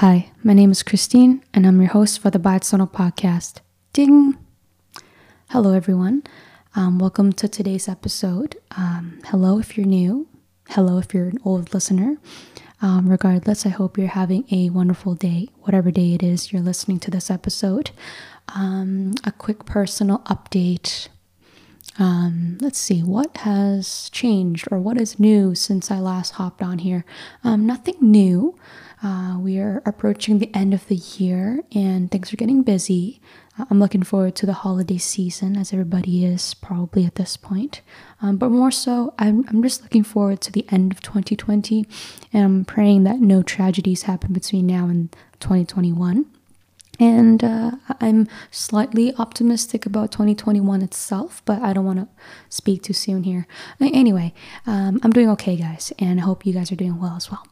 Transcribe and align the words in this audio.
Hi, 0.00 0.30
my 0.44 0.52
name 0.52 0.72
is 0.72 0.82
Christine, 0.82 1.42
and 1.54 1.66
I'm 1.66 1.80
your 1.80 1.88
host 1.88 2.20
for 2.20 2.28
the 2.28 2.60
Sono 2.62 2.84
podcast. 2.84 3.60
Ding! 3.94 4.36
Hello, 5.48 5.72
everyone. 5.72 6.22
Um, 6.74 6.98
welcome 6.98 7.32
to 7.32 7.48
today's 7.48 7.88
episode. 7.88 8.56
Um, 8.76 9.20
hello 9.24 9.58
if 9.58 9.78
you're 9.78 9.86
new. 9.86 10.28
Hello 10.68 10.98
if 10.98 11.14
you're 11.14 11.28
an 11.28 11.38
old 11.46 11.72
listener. 11.72 12.18
Um, 12.82 13.08
regardless, 13.08 13.64
I 13.64 13.70
hope 13.70 13.96
you're 13.96 14.08
having 14.08 14.44
a 14.50 14.68
wonderful 14.68 15.14
day, 15.14 15.48
whatever 15.62 15.90
day 15.90 16.12
it 16.12 16.22
is 16.22 16.52
you're 16.52 16.60
listening 16.60 17.00
to 17.00 17.10
this 17.10 17.30
episode. 17.30 17.90
Um, 18.54 19.14
a 19.24 19.32
quick 19.32 19.64
personal 19.64 20.18
update. 20.26 21.08
Um, 21.98 22.58
let's 22.60 22.78
see, 22.78 23.00
what 23.00 23.34
has 23.38 24.10
changed 24.10 24.68
or 24.70 24.78
what 24.78 25.00
is 25.00 25.18
new 25.18 25.54
since 25.54 25.90
I 25.90 26.00
last 26.00 26.32
hopped 26.32 26.60
on 26.60 26.80
here? 26.80 27.06
Um, 27.42 27.64
nothing 27.64 27.96
new. 28.02 28.58
Uh, 29.06 29.38
we 29.38 29.60
are 29.60 29.80
approaching 29.86 30.40
the 30.40 30.52
end 30.52 30.74
of 30.74 30.88
the 30.88 30.96
year 30.96 31.60
and 31.72 32.10
things 32.10 32.32
are 32.32 32.36
getting 32.36 32.64
busy. 32.64 33.20
Uh, 33.56 33.64
I'm 33.70 33.78
looking 33.78 34.02
forward 34.02 34.34
to 34.34 34.46
the 34.46 34.52
holiday 34.52 34.98
season, 34.98 35.56
as 35.56 35.72
everybody 35.72 36.24
is 36.24 36.54
probably 36.54 37.04
at 37.06 37.14
this 37.14 37.36
point. 37.36 37.82
Um, 38.20 38.36
but 38.36 38.50
more 38.50 38.72
so, 38.72 39.14
I'm, 39.16 39.44
I'm 39.48 39.62
just 39.62 39.82
looking 39.82 40.02
forward 40.02 40.40
to 40.40 40.50
the 40.50 40.66
end 40.72 40.90
of 40.90 41.02
2020 41.02 41.86
and 42.32 42.44
I'm 42.44 42.64
praying 42.64 43.04
that 43.04 43.20
no 43.20 43.44
tragedies 43.44 44.02
happen 44.02 44.32
between 44.32 44.66
now 44.66 44.88
and 44.88 45.14
2021. 45.38 46.26
And 46.98 47.44
uh, 47.44 47.72
I'm 48.00 48.28
slightly 48.50 49.14
optimistic 49.16 49.86
about 49.86 50.12
2021 50.12 50.82
itself, 50.82 51.42
but 51.44 51.60
I 51.62 51.72
don't 51.72 51.84
want 51.84 51.98
to 51.98 52.08
speak 52.48 52.82
too 52.82 52.92
soon 52.92 53.24
here. 53.24 53.46
Anyway, 53.80 54.32
um, 54.66 55.00
I'm 55.02 55.12
doing 55.12 55.28
okay, 55.30 55.56
guys, 55.56 55.92
and 55.98 56.20
I 56.20 56.22
hope 56.22 56.46
you 56.46 56.52
guys 56.52 56.72
are 56.72 56.76
doing 56.76 57.00
well 57.00 57.16
as 57.16 57.30
well. 57.30 57.46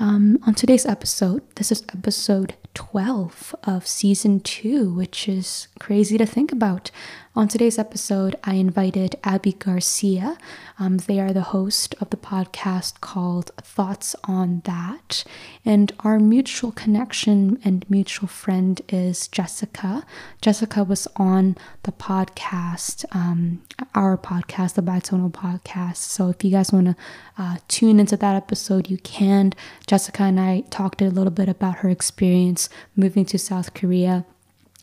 Um, 0.00 0.38
on 0.46 0.54
today's 0.54 0.86
episode, 0.86 1.42
this 1.56 1.72
is 1.72 1.82
episode 1.92 2.54
12 2.74 3.54
of 3.64 3.86
season 3.86 4.40
two, 4.40 4.94
which 4.94 5.28
is 5.28 5.66
crazy 5.80 6.16
to 6.16 6.26
think 6.26 6.52
about. 6.52 6.90
On 7.38 7.46
today's 7.46 7.78
episode, 7.78 8.34
I 8.42 8.54
invited 8.54 9.14
Abby 9.22 9.52
Garcia. 9.52 10.38
Um, 10.76 10.96
they 10.96 11.20
are 11.20 11.32
the 11.32 11.54
host 11.54 11.94
of 12.00 12.10
the 12.10 12.16
podcast 12.16 13.00
called 13.00 13.52
Thoughts 13.58 14.16
on 14.24 14.62
That. 14.64 15.22
And 15.64 15.92
our 16.00 16.18
mutual 16.18 16.72
connection 16.72 17.60
and 17.64 17.88
mutual 17.88 18.26
friend 18.26 18.82
is 18.88 19.28
Jessica. 19.28 20.04
Jessica 20.42 20.82
was 20.82 21.06
on 21.14 21.56
the 21.84 21.92
podcast, 21.92 23.04
um, 23.14 23.62
our 23.94 24.18
podcast, 24.18 24.74
the 24.74 24.82
Bitonal 24.82 25.30
podcast. 25.30 25.98
So 25.98 26.30
if 26.30 26.42
you 26.42 26.50
guys 26.50 26.72
want 26.72 26.86
to 26.88 26.96
uh, 27.38 27.58
tune 27.68 28.00
into 28.00 28.16
that 28.16 28.34
episode, 28.34 28.90
you 28.90 28.98
can. 28.98 29.52
Jessica 29.86 30.24
and 30.24 30.40
I 30.40 30.62
talked 30.70 31.00
a 31.00 31.08
little 31.08 31.30
bit 31.30 31.48
about 31.48 31.76
her 31.76 31.88
experience 31.88 32.68
moving 32.96 33.24
to 33.26 33.38
South 33.38 33.74
Korea 33.74 34.26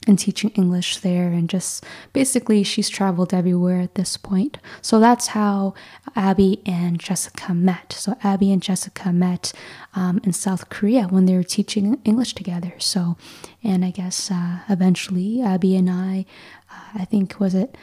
and 0.08 0.18
teaching 0.20 0.52
English 0.52 0.98
there. 0.98 1.28
And 1.30 1.50
just 1.50 1.84
basically, 2.14 2.64
she's 2.64 2.90
traveled 2.90 3.34
everywhere 3.34 3.80
at 3.80 3.96
this 3.96 4.18
point. 4.18 4.58
So 4.82 5.00
that's 5.00 5.28
how 5.28 5.74
Abby 6.16 6.62
and 6.66 7.00
Jessica 7.00 7.54
met. 7.54 7.94
So 7.94 8.18
Abby 8.24 8.52
and 8.52 8.62
Jessica 8.62 9.12
met 9.12 9.54
um, 9.96 10.20
in 10.24 10.34
South 10.34 10.70
Korea 10.70 11.08
when 11.08 11.26
they 11.26 11.36
were 11.36 11.44
teaching 11.44 12.00
English 12.04 12.34
together. 12.34 12.74
So, 12.80 13.18
and 13.64 13.84
I 13.84 13.92
guess 13.92 14.30
uh, 14.32 14.60
eventually, 14.70 15.42
Abby 15.42 15.76
and 15.76 15.90
I, 15.90 16.26
uh, 16.72 17.00
I 17.02 17.06
think, 17.06 17.40
was 17.40 17.56
it 17.56 17.78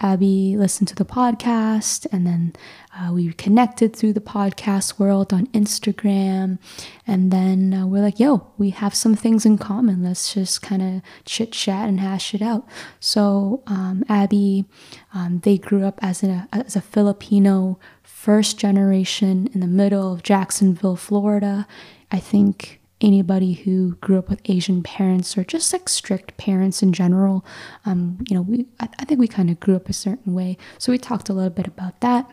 Abby 0.00 0.56
listened 0.56 0.88
to 0.88 0.94
the 0.94 1.04
podcast, 1.04 2.06
and 2.12 2.26
then 2.26 2.54
uh, 2.96 3.12
we 3.12 3.32
connected 3.32 3.94
through 3.94 4.12
the 4.12 4.20
podcast 4.20 4.98
world 4.98 5.32
on 5.32 5.46
Instagram. 5.48 6.58
And 7.06 7.30
then 7.30 7.74
uh, 7.74 7.86
we're 7.86 8.02
like, 8.02 8.20
yo, 8.20 8.46
we 8.58 8.70
have 8.70 8.94
some 8.94 9.14
things 9.14 9.44
in 9.44 9.58
common. 9.58 10.02
Let's 10.02 10.34
just 10.34 10.62
kind 10.62 10.82
of 10.82 11.02
chit 11.24 11.52
chat 11.52 11.88
and 11.88 12.00
hash 12.00 12.34
it 12.34 12.42
out. 12.42 12.66
So, 13.00 13.62
um, 13.66 14.04
Abby, 14.08 14.64
um, 15.12 15.40
they 15.40 15.58
grew 15.58 15.84
up 15.84 15.98
as 16.02 16.22
a, 16.22 16.48
as 16.52 16.76
a 16.76 16.80
Filipino 16.80 17.78
first 18.02 18.58
generation 18.58 19.48
in 19.52 19.60
the 19.60 19.66
middle 19.66 20.12
of 20.12 20.22
Jacksonville, 20.22 20.96
Florida. 20.96 21.66
I 22.10 22.20
think 22.20 22.80
anybody 23.00 23.54
who 23.54 23.96
grew 23.96 24.18
up 24.18 24.28
with 24.28 24.40
Asian 24.46 24.82
parents 24.82 25.36
or 25.36 25.44
just 25.44 25.72
like 25.72 25.88
strict 25.88 26.36
parents 26.36 26.82
in 26.82 26.92
general. 26.92 27.44
Um, 27.84 28.24
you 28.28 28.36
know, 28.36 28.42
we 28.42 28.66
I, 28.80 28.88
I 28.98 29.04
think 29.04 29.20
we 29.20 29.28
kind 29.28 29.50
of 29.50 29.60
grew 29.60 29.76
up 29.76 29.88
a 29.88 29.92
certain 29.92 30.34
way. 30.34 30.56
So 30.78 30.92
we 30.92 30.98
talked 30.98 31.28
a 31.28 31.32
little 31.32 31.50
bit 31.50 31.66
about 31.66 32.00
that. 32.00 32.30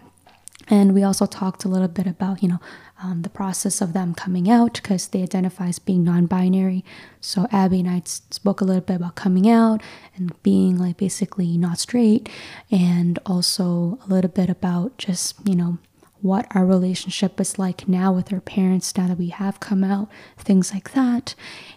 And 0.67 0.93
we 0.93 1.03
also 1.03 1.25
talked 1.25 1.65
a 1.65 1.67
little 1.67 1.87
bit 1.87 2.07
about, 2.07 2.41
you 2.41 2.47
know, 2.47 2.59
um, 3.03 3.23
the 3.23 3.29
process 3.29 3.81
of 3.81 3.93
them 3.93 4.13
coming 4.13 4.49
out 4.49 4.75
because 4.75 5.07
they 5.07 5.23
identify 5.23 5.67
as 5.67 5.79
being 5.79 6.03
non 6.03 6.27
binary. 6.27 6.85
So 7.19 7.47
Abby 7.51 7.79
and 7.79 7.89
I 7.89 8.03
spoke 8.05 8.61
a 8.61 8.63
little 8.63 8.81
bit 8.81 8.97
about 8.97 9.15
coming 9.15 9.49
out 9.49 9.81
and 10.15 10.41
being 10.43 10.77
like 10.77 10.97
basically 10.97 11.57
not 11.57 11.79
straight, 11.79 12.29
and 12.69 13.17
also 13.25 13.99
a 14.05 14.07
little 14.07 14.29
bit 14.29 14.49
about 14.49 14.97
just, 14.97 15.35
you 15.47 15.55
know, 15.55 15.79
what 16.21 16.47
our 16.55 16.65
relationship 16.65 17.39
is 17.39 17.57
like 17.57 17.87
now 17.87 18.11
with 18.11 18.31
our 18.31 18.41
parents 18.41 18.95
now 18.97 19.07
that 19.07 19.17
we 19.17 19.29
have 19.29 19.59
come 19.59 19.83
out, 19.83 20.09
things 20.37 20.73
like 20.73 20.93
that. 20.93 21.35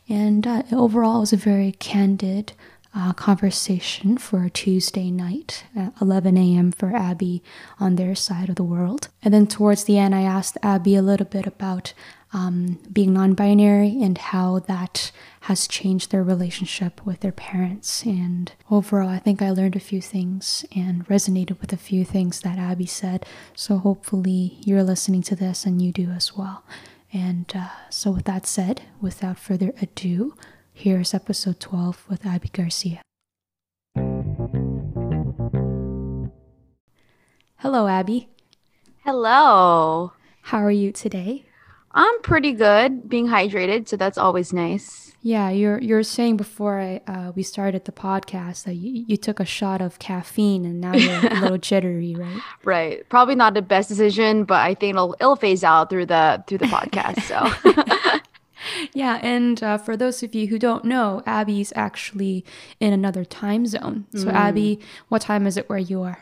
And 0.08 0.46
uh, 0.46 0.62
overall, 0.72 1.18
it 1.18 1.20
was 1.20 1.32
a 1.32 1.38
very 1.38 1.72
candid 1.72 2.52
uh, 2.96 3.12
conversation 3.12 4.16
for 4.16 4.44
a 4.44 4.50
Tuesday 4.50 5.10
night 5.10 5.64
at 5.74 5.92
11 6.00 6.36
a.m. 6.36 6.70
for 6.70 6.94
Abby 6.94 7.42
on 7.80 7.96
their 7.96 8.14
side 8.14 8.48
of 8.48 8.54
the 8.54 8.62
world. 8.62 9.08
And 9.22 9.34
then 9.34 9.46
towards 9.46 9.84
the 9.84 9.98
end, 9.98 10.14
I 10.14 10.22
asked 10.22 10.58
Abby 10.62 10.94
a 10.94 11.02
little 11.02 11.26
bit 11.26 11.46
about 11.46 11.92
um, 12.32 12.78
being 12.92 13.12
non 13.12 13.34
binary 13.34 14.00
and 14.02 14.18
how 14.18 14.60
that 14.60 15.10
has 15.44 15.68
changed 15.68 16.10
their 16.10 16.22
relationship 16.22 17.04
with 17.04 17.20
their 17.20 17.32
parents. 17.32 18.02
And 18.04 18.50
overall, 18.70 19.10
I 19.10 19.18
think 19.18 19.42
I 19.42 19.50
learned 19.50 19.76
a 19.76 19.80
few 19.80 20.00
things 20.00 20.64
and 20.74 21.06
resonated 21.06 21.60
with 21.60 21.70
a 21.70 21.76
few 21.76 22.02
things 22.02 22.40
that 22.40 22.58
Abby 22.58 22.86
said. 22.86 23.26
So 23.54 23.76
hopefully, 23.76 24.56
you're 24.64 24.82
listening 24.82 25.20
to 25.24 25.36
this 25.36 25.66
and 25.66 25.82
you 25.82 25.92
do 25.92 26.08
as 26.08 26.34
well. 26.34 26.64
And 27.12 27.52
uh, 27.54 27.68
so, 27.90 28.10
with 28.10 28.24
that 28.24 28.46
said, 28.46 28.82
without 29.02 29.38
further 29.38 29.74
ado, 29.82 30.34
here's 30.72 31.12
episode 31.12 31.60
12 31.60 32.06
with 32.08 32.24
Abby 32.24 32.48
Garcia. 32.48 33.02
Hello, 37.56 37.86
Abby. 37.86 38.28
Hello. 39.04 40.12
How 40.40 40.58
are 40.64 40.70
you 40.70 40.90
today? 40.90 41.44
I'm 41.92 42.22
pretty 42.22 42.52
good 42.52 43.10
being 43.10 43.28
hydrated, 43.28 43.88
so 43.88 43.96
that's 43.96 44.18
always 44.18 44.50
nice. 44.50 45.13
Yeah, 45.26 45.48
you're 45.48 45.80
you're 45.80 46.02
saying 46.02 46.36
before 46.36 46.78
I, 46.78 47.00
uh, 47.06 47.32
we 47.34 47.42
started 47.42 47.86
the 47.86 47.92
podcast 47.92 48.64
that 48.64 48.74
you, 48.74 49.06
you 49.08 49.16
took 49.16 49.40
a 49.40 49.46
shot 49.46 49.80
of 49.80 49.98
caffeine 49.98 50.66
and 50.66 50.82
now 50.82 50.92
you're 50.92 51.18
a 51.18 51.40
little 51.40 51.56
jittery, 51.70 52.14
right? 52.14 52.42
Right. 52.62 53.08
Probably 53.08 53.34
not 53.34 53.54
the 53.54 53.62
best 53.62 53.88
decision, 53.88 54.44
but 54.44 54.60
I 54.60 54.74
think 54.74 54.90
it'll 54.90 55.16
it'll 55.18 55.36
phase 55.36 55.64
out 55.64 55.88
through 55.88 56.06
the 56.06 56.44
through 56.46 56.58
the 56.58 56.66
podcast. 56.66 57.22
So. 57.22 58.20
yeah, 58.92 59.18
and 59.22 59.62
uh, 59.62 59.78
for 59.78 59.96
those 59.96 60.22
of 60.22 60.34
you 60.34 60.48
who 60.48 60.58
don't 60.58 60.84
know, 60.84 61.22
Abby's 61.24 61.72
actually 61.74 62.44
in 62.78 62.92
another 62.92 63.24
time 63.24 63.64
zone. 63.64 64.04
So, 64.14 64.26
mm. 64.26 64.32
Abby, 64.34 64.78
what 65.08 65.22
time 65.22 65.46
is 65.46 65.56
it 65.56 65.70
where 65.70 65.78
you 65.78 66.02
are? 66.02 66.20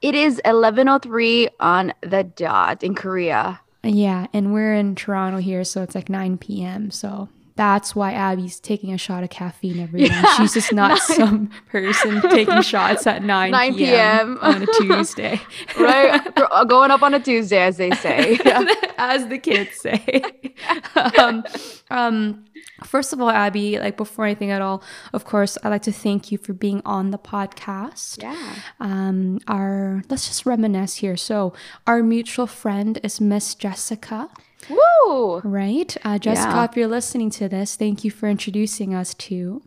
It 0.00 0.16
is 0.16 0.40
11:03 0.44 1.48
on 1.60 1.92
the 2.00 2.24
dot 2.24 2.82
in 2.82 2.96
Korea. 2.96 3.60
Yeah, 3.84 4.26
and 4.32 4.52
we're 4.52 4.74
in 4.74 4.96
Toronto 4.96 5.38
here, 5.38 5.62
so 5.62 5.84
it's 5.84 5.94
like 5.94 6.08
9 6.08 6.38
p.m. 6.38 6.90
So 6.90 7.28
that's 7.54 7.94
why 7.94 8.12
Abby's 8.12 8.60
taking 8.60 8.92
a 8.92 8.98
shot 8.98 9.22
of 9.22 9.30
caffeine 9.30 9.80
every 9.80 10.04
yeah. 10.04 10.22
night. 10.22 10.36
She's 10.36 10.54
just 10.54 10.72
not 10.72 10.98
some 11.02 11.50
person 11.68 12.22
taking 12.22 12.62
shots 12.62 13.06
at 13.06 13.22
9, 13.22 13.50
9 13.50 13.74
p.m. 13.74 14.38
on 14.40 14.62
a 14.62 14.66
Tuesday. 14.66 15.40
right. 15.78 16.20
Going 16.68 16.90
up 16.90 17.02
on 17.02 17.14
a 17.14 17.20
Tuesday, 17.20 17.62
as 17.62 17.76
they 17.76 17.90
say. 17.90 18.38
as 18.98 19.26
the 19.28 19.38
kids 19.38 19.76
say. 19.76 20.54
um, 21.18 21.44
um, 21.90 22.44
First 22.84 23.12
of 23.12 23.20
all, 23.20 23.30
Abby, 23.30 23.78
like 23.78 23.96
before 23.96 24.24
anything 24.24 24.50
at 24.50 24.60
all, 24.60 24.82
of 25.12 25.24
course, 25.24 25.56
I'd 25.62 25.68
like 25.68 25.82
to 25.82 25.92
thank 25.92 26.32
you 26.32 26.38
for 26.38 26.52
being 26.52 26.82
on 26.84 27.10
the 27.10 27.18
podcast. 27.18 28.22
Yeah. 28.22 28.54
Um, 28.80 29.38
our 29.46 30.02
let's 30.08 30.26
just 30.26 30.46
reminisce 30.46 30.96
here. 30.96 31.16
So, 31.16 31.52
our 31.86 32.02
mutual 32.02 32.46
friend 32.46 32.98
is 33.02 33.20
Miss 33.20 33.54
Jessica. 33.54 34.30
Woo! 34.70 35.40
Right, 35.40 35.96
uh, 36.04 36.18
Jessica. 36.18 36.50
Yeah. 36.50 36.64
If 36.64 36.76
you're 36.76 36.88
listening 36.88 37.30
to 37.30 37.48
this, 37.48 37.76
thank 37.76 38.04
you 38.04 38.10
for 38.10 38.28
introducing 38.28 38.94
us 38.94 39.14
to. 39.14 39.62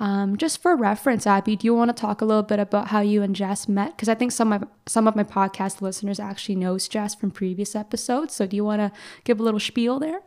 Um, 0.00 0.36
just 0.36 0.62
for 0.62 0.76
reference, 0.76 1.26
Abby, 1.26 1.56
do 1.56 1.66
you 1.66 1.74
want 1.74 1.94
to 1.94 2.00
talk 2.00 2.20
a 2.20 2.24
little 2.24 2.42
bit 2.42 2.60
about 2.60 2.88
how 2.88 3.00
you 3.00 3.22
and 3.22 3.34
Jess 3.34 3.68
met? 3.68 3.96
Because 3.96 4.08
I 4.08 4.14
think 4.14 4.32
some 4.32 4.52
of 4.52 4.64
some 4.86 5.08
of 5.08 5.16
my 5.16 5.24
podcast 5.24 5.80
listeners 5.80 6.20
actually 6.20 6.54
knows 6.54 6.88
Jess 6.88 7.14
from 7.14 7.30
previous 7.30 7.74
episodes. 7.74 8.34
So, 8.34 8.46
do 8.46 8.56
you 8.56 8.64
want 8.64 8.80
to 8.80 8.92
give 9.24 9.40
a 9.40 9.42
little 9.42 9.60
spiel 9.60 9.98
there? 9.98 10.20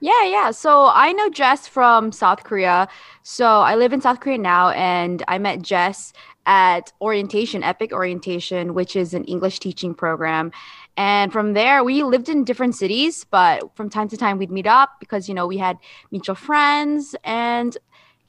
Yeah, 0.00 0.24
yeah. 0.24 0.50
So 0.50 0.90
I 0.92 1.12
know 1.12 1.30
Jess 1.30 1.66
from 1.66 2.12
South 2.12 2.44
Korea. 2.44 2.88
So 3.22 3.46
I 3.46 3.76
live 3.76 3.94
in 3.94 4.02
South 4.02 4.20
Korea 4.20 4.36
now, 4.36 4.68
and 4.70 5.22
I 5.28 5.38
met 5.38 5.62
Jess 5.62 6.12
at 6.44 6.92
orientation, 7.00 7.62
EPIK 7.62 7.92
Orientation, 7.92 8.74
which 8.74 8.96
is 8.96 9.14
an 9.14 9.24
English 9.24 9.60
teaching 9.60 9.94
program. 9.94 10.52
And 10.96 11.32
from 11.32 11.54
there, 11.54 11.82
we 11.82 12.04
lived 12.04 12.28
in 12.28 12.44
different 12.44 12.76
cities, 12.76 13.24
but 13.24 13.74
from 13.76 13.90
time 13.90 14.08
to 14.08 14.16
time 14.16 14.38
we'd 14.38 14.50
meet 14.50 14.66
up 14.66 15.00
because, 15.00 15.28
you 15.28 15.34
know, 15.34 15.46
we 15.46 15.58
had 15.58 15.78
mutual 16.10 16.36
friends. 16.36 17.16
And 17.24 17.76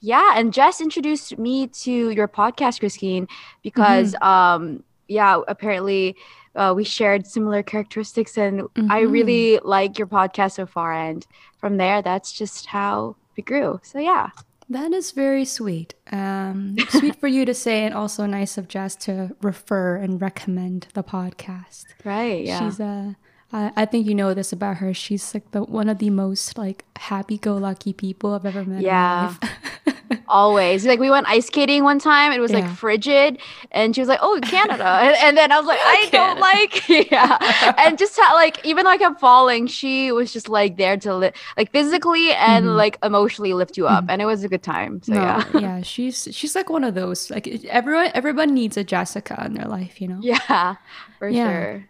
yeah, 0.00 0.32
and 0.36 0.52
Jess 0.52 0.80
introduced 0.80 1.38
me 1.38 1.68
to 1.68 2.10
your 2.10 2.26
podcast, 2.26 2.80
Christine, 2.80 3.28
because, 3.62 4.14
mm-hmm. 4.14 4.24
um, 4.24 4.84
yeah, 5.06 5.40
apparently 5.46 6.16
uh, 6.56 6.72
we 6.74 6.82
shared 6.82 7.26
similar 7.26 7.62
characteristics. 7.62 8.36
And 8.36 8.62
mm-hmm. 8.62 8.90
I 8.90 9.00
really 9.00 9.60
like 9.62 9.98
your 9.98 10.08
podcast 10.08 10.52
so 10.52 10.66
far. 10.66 10.92
And 10.92 11.24
from 11.58 11.76
there, 11.76 12.02
that's 12.02 12.32
just 12.32 12.66
how 12.66 13.14
we 13.36 13.42
grew. 13.44 13.80
So 13.84 14.00
yeah. 14.00 14.30
That 14.68 14.92
is 14.92 15.12
very 15.12 15.44
sweet. 15.44 15.94
Um, 16.10 16.76
sweet 16.88 17.16
for 17.16 17.28
you 17.28 17.44
to 17.44 17.54
say, 17.54 17.84
and 17.84 17.94
also 17.94 18.26
nice 18.26 18.58
of 18.58 18.68
Jess 18.68 18.96
to 18.96 19.36
refer 19.40 19.96
and 19.96 20.20
recommend 20.20 20.88
the 20.94 21.04
podcast. 21.04 21.84
Right. 22.04 22.44
Yeah. 22.44 22.68
She's 22.68 22.80
a. 22.80 23.16
I, 23.52 23.72
I 23.76 23.84
think 23.84 24.06
you 24.06 24.14
know 24.14 24.34
this 24.34 24.52
about 24.52 24.78
her. 24.78 24.92
She's 24.92 25.32
like 25.32 25.50
the 25.52 25.62
one 25.62 25.88
of 25.88 25.98
the 25.98 26.10
most 26.10 26.58
like 26.58 26.84
happy-go-lucky 26.96 27.92
people 27.92 28.34
I've 28.34 28.46
ever 28.46 28.64
met. 28.64 28.82
Yeah. 28.82 29.34
Always. 30.28 30.84
Like 30.84 30.98
we 30.98 31.10
went 31.10 31.28
ice 31.28 31.46
skating 31.46 31.84
one 31.84 32.00
time. 32.00 32.32
It 32.32 32.40
was 32.40 32.50
yeah. 32.50 32.60
like 32.60 32.70
frigid, 32.70 33.38
and 33.70 33.94
she 33.94 34.00
was 34.00 34.08
like, 34.08 34.18
"Oh, 34.20 34.38
Canada," 34.42 34.84
and, 34.84 35.16
and 35.22 35.36
then 35.36 35.52
I 35.52 35.58
was 35.58 35.66
like, 35.66 35.78
"I 35.80 36.08
don't 36.10 36.40
like." 36.40 36.88
Yeah. 37.10 37.74
and 37.78 37.98
just 37.98 38.18
how, 38.18 38.34
like 38.34 38.64
even 38.64 38.84
though 38.84 38.90
I 38.90 38.98
kept 38.98 39.20
falling, 39.20 39.66
she 39.66 40.10
was 40.10 40.32
just 40.32 40.48
like 40.48 40.76
there 40.76 40.96
to 40.96 41.14
li- 41.14 41.32
like 41.56 41.70
physically 41.70 42.32
and 42.32 42.66
mm-hmm. 42.66 42.76
like 42.76 42.98
emotionally 43.02 43.52
lift 43.52 43.76
you 43.76 43.86
up, 43.86 44.04
mm-hmm. 44.04 44.10
and 44.10 44.22
it 44.22 44.24
was 44.24 44.42
a 44.42 44.48
good 44.48 44.62
time. 44.62 45.02
So 45.02 45.12
no, 45.12 45.20
yeah. 45.20 45.44
yeah. 45.54 45.82
She's 45.82 46.28
she's 46.32 46.56
like 46.56 46.68
one 46.68 46.82
of 46.82 46.94
those 46.94 47.30
like 47.30 47.46
everyone 47.66 48.10
everyone 48.14 48.54
needs 48.54 48.76
a 48.76 48.82
Jessica 48.82 49.40
in 49.46 49.54
their 49.54 49.66
life, 49.66 50.00
you 50.00 50.08
know. 50.08 50.18
Yeah, 50.20 50.76
for 51.18 51.28
yeah. 51.28 51.48
sure 51.48 51.88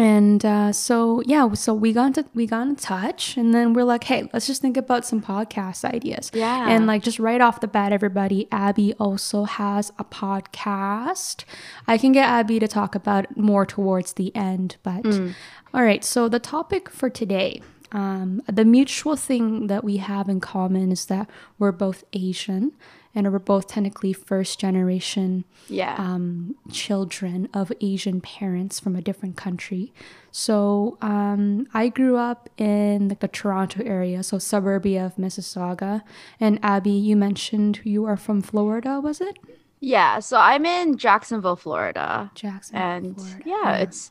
and 0.00 0.46
uh, 0.46 0.72
so 0.72 1.22
yeah 1.26 1.52
so 1.52 1.74
we 1.74 1.92
got 1.92 2.14
to, 2.14 2.24
we 2.32 2.46
got 2.46 2.66
in 2.66 2.74
touch 2.74 3.36
and 3.36 3.52
then 3.52 3.74
we're 3.74 3.84
like 3.84 4.04
hey 4.04 4.30
let's 4.32 4.46
just 4.46 4.62
think 4.62 4.76
about 4.76 5.04
some 5.04 5.20
podcast 5.20 5.84
ideas. 5.84 6.30
Yeah. 6.32 6.70
And 6.70 6.86
like 6.86 7.02
just 7.02 7.18
right 7.18 7.40
off 7.40 7.60
the 7.60 7.68
bat 7.68 7.92
everybody 7.92 8.48
abby 8.50 8.94
also 8.94 9.44
has 9.44 9.92
a 9.98 10.04
podcast. 10.04 11.44
I 11.86 11.98
can 11.98 12.12
get 12.12 12.26
abby 12.26 12.58
to 12.60 12.68
talk 12.68 12.94
about 12.94 13.24
it 13.24 13.36
more 13.36 13.66
towards 13.66 14.14
the 14.14 14.34
end 14.34 14.76
but 14.82 15.02
mm. 15.02 15.34
all 15.74 15.82
right 15.82 16.02
so 16.02 16.28
the 16.28 16.38
topic 16.38 16.88
for 16.88 17.10
today 17.10 17.60
um, 17.92 18.40
the 18.46 18.64
mutual 18.64 19.16
thing 19.16 19.66
that 19.66 19.82
we 19.84 19.96
have 19.98 20.28
in 20.28 20.40
common 20.40 20.92
is 20.92 21.06
that 21.06 21.28
we're 21.58 21.72
both 21.72 22.04
asian 22.12 22.72
and 23.14 23.30
we're 23.32 23.38
both 23.38 23.66
technically 23.66 24.12
first 24.12 24.60
generation 24.60 25.44
yeah. 25.68 25.96
um, 25.98 26.54
children 26.70 27.48
of 27.52 27.72
Asian 27.80 28.20
parents 28.20 28.78
from 28.78 28.94
a 28.94 29.02
different 29.02 29.36
country. 29.36 29.92
So 30.30 30.96
um, 31.00 31.66
I 31.74 31.88
grew 31.88 32.16
up 32.16 32.48
in 32.56 33.08
like 33.08 33.20
the 33.20 33.28
Toronto 33.28 33.82
area, 33.84 34.22
so 34.22 34.38
suburbia 34.38 35.06
of 35.06 35.16
Mississauga. 35.16 36.02
And 36.38 36.60
Abby, 36.62 36.90
you 36.90 37.16
mentioned 37.16 37.80
you 37.84 38.04
are 38.04 38.16
from 38.16 38.42
Florida, 38.42 39.00
was 39.00 39.20
it? 39.20 39.38
Yeah, 39.80 40.20
so 40.20 40.36
I'm 40.36 40.66
in 40.66 40.98
Jacksonville, 40.98 41.56
Florida. 41.56 42.30
Jacksonville, 42.34 42.82
and 42.82 43.16
Florida. 43.16 43.42
Yeah, 43.46 43.62
yeah, 43.62 43.76
it's 43.78 44.10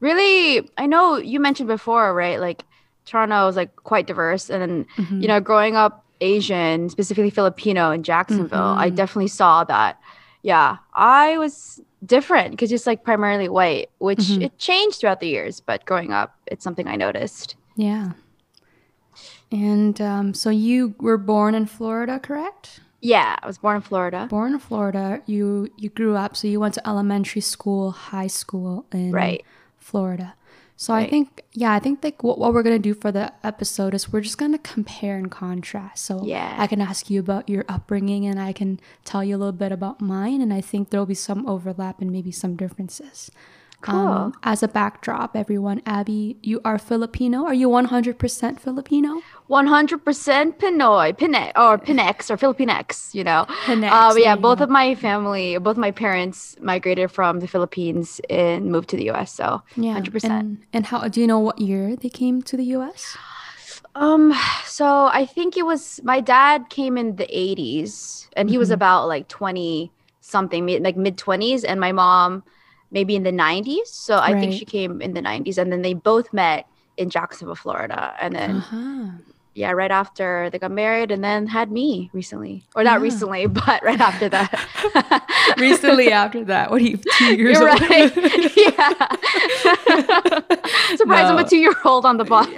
really. 0.00 0.70
I 0.78 0.86
know 0.86 1.16
you 1.16 1.40
mentioned 1.40 1.68
before, 1.68 2.14
right? 2.14 2.38
Like 2.38 2.64
Toronto 3.04 3.48
is 3.48 3.56
like 3.56 3.74
quite 3.76 4.06
diverse, 4.06 4.48
and 4.48 4.88
mm-hmm. 4.90 5.20
you 5.20 5.26
know, 5.26 5.40
growing 5.40 5.74
up 5.74 6.04
Asian, 6.20 6.88
specifically 6.88 7.30
Filipino 7.30 7.90
in 7.90 8.02
Jacksonville, 8.02 8.58
mm-hmm. 8.58 8.80
I 8.80 8.90
definitely 8.90 9.28
saw 9.28 9.64
that. 9.64 10.00
Yeah, 10.42 10.78
I 10.94 11.38
was 11.38 11.80
different 12.04 12.52
because 12.52 12.70
it's 12.72 12.86
like 12.86 13.04
primarily 13.04 13.48
white, 13.48 13.90
which 13.98 14.18
mm-hmm. 14.18 14.42
it 14.42 14.58
changed 14.58 15.00
throughout 15.00 15.20
the 15.20 15.28
years, 15.28 15.60
but 15.60 15.84
growing 15.84 16.12
up, 16.12 16.38
it's 16.46 16.64
something 16.64 16.86
I 16.86 16.96
noticed. 16.96 17.56
Yeah. 17.76 18.12
And 19.50 20.00
um, 20.00 20.34
so 20.34 20.50
you 20.50 20.94
were 20.98 21.18
born 21.18 21.54
in 21.54 21.66
Florida, 21.66 22.18
correct? 22.18 22.80
Yeah, 23.00 23.36
I 23.40 23.46
was 23.46 23.58
born 23.58 23.76
in 23.76 23.82
Florida. 23.82 24.26
Born 24.28 24.54
in 24.54 24.58
Florida. 24.58 25.22
You 25.26 25.68
you 25.76 25.88
grew 25.88 26.16
up, 26.16 26.36
so 26.36 26.48
you 26.48 26.58
went 26.58 26.74
to 26.74 26.88
elementary 26.88 27.40
school, 27.40 27.92
high 27.92 28.26
school 28.26 28.86
in 28.92 29.12
right. 29.12 29.44
Florida. 29.78 30.34
So 30.80 30.94
right. 30.94 31.08
I 31.08 31.10
think, 31.10 31.42
yeah, 31.54 31.72
I 31.72 31.80
think 31.80 32.04
like 32.04 32.22
what, 32.22 32.38
what 32.38 32.54
we're 32.54 32.62
gonna 32.62 32.78
do 32.78 32.94
for 32.94 33.10
the 33.10 33.32
episode 33.42 33.94
is 33.94 34.12
we're 34.12 34.20
just 34.20 34.38
gonna 34.38 34.58
compare 34.58 35.16
and 35.16 35.28
contrast. 35.28 36.06
So 36.06 36.24
yeah, 36.24 36.54
I 36.56 36.68
can 36.68 36.80
ask 36.80 37.10
you 37.10 37.18
about 37.18 37.48
your 37.48 37.64
upbringing, 37.68 38.26
and 38.26 38.38
I 38.38 38.52
can 38.52 38.78
tell 39.04 39.24
you 39.24 39.34
a 39.34 39.38
little 39.38 39.50
bit 39.50 39.72
about 39.72 40.00
mine, 40.00 40.40
and 40.40 40.54
I 40.54 40.60
think 40.60 40.90
there'll 40.90 41.04
be 41.04 41.14
some 41.14 41.48
overlap 41.48 42.00
and 42.00 42.12
maybe 42.12 42.30
some 42.30 42.54
differences. 42.54 43.28
Cool. 43.80 43.96
Um, 43.96 44.34
as 44.42 44.64
a 44.64 44.68
backdrop, 44.68 45.36
everyone, 45.36 45.82
Abby, 45.86 46.36
you 46.42 46.60
are 46.64 46.78
Filipino. 46.78 47.44
Are 47.44 47.54
you 47.54 47.68
100% 47.68 48.58
Filipino? 48.58 49.22
100% 49.48 50.58
Pinoy, 50.58 51.16
Pine, 51.16 51.52
or 51.54 51.78
Pinex, 51.78 52.28
or 52.28 52.36
Filipinx, 52.36 53.14
you 53.14 53.22
know. 53.22 53.46
Pinex, 53.66 53.90
uh, 53.90 54.14
yeah, 54.16 54.34
both 54.34 54.60
of 54.60 54.68
my 54.68 54.96
family, 54.96 55.58
both 55.58 55.76
my 55.76 55.92
parents 55.92 56.56
migrated 56.60 57.12
from 57.12 57.38
the 57.38 57.46
Philippines 57.46 58.20
and 58.28 58.72
moved 58.72 58.88
to 58.88 58.96
the 58.96 59.10
US. 59.10 59.32
So, 59.32 59.62
yeah, 59.76 59.94
100%. 59.94 60.24
And, 60.24 60.58
and 60.72 60.86
how 60.86 61.06
do 61.06 61.20
you 61.20 61.28
know 61.28 61.38
what 61.38 61.60
year 61.60 61.94
they 61.94 62.10
came 62.10 62.42
to 62.42 62.56
the 62.56 62.64
US? 62.76 63.16
Um, 63.94 64.34
so 64.64 65.06
I 65.06 65.24
think 65.24 65.56
it 65.56 65.64
was 65.64 66.00
my 66.02 66.20
dad 66.20 66.68
came 66.68 66.98
in 66.98 67.16
the 67.16 67.26
80s 67.26 68.28
and 68.34 68.48
he 68.48 68.54
mm-hmm. 68.54 68.60
was 68.60 68.70
about 68.70 69.06
like 69.06 69.28
20 69.28 69.92
something, 70.20 70.66
like 70.82 70.96
mid 70.96 71.16
20s, 71.16 71.64
and 71.66 71.80
my 71.80 71.92
mom 71.92 72.42
maybe 72.90 73.16
in 73.16 73.22
the 73.22 73.32
90s. 73.32 73.86
So 73.86 74.16
I 74.16 74.32
right. 74.32 74.40
think 74.40 74.54
she 74.54 74.64
came 74.64 75.00
in 75.00 75.14
the 75.14 75.22
90s 75.22 75.58
and 75.58 75.72
then 75.72 75.82
they 75.82 75.94
both 75.94 76.32
met 76.32 76.66
in 76.96 77.10
Jacksonville, 77.10 77.54
Florida. 77.54 78.14
And 78.20 78.34
then 78.34 78.56
uh-huh. 78.56 79.10
yeah, 79.54 79.70
right 79.72 79.90
after 79.90 80.48
they 80.50 80.58
got 80.58 80.70
married 80.70 81.10
and 81.10 81.22
then 81.22 81.46
had 81.46 81.70
me 81.70 82.10
recently. 82.12 82.64
Or 82.74 82.82
not 82.82 82.98
yeah. 82.98 83.02
recently, 83.02 83.46
but 83.66 83.82
right 83.82 84.00
after 84.00 84.28
that. 84.30 85.54
recently 85.58 86.10
after 86.10 86.44
that. 86.44 86.70
What 86.70 86.80
are 86.80 86.84
you, 86.84 86.98
two 87.18 87.36
years 87.36 87.58
You're 87.58 87.70
old? 87.70 87.80
Right. 87.82 88.16
yeah. 88.56 89.08
Surprise, 90.96 91.28
no. 91.28 91.36
I'm 91.36 91.38
a 91.38 91.48
two 91.48 91.58
year 91.58 91.74
old 91.84 92.06
on 92.06 92.16
the 92.16 92.24
bus. 92.24 92.48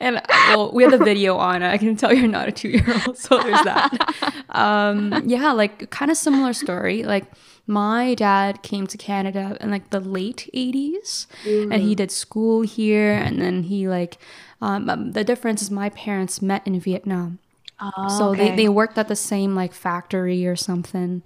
and 0.00 0.20
well, 0.48 0.72
we 0.72 0.82
have 0.84 0.92
the 0.92 1.04
video 1.04 1.36
on. 1.36 1.62
It. 1.62 1.70
I 1.70 1.78
can 1.78 1.96
tell 1.96 2.12
you're 2.12 2.26
not 2.26 2.48
a 2.48 2.52
two 2.52 2.70
year 2.70 3.02
old. 3.06 3.18
So 3.18 3.40
there's 3.42 3.62
that. 3.62 4.34
Um, 4.48 5.22
yeah, 5.26 5.52
like 5.52 5.90
kind 5.90 6.10
of 6.10 6.16
similar 6.16 6.54
story. 6.54 7.04
Like 7.04 7.26
my 7.68 8.14
dad 8.14 8.62
came 8.62 8.86
to 8.86 8.96
Canada 8.96 9.56
in 9.60 9.70
like 9.70 9.90
the 9.90 10.00
late 10.00 10.50
80s 10.54 11.26
mm-hmm. 11.44 11.70
and 11.70 11.82
he 11.82 11.94
did 11.94 12.10
school 12.10 12.62
here 12.62 13.12
and 13.12 13.40
then 13.40 13.64
he 13.64 13.86
like 13.86 14.18
um, 14.60 14.88
um, 14.88 15.12
the 15.12 15.22
difference 15.22 15.62
is 15.62 15.70
my 15.70 15.90
parents 15.90 16.42
met 16.42 16.66
in 16.66 16.80
Vietnam. 16.80 17.38
Oh, 17.80 18.08
so 18.08 18.28
okay. 18.30 18.50
they, 18.50 18.56
they 18.56 18.68
worked 18.68 18.98
at 18.98 19.06
the 19.06 19.14
same 19.14 19.54
like 19.54 19.72
factory 19.72 20.46
or 20.46 20.56
something 20.56 21.22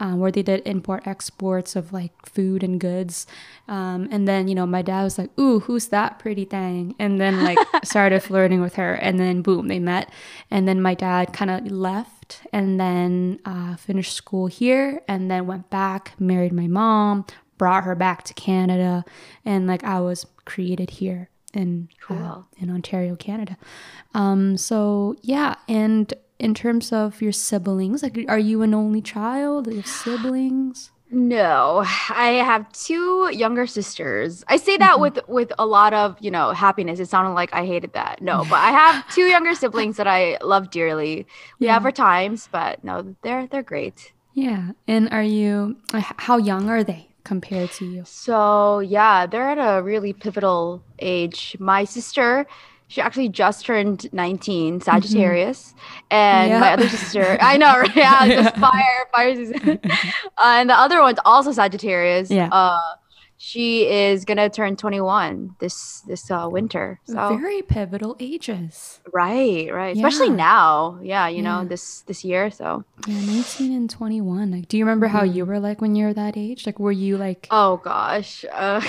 um, 0.00 0.18
where 0.18 0.32
they 0.32 0.42
did 0.42 0.62
import 0.66 1.06
exports 1.06 1.76
of 1.76 1.92
like 1.92 2.12
food 2.26 2.64
and 2.64 2.80
goods. 2.80 3.26
Um, 3.68 4.08
and 4.10 4.26
then, 4.26 4.48
you 4.48 4.54
know, 4.54 4.66
my 4.66 4.82
dad 4.82 5.04
was 5.04 5.18
like, 5.18 5.38
Ooh, 5.38 5.60
who's 5.60 5.88
that 5.88 6.18
pretty 6.18 6.46
thing? 6.46 6.96
And 6.98 7.20
then 7.20 7.44
like 7.44 7.58
started 7.84 8.22
flirting 8.22 8.60
with 8.62 8.74
her. 8.74 8.94
And 8.94 9.20
then 9.20 9.42
boom, 9.42 9.68
they 9.68 9.78
met. 9.78 10.10
And 10.50 10.66
then 10.66 10.80
my 10.80 10.94
dad 10.94 11.32
kind 11.32 11.50
of 11.50 11.70
left 11.70 12.42
and 12.52 12.80
then 12.80 13.40
uh, 13.44 13.76
finished 13.76 14.14
school 14.14 14.46
here 14.46 15.02
and 15.06 15.30
then 15.30 15.46
went 15.46 15.68
back, 15.70 16.14
married 16.18 16.52
my 16.52 16.66
mom, 16.66 17.26
brought 17.58 17.84
her 17.84 17.94
back 17.94 18.24
to 18.24 18.34
Canada. 18.34 19.04
And 19.44 19.66
like 19.66 19.84
I 19.84 20.00
was 20.00 20.26
created 20.46 20.90
here 20.90 21.28
in 21.52 21.88
uh, 22.02 22.06
cool. 22.06 22.16
uh, 22.16 22.42
in 22.58 22.70
Ontario, 22.70 23.16
Canada. 23.16 23.58
Um, 24.14 24.56
so 24.56 25.16
yeah, 25.22 25.56
and 25.68 26.12
in 26.40 26.54
terms 26.54 26.92
of 26.92 27.20
your 27.22 27.32
siblings? 27.32 28.02
Like, 28.02 28.24
are 28.28 28.38
you 28.38 28.62
an 28.62 28.74
only 28.74 29.02
child? 29.02 29.66
Do 29.66 29.70
you 29.70 29.76
have 29.76 29.86
siblings? 29.86 30.90
No, 31.12 31.84
I 32.08 32.40
have 32.44 32.70
two 32.72 33.30
younger 33.32 33.66
sisters. 33.66 34.44
I 34.46 34.56
say 34.56 34.76
that 34.76 34.92
mm-hmm. 34.92 35.02
with 35.02 35.18
with 35.28 35.52
a 35.58 35.66
lot 35.66 35.92
of 35.92 36.16
you 36.20 36.30
know 36.30 36.52
happiness. 36.52 37.00
It 37.00 37.08
sounded 37.08 37.32
like 37.32 37.52
I 37.52 37.66
hated 37.66 37.92
that. 37.94 38.22
No, 38.22 38.44
but 38.48 38.58
I 38.58 38.70
have 38.70 39.14
two 39.14 39.26
younger 39.26 39.54
siblings 39.54 39.96
that 39.96 40.06
I 40.06 40.38
love 40.40 40.70
dearly. 40.70 41.26
We 41.58 41.66
yeah. 41.66 41.74
have 41.74 41.84
our 41.84 41.92
times, 41.92 42.48
but 42.52 42.82
no, 42.84 43.16
they're 43.22 43.48
they're 43.48 43.64
great. 43.64 44.12
Yeah, 44.34 44.72
and 44.86 45.10
are 45.10 45.22
you? 45.24 45.76
How 45.92 46.36
young 46.36 46.70
are 46.70 46.84
they 46.84 47.08
compared 47.24 47.72
to 47.72 47.86
you? 47.86 48.04
So 48.06 48.78
yeah, 48.78 49.26
they're 49.26 49.50
at 49.50 49.58
a 49.58 49.82
really 49.82 50.12
pivotal 50.12 50.80
age. 51.00 51.56
My 51.58 51.84
sister 51.84 52.46
she 52.90 53.00
actually 53.00 53.28
just 53.28 53.64
turned 53.64 54.12
19 54.12 54.80
sagittarius 54.80 55.72
mm-hmm. 55.72 56.14
and 56.16 56.60
my 56.60 56.72
other 56.72 56.88
sister 56.88 57.38
i 57.40 57.56
know 57.56 57.78
right 57.78 57.96
yeah, 57.96 58.28
just 58.28 58.56
fire 58.66 59.08
fire 59.14 59.34
season 59.34 59.80
uh, 59.84 60.58
and 60.58 60.68
the 60.68 60.74
other 60.74 61.00
one's 61.00 61.18
also 61.24 61.52
sagittarius 61.52 62.30
yeah 62.30 62.48
uh 62.52 62.96
she 63.42 63.88
is 63.88 64.26
gonna 64.26 64.50
turn 64.50 64.76
21 64.76 65.56
this 65.60 66.02
this 66.02 66.30
uh, 66.30 66.46
winter. 66.52 67.00
So 67.04 67.38
very 67.38 67.62
pivotal 67.62 68.14
ages. 68.20 69.00
Right, 69.14 69.72
right. 69.72 69.96
Especially 69.96 70.28
now. 70.28 71.00
Yeah, 71.02 71.26
you 71.26 71.40
know, 71.40 71.64
this 71.64 72.02
this 72.02 72.22
year. 72.22 72.50
So 72.50 72.84
Yeah, 73.08 73.14
19 73.14 73.72
and 73.72 73.88
21. 73.88 74.50
Like, 74.50 74.68
do 74.68 74.76
you 74.76 74.84
remember 74.84 75.06
how 75.06 75.22
you 75.22 75.46
were 75.46 75.58
like 75.58 75.80
when 75.80 75.96
you 75.96 76.04
were 76.04 76.12
that 76.12 76.36
age? 76.36 76.66
Like, 76.66 76.78
were 76.78 76.92
you 76.92 77.16
like, 77.16 77.46
oh 77.50 77.78
gosh. 77.78 78.44
Uh, 78.52 78.82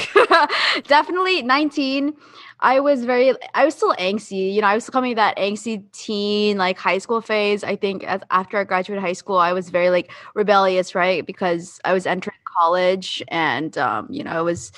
definitely 0.86 1.44
19. 1.44 2.14
I 2.62 2.80
was 2.80 3.06
very 3.06 3.34
I 3.54 3.66
was 3.66 3.76
still 3.76 3.94
angsty. 3.96 4.54
You 4.54 4.62
know, 4.62 4.68
I 4.68 4.76
was 4.76 4.90
coming 4.90 5.16
that 5.16 5.38
angsty 5.38 5.84
teen, 5.92 6.58
like 6.58 6.78
high 6.78 7.00
school 7.00 7.22
phase. 7.22 7.64
I 7.64 7.76
think 7.76 8.04
as, 8.04 8.22
after 8.30 8.58
I 8.58 8.64
graduated 8.64 9.04
high 9.04 9.14
school, 9.14 9.38
I 9.38 9.54
was 9.54 9.70
very 9.70 9.90
like 9.90 10.12
rebellious, 10.36 10.94
right? 10.94 11.26
Because 11.26 11.80
I 11.86 11.94
was 11.94 12.06
entering 12.06 12.38
college 12.58 13.24
and 13.30 13.78
um, 13.78 14.08
you 14.12 14.24
know, 14.24 14.32
I 14.32 14.42
was 14.42 14.72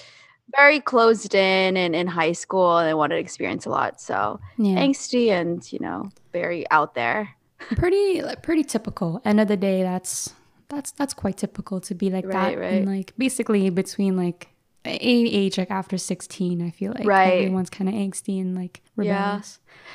very 0.55 0.79
closed 0.79 1.33
in 1.35 1.75
and 1.77 1.95
in 1.95 2.07
high 2.07 2.31
school 2.33 2.77
and 2.77 2.87
I 2.87 2.93
wanted 2.93 3.15
to 3.15 3.21
experience 3.21 3.65
a 3.65 3.69
lot. 3.69 3.99
So 3.99 4.39
yeah, 4.57 4.75
angsty 4.77 5.29
and, 5.29 5.71
you 5.73 5.79
know, 5.79 6.09
very 6.31 6.69
out 6.71 6.95
there. 6.95 7.35
pretty, 7.75 8.21
pretty 8.43 8.63
typical. 8.63 9.21
End 9.25 9.39
of 9.39 9.47
the 9.47 9.57
day, 9.57 9.83
that's 9.83 10.33
that's 10.69 10.91
that's 10.91 11.13
quite 11.13 11.37
typical 11.37 11.81
to 11.81 11.95
be 11.95 12.09
like 12.09 12.25
Right, 12.25 12.55
that. 12.55 12.59
right. 12.59 12.73
And 12.73 12.85
like 12.87 13.13
basically 13.17 13.69
between 13.69 14.15
like 14.15 14.49
age 14.85 15.57
like 15.57 15.71
after 15.71 15.97
16, 15.97 16.61
I 16.61 16.69
feel 16.71 16.91
like 16.93 17.05
Right. 17.05 17.41
everyone's 17.41 17.69
kind 17.69 17.89
of 17.89 17.95
angsty 17.95 18.39
and 18.41 18.55
like 18.55 18.81
Yeah. 18.97 19.41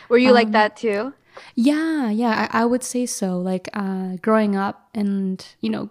Were 0.09 0.19
you 0.19 0.33
like 0.33 0.47
Um, 0.49 0.53
that 0.53 0.77
too? 0.77 1.13
Yeah, 1.55 2.11
yeah, 2.11 2.49
I, 2.53 2.63
I 2.63 2.65
would 2.65 2.83
say 2.83 3.07
so. 3.07 3.39
Like 3.39 3.69
uh, 3.73 4.17
growing 4.23 4.57
up 4.57 4.89
and, 4.95 5.45
you 5.61 5.71
know, 5.71 5.91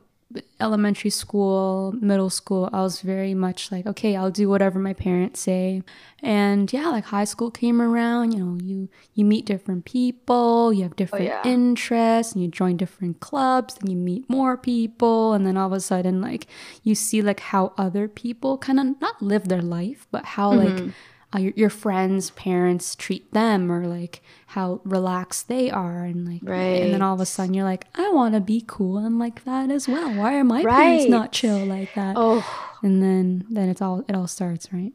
elementary 0.59 1.09
school, 1.09 1.93
middle 1.99 2.29
school, 2.29 2.69
I 2.73 2.81
was 2.81 3.01
very 3.01 3.33
much 3.33 3.71
like, 3.71 3.85
okay, 3.85 4.15
I'll 4.15 4.31
do 4.31 4.49
whatever 4.49 4.79
my 4.79 4.93
parents 4.93 5.39
say. 5.39 5.83
And 6.23 6.71
yeah, 6.71 6.87
like 6.89 7.05
high 7.05 7.25
school 7.25 7.51
came 7.51 7.81
around, 7.81 8.31
you 8.33 8.43
know, 8.43 8.57
you 8.61 8.89
you 9.13 9.23
meet 9.23 9.45
different 9.45 9.85
people, 9.85 10.73
you 10.73 10.83
have 10.83 10.93
oh, 10.93 10.95
different 10.95 11.25
yeah. 11.25 11.41
interests, 11.45 12.33
and 12.33 12.41
you 12.41 12.49
join 12.49 12.77
different 12.77 13.19
clubs, 13.19 13.77
and 13.79 13.89
you 13.89 13.95
meet 13.95 14.29
more 14.29 14.57
people, 14.57 15.33
and 15.33 15.45
then 15.45 15.57
all 15.57 15.67
of 15.67 15.73
a 15.73 15.79
sudden 15.79 16.21
like 16.21 16.47
you 16.83 16.95
see 16.95 17.21
like 17.21 17.39
how 17.39 17.73
other 17.77 18.07
people 18.07 18.57
kind 18.57 18.79
of 18.79 18.99
not 18.99 19.21
live 19.21 19.47
their 19.47 19.61
life, 19.61 20.07
but 20.11 20.25
how 20.25 20.51
like 20.51 20.69
mm-hmm. 20.69 20.89
Uh, 21.37 21.39
your, 21.39 21.53
your 21.55 21.69
friends' 21.69 22.31
parents 22.31 22.95
treat 22.95 23.31
them 23.33 23.71
or 23.71 23.85
like 23.85 24.21
how 24.47 24.81
relaxed 24.83 25.47
they 25.47 25.69
are 25.69 26.03
and 26.03 26.25
like 26.27 26.41
right. 26.43 26.81
and 26.81 26.93
then 26.93 27.01
all 27.01 27.13
of 27.13 27.19
a 27.19 27.25
sudden 27.25 27.53
you're 27.53 27.63
like 27.63 27.85
I 27.95 28.09
want 28.09 28.33
to 28.33 28.39
be 28.41 28.63
cool 28.65 28.97
and 28.97 29.19
like 29.19 29.43
that 29.45 29.69
as 29.69 29.87
well. 29.87 30.11
Why 30.13 30.35
are 30.37 30.43
my 30.43 30.63
parents 30.63 31.05
not 31.05 31.31
chill 31.31 31.59
like 31.65 31.93
that? 31.95 32.15
Oh, 32.17 32.43
And 32.81 33.01
then 33.03 33.45
then 33.49 33.69
it's 33.69 33.81
all 33.81 34.03
it 34.07 34.15
all 34.15 34.27
starts, 34.27 34.71
right? 34.73 34.93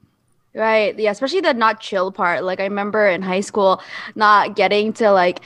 right. 0.54 0.98
Yeah, 0.98 1.10
especially 1.10 1.40
the 1.40 1.54
not 1.54 1.80
chill 1.80 2.12
part. 2.12 2.44
Like 2.44 2.60
I 2.60 2.64
remember 2.64 3.06
in 3.06 3.22
high 3.22 3.40
school 3.40 3.80
not 4.14 4.56
getting 4.56 4.92
to 4.94 5.10
like 5.12 5.40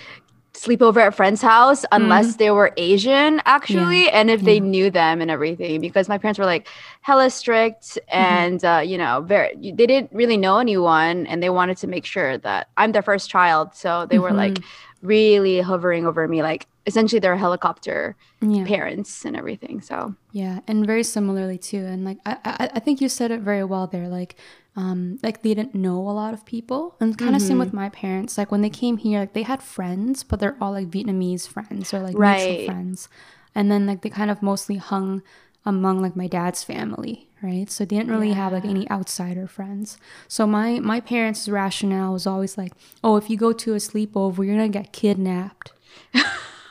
sleep 0.57 0.81
over 0.83 1.01
at 1.01 1.15
friend's 1.15 1.43
house 1.43 1.85
unless 1.93 2.29
mm-hmm. 2.29 2.39
they 2.39 2.51
were 2.51 2.73
Asian 2.77 3.41
actually 3.45 4.09
and 4.11 4.31
if 4.31 4.43
they 4.43 4.59
knew 4.59 4.91
them 4.91 5.21
and 5.21 5.31
everything 5.31 5.81
because 5.81 6.09
my 6.09 6.19
parents 6.19 6.39
were 6.39 6.47
like 6.47 6.67
hella 7.03 7.31
strict 7.31 7.83
mm-hmm. 7.83 8.17
and 8.17 8.65
uh, 8.65 8.83
you 8.85 8.97
know 8.97 9.21
very 9.21 9.55
they 9.55 9.87
didn't 9.87 10.11
really 10.13 10.37
know 10.37 10.59
anyone 10.59 11.27
and 11.27 11.43
they 11.43 11.51
wanted 11.51 11.77
to 11.77 11.87
make 11.87 12.05
sure 12.05 12.39
that 12.39 12.69
I'm 12.77 12.93
their 12.93 13.03
first 13.03 13.29
child 13.29 13.75
so 13.75 14.07
they 14.07 14.19
were 14.19 14.33
like 14.33 14.55
mm-hmm. 14.55 15.07
really 15.07 15.61
hovering 15.61 16.07
over 16.07 16.27
me 16.27 16.43
like 16.43 16.67
essentially 16.87 17.19
they're 17.19 17.37
helicopter 17.37 18.17
Yeah. 18.41 18.65
parents 18.65 19.25
and 19.25 19.37
everything 19.37 19.81
so 19.81 20.15
Yeah, 20.37 20.61
and 20.69 20.87
very 20.87 21.03
similarly 21.03 21.57
too. 21.57 21.79
And 21.79 22.05
like 22.05 22.19
I, 22.27 22.37
I, 22.45 22.71
I 22.75 22.79
think 22.79 23.01
you 23.01 23.09
said 23.09 23.31
it 23.31 23.41
very 23.41 23.65
well 23.65 23.87
there. 23.87 24.07
Like, 24.07 24.37
um, 24.77 25.19
like 25.23 25.43
they 25.43 25.55
didn't 25.55 25.75
know 25.75 25.99
a 25.99 26.13
lot 26.13 26.35
of 26.35 26.45
people, 26.45 26.97
and 27.01 27.17
kind 27.17 27.35
of 27.35 27.41
same 27.43 27.59
with 27.59 27.73
my 27.73 27.89
parents. 27.89 28.37
Like 28.37 28.51
when 28.53 28.61
they 28.63 28.71
came 28.71 28.99
here, 28.99 29.21
like 29.21 29.33
they 29.33 29.43
had 29.43 29.63
friends, 29.63 30.23
but 30.23 30.39
they're 30.39 30.57
all 30.61 30.73
like 30.73 30.91
Vietnamese 30.91 31.49
friends 31.49 31.93
or 31.95 32.01
like 32.01 32.15
mutual 32.15 32.57
Right. 32.57 32.65
friends, 32.67 33.09
and 33.55 33.71
then 33.71 33.87
like 33.87 34.03
they 34.03 34.11
kind 34.11 34.31
of 34.31 34.43
mostly 34.43 34.77
hung 34.77 35.23
among 35.65 36.01
like 36.03 36.15
my 36.15 36.27
dad's 36.29 36.63
family, 36.63 37.27
right? 37.43 37.71
So 37.71 37.85
they 37.85 37.97
didn't 37.97 38.13
really 38.13 38.33
have 38.35 38.53
like 38.53 38.65
any 38.65 38.89
outsider 38.91 39.47
friends. 39.49 39.97
So 40.29 40.47
my 40.47 40.79
my 40.79 41.01
parents' 41.01 41.49
rationale 41.49 42.13
was 42.13 42.27
always 42.27 42.57
like, 42.59 42.73
oh, 43.03 43.17
if 43.17 43.31
you 43.31 43.37
go 43.37 43.53
to 43.53 43.73
a 43.73 43.79
sleepover, 43.79 44.45
you're 44.45 44.57
gonna 44.57 44.69
get 44.69 44.93
kidnapped. 44.93 45.73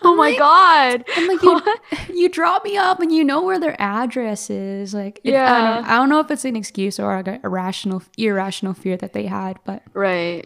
oh 0.03 0.15
my 0.15 0.35
god 0.37 1.03
I'm 1.15 1.27
like, 1.27 1.41
you, 1.43 1.61
you 2.15 2.29
drop 2.29 2.63
me 2.63 2.77
up 2.77 2.99
and 2.99 3.11
you 3.11 3.23
know 3.23 3.41
where 3.43 3.59
their 3.59 3.79
address 3.81 4.49
is. 4.49 4.93
Like, 4.93 5.19
it- 5.23 5.29
I, 5.29 5.33
Yeah. 5.33 5.75
don't, 5.75 5.85
I 5.85 5.95
don't 5.97 6.09
know 6.09 6.19
if 6.19 6.29
it's 6.31 6.45
an 6.45 6.55
excuse 6.55 6.99
or 6.99 7.15
like 7.15 7.27
a 7.27 7.39
irrational, 7.43 8.03
irrational 8.17 8.73
fear 8.73 8.97
that 8.97 9.13
they 9.13 9.25
had, 9.25 9.57
but 9.65 9.83
right 9.93 10.45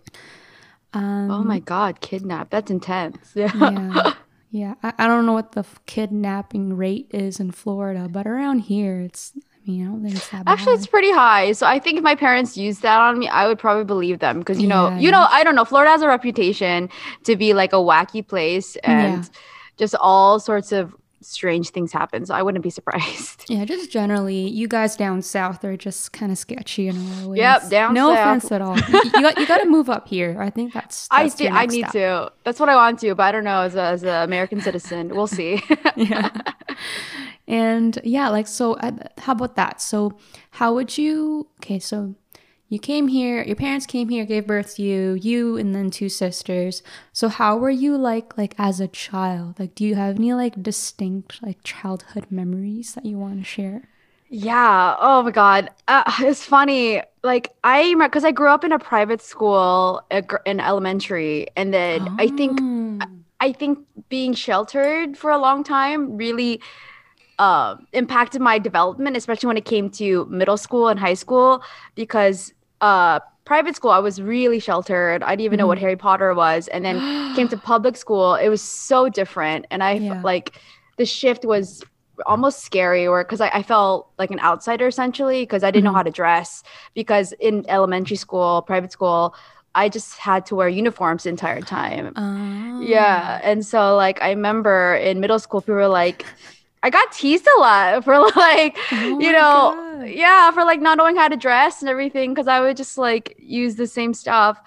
um, 0.94 1.30
Oh 1.32 1.44
my 1.44 1.60
god, 1.60 2.02
kidnapped. 2.02 2.52
That's 2.52 2.72
intense. 2.72 3.18
Yeah. 3.36 3.52
yeah, 3.56 4.14
yeah. 4.52 4.74
I, 4.82 4.94
I 4.98 5.08
don't 5.08 5.26
know 5.28 5.34
what 5.34 5.52
the 5.52 5.66
kidnapping 5.86 6.76
rate 6.76 7.08
is 7.12 7.40
in 7.40 7.52
Florida, 7.52 8.08
but 8.10 8.26
around 8.26 8.60
here, 8.62 9.02
it's. 9.02 9.34
Mean, 9.70 9.84
I 9.84 9.86
don't 9.92 10.02
think 10.04 10.16
it's 10.16 10.30
that 10.30 10.46
bad. 10.46 10.52
Actually, 10.52 10.74
it's 10.74 10.88
pretty 10.88 11.12
high. 11.12 11.52
So 11.52 11.68
I 11.68 11.78
think 11.78 11.98
if 11.98 12.04
my 12.04 12.16
parents 12.16 12.58
used 12.58 12.82
that 12.82 13.00
on 13.00 13.20
me, 13.20 13.28
I 13.28 13.48
would 13.48 13.60
probably 13.60 13.84
believe 13.84 14.18
them 14.18 14.40
because 14.40 14.60
you 14.60 14.68
know, 14.68 14.90
Yeah, 14.90 14.98
you 15.00 15.12
know, 15.12 15.28
I 15.30 15.44
don't 15.44 15.54
know. 15.56 15.64
Florida 15.66 15.92
has 15.92 16.02
a 16.02 16.08
reputation 16.08 16.90
to 17.26 17.36
be 17.36 17.54
like 17.54 17.72
a 17.72 17.78
wacky 17.78 18.28
place 18.28 18.76
and 18.78 19.24
Yeah. 19.24 19.30
just 19.78 19.94
all 20.00 20.40
sorts 20.40 20.72
of 20.72 20.96
strange 21.22 21.70
things 21.70 21.92
happen. 21.92 22.26
So 22.26 22.34
I 22.34 22.44
wouldn't 22.44 22.64
be 22.64 22.70
surprised. 22.70 23.46
yeah, 23.50 23.66
just 23.66 23.92
generally, 23.92 24.48
you 24.48 24.68
guys 24.68 24.96
down 24.96 25.22
south 25.22 25.64
are 25.64 25.78
just 25.78 26.14
kind 26.14 26.32
of 26.32 26.38
sketchy 26.38 26.88
in 26.88 26.96
a 26.96 27.28
lot. 27.28 27.38
Yep, 27.38 27.70
down 27.70 27.94
no 27.94 28.14
south. 28.14 28.20
offense 28.20 28.52
at 28.52 28.62
all. 28.62 28.78
you, 28.78 29.22
got 29.22 29.38
you 29.38 29.48
got 29.48 29.60
to 29.60 29.70
move 29.70 29.90
up 29.90 30.08
here. 30.08 30.38
I 30.40 30.50
think 30.50 30.74
that's. 30.74 31.08
I 31.12 31.24
that's 31.24 31.36
do, 31.36 31.46
your 31.46 31.54
I 31.54 31.66
need 31.66 31.90
step. 31.90 31.92
to. 31.92 32.32
That's 32.44 32.60
what 32.60 32.70
I 32.70 32.76
want 32.76 33.00
to, 33.00 33.16
but 33.16 33.24
I 33.24 33.32
don't 33.32 33.44
know 33.44 33.62
as 33.62 33.76
a, 33.76 33.84
as 33.84 34.04
an 34.04 34.24
American 34.24 34.62
citizen. 34.62 35.10
We'll 35.10 35.28
see. 35.28 35.62
yeah 35.96 36.30
and 37.48 38.00
yeah 38.04 38.30
like 38.30 38.48
so 38.48 38.74
uh, 38.76 38.92
how 39.18 39.34
about 39.34 39.56
that 39.56 39.82
so 39.82 40.18
how 40.52 40.74
would 40.74 40.98
you 40.98 41.48
okay 41.60 41.80
so 41.80 42.16
you 42.70 42.80
came 42.80 43.08
here 43.08 43.44
your 43.44 43.56
parents 43.56 43.86
came 43.86 44.10
here 44.10 44.26
gave 44.26 44.48
birth 44.48 44.76
to 44.76 44.84
you 44.84 45.14
you 45.14 45.58
and 45.58 45.74
then 45.76 45.90
two 45.90 46.08
sisters 46.08 46.82
so 47.12 47.28
how 47.28 47.58
were 47.58 47.70
you 47.70 47.98
like 47.98 48.38
like 48.38 48.54
as 48.58 48.80
a 48.80 48.88
child 48.88 49.60
like 49.60 49.74
do 49.76 49.84
you 49.84 49.96
have 49.96 50.16
any 50.16 50.34
like 50.34 50.62
distinct 50.62 51.42
like 51.42 51.58
childhood 51.64 52.26
memories 52.30 52.94
that 52.94 53.06
you 53.06 53.18
want 53.18 53.38
to 53.40 53.44
share 53.44 53.82
Yeah. 54.32 54.96
Oh 55.00 55.24
my 55.24 55.32
God. 55.32 55.72
Uh, 55.88 56.04
it's 56.20 56.46
funny. 56.46 57.02
Like 57.24 57.50
I 57.64 57.96
because 57.98 58.24
I 58.24 58.32
grew 58.32 58.50
up 58.50 58.64
in 58.64 58.72
a 58.72 58.78
private 58.78 59.22
school 59.22 60.04
in 60.46 60.60
elementary, 60.60 61.48
and 61.58 61.74
then 61.74 62.08
I 62.20 62.28
think 62.28 62.60
Oh. 62.62 63.08
I 63.40 63.52
think 63.54 63.80
being 64.10 64.34
sheltered 64.36 65.18
for 65.18 65.32
a 65.32 65.38
long 65.38 65.64
time 65.64 66.18
really 66.18 66.62
uh, 67.40 67.78
impacted 67.94 68.42
my 68.42 68.60
development, 68.60 69.18
especially 69.18 69.48
when 69.48 69.58
it 69.58 69.66
came 69.66 69.90
to 69.92 70.26
middle 70.30 70.58
school 70.58 70.90
and 70.90 71.00
high 71.00 71.16
school, 71.16 71.64
because 71.96 72.54
uh, 72.82 73.20
private 73.46 73.76
school 73.76 73.92
I 73.92 74.00
was 74.00 74.22
really 74.22 74.60
sheltered. 74.60 75.24
I 75.24 75.32
didn't 75.32 75.46
even 75.46 75.58
know 75.58 75.68
what 75.68 75.80
Harry 75.80 75.96
Potter 75.96 76.34
was, 76.34 76.68
and 76.70 76.86
then 76.86 77.02
came 77.34 77.48
to 77.50 77.58
public 77.58 77.98
school. 77.98 78.36
It 78.36 78.50
was 78.50 78.62
so 78.62 79.10
different, 79.10 79.66
and 79.72 79.84
I 79.84 79.94
Yeah. 79.94 80.22
like 80.24 80.60
the 80.98 81.06
shift 81.06 81.46
was 81.46 81.84
almost 82.26 82.64
scary 82.66 83.08
or 83.08 83.24
because 83.24 83.40
I, 83.40 83.48
I 83.50 83.64
felt 83.64 84.10
like 84.20 84.30
an 84.30 84.42
outsider 84.42 84.88
essentially 84.88 85.44
because 85.44 85.64
i 85.64 85.72
didn't 85.72 85.86
know 85.86 85.94
how 85.94 86.04
to 86.04 86.12
dress 86.12 86.64
because 86.94 87.32
in 87.40 87.64
elementary 87.70 88.18
school 88.18 88.62
private 88.62 88.92
school 88.92 89.34
i 89.74 89.88
just 89.88 90.18
had 90.18 90.46
to 90.48 90.56
wear 90.56 90.68
uniforms 90.68 91.24
the 91.24 91.30
entire 91.30 91.62
time 91.62 92.12
Oh. 92.18 92.80
yeah 92.82 93.40
and 93.42 93.66
so 93.66 93.96
like 93.96 94.22
i 94.22 94.32
remember 94.32 94.96
in 94.96 95.22
middle 95.22 95.40
school 95.40 95.62
people 95.62 95.76
were 95.76 95.88
like 95.88 96.26
i 96.84 96.90
got 96.90 97.12
teased 97.12 97.48
a 97.58 97.60
lot 97.60 98.04
for 98.06 98.20
like 98.36 98.78
Oh 98.92 99.20
you 99.20 99.32
know 99.32 99.74
God. 99.76 100.08
yeah 100.10 100.50
for 100.52 100.64
like 100.64 100.80
not 100.82 100.98
knowing 100.98 101.16
how 101.18 101.28
to 101.28 101.36
dress 101.36 101.82
and 101.82 101.90
everything 101.90 102.34
because 102.34 102.48
i 102.48 102.60
would 102.62 102.78
just 102.78 102.98
like 102.98 103.36
use 103.38 103.76
the 103.76 103.86
same 103.88 104.14
stuff. 104.14 104.58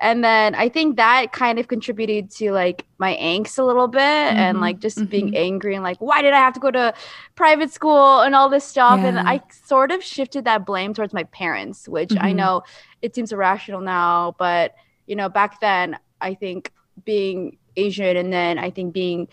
And 0.00 0.24
then 0.24 0.54
i 0.54 0.68
think 0.68 0.96
that 0.96 1.32
kind 1.32 1.58
of 1.58 1.68
contributed 1.68 2.30
to 2.32 2.52
like 2.52 2.86
my 2.98 3.14
angst 3.16 3.58
a 3.58 3.62
little 3.64 3.86
bit 3.88 4.00
and 4.00 4.58
Mhm, 4.58 4.60
like 4.60 4.78
just 4.80 5.08
being 5.10 5.34
angry 5.36 5.74
and 5.74 5.84
like 5.84 5.98
why 6.00 6.22
did 6.22 6.32
i 6.32 6.38
have 6.38 6.54
to 6.54 6.60
go 6.60 6.70
to 6.70 6.94
private 7.34 7.70
school? 7.70 8.20
and 8.20 8.34
all 8.34 8.48
this 8.48 8.64
stuff. 8.64 9.00
And 9.04 9.18
i 9.20 9.40
sort 9.50 9.90
of 9.92 10.02
shifted 10.02 10.44
that 10.46 10.64
blame 10.66 10.94
towards 10.94 11.12
my 11.12 11.24
parents 11.24 11.88
which 11.88 12.12
i 12.18 12.32
Mhm. 12.32 12.36
know 12.36 12.62
it 13.02 13.14
seems 13.14 13.32
irrational 13.32 13.80
now 13.80 14.34
but 14.38 14.74
you 15.06 15.14
know 15.16 15.28
back 15.28 15.60
then 15.60 15.98
i 16.20 16.34
think 16.34 16.72
being 17.04 17.58
asian 17.76 18.16
and 18.16 18.32
then 18.32 18.58
i 18.58 18.70
think 18.70 18.92
being 18.94 19.28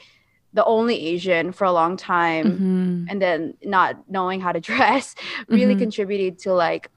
the 0.53 0.65
only 0.65 0.97
asian 1.07 1.51
for 1.51 1.65
a 1.65 1.71
long 1.71 1.95
time 1.97 2.45
Mhm. 2.47 3.05
and 3.09 3.21
then 3.21 3.53
not 3.63 3.95
knowing 4.09 4.41
how 4.41 4.51
to 4.51 4.59
dress 4.71 5.15
really 5.47 5.75
Mhm. 5.75 5.79
contributed 5.79 6.39
to 6.39 6.53
like 6.53 6.89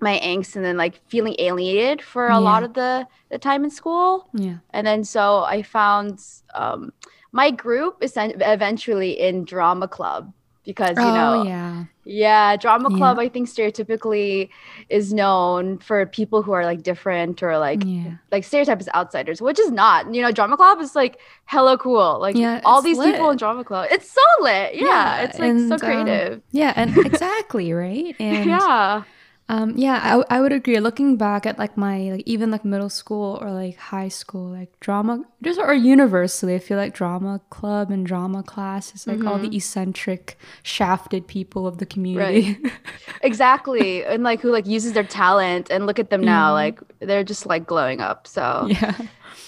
my 0.00 0.18
angst 0.20 0.54
and 0.56 0.64
then 0.64 0.76
like 0.76 1.00
feeling 1.08 1.34
alienated 1.38 2.00
for 2.02 2.28
a 2.28 2.38
lot 2.40 2.62
of 2.62 2.74
the 2.74 3.06
the 3.30 3.38
time 3.38 3.64
in 3.64 3.70
school 3.70 4.28
yeah 4.32 4.58
and 4.70 4.86
then 4.86 5.02
so 5.04 5.42
i 5.44 5.62
found 5.62 6.20
um 6.54 6.92
my 7.32 7.50
group 7.50 7.98
is 8.00 8.14
eventually 8.16 9.18
in 9.18 9.44
drama 9.44 9.88
club 9.88 10.32
because 10.68 10.96
you 10.98 11.04
oh 11.04 11.14
know 11.18 11.32
yeah. 11.48 11.84
yeah 12.04 12.54
drama 12.64 12.90
club 12.98 13.16
Yeah. 13.16 13.24
i 13.24 13.28
think 13.32 13.48
stereotypically 13.48 14.50
is 14.90 15.14
known 15.14 15.78
for 15.78 16.04
people 16.04 16.42
who 16.44 16.52
are 16.52 16.64
like 16.70 16.82
different 16.82 17.42
or 17.42 17.56
like 17.58 17.82
Yeah. 17.84 18.20
like 18.30 18.44
stereotype 18.44 18.80
is 18.84 18.88
outsiders 18.94 19.40
which 19.40 19.58
is 19.58 19.70
not 19.72 20.12
you 20.14 20.20
know 20.20 20.30
drama 20.30 20.56
club 20.60 20.78
is 20.80 20.94
like 20.94 21.14
hella 21.46 21.78
cool 21.78 22.20
like 22.20 22.36
Yeah, 22.36 22.60
all 22.68 22.82
these 22.82 22.98
people 22.98 23.30
in 23.30 23.38
drama 23.38 23.64
club 23.64 23.88
it's 23.90 24.10
so 24.12 24.26
lit 24.44 24.74
yeah, 24.74 24.84
Yeah, 24.92 25.22
it's 25.24 25.38
like 25.38 25.50
and, 25.56 25.68
so 25.68 25.74
um, 25.76 25.80
creative 25.80 26.42
Yeah, 26.52 26.72
and 26.76 26.96
exactly, 27.10 27.72
right? 27.72 28.14
And 28.20 28.44
yeah 28.46 29.02
Um, 29.50 29.72
yeah, 29.76 30.22
I 30.28 30.40
would 30.42 30.52
agree. 30.52 30.78
Looking 30.78 31.16
back 31.16 31.46
at 31.46 31.58
like 31.58 31.74
my 31.76 32.10
like 32.10 32.22
even 32.26 32.50
like 32.50 32.66
middle 32.66 32.90
school 32.90 33.38
or 33.40 33.50
like 33.50 33.76
high 33.76 34.08
school, 34.08 34.50
like 34.50 34.78
drama, 34.80 35.24
just 35.42 35.58
or 35.58 35.72
universally, 35.72 36.54
I 36.54 36.58
feel 36.58 36.76
like 36.76 36.92
drama 36.92 37.40
club 37.48 37.90
and 37.90 38.06
drama 38.06 38.42
class 38.42 38.94
is 38.94 39.06
like 39.06 39.24
all 39.24 39.38
the 39.38 39.56
eccentric, 39.56 40.38
shafted 40.62 41.26
people 41.26 41.66
of 41.66 41.78
the 41.78 41.86
community. 41.86 42.58
Right. 42.62 42.72
exactly 43.22 44.04
and 44.04 44.22
like 44.22 44.40
who 44.40 44.50
like 44.50 44.66
uses 44.66 44.92
their 44.92 45.04
talent 45.04 45.70
and 45.70 45.86
look 45.86 45.98
at 45.98 46.10
them 46.10 46.20
now 46.20 46.52
like 46.52 46.80
they're 47.00 47.24
just 47.24 47.46
like 47.46 47.66
glowing 47.66 48.00
up 48.00 48.26
so 48.26 48.66
yeah, 48.68 48.96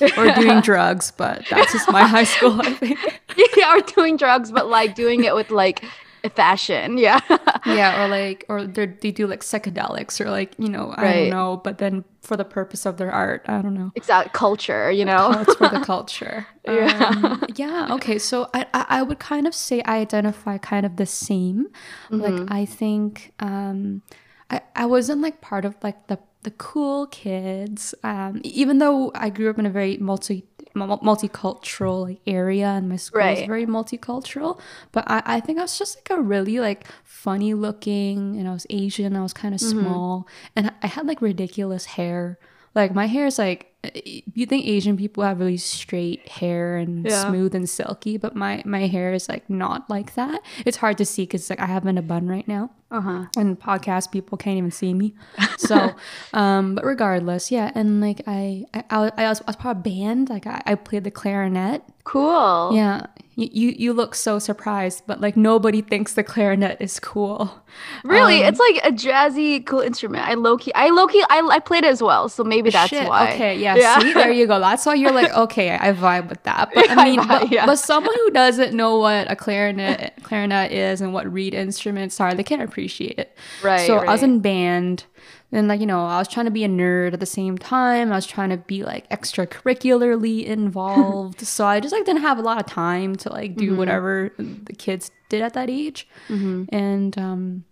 or 0.17 0.33
doing 0.33 0.61
drugs, 0.61 1.13
but 1.15 1.45
that's 1.51 1.73
just 1.73 1.91
my 1.93 2.05
high 2.07 2.25
school. 2.25 2.61
I 2.61 2.73
think. 2.73 2.99
yeah 3.57 3.77
or 3.77 3.81
doing 3.83 4.17
drugs 4.17 4.51
but 4.51 4.67
like 4.67 4.95
doing 4.95 5.25
it 5.25 5.35
with 5.35 5.51
like 5.51 5.85
fashion 6.29 6.99
yeah 6.99 7.21
yeah, 7.67 8.03
or 8.03 8.09
like 8.09 8.45
or 8.49 8.67
they 8.67 8.87
they 8.87 9.11
do 9.11 9.27
like 9.27 9.41
psychedelics 9.41 10.21
or 10.21 10.31
like 10.31 10.55
you 10.59 10.69
know 10.69 10.93
I 10.97 11.03
Right. 11.03 11.13
don't 11.21 11.31
know, 11.31 11.57
but 11.65 11.79
then 11.79 12.05
for 12.23 12.37
the 12.37 12.45
purpose 12.45 12.85
of 12.85 12.97
their 12.99 13.11
art, 13.11 13.43
I 13.49 13.63
don't 13.63 13.75
know. 13.75 13.91
exact 13.97 14.33
culture 14.35 14.91
you 14.91 15.05
know 15.05 15.31
it's 15.41 15.55
for 15.55 15.69
the 15.69 15.81
culture. 15.93 16.47
Yeah. 16.67 17.09
Um, 17.09 17.43
yeah. 17.57 17.89
Okay. 17.93 18.19
So 18.19 18.49
I, 18.53 18.67
I 18.75 18.87
I 19.01 19.03
would 19.03 19.19
kind 19.19 19.47
of 19.47 19.55
say 19.55 19.81
I 19.83 19.99
identify 19.99 20.59
kind 20.59 20.85
of 20.85 20.97
the 20.97 21.07
same. 21.07 21.69
Like 22.11 22.41
I 22.49 22.65
think 22.67 23.33
um, 23.41 24.03
I 24.51 24.61
I 24.77 24.87
wasn't 24.87 25.21
like 25.23 25.41
part 25.41 25.65
of 25.65 25.75
like 25.83 26.07
the 26.09 26.19
the 26.43 26.51
cool 26.53 27.07
kids. 27.09 27.95
Um, 28.05 28.41
even 28.45 28.79
though 28.79 29.11
I 29.15 29.31
grew 29.31 29.49
up 29.51 29.59
in 29.59 29.67
a 29.67 29.71
very 29.71 29.97
multi 29.99 30.45
mul- 30.45 30.60
multicultural 30.87 32.03
like 32.09 32.21
area 32.27 32.67
and 32.69 32.89
my 32.89 32.97
school 32.97 33.21
is 33.21 33.39
Right. 33.41 33.47
very 33.47 33.67
multicultural 33.67 34.61
but 34.93 35.05
I, 35.09 35.23
I 35.25 35.41
think 35.41 35.59
i 35.59 35.63
was 35.63 35.79
just 35.79 35.97
like 35.97 36.19
a 36.19 36.21
really 36.23 36.61
like 36.61 36.87
funny 37.05 37.55
looking 37.55 38.37
and 38.37 38.49
i 38.49 38.53
was 38.53 38.67
asian 38.71 39.17
i 39.17 39.23
was 39.23 39.33
kind 39.33 39.55
of 39.55 39.61
Mm-hmm. 39.61 39.81
small 39.81 40.27
and 40.57 40.73
i 40.83 40.87
had 40.87 41.07
like 41.07 41.21
ridiculous 41.23 41.85
hair 41.85 42.39
like 42.75 42.95
my 42.95 43.07
hair 43.07 43.27
is 43.27 43.39
like 43.39 43.70
you 44.05 44.45
think 44.45 44.67
asian 44.67 44.97
people 44.97 45.23
have 45.25 45.41
really 45.41 45.57
straight 45.57 46.29
hair 46.29 46.77
and 46.77 47.07
Yeah. 47.07 47.29
smooth 47.29 47.55
and 47.55 47.69
silky 47.69 48.19
but 48.19 48.37
my 48.37 48.63
my 48.67 48.87
hair 48.87 49.13
is 49.15 49.29
like 49.29 49.49
not 49.49 49.89
like 49.89 50.15
that. 50.15 50.43
It's 50.67 50.77
hard 50.77 50.99
to 50.99 51.05
see 51.07 51.23
because 51.23 51.49
like 51.49 51.61
i 51.61 51.67
have 51.67 51.87
in 51.87 51.97
a 51.97 52.03
bun 52.03 52.27
right 52.29 52.47
now. 52.47 52.71
Uh-huh. 52.93 53.27
And 53.37 53.59
podcast 53.59 54.11
people 54.11 54.37
can't 54.37 54.59
even 54.59 54.73
see 54.73 54.93
me. 54.93 55.15
So 55.57 55.95
um 56.35 56.75
but 56.75 56.85
regardless 56.85 57.51
yeah 57.51 57.71
and 57.75 58.01
like 58.01 58.21
i 58.27 58.67
i, 58.75 58.85
I, 58.91 58.99
was, 58.99 59.13
I 59.17 59.29
was 59.29 59.57
part 59.57 59.77
of 59.77 59.81
a 59.81 59.89
band 59.89 60.29
like 60.29 60.47
I, 60.47 60.61
I 60.67 60.75
played 60.75 61.05
the 61.05 61.11
clarinet. 61.11 61.83
Cool. 62.05 62.73
Yeah. 62.75 63.07
You, 63.37 63.49
you 63.53 63.69
you 63.79 63.93
look 63.95 64.15
so 64.15 64.39
surprised 64.39 65.05
but 65.07 65.21
like 65.21 65.37
nobody 65.37 65.81
thinks 65.81 66.15
the 66.15 66.25
clarinet 66.25 66.77
is 66.81 66.99
cool. 67.01 67.63
Really? 68.05 68.43
Um, 68.43 68.49
it's 68.53 68.59
like 68.59 68.77
a 68.85 68.91
jazzy 68.93 69.65
cool 69.65 69.81
instrument. 69.81 70.27
I 70.27 70.35
low-key 70.35 70.73
i 70.75 70.91
low-key 70.91 71.25
i, 71.31 71.39
I 71.41 71.59
played 71.61 71.85
it 71.85 71.89
as 71.89 72.03
well 72.03 72.29
so 72.29 72.43
maybe 72.45 72.71
that's 72.71 72.91
Shit, 72.91 73.09
why. 73.09 73.33
Okay, 73.35 73.57
yeah, 73.59 73.70
Yeah. 73.79 73.99
See, 74.01 74.13
there 74.13 74.31
you 74.33 74.47
go. 74.47 74.59
That's 74.69 74.85
why 74.87 74.95
you're 74.95 75.13
like, 75.13 75.33
okay, 75.35 75.71
I 75.77 75.93
vibe 75.93 76.29
with 76.29 76.43
that. 76.45 76.71
But 76.75 76.91
I 76.91 76.95
I 76.95 77.05
mean, 77.05 77.21
vibe, 77.21 77.29
but, 77.29 77.51
yeah. 77.53 77.67
but 77.67 77.77
someone 77.77 78.15
who 78.15 78.31
doesn't 78.31 78.75
know 78.75 78.99
what 78.99 79.31
a 79.31 79.37
clarinet 79.37 80.15
clarinet 80.23 80.73
is 80.73 81.01
and 81.01 81.13
what 81.13 81.31
reed 81.33 81.55
instruments 81.55 82.21
are, 82.21 82.35
they 82.35 82.43
can't 82.45 82.63
appreciate 82.63 83.19
it. 83.19 83.37
Right, 83.63 83.87
So 83.87 83.99
I 83.99 84.13
was 84.13 84.23
in 84.23 84.41
band, 84.41 85.05
and 85.53 85.69
like 85.69 85.81
you 85.81 85.87
know, 85.87 86.05
I 86.07 86.19
was 86.19 86.29
trying 86.29 86.47
to 86.47 86.53
be 86.53 86.65
a 86.65 86.69
nerd 86.69 87.13
at 87.13 87.21
the 87.21 87.27
same 87.27 87.59
time. 87.59 88.13
I 88.13 88.17
was 88.17 88.27
trying 88.27 88.51
to 88.51 88.57
be 88.57 88.83
like 88.85 89.09
extracurricularly 89.11 90.45
involved. 90.45 91.41
so 91.47 91.67
I 91.67 91.81
just 91.81 91.93
like 91.93 92.05
didn't 92.05 92.23
have 92.23 92.39
a 92.39 92.43
lot 92.43 92.59
of 92.59 92.67
time 92.67 93.17
to 93.17 93.33
like 93.33 93.51
Mm-hmm. 93.53 93.59
do 93.71 93.77
whatever 93.77 94.33
the 94.39 94.73
kids 94.73 95.11
did 95.29 95.43
at 95.43 95.55
that 95.55 95.69
age. 95.71 96.07
And 96.29 97.19
um, 97.19 97.65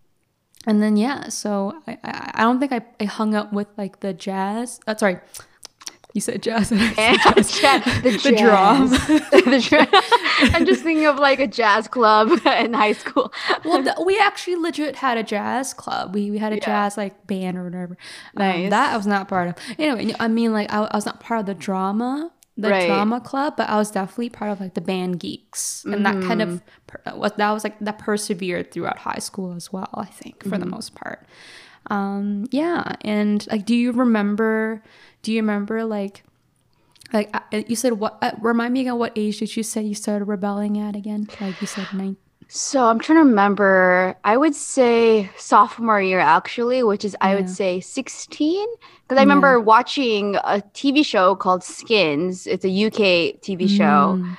and 0.67 0.83
then 0.83 0.97
yeah, 0.97 1.29
so 1.29 1.81
I 1.87 1.99
I, 2.03 2.31
I 2.35 2.43
don't 2.43 2.59
think 2.59 2.73
I, 2.73 2.81
I 3.01 3.05
hung 3.05 3.35
up 3.35 3.53
with 3.53 3.69
like 3.77 4.01
the 4.01 4.13
jazz. 4.13 4.81
Uh, 4.87 4.97
sorry, 4.97 5.19
you 6.15 6.21
said 6.21 6.43
jazz. 6.43 6.73
and 6.73 6.81
said 6.81 7.17
Jazz- 7.37 7.61
jazz. 7.61 8.03
the, 8.03 8.11
The 8.31 8.37
drum. 8.37 8.89
The 9.31 9.61
drum. 9.69 9.87
I'm 10.55 10.65
just 10.67 10.83
thinking 10.83 11.07
of 11.07 11.17
like 11.17 11.39
a 11.39 11.47
jazz 11.47 11.87
club 11.89 12.31
in 12.47 12.73
high 12.73 12.93
school. 12.95 13.33
well, 13.65 13.83
th- 13.83 13.97
we 14.05 14.19
actually 14.19 14.57
legit 14.57 14.97
had 14.97 15.19
a 15.19 15.23
jazz 15.23 15.75
club. 15.75 16.15
We 16.15 16.31
we 16.31 16.39
had 16.39 16.53
a 16.53 16.57
Yeah. 16.57 16.65
jazz 16.65 16.97
like 16.97 17.27
band 17.27 17.59
or 17.59 17.65
whatever. 17.65 17.97
Um, 18.37 18.47
Nice. 18.47 18.71
that 18.71 18.93
I 18.95 18.97
was 18.97 19.07
not 19.07 19.29
part 19.29 19.49
of. 19.49 19.55
Anyway, 19.79 20.15
I 20.19 20.29
mean, 20.29 20.53
like 20.53 20.73
I, 20.73 20.83
I 20.85 20.97
was 20.97 21.07
not 21.07 21.21
part 21.21 21.41
of 21.41 21.47
the 21.47 21.55
drama, 21.55 22.31
the 22.57 22.71
Right. 22.71 22.87
drama 22.87 23.21
club, 23.21 23.55
but 23.57 23.69
I 23.69 23.77
was 23.77 23.91
definitely 23.91 24.31
part 24.31 24.51
of 24.51 24.61
like 24.61 24.75
the 24.75 24.81
band 24.81 25.21
geeks, 25.21 25.85
and 25.85 26.05
that 26.07 26.15
kind 26.25 26.41
Mm-hmm. 26.41 26.51
of 26.55 26.63
per- 26.87 27.15
was 27.17 27.33
that 27.37 27.51
was 27.53 27.65
like 27.65 27.79
that 27.81 27.99
persevered 27.99 28.73
throughout 28.73 28.99
high 28.99 29.21
school 29.21 29.53
as 29.55 29.73
well. 29.73 29.91
I 29.95 30.07
think 30.07 30.43
for 30.43 30.51
the 30.51 30.57
Mm-hmm. 30.65 30.71
most 30.71 30.95
part. 30.95 31.27
Um, 31.91 32.47
yeah, 32.51 32.97
and 33.03 33.47
like, 33.51 33.65
do 33.67 33.75
you 33.75 33.93
remember? 33.93 34.83
Do 35.23 35.33
you 35.33 35.41
remember 35.41 35.85
like? 35.85 36.25
Like 37.13 37.31
uh, 37.35 37.63
you 37.67 37.75
said, 37.75 37.95
what? 37.95 38.19
Uh, 38.21 38.33
remind 38.41 38.75
me 38.75 38.81
again. 38.83 38.99
What 38.99 39.13
age 39.17 39.39
did 39.39 39.57
you 39.57 39.63
say 39.63 39.83
you 39.83 39.95
started 39.95 40.27
rebelling 40.27 40.79
at 40.79 40.95
again? 40.95 41.29
Like 41.41 41.61
you 41.61 41.67
said, 41.67 41.87
nine. 41.95 42.17
So 42.49 42.85
I'm 42.87 42.99
trying 42.99 43.19
to 43.19 43.25
remember. 43.25 44.15
I 44.25 44.37
would 44.37 44.55
say 44.55 45.31
sophomore 45.37 46.01
year 46.03 46.21
actually, 46.21 46.83
which 46.83 47.05
is 47.05 47.17
I 47.21 47.35
would 47.35 47.49
say 47.49 47.81
16 47.81 48.67
because 49.03 49.19
I 49.19 49.23
remember 49.23 49.59
watching 49.61 50.37
a 50.37 50.63
TV 50.75 51.05
show 51.05 51.35
called 51.35 51.65
Skins. 51.65 52.47
It's 52.47 52.65
a 52.65 52.87
UK 52.87 53.41
TV 53.41 53.69
show. 53.69 54.19
Mm. 54.19 54.37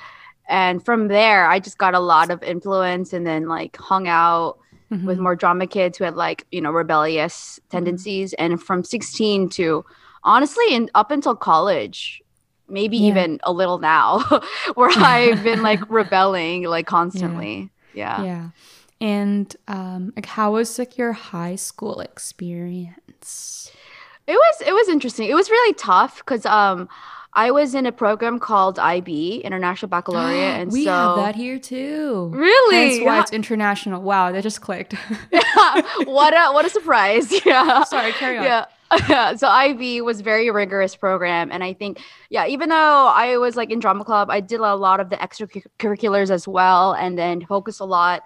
And 0.48 0.84
from 0.84 1.06
there, 1.08 1.46
I 1.46 1.60
just 1.60 1.78
got 1.78 1.94
a 1.94 2.00
lot 2.00 2.30
of 2.30 2.42
influence 2.42 3.12
and 3.12 3.24
then 3.26 3.46
like 3.48 3.76
hung 3.76 4.08
out 4.08 4.58
Mhm. 4.92 5.04
with 5.04 5.20
more 5.20 5.36
drama 5.36 5.68
kids 5.68 5.98
who 5.98 6.02
had 6.04 6.16
like, 6.16 6.44
you 6.50 6.60
know, 6.60 6.72
rebellious 6.72 7.60
tendencies. 7.70 8.32
And 8.32 8.60
from 8.60 8.82
16 8.82 9.48
to 9.50 9.84
honestly, 10.24 10.64
and 10.72 10.90
up 10.94 11.10
until 11.10 11.34
college, 11.36 12.22
maybe 12.68 12.96
Yeah. 12.98 13.08
even 13.08 13.40
a 13.42 13.52
little 13.52 13.78
now, 13.78 14.20
where 14.74 14.90
I've 14.96 15.42
been 15.42 15.62
like 15.62 15.80
rebelling 15.90 16.64
like 16.64 16.86
constantly. 16.86 17.70
Yeah. 17.94 18.22
Yeah. 18.22 18.48
And 19.00 19.54
um 19.66 20.12
like 20.14 20.26
how 20.26 20.52
was 20.52 20.78
like 20.78 20.98
your 20.98 21.12
high 21.12 21.56
school 21.56 22.00
experience? 22.00 23.72
It 24.26 24.34
was 24.34 24.62
it 24.66 24.72
was 24.72 24.88
interesting. 24.88 25.28
It 25.28 25.34
was 25.34 25.50
really 25.50 25.74
tough 25.74 26.18
because 26.18 26.46
um 26.46 26.88
I 27.32 27.52
was 27.52 27.74
in 27.76 27.86
a 27.86 27.92
program 27.92 28.38
called 28.40 28.78
IB, 28.78 29.38
International 29.44 29.88
Baccalaureate, 29.88 30.60
and 30.60 30.72
we 30.72 30.84
so 30.84 30.90
have 30.90 31.16
that 31.16 31.36
here 31.36 31.58
too. 31.58 32.30
really 32.34 32.98
That's 32.98 33.04
why 33.06 33.20
it's 33.20 33.32
international. 33.32 34.02
Wow, 34.02 34.32
that 34.32 34.42
just 34.42 34.60
clicked. 34.60 34.92
what 36.04 36.34
a 36.34 36.52
what 36.52 36.64
a 36.64 36.70
surprise. 36.70 37.32
Yeah. 37.44 37.84
Sorry, 37.84 38.12
carry 38.12 38.38
on. 38.38 38.44
Yeah. 38.44 38.64
So 39.36 39.46
IB 39.48 40.00
was 40.02 40.20
very 40.20 40.50
rigorous 40.50 40.96
program, 40.96 41.50
and 41.52 41.62
I 41.62 41.72
think, 41.74 42.00
yeah, 42.28 42.46
even 42.46 42.68
though 42.70 43.06
I 43.14 43.36
was 43.36 43.56
like 43.56 43.70
in 43.70 43.78
drama 43.78 44.04
club, 44.04 44.30
I 44.30 44.40
did 44.40 44.60
a 44.60 44.74
lot 44.74 45.00
of 45.00 45.10
the 45.10 45.16
extracurriculars 45.16 46.30
as 46.30 46.48
well, 46.48 46.92
and 46.92 47.16
then 47.18 47.44
focused 47.46 47.80
a 47.80 47.84
lot 47.84 48.22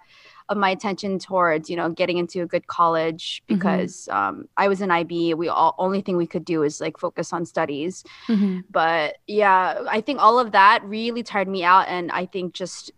of 0.50 0.59
my 0.59 0.68
attention 0.70 1.18
towards, 1.18 1.70
you 1.70 1.77
know, 1.77 1.88
getting 1.88 2.18
into 2.18 2.42
a 2.42 2.46
good 2.46 2.66
college 2.66 3.42
Mm-hmm. 3.48 3.55
because 3.55 4.09
um, 4.11 4.46
I 4.59 4.68
was 4.68 4.81
in 4.83 4.90
IB. 4.90 5.35
We 5.35 5.48
all 5.48 5.74
only 5.79 6.03
thing 6.03 6.16
we 6.18 6.27
could 6.27 6.44
do 6.44 6.62
is 6.62 6.81
like 6.81 6.98
focus 6.98 7.33
on 7.33 7.46
studies, 7.46 8.05
Mhm. 8.29 8.64
but 8.70 9.16
yeah, 9.27 9.81
I 9.88 10.00
think 10.03 10.20
all 10.20 10.38
of 10.38 10.53
that 10.53 10.83
really 10.85 11.22
tired 11.22 11.48
me 11.48 11.64
out, 11.64 11.88
and 11.88 12.11
I 12.12 12.27
think 12.27 12.55
just 12.55 12.90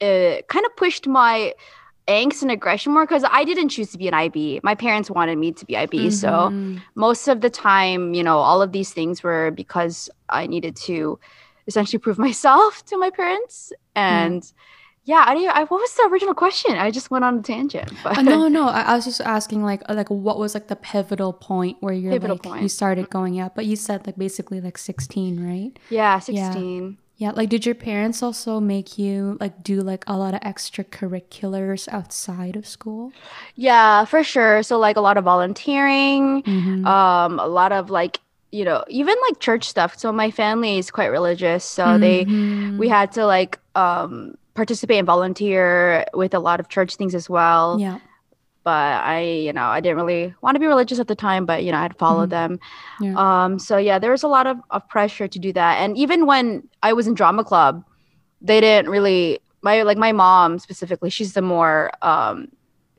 it 0.00 0.48
kind 0.48 0.64
of 0.66 0.74
pushed 0.76 1.06
my 1.06 1.54
angst 2.06 2.42
and 2.42 2.50
aggression 2.50 2.92
more 2.92 3.04
because 3.06 3.24
I 3.30 3.44
didn't 3.44 3.70
choose 3.70 3.90
to 3.92 3.98
be 3.98 4.08
an 4.08 4.14
IB. 4.14 4.60
My 4.62 4.74
parents 4.74 5.10
wanted 5.10 5.38
me 5.38 5.52
to 5.52 5.64
be 5.64 5.76
IB, 5.76 6.10
so 6.10 6.30
Mhm. 6.50 6.82
most 6.94 7.28
of 7.28 7.40
the 7.40 7.50
time, 7.50 8.12
you 8.14 8.22
know, 8.22 8.38
all 8.38 8.60
of 8.62 8.72
these 8.72 8.92
things 8.92 9.22
were 9.22 9.50
because 9.50 10.10
I 10.28 10.46
needed 10.46 10.76
to 10.88 11.18
essentially 11.66 11.98
prove 11.98 12.18
myself 12.28 12.84
to 12.86 12.98
my 12.98 13.08
parents. 13.10 13.72
And 13.96 14.42
yeah, 15.04 15.24
I, 15.26 15.34
didn't- 15.34 15.56
I 15.56 15.60
what 15.64 15.80
was 15.80 15.94
the 15.94 16.08
original 16.12 16.34
question? 16.34 16.76
I 16.76 16.90
just 16.90 17.10
went 17.10 17.24
on 17.24 17.38
a 17.38 17.42
tangent. 17.42 17.90
But 18.04 18.18
Uh, 18.18 18.22
no, 18.22 18.48
no. 18.48 18.68
I, 18.68 18.82
I 18.82 18.94
was 18.96 19.04
just 19.04 19.20
asking, 19.20 19.62
like, 19.62 19.82
uh, 19.88 19.94
like 19.94 20.10
what 20.10 20.38
was 20.38 20.52
like 20.54 20.68
the 20.68 20.76
pivotal 20.76 21.32
point 21.32 21.78
where 21.80 21.94
you're 21.94 22.12
Pivotal 22.12 22.38
like 22.44 22.62
you 22.62 22.68
started 22.68 23.08
going 23.10 23.40
out? 23.40 23.54
But 23.54 23.64
you 23.66 23.76
said 23.76 24.06
like 24.06 24.16
basically 24.16 24.60
like 24.60 24.76
sixteen, 24.78 25.40
right? 25.44 25.72
yeah, 25.88 26.18
16. 26.18 26.36
Yeah. 26.36 26.90
Yeah, 27.16 27.30
like, 27.30 27.48
did 27.48 27.64
your 27.64 27.76
parents 27.76 28.22
also 28.22 28.58
make 28.58 28.98
you 28.98 29.36
like 29.40 29.62
do 29.62 29.80
like 29.82 30.02
a 30.08 30.16
lot 30.16 30.34
of 30.34 30.40
extracurriculars 30.40 31.88
outside 31.88 32.56
of 32.56 32.66
school? 32.66 33.12
Yeah, 33.54 34.04
for 34.04 34.24
sure. 34.24 34.62
So 34.62 34.78
like 34.78 34.96
a 34.96 35.00
lot 35.00 35.16
of 35.16 35.24
volunteering, 35.24 36.42
Mhm. 36.42 36.84
um, 36.86 37.38
a 37.38 37.46
lot 37.46 37.72
of 37.72 37.88
like, 37.90 38.20
you 38.50 38.64
know, 38.64 38.84
even 38.88 39.14
like 39.28 39.38
church 39.40 39.64
stuff. 39.68 39.96
So 39.98 40.12
my 40.12 40.30
family 40.30 40.78
is 40.78 40.90
quite 40.90 41.06
religious. 41.06 41.64
So 41.64 41.98
they 41.98 42.24
Mhm. 42.24 42.78
we 42.78 42.88
had 42.88 43.12
to 43.12 43.26
like 43.26 43.58
um 43.74 44.34
participate 44.54 44.98
and 44.98 45.06
volunteer 45.06 46.04
with 46.14 46.34
a 46.34 46.38
lot 46.38 46.60
of 46.60 46.68
church 46.68 46.96
things 46.96 47.14
as 47.14 47.28
well. 47.30 47.78
Yeah. 47.80 47.98
But 48.64 49.04
I, 49.04 49.20
you 49.20 49.52
know, 49.52 49.66
I 49.66 49.80
didn't 49.80 49.96
really 49.96 50.34
want 50.40 50.54
to 50.54 50.58
be 50.58 50.66
religious 50.66 50.98
at 50.98 51.06
the 51.06 51.14
time, 51.14 51.44
but 51.44 51.64
you 51.64 51.70
know, 51.72 51.78
I 51.78 51.82
had 51.82 51.98
followed 51.98 52.28
Mhm. 52.30 52.30
them. 52.30 52.60
Yeah. 53.00 53.14
Um, 53.44 53.58
so 53.58 53.76
yeah, 53.76 53.98
there 53.98 54.10
was 54.10 54.22
a 54.22 54.28
lot 54.28 54.46
of, 54.46 54.56
of 54.70 54.88
pressure 54.88 55.28
to 55.28 55.38
do 55.38 55.52
that. 55.52 55.74
And 55.82 55.96
even 55.98 56.24
when 56.26 56.66
I 56.82 56.94
was 56.94 57.06
in 57.06 57.14
drama 57.14 57.44
club, 57.44 57.84
they 58.40 58.60
didn't 58.60 58.90
really 58.90 59.40
my 59.62 59.82
like 59.82 59.98
my 59.98 60.12
mom 60.12 60.58
specifically, 60.58 61.10
she's 61.10 61.34
the 61.34 61.42
more 61.42 61.90
um 62.02 62.48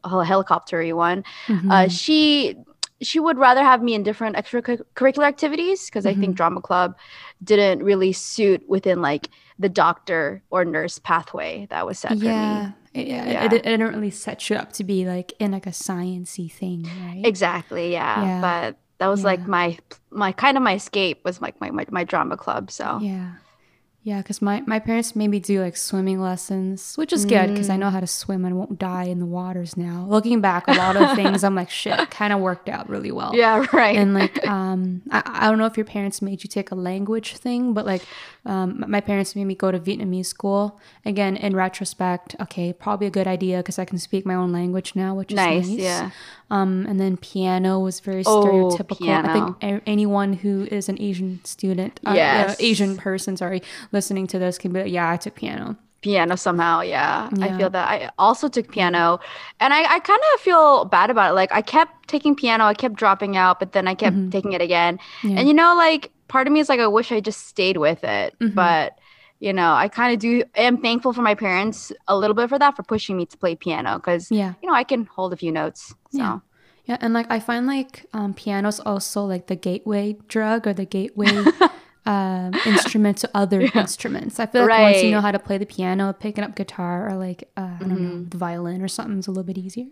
hel- 0.04 0.24
helicoptery 0.26 0.94
one. 0.94 1.24
Mhm. 1.48 1.72
Uh, 1.72 1.88
she 1.90 2.56
she 3.02 3.20
would 3.20 3.38
rather 3.38 3.62
have 3.62 3.82
me 3.84 3.94
in 3.94 4.04
different 4.04 4.36
extracurricular 4.38 5.26
activities 5.26 5.86
because 5.86 6.06
I 6.06 6.14
Mhm. 6.14 6.20
think 6.20 6.36
drama 6.36 6.62
club 6.62 6.96
didn't 7.44 7.84
really 7.84 8.14
suit 8.14 8.64
within 8.70 9.02
like 9.02 9.30
the 9.60 9.70
doctor 9.70 10.42
or 10.50 10.64
nurse 10.66 11.00
pathway 11.00 11.68
that 11.70 11.86
was 11.86 12.00
set 12.00 12.12
for 12.12 12.16
me. 12.16 12.22
yeah. 12.24 12.72
Yeah. 12.94 13.04
Yeah. 13.30 13.44
It, 13.46 13.54
it 13.54 13.64
didn't 13.64 13.94
really 13.94 14.10
set 14.12 14.50
you 14.50 14.56
up 14.56 14.72
to 14.74 14.84
be 14.86 15.06
like 15.06 15.34
in 15.40 15.52
like 15.52 15.68
a 15.68 15.72
sciency 15.72 16.50
thing, 16.50 16.84
right? 17.06 17.22
Exactly, 17.26 17.92
yeah. 17.92 18.24
Yeah. 18.24 18.42
But 18.42 18.78
that 19.00 19.08
was 19.08 19.26
like 19.26 19.46
my 19.46 19.78
my 20.12 20.32
kind 20.32 20.56
of 20.56 20.64
my 20.64 20.76
escape 20.76 21.20
was 21.26 21.42
like 21.42 21.60
my, 21.60 21.72
my 21.72 21.86
my 21.92 22.04
drama 22.06 22.38
club. 22.38 22.72
So 22.72 23.00
Yeah. 23.02 23.34
Yeah, 24.06 24.20
because 24.20 24.40
my, 24.40 24.62
my 24.68 24.78
parents 24.78 25.16
made 25.16 25.30
me 25.30 25.40
do 25.40 25.64
like 25.64 25.76
swimming 25.76 26.22
lessons, 26.22 26.96
which 26.96 27.12
is 27.12 27.26
good 27.26 27.50
because 27.50 27.70
Mm. 27.70 27.74
I 27.74 27.78
know 27.78 27.90
how 27.90 28.00
to 28.00 28.06
swim 28.06 28.46
and 28.46 28.56
won't 28.56 28.78
die 28.78 29.06
in 29.06 29.18
the 29.18 29.26
waters 29.26 29.76
now. 29.76 30.06
Looking 30.08 30.42
back, 30.42 30.68
a 30.68 30.74
lot 30.74 30.96
of 30.96 31.16
things 31.16 31.44
I'm 31.44 31.56
like, 31.56 31.72
shit, 31.72 32.12
kind 32.12 32.32
of 32.32 32.40
worked 32.40 32.70
out 32.70 32.88
really 32.88 33.12
well. 33.12 33.32
yeah, 33.36 33.66
right. 33.74 33.98
And 33.98 34.14
like, 34.14 34.46
um, 34.48 35.02
I, 35.10 35.24
I 35.26 35.50
don't 35.50 35.58
know 35.58 35.66
if 35.66 35.76
your 35.76 35.88
parents 35.88 36.22
made 36.22 36.44
you 36.44 36.48
take 36.48 36.70
a 36.70 36.76
language 36.76 37.36
thing, 37.38 37.74
but 37.74 37.88
like, 37.88 38.04
um, 38.46 38.86
my 38.88 39.02
parents 39.02 39.36
made 39.36 39.46
me 39.46 39.56
go 39.56 39.72
to 39.72 39.80
Vietnamese 39.80 40.28
school. 40.28 40.80
Again, 41.04 41.36
in 41.36 41.56
retrospect, 41.56 42.36
okay, 42.40 42.74
probably 42.74 43.08
a 43.08 43.10
good 43.10 43.26
idea 43.26 43.58
because 43.58 43.80
I 43.80 43.86
can 43.86 43.98
speak 43.98 44.24
my 44.24 44.36
own 44.36 44.52
language 44.52 44.96
now, 44.96 45.16
which 45.16 45.32
is 45.32 45.36
nice, 45.36 45.68
nice. 45.68 45.80
yeah. 45.80 46.12
Um, 46.52 46.86
and 46.88 47.00
then 47.00 47.18
piano 47.18 47.80
was 47.80 48.00
very 48.02 48.22
Oh, 48.24 48.44
stereotypical. 48.46 49.10
I 49.10 49.34
think 49.34 49.64
a- 49.64 49.90
anyone 49.90 50.34
who 50.34 50.66
is 50.70 50.90
an 50.90 51.02
Asian 51.02 51.44
student, 51.44 52.00
uh, 52.06 52.12
uh, 52.12 52.54
Asian 52.60 52.98
person, 52.98 53.36
sorry, 53.36 53.64
listening 53.96 54.28
to 54.28 54.38
this 54.40 54.58
can 54.60 54.72
be 54.74 54.84
like, 54.84 54.92
yeah, 54.92 55.10
I 55.10 55.18
took 55.18 55.36
piano. 55.36 55.76
piano 56.06 56.36
somehow 56.38 56.82
yeah, 56.86 57.30
i 57.46 57.48
feel 57.58 57.70
that 57.76 57.88
i 57.94 57.98
also 58.26 58.46
took 58.56 58.68
piano 58.76 59.18
and 59.60 59.74
i, 59.78 59.82
I 59.96 59.98
kind 60.10 60.24
of 60.34 60.40
feel 60.48 60.86
bad 60.96 61.10
about 61.14 61.32
it 61.32 61.36
like 61.42 61.52
i 61.60 61.62
kept 61.76 61.94
taking 62.14 62.36
piano 62.42 62.64
i 62.74 62.76
kept 62.84 62.94
dropping 63.04 63.34
out 63.44 63.56
but 63.62 63.70
then 63.76 63.88
i 63.92 63.96
kept 64.04 64.16
Mhm. 64.16 64.30
taking 64.36 64.54
it 64.58 64.62
again 64.62 64.94
Yeah. 65.24 65.38
and 65.40 65.44
you 65.50 65.56
know 65.62 65.72
like 65.86 66.04
part 66.34 66.46
of 66.48 66.54
me 66.54 66.60
is 66.64 66.70
like 66.70 66.80
i 66.88 66.90
wish 66.98 67.10
i 67.12 67.20
just 67.30 67.42
stayed 67.54 67.78
with 67.88 68.04
it 68.04 68.30
Mhm. 68.40 68.54
but 68.54 68.88
you 69.46 69.52
know 69.60 69.72
i 69.84 69.88
kind 70.00 70.14
of 70.14 70.20
do 70.28 70.32
am 70.68 70.78
thankful 70.78 71.12
for 71.18 71.24
my 71.30 71.34
parents 71.46 71.92
a 72.14 72.16
little 72.22 72.38
bit 72.40 72.50
for 72.54 72.60
that 72.62 72.76
for 72.78 72.84
pushing 72.94 73.18
me 73.18 73.26
to 73.26 73.38
play 73.44 73.56
piano 73.66 73.92
because 73.98 74.30
yeah. 74.42 74.54
you 74.62 74.70
know 74.70 74.78
i 74.78 74.86
can 74.92 75.02
hold 75.18 75.34
a 75.34 75.40
few 75.44 75.52
notes 75.62 75.82
so 76.14 76.22
Yeah. 76.22 76.40
Yeah, 76.88 76.98
and 77.02 77.18
like 77.18 77.26
I 77.34 77.40
find 77.50 77.66
like 77.66 78.06
um, 78.14 78.32
piano's 78.38 78.80
also 78.92 79.20
like 79.34 79.46
the 79.54 79.58
gateway 79.70 80.06
drug 80.34 80.68
or 80.70 80.74
the 80.82 80.86
gateway 80.98 81.34
um, 82.06 82.54
instrument 82.66 83.18
to 83.20 83.30
other 83.34 83.62
instruments. 83.76 84.40
I 84.40 84.46
feel 84.46 84.68
like 84.68 84.80
once 84.94 85.04
you 85.04 85.12
know 85.12 85.22
how 85.22 85.32
to 85.32 85.40
play 85.40 85.58
the 85.58 85.66
piano, 85.66 86.14
picking 86.14 86.44
up 86.44 86.56
guitar 86.56 87.10
or 87.10 87.16
like 87.16 87.50
uh, 87.58 87.62
I 87.62 87.78
don't 87.80 87.90
know 87.90 87.96
Mm-hmm. 87.96 88.30
the 88.30 88.38
violin 88.38 88.82
or 88.82 88.88
something 88.88 89.20
is 89.20 89.28
a 89.28 89.32
little 89.32 89.44
bit 89.44 89.58
easier. 89.58 89.88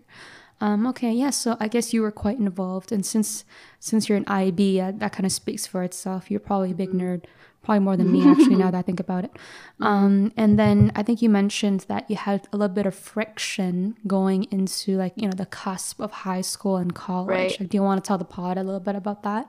Um, 0.60 0.86
okay, 0.86 1.12
yeah. 1.12 1.30
So 1.30 1.56
I 1.58 1.66
guess 1.68 1.92
you 1.92 2.00
were 2.02 2.12
quite 2.12 2.38
involved, 2.38 2.92
and 2.92 3.04
since 3.04 3.44
since 3.80 4.08
you're 4.08 4.18
an 4.18 4.28
IB, 4.28 4.80
uh, 4.80 4.92
that 4.96 5.12
kind 5.12 5.26
of 5.26 5.32
speaks 5.32 5.66
for 5.66 5.82
itself. 5.82 6.30
You're 6.30 6.40
probably 6.40 6.70
a 6.70 6.74
big 6.74 6.90
Mm-hmm. 6.90 7.00
nerd, 7.00 7.24
probably 7.64 7.80
more 7.80 7.96
than 7.96 8.12
me 8.12 8.20
actually. 8.30 8.54
now 8.56 8.70
that 8.70 8.78
I 8.78 8.82
think 8.82 9.00
about 9.00 9.24
it. 9.24 9.32
Um, 9.80 10.32
and 10.36 10.56
then 10.56 10.92
I 10.94 11.02
think 11.02 11.20
you 11.22 11.28
mentioned 11.28 11.80
that 11.88 12.08
you 12.08 12.14
had 12.16 12.46
a 12.52 12.56
little 12.56 12.72
bit 12.74 12.86
of 12.86 12.94
friction 12.94 13.96
going 14.06 14.44
into 14.52 14.96
like 14.96 15.14
you 15.16 15.26
know 15.26 15.34
the 15.34 15.46
cusp 15.46 15.98
of 16.00 16.12
high 16.12 16.42
school 16.42 16.76
and 16.76 16.94
college. 16.94 17.28
Right. 17.30 17.60
Like, 17.60 17.68
do 17.70 17.76
you 17.76 17.82
want 17.82 18.02
to 18.04 18.06
tell 18.06 18.18
the 18.18 18.24
pod 18.24 18.56
a 18.56 18.62
little 18.62 18.80
bit 18.80 18.94
about 18.94 19.24
that? 19.24 19.48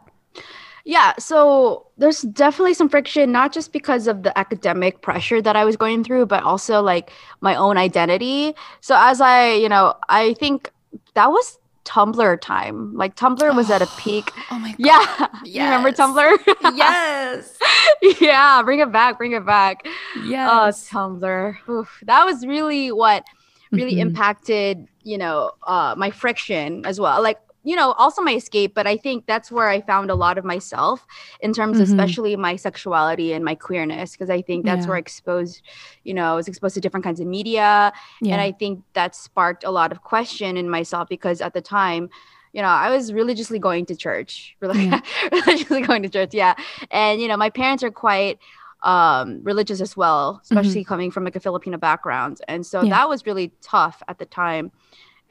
Yeah, 0.87 1.13
so 1.17 1.87
there's 1.97 2.21
definitely 2.21 2.75
some 2.75 2.89
friction, 2.89 3.31
not 3.31 3.51
just 3.51 3.73
because 3.73 4.05
of 4.07 4.21
the 4.21 4.37
academic 4.37 5.01
pressure 5.01 5.41
that 5.41 5.55
I 5.55 5.65
was 5.65 5.75
going 5.75 6.03
through, 6.03 6.27
but 6.27 6.43
also 6.43 6.81
like 6.81 7.11
my 7.41 7.55
own 7.55 7.75
identity. 7.77 8.53
So 8.81 8.95
as 8.97 9.19
I, 9.19 9.53
you 9.53 9.67
know, 9.67 9.95
I 10.09 10.35
think 10.35 10.71
that 11.15 11.31
was 11.31 11.57
Tumblr 11.85 12.39
time. 12.41 12.93
Like 12.95 13.15
Tumblr 13.15 13.55
was 13.55 13.71
at 13.71 13.81
a 13.81 13.87
peak. 13.97 14.31
Oh 14.51 14.59
my 14.59 14.71
god. 14.71 14.77
Yeah. 14.77 15.27
You 15.45 15.63
remember 15.63 15.91
Tumblr? 15.91 16.37
yes. 16.75 17.57
yeah, 18.21 18.61
bring 18.63 18.79
it 18.79 18.91
back, 18.91 19.17
bring 19.17 19.31
it 19.33 19.45
back. 19.45 19.87
Yes. 20.23 20.89
Oh, 20.93 20.97
Tumblr. 20.97 21.55
Oof. 21.69 22.03
That 22.05 22.25
was 22.25 22.45
really 22.45 22.91
what 22.91 23.23
really 23.71 23.95
Mhm. 23.95 24.01
impacted, 24.01 24.87
you 25.03 25.17
know, 25.17 25.51
uh, 25.65 25.95
my 25.97 26.11
friction 26.11 26.85
as 26.85 26.99
well. 26.99 27.21
Like, 27.21 27.39
you 27.65 27.75
know, 27.75 27.91
also 27.93 28.21
my 28.21 28.35
escape, 28.35 28.73
but 28.75 28.85
I 28.87 28.95
think 28.95 29.25
that's 29.25 29.51
where 29.51 29.67
I 29.67 29.81
found 29.81 30.09
a 30.11 30.15
lot 30.15 30.37
of 30.37 30.45
myself 30.45 31.05
in 31.41 31.51
terms 31.51 31.79
of 31.79 31.87
Mhm. 31.87 31.91
especially 31.91 32.35
my 32.35 32.55
sexuality 32.55 33.33
and 33.33 33.43
my 33.43 33.55
queerness, 33.55 34.11
because 34.11 34.29
I 34.29 34.41
think 34.41 34.65
that's 34.65 34.83
Yeah. 34.85 34.89
where 34.89 34.97
I 34.97 34.99
exposed, 34.99 35.61
you 36.03 36.13
know, 36.13 36.31
I 36.33 36.35
was 36.35 36.47
exposed 36.47 36.75
to 36.75 36.81
different 36.81 37.03
kinds 37.03 37.19
of 37.19 37.27
media. 37.27 37.91
yeah. 38.21 38.33
And 38.33 38.41
I 38.41 38.51
think 38.51 38.83
that 38.93 39.15
sparked 39.15 39.63
a 39.63 39.71
lot 39.71 39.91
of 39.91 40.03
question 40.03 40.57
in 40.57 40.69
myself 40.69 41.09
because 41.09 41.41
at 41.41 41.53
the 41.53 41.61
time, 41.61 42.09
you 42.53 42.61
know, 42.61 42.69
I 42.69 42.89
was 42.89 43.11
religiously 43.11 43.59
going 43.59 43.85
to 43.87 43.95
church, 43.95 44.55
Yeah. 44.61 45.01
religiously 45.31 45.81
going 45.81 46.03
to 46.03 46.09
church. 46.09 46.33
Yeah. 46.33 46.53
And, 46.91 47.19
you 47.19 47.27
know, 47.27 47.35
my 47.37 47.49
parents 47.49 47.83
are 47.83 47.91
quite 47.91 48.37
um, 48.83 49.39
religious 49.41 49.81
as 49.81 49.97
well, 49.97 50.39
especially 50.43 50.83
coming 50.83 51.09
from 51.09 51.23
like 51.23 51.35
a 51.35 51.39
Filipino 51.39 51.77
background. 51.77 52.39
And 52.47 52.63
so 52.63 52.81
Mm-hmm. 52.81 52.89
That 52.89 53.09
was 53.09 53.25
really 53.25 53.51
tough 53.61 54.03
at 54.07 54.19
the 54.19 54.25
time. 54.27 54.71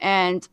And 0.01 0.45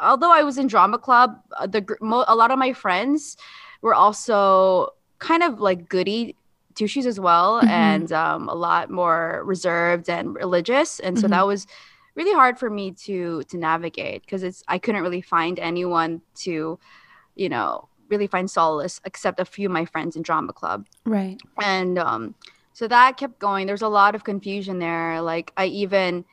although 0.00 0.32
I 0.32 0.42
was 0.42 0.58
in 0.58 0.66
drama 0.66 0.98
club, 0.98 1.40
uh, 1.58 1.66
the 1.66 1.84
a 2.28 2.34
lot 2.34 2.50
of 2.50 2.58
my 2.58 2.72
friends 2.72 3.36
were 3.82 3.94
also 3.94 4.90
kind 5.18 5.42
of 5.42 5.60
like 5.60 5.88
goody 5.88 6.36
two 6.74 6.86
shoes 6.86 7.06
as 7.06 7.18
well, 7.18 7.62
Mhm. 7.62 7.68
and 7.68 8.12
um, 8.12 8.48
a 8.48 8.54
lot 8.54 8.90
more 8.90 9.42
reserved 9.44 10.10
and 10.10 10.34
religious. 10.34 11.00
And 11.00 11.18
so 11.18 11.26
Mhm. 11.26 11.30
that 11.30 11.46
was 11.46 11.66
really 12.14 12.34
hard 12.34 12.58
for 12.58 12.68
me 12.70 12.92
to 12.92 13.42
to 13.44 13.56
navigate 13.56 14.22
because 14.22 14.42
it's 14.42 14.62
I 14.68 14.78
couldn't 14.78 15.02
really 15.02 15.22
find 15.22 15.58
anyone 15.58 16.20
to, 16.44 16.78
you 17.34 17.48
know, 17.48 17.88
really 18.08 18.26
find 18.26 18.50
solace 18.50 19.00
except 19.04 19.40
a 19.40 19.44
few 19.44 19.68
of 19.68 19.72
my 19.72 19.84
friends 19.84 20.16
in 20.16 20.22
drama 20.22 20.52
club 20.52 20.86
right. 21.04 21.40
and 21.60 21.98
um 21.98 22.34
so 22.72 22.86
that 22.86 23.16
kept 23.16 23.40
going 23.40 23.66
there's 23.66 23.82
a 23.82 23.88
lot 23.88 24.14
of 24.14 24.22
confusion 24.22 24.78
there 24.78 25.20
like 25.20 25.52
i 25.56 25.64
even 25.66 26.24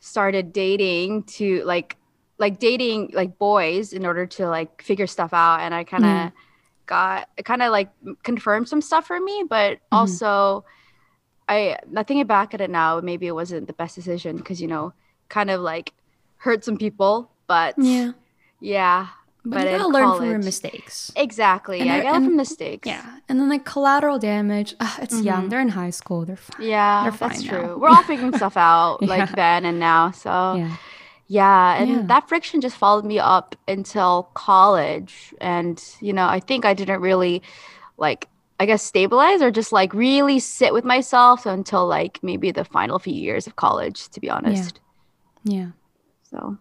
started 0.00 0.52
dating 0.52 1.22
to 1.24 1.62
like 1.64 1.96
like 2.44 2.58
dating 2.58 3.10
like 3.20 3.32
boys 3.38 3.92
in 3.98 4.02
order 4.10 4.24
to 4.36 4.42
like 4.56 4.82
figure 4.88 5.06
stuff 5.16 5.32
out 5.32 5.58
and 5.64 5.72
i 5.78 5.82
kind 5.92 6.04
of 6.04 6.10
Yeah. 6.10 6.30
got 6.94 7.28
it 7.38 7.44
kind 7.50 7.62
of 7.64 7.70
like 7.78 7.90
confirmed 8.28 8.66
some 8.72 8.82
stuff 8.88 9.04
for 9.10 9.18
me 9.28 9.36
but 9.56 9.72
Mm-hmm. 9.78 9.96
also 9.98 10.64
i 11.48 11.76
not 11.96 12.06
thinking 12.06 12.26
back 12.26 12.48
at 12.54 12.60
it 12.60 12.70
now 12.70 13.00
maybe 13.00 13.26
it 13.32 13.36
wasn't 13.42 13.66
the 13.70 13.72
best 13.82 13.94
decision 13.94 14.36
because 14.36 14.58
you 14.62 14.68
know 14.74 14.92
kind 15.28 15.50
of 15.54 15.60
like 15.72 15.92
hurt 16.44 16.64
some 16.64 16.76
people 16.84 17.30
but 17.46 17.74
Yeah. 17.78 18.12
yeah 18.60 19.00
But, 19.44 19.50
But 19.58 19.64
you 19.72 19.78
gotta 19.78 19.88
learn 19.96 20.10
from 20.18 20.30
your 20.30 20.38
mistakes. 20.52 21.10
exactly 21.26 21.78
And 21.80 21.86
yeah, 21.88 21.94
I- 21.96 21.98
i 21.98 22.02
got 22.06 22.14
and- 22.16 22.26
from 22.26 22.36
mistakes 22.46 22.86
Yeah. 22.86 23.02
And 23.28 23.34
then 23.40 23.48
like 23.54 23.64
collateral 23.74 24.18
damage. 24.32 24.70
Uh, 24.78 24.96
it's 25.04 25.18
young. 25.30 25.42
Mhm. 25.42 25.48
They're 25.50 25.64
in 25.68 25.74
high 25.82 25.90
school. 26.00 26.20
They're 26.28 26.36
fine. 26.48 26.62
Yeah, 26.74 27.02
They're 27.02 27.16
that's 27.18 27.40
fine 27.42 27.48
true. 27.50 27.68
We're 27.80 27.88
all 27.94 28.06
figuring 28.12 28.34
stuff 28.42 28.56
out 28.56 29.02
like 29.12 29.26
Yeah. 29.30 29.40
then 29.42 29.60
and 29.70 29.78
now. 29.90 30.02
So 30.24 30.30
yeah, 30.62 30.76
Yeah. 31.32 31.76
and 31.80 31.88
Yeah. 31.90 32.02
that 32.12 32.28
friction 32.28 32.60
just 32.60 32.76
followed 32.76 33.04
me 33.06 33.18
up 33.18 33.56
until 33.66 34.28
college. 34.34 35.34
And 35.40 35.82
you 36.00 36.12
know, 36.12 36.26
I 36.26 36.40
think 36.40 36.64
I 36.64 36.74
didn't 36.74 37.00
really 37.00 37.42
like 37.96 38.28
I 38.60 38.66
guess 38.66 38.82
stabilize 38.82 39.40
or 39.42 39.50
just 39.50 39.72
like 39.72 39.92
really 39.94 40.38
sit 40.38 40.72
with 40.72 40.84
myself 40.84 41.46
until 41.46 41.86
like 41.86 42.18
maybe 42.22 42.52
the 42.52 42.64
final 42.64 42.98
few 42.98 43.14
years 43.14 43.46
of 43.46 43.56
college, 43.56 44.08
to 44.10 44.20
be 44.20 44.30
honest. 44.30 44.80
Yeah. 45.44 45.70
So 46.30 46.58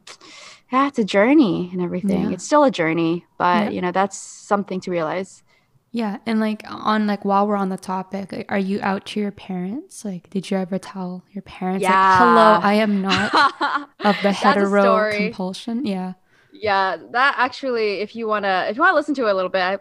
yeah, 0.72 0.88
it's 0.88 1.00
a 1.00 1.04
journey 1.04 1.70
and 1.74 1.82
everything. 1.82 2.24
Yeah. 2.30 2.34
It's 2.36 2.46
still 2.46 2.64
a 2.64 2.72
journey, 2.72 3.26
but 3.38 3.66
Yeah. 3.66 3.70
you 3.76 3.82
know, 3.82 3.92
that's 3.92 4.18
something 4.18 4.80
to 4.82 4.92
realize. 4.92 5.44
Yeah. 5.92 6.18
And 6.26 6.40
like 6.40 6.64
on 6.68 7.06
like 7.06 7.26
while 7.26 7.48
we're 7.48 7.56
on 7.58 7.70
the 7.70 7.78
topic, 7.78 8.32
like, 8.32 8.46
are 8.52 8.58
you 8.60 8.80
out 8.82 9.06
to 9.08 9.20
your 9.20 9.32
parents? 9.32 10.06
Like, 10.06 10.30
did 10.30 10.50
you 10.50 10.58
ever 10.58 10.78
tell 10.80 11.24
your 11.32 11.42
parents 11.42 11.84
like, 11.84 11.94
hello, 12.18 12.60
I 12.64 12.76
am 12.76 13.02
not 13.02 13.34
of 14.06 14.16
the 14.24 14.32
hetero 14.32 15.12
compulsion? 15.12 15.86
Yeah. 15.86 16.14
Yeah, 16.54 16.98
that 17.12 17.36
actually, 17.38 18.02
if 18.02 18.16
you 18.16 18.28
wanna, 18.28 18.68
if 18.70 18.76
you 18.76 18.82
wanna 18.82 18.96
listen 18.96 19.16
to 19.16 19.28
it 19.28 19.32
a 19.32 19.34
little 19.34 19.50
bit, 19.50 19.62
I, 19.62 19.78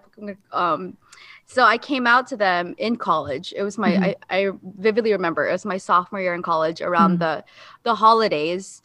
um, 0.53 0.97
so 1.47 1.65
I 1.65 1.79
came 1.79 2.07
out 2.07 2.27
to 2.29 2.37
them 2.37 2.75
in 2.79 2.97
college. 2.97 3.53
It 3.57 3.63
was 3.65 3.77
my, 3.77 3.93
Mhm. 3.93 4.15
I, 4.31 4.39
I 4.39 4.51
vividly 4.79 5.13
remember 5.13 5.49
it 5.49 5.53
was 5.53 5.65
my 5.65 5.77
sophomore 5.79 6.21
year 6.21 6.33
in 6.35 6.43
college 6.43 6.81
around 6.81 7.17
Mhm. 7.17 7.19
the, 7.21 7.45
the 7.83 7.95
holidays, 7.97 8.83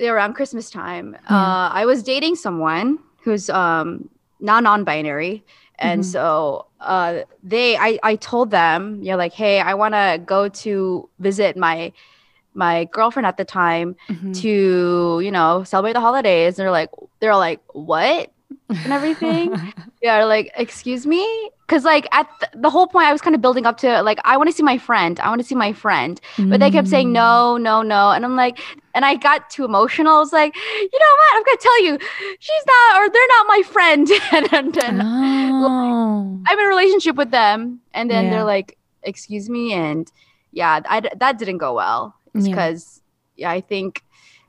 around 0.00 0.34
Christmas 0.34 0.70
time. 0.70 1.16
Yeah. 1.28 1.36
Uh, 1.36 1.68
I 1.72 1.84
was 1.84 2.02
dating 2.02 2.36
someone 2.36 2.98
who's 3.22 3.50
um 3.50 4.08
not 4.40 4.62
non-binary, 4.62 5.44
and 5.80 6.04
Mhm. 6.04 6.06
so 6.06 6.66
uh, 6.80 7.20
they, 7.42 7.76
I, 7.76 7.98
I 8.02 8.16
told 8.16 8.50
them, 8.50 9.02
you 9.02 9.10
know, 9.12 9.16
like, 9.16 9.32
hey, 9.32 9.60
I 9.60 9.74
want 9.74 9.94
to 9.94 10.20
go 10.24 10.48
to 10.48 11.08
visit 11.18 11.56
my 11.56 11.92
my 12.54 12.84
girlfriend 12.86 13.26
at 13.26 13.36
the 13.36 13.44
time 13.44 13.96
Mhm. 14.08 14.32
to 14.32 15.20
you 15.22 15.30
know 15.30 15.64
celebrate 15.64 15.92
the 15.94 16.00
holidays. 16.00 16.58
And 16.58 16.64
they're 16.64 16.70
like 16.72 16.90
they're 17.20 17.36
like 17.36 17.60
what 17.72 18.32
and 18.84 18.92
everything. 18.92 19.56
yeah, 20.02 20.24
like 20.24 20.50
excuse 20.56 21.06
me, 21.06 21.50
because 21.70 21.84
like 21.84 22.08
at 22.10 22.26
th- 22.40 22.50
the 22.64 22.68
whole 22.68 22.88
point 22.88 23.06
I 23.06 23.12
was 23.12 23.20
kind 23.22 23.36
of 23.36 23.40
building 23.40 23.64
up 23.64 23.76
to 23.78 24.02
like 24.02 24.18
I 24.24 24.36
want 24.36 24.50
to 24.50 24.56
see 24.56 24.64
my 24.64 24.76
friend. 24.76 25.20
I 25.20 25.28
want 25.28 25.40
to 25.40 25.46
see 25.46 25.54
my 25.54 25.72
friend, 25.72 26.20
but 26.36 26.58
they 26.58 26.68
kept 26.70 26.88
saying 26.88 27.08
Mm. 27.10 27.12
no, 27.22 27.56
no, 27.58 27.82
no, 27.82 28.10
and 28.10 28.24
I'm 28.24 28.34
like, 28.34 28.58
and 28.92 29.04
I 29.04 29.14
got 29.14 29.48
too 29.50 29.64
emotional. 29.64 30.16
I 30.16 30.18
was 30.18 30.32
like, 30.32 30.52
you 30.56 30.98
know 31.04 31.14
what? 31.20 31.30
I'm 31.36 31.42
gonna 31.46 31.58
tell 31.68 31.80
you, 31.86 31.92
she's 32.40 32.64
not 32.66 32.90
or 33.00 33.08
they're 33.08 33.32
not 33.36 33.46
my 33.54 33.62
friend, 33.74 34.10
and, 34.32 34.52
and, 34.58 34.72
and 34.88 35.02
Oh. 35.02 36.40
I'm 36.48 36.58
in 36.58 36.64
a 36.64 36.68
relationship 36.68 37.14
with 37.16 37.30
them, 37.30 37.80
and 37.94 38.10
then 38.10 38.24
Yeah. 38.24 38.30
they're 38.32 38.44
like, 38.44 38.76
"Excuse 39.04 39.48
me," 39.48 39.72
and 39.72 40.10
yeah, 40.52 40.80
I, 40.88 41.00
that 41.22 41.38
didn't 41.38 41.58
go 41.58 41.74
well 41.74 42.14
because 42.34 43.00
yeah. 43.36 43.50
I 43.56 43.60
think 43.60 44.02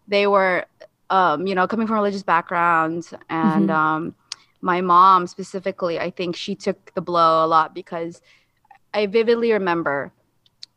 they 0.07 0.25
were, 0.25 0.65
um, 1.11 1.45
you 1.45 1.53
know, 1.55 1.67
coming 1.67 1.85
from 1.87 1.97
religious 1.97 2.23
backgrounds, 2.23 3.13
and 3.29 3.69
Mhm. 3.69 3.75
um, 3.75 4.15
my 4.61 4.81
mom 4.81 5.27
specifically, 5.27 5.99
I 5.99 6.09
think 6.11 6.35
she 6.35 6.55
took 6.55 6.93
the 6.93 7.01
blow 7.01 7.43
a 7.43 7.47
lot 7.47 7.73
because 7.73 8.21
I 8.93 9.07
vividly 9.07 9.51
remember 9.51 10.11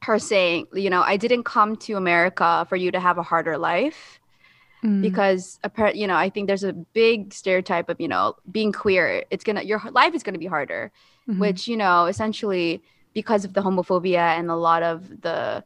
her 0.03 0.19
saying, 0.19 0.67
you 0.75 0.91
know, 0.91 1.03
I 1.03 1.17
didn't 1.17 1.45
come 1.45 1.77
to 1.77 1.95
America 1.95 2.67
for 2.69 2.77
you 2.77 2.91
to 2.91 3.01
have 3.01 3.19
a 3.19 3.23
harder 3.23 3.59
life 3.59 4.21
Mm. 4.85 5.01
because 5.01 5.59
apparently 5.65 5.99
you 6.03 6.07
know 6.07 6.15
i 6.17 6.29
think 6.29 6.47
there's 6.47 6.63
a 6.63 6.75
big 6.75 7.33
stereotype 7.33 7.89
of 7.89 7.99
you 7.99 8.07
know 8.07 8.35
being 8.51 8.71
queer 8.71 9.25
it's 9.31 9.43
gonna 9.43 9.63
your 9.63 9.81
life 9.93 10.15
is 10.15 10.23
gonna 10.23 10.37
be 10.37 10.45
harder 10.45 10.93
Mhm. 11.27 11.39
which 11.39 11.67
you 11.67 11.75
know 11.75 12.05
essentially 12.05 12.83
because 13.15 13.47
of 13.47 13.55
the 13.55 13.63
homophobia 13.63 14.37
and 14.39 14.51
a 14.51 14.57
lot 14.57 14.83
of 14.83 15.23
the 15.23 15.65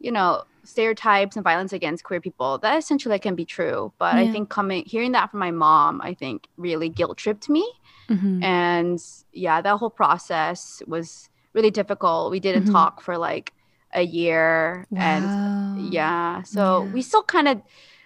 you 0.00 0.12
know 0.12 0.44
stereotypes 0.64 1.36
and 1.36 1.44
violence 1.44 1.72
against 1.72 2.04
queer 2.04 2.20
people 2.20 2.58
that 2.58 2.78
essentially 2.78 3.18
can 3.18 3.34
be 3.34 3.44
true 3.44 3.92
but 3.98 4.14
i 4.14 4.30
think 4.30 4.48
coming 4.48 4.84
hearing 4.86 5.12
that 5.12 5.30
from 5.30 5.40
my 5.40 5.50
mom 5.50 6.00
i 6.02 6.14
think 6.14 6.46
really 6.56 6.88
guilt 6.88 7.16
tripped 7.18 7.48
me 7.48 7.66
Mhm. 8.08 8.42
and 8.42 8.98
yeah 9.32 9.60
that 9.62 9.76
whole 9.78 9.90
process 9.90 10.82
was 10.86 11.28
really 11.54 11.70
difficult 11.70 12.30
we 12.30 12.40
didn't 12.40 12.64
Mhm. 12.68 12.72
talk 12.72 13.00
for 13.00 13.16
like 13.18 13.52
a 13.94 14.02
year 14.02 14.86
and 14.96 15.92
yeah. 15.92 16.42
So 16.42 16.84
Yeah. 16.84 16.92
we 16.94 17.02
still 17.02 17.22
kind 17.22 17.46
of 17.48 17.60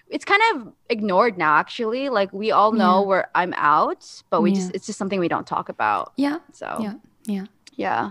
it's 0.09 0.25
kind 0.25 0.43
of 0.53 0.73
ignored 0.91 1.39
now 1.39 1.55
actually. 1.57 2.09
Like 2.09 2.33
we 2.33 2.51
all 2.51 2.73
know 2.73 3.01
Yeah. 3.01 3.07
where 3.07 3.31
I'm 3.37 3.55
out, 3.57 4.23
but 4.31 4.41
we 4.43 4.51
Yeah. 4.51 4.57
just 4.57 4.71
it's 4.75 4.87
just 4.87 4.99
something 4.99 5.21
we 5.21 5.29
don't 5.29 5.47
talk 5.47 5.69
about. 5.69 6.13
Yeah. 6.17 6.39
So 6.53 6.67
Yeah. 6.81 6.95
Yeah. 7.25 7.45
Yeah. 7.77 8.11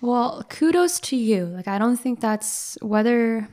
Well, 0.00 0.42
kudos 0.48 0.98
to 1.00 1.16
you. 1.16 1.44
Like, 1.46 1.68
I 1.68 1.78
don't 1.78 1.96
think 1.96 2.18
that's 2.20 2.76
whether, 2.82 3.48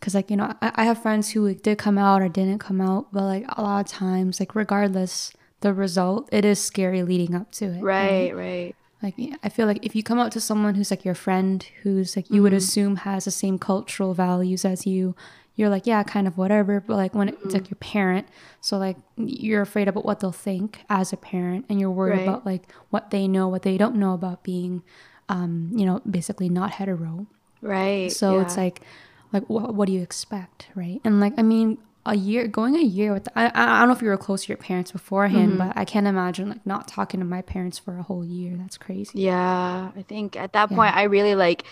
because, 0.00 0.14
like, 0.14 0.30
you 0.30 0.36
know, 0.36 0.52
I, 0.62 0.72
I 0.76 0.84
have 0.84 1.00
friends 1.02 1.30
who 1.30 1.46
like, 1.46 1.62
did 1.62 1.78
come 1.78 1.98
out 1.98 2.22
or 2.22 2.28
didn't 2.28 2.58
come 2.58 2.80
out, 2.80 3.12
but 3.12 3.22
like 3.22 3.44
a 3.56 3.62
lot 3.62 3.80
of 3.80 3.86
times, 3.86 4.40
like, 4.40 4.54
regardless 4.54 5.32
the 5.60 5.74
result, 5.74 6.28
it 6.32 6.44
is 6.44 6.58
scary 6.58 7.02
leading 7.02 7.34
up 7.34 7.52
to 7.52 7.66
it. 7.66 7.82
Right, 7.82 8.34
right. 8.34 8.74
Like, 9.02 9.14
yeah, 9.16 9.36
I 9.42 9.48
feel 9.50 9.66
like 9.66 9.84
if 9.84 9.94
you 9.94 10.02
come 10.02 10.18
out 10.18 10.32
to 10.32 10.40
someone 10.40 10.74
who's 10.74 10.90
like 10.90 11.04
your 11.04 11.14
friend, 11.14 11.62
who's 11.82 12.16
like 12.16 12.30
you 12.30 12.42
would 12.42 12.52
Mhm. 12.52 12.56
assume 12.56 12.96
has 12.96 13.24
the 13.26 13.30
same 13.30 13.58
cultural 13.58 14.12
values 14.14 14.64
as 14.64 14.86
you, 14.86 15.14
you're 15.54 15.68
like, 15.70 15.86
yeah, 15.86 16.02
kind 16.02 16.26
of 16.26 16.36
whatever. 16.38 16.80
But 16.80 16.96
like 16.96 17.14
when 17.14 17.28
it's 17.30 17.54
like 17.54 17.70
your 17.70 17.76
parent, 17.80 18.26
so 18.60 18.78
like 18.78 18.96
you're 19.16 19.62
afraid 19.62 19.88
about 19.88 20.04
what 20.04 20.20
they'll 20.20 20.32
think 20.32 20.80
as 20.88 21.12
a 21.12 21.16
parent, 21.16 21.64
and 21.68 21.78
you're 21.80 21.90
worried 21.90 22.16
Right. 22.16 22.28
about 22.28 22.44
like 22.46 22.70
what 22.90 23.10
they 23.10 23.26
know, 23.28 23.48
what 23.48 23.62
they 23.62 23.76
don't 23.78 23.96
know 23.96 24.14
about 24.14 24.42
being, 24.44 24.82
um, 25.28 25.70
you 25.74 25.84
know, 25.86 26.00
basically 26.08 26.48
not 26.48 26.72
hetero. 26.72 27.26
Right. 27.62 28.10
So 28.12 28.38
it's 28.40 28.56
like, 28.56 28.80
like 29.32 29.44
what, 29.48 29.74
what 29.74 29.86
do 29.86 29.92
you 29.92 30.02
expect, 30.02 30.68
right? 30.74 31.00
And 31.04 31.20
like, 31.20 31.34
I 31.38 31.42
mean, 31.42 31.78
a 32.06 32.16
year 32.16 32.46
going 32.48 32.76
a 32.76 32.80
year 32.82 33.12
with 33.12 33.28
I, 33.36 33.50
I 33.54 33.78
don't 33.80 33.88
know 33.88 33.94
if 33.94 34.00
you 34.02 34.08
were 34.08 34.16
close 34.16 34.44
to 34.44 34.48
your 34.48 34.56
parents 34.56 34.90
beforehand, 34.92 35.52
Mhm. 35.52 35.58
but 35.58 35.76
I 35.76 35.84
can't 35.84 36.06
imagine 36.06 36.48
like 36.48 36.64
not 36.66 36.88
talking 36.88 37.20
to 37.20 37.26
my 37.26 37.42
parents 37.42 37.78
for 37.78 37.98
a 37.98 38.02
whole 38.02 38.24
year. 38.24 38.56
That's 38.56 38.78
crazy. 38.78 39.20
Yeah, 39.20 39.90
I 39.96 40.02
think 40.02 40.34
at 40.36 40.52
that 40.54 40.70
Yeah. 40.70 40.76
point 40.76 40.96
I 40.96 41.02
really 41.04 41.34
like 41.34 41.64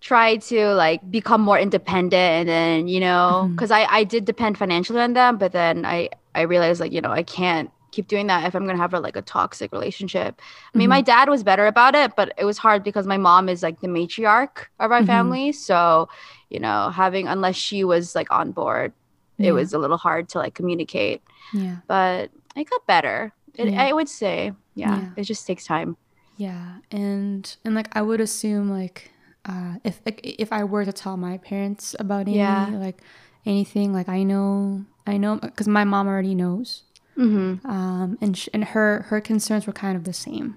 tried 0.00 0.40
to 0.42 0.72
like 0.74 1.10
become 1.10 1.40
more 1.42 1.58
independent 1.58 2.14
and 2.14 2.48
then, 2.48 2.88
you 2.88 3.00
know, 3.00 3.50
Mhm. 3.52 3.56
cuz 3.58 3.70
I 3.70 3.84
I 3.90 4.04
did 4.04 4.24
depend 4.24 4.56
financially 4.56 5.00
on 5.00 5.12
them, 5.14 5.36
but 5.36 5.52
then 5.52 5.84
I 5.84 6.08
I 6.34 6.42
realized 6.42 6.80
like, 6.80 6.92
you 6.92 7.00
know, 7.00 7.10
I 7.10 7.22
can't 7.24 7.70
keep 7.92 8.06
doing 8.06 8.28
that 8.28 8.46
if 8.46 8.54
I'm 8.54 8.62
going 8.62 8.76
to 8.76 8.80
have 8.80 8.94
a, 8.94 9.00
like 9.00 9.16
a 9.16 9.22
toxic 9.22 9.72
relationship. 9.72 10.40
I 10.72 10.78
mean, 10.78 10.84
Mm-hmm. 10.84 10.90
my 10.90 11.00
dad 11.02 11.28
was 11.28 11.42
better 11.42 11.66
about 11.66 11.96
it, 11.96 12.14
but 12.14 12.32
it 12.38 12.44
was 12.44 12.56
hard 12.56 12.84
because 12.84 13.04
my 13.04 13.16
mom 13.16 13.48
is 13.48 13.64
like 13.64 13.80
the 13.80 13.88
matriarch 13.88 14.66
of 14.78 14.92
our 14.92 15.02
Mhm. 15.02 15.06
family, 15.06 15.50
so, 15.52 16.08
you 16.50 16.58
know, 16.60 16.90
having 16.90 17.26
unless 17.28 17.56
she 17.56 17.84
was 17.84 18.14
like 18.14 18.30
on 18.30 18.52
board, 18.52 18.92
Yeah. 19.38 19.48
it 19.50 19.52
was 19.52 19.72
a 19.72 19.78
little 19.78 19.96
hard 19.98 20.28
to 20.30 20.38
like 20.38 20.54
communicate, 20.54 21.22
Yeah. 21.54 21.76
but 21.86 22.30
it 22.56 22.68
got 22.68 22.86
better. 22.86 23.32
It, 23.54 23.68
Yeah. 23.70 23.82
I 23.86 23.92
would 23.92 24.08
say, 24.08 24.52
yeah, 24.74 24.96
Yeah. 25.00 25.10
it 25.16 25.24
just 25.24 25.46
takes 25.46 25.64
time. 25.64 25.96
Yeah, 26.36 26.78
and 26.90 27.44
and 27.64 27.74
like 27.74 27.88
I 27.96 28.02
would 28.02 28.20
assume 28.20 28.70
like 28.70 29.10
uh 29.44 29.74
if 29.84 30.00
like, 30.06 30.20
if 30.24 30.52
I 30.52 30.64
were 30.64 30.84
to 30.84 30.92
tell 30.92 31.16
my 31.16 31.38
parents 31.38 31.94
about 31.98 32.22
any 32.28 32.36
Yeah. 32.38 32.66
like 32.72 33.00
anything 33.46 33.92
like 33.92 34.08
I 34.08 34.22
know 34.22 34.84
I 35.06 35.16
know 35.16 35.36
because 35.36 35.68
my 35.68 35.84
mom 35.84 36.06
already 36.08 36.34
knows 36.34 36.82
Mhm. 37.16 37.64
um 37.64 38.18
and 38.20 38.36
sh- 38.36 38.48
and 38.54 38.64
her 38.72 39.02
her 39.08 39.20
concerns 39.20 39.66
were 39.66 39.72
kind 39.72 39.96
of 39.96 40.04
the 40.04 40.12
same 40.12 40.56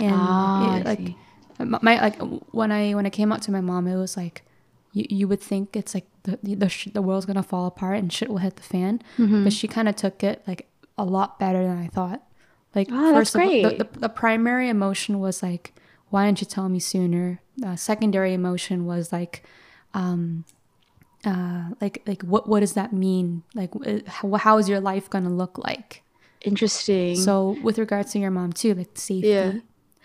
and 0.00 0.12
Ah, 0.14 0.76
it, 0.76 0.84
like 0.84 1.14
my, 1.58 1.78
my 1.82 1.94
like 2.00 2.16
when 2.52 2.70
I 2.72 2.92
when 2.92 3.06
I 3.06 3.10
came 3.10 3.32
out 3.32 3.40
to 3.42 3.50
my 3.52 3.60
mom 3.60 3.86
it 3.86 3.96
was 3.96 4.16
like 4.16 4.44
you 4.96 5.04
you 5.18 5.24
would 5.30 5.42
think 5.50 5.64
it's 5.80 5.92
like 5.96 6.06
the 6.24 6.38
the 6.42 6.68
sh- 6.76 6.88
the 6.98 7.02
world's 7.08 7.26
gonna 7.28 7.42
fall 7.52 7.66
apart 7.72 7.96
and 8.00 8.12
shit 8.16 8.28
will 8.30 8.42
hit 8.46 8.56
the 8.56 8.62
fan 8.74 8.94
Mhm. 9.18 9.44
but 9.44 9.52
she 9.58 9.66
kind 9.76 9.88
of 9.90 9.94
took 10.04 10.18
it 10.30 10.36
like 10.50 10.60
a 10.98 11.04
lot 11.16 11.30
better 11.38 11.62
than 11.68 11.78
I 11.86 11.88
thought. 11.98 12.20
Like 12.74 12.88
Oh, 12.90 13.12
that's 13.14 13.34
of 13.34 13.40
the, 13.40 13.46
great. 13.46 13.78
the, 13.80 13.88
the 14.06 14.08
primary 14.22 14.68
emotion 14.76 15.12
was 15.26 15.42
like, 15.48 15.64
why 16.10 16.20
didn't 16.26 16.40
you 16.42 16.46
tell 16.56 16.68
me 16.68 16.80
sooner? 16.80 17.40
Uh, 17.66 17.76
secondary 17.76 18.32
emotion 18.40 18.76
was 18.92 19.12
like, 19.18 19.34
um, 19.94 20.44
uh, 21.24 21.64
like 21.80 22.02
like 22.06 22.22
what 22.22 22.48
what 22.48 22.60
does 22.60 22.74
that 22.74 22.92
mean? 22.92 23.42
Like 23.54 23.70
uh, 23.76 24.00
how, 24.06 24.34
how 24.46 24.54
is 24.58 24.68
your 24.68 24.80
life 24.80 25.08
gonna 25.10 25.30
look 25.42 25.54
like? 25.68 26.02
Interesting. 26.42 27.16
So 27.16 27.56
with 27.62 27.78
regards 27.78 28.12
to 28.12 28.18
your 28.18 28.30
mom 28.30 28.52
too, 28.52 28.74
like 28.74 28.90
safety, 28.94 29.28
Yeah. 29.28 29.52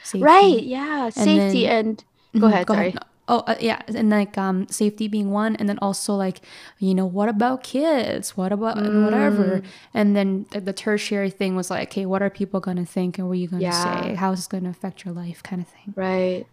safety. 0.03 0.23
right, 0.23 0.63
yeah, 0.63 1.09
safety 1.09 1.63
then- 1.65 1.85
and, 1.85 2.41
go 2.41 2.47
Mhm, 2.47 2.51
ahead. 2.53 2.67
sorry. 2.67 2.95
Oh 3.31 3.43
uh, 3.47 3.55
yeah, 3.61 3.81
and 3.87 4.09
like 4.09 4.37
um 4.37 4.67
safety 4.67 5.07
being 5.07 5.31
one, 5.31 5.55
and 5.55 5.69
then 5.69 5.79
also 5.81 6.15
like 6.15 6.41
you 6.79 6.93
know 6.93 7.05
what 7.05 7.29
about 7.29 7.63
kids? 7.63 8.35
What 8.35 8.51
about 8.51 8.85
and 8.85 9.03
whatever? 9.05 9.61
Mm. 9.61 9.65
And 9.93 10.15
then 10.17 10.45
the, 10.51 10.59
the 10.59 10.73
tertiary 10.73 11.29
thing 11.29 11.55
was 11.55 11.69
like, 11.71 11.89
okay, 11.89 12.05
what 12.05 12.21
are 12.21 12.29
people 12.29 12.59
gonna 12.59 12.85
think, 12.85 13.17
and 13.17 13.27
what 13.27 13.33
are 13.33 13.43
you 13.43 13.47
gonna 13.47 13.63
Yeah. 13.63 13.71
say? 13.71 14.15
How 14.15 14.33
is 14.33 14.39
this 14.39 14.47
gonna 14.47 14.69
affect 14.69 15.05
your 15.05 15.13
life, 15.13 15.41
kind 15.43 15.61
of 15.61 15.67
thing. 15.69 15.93
Right. 15.95 16.45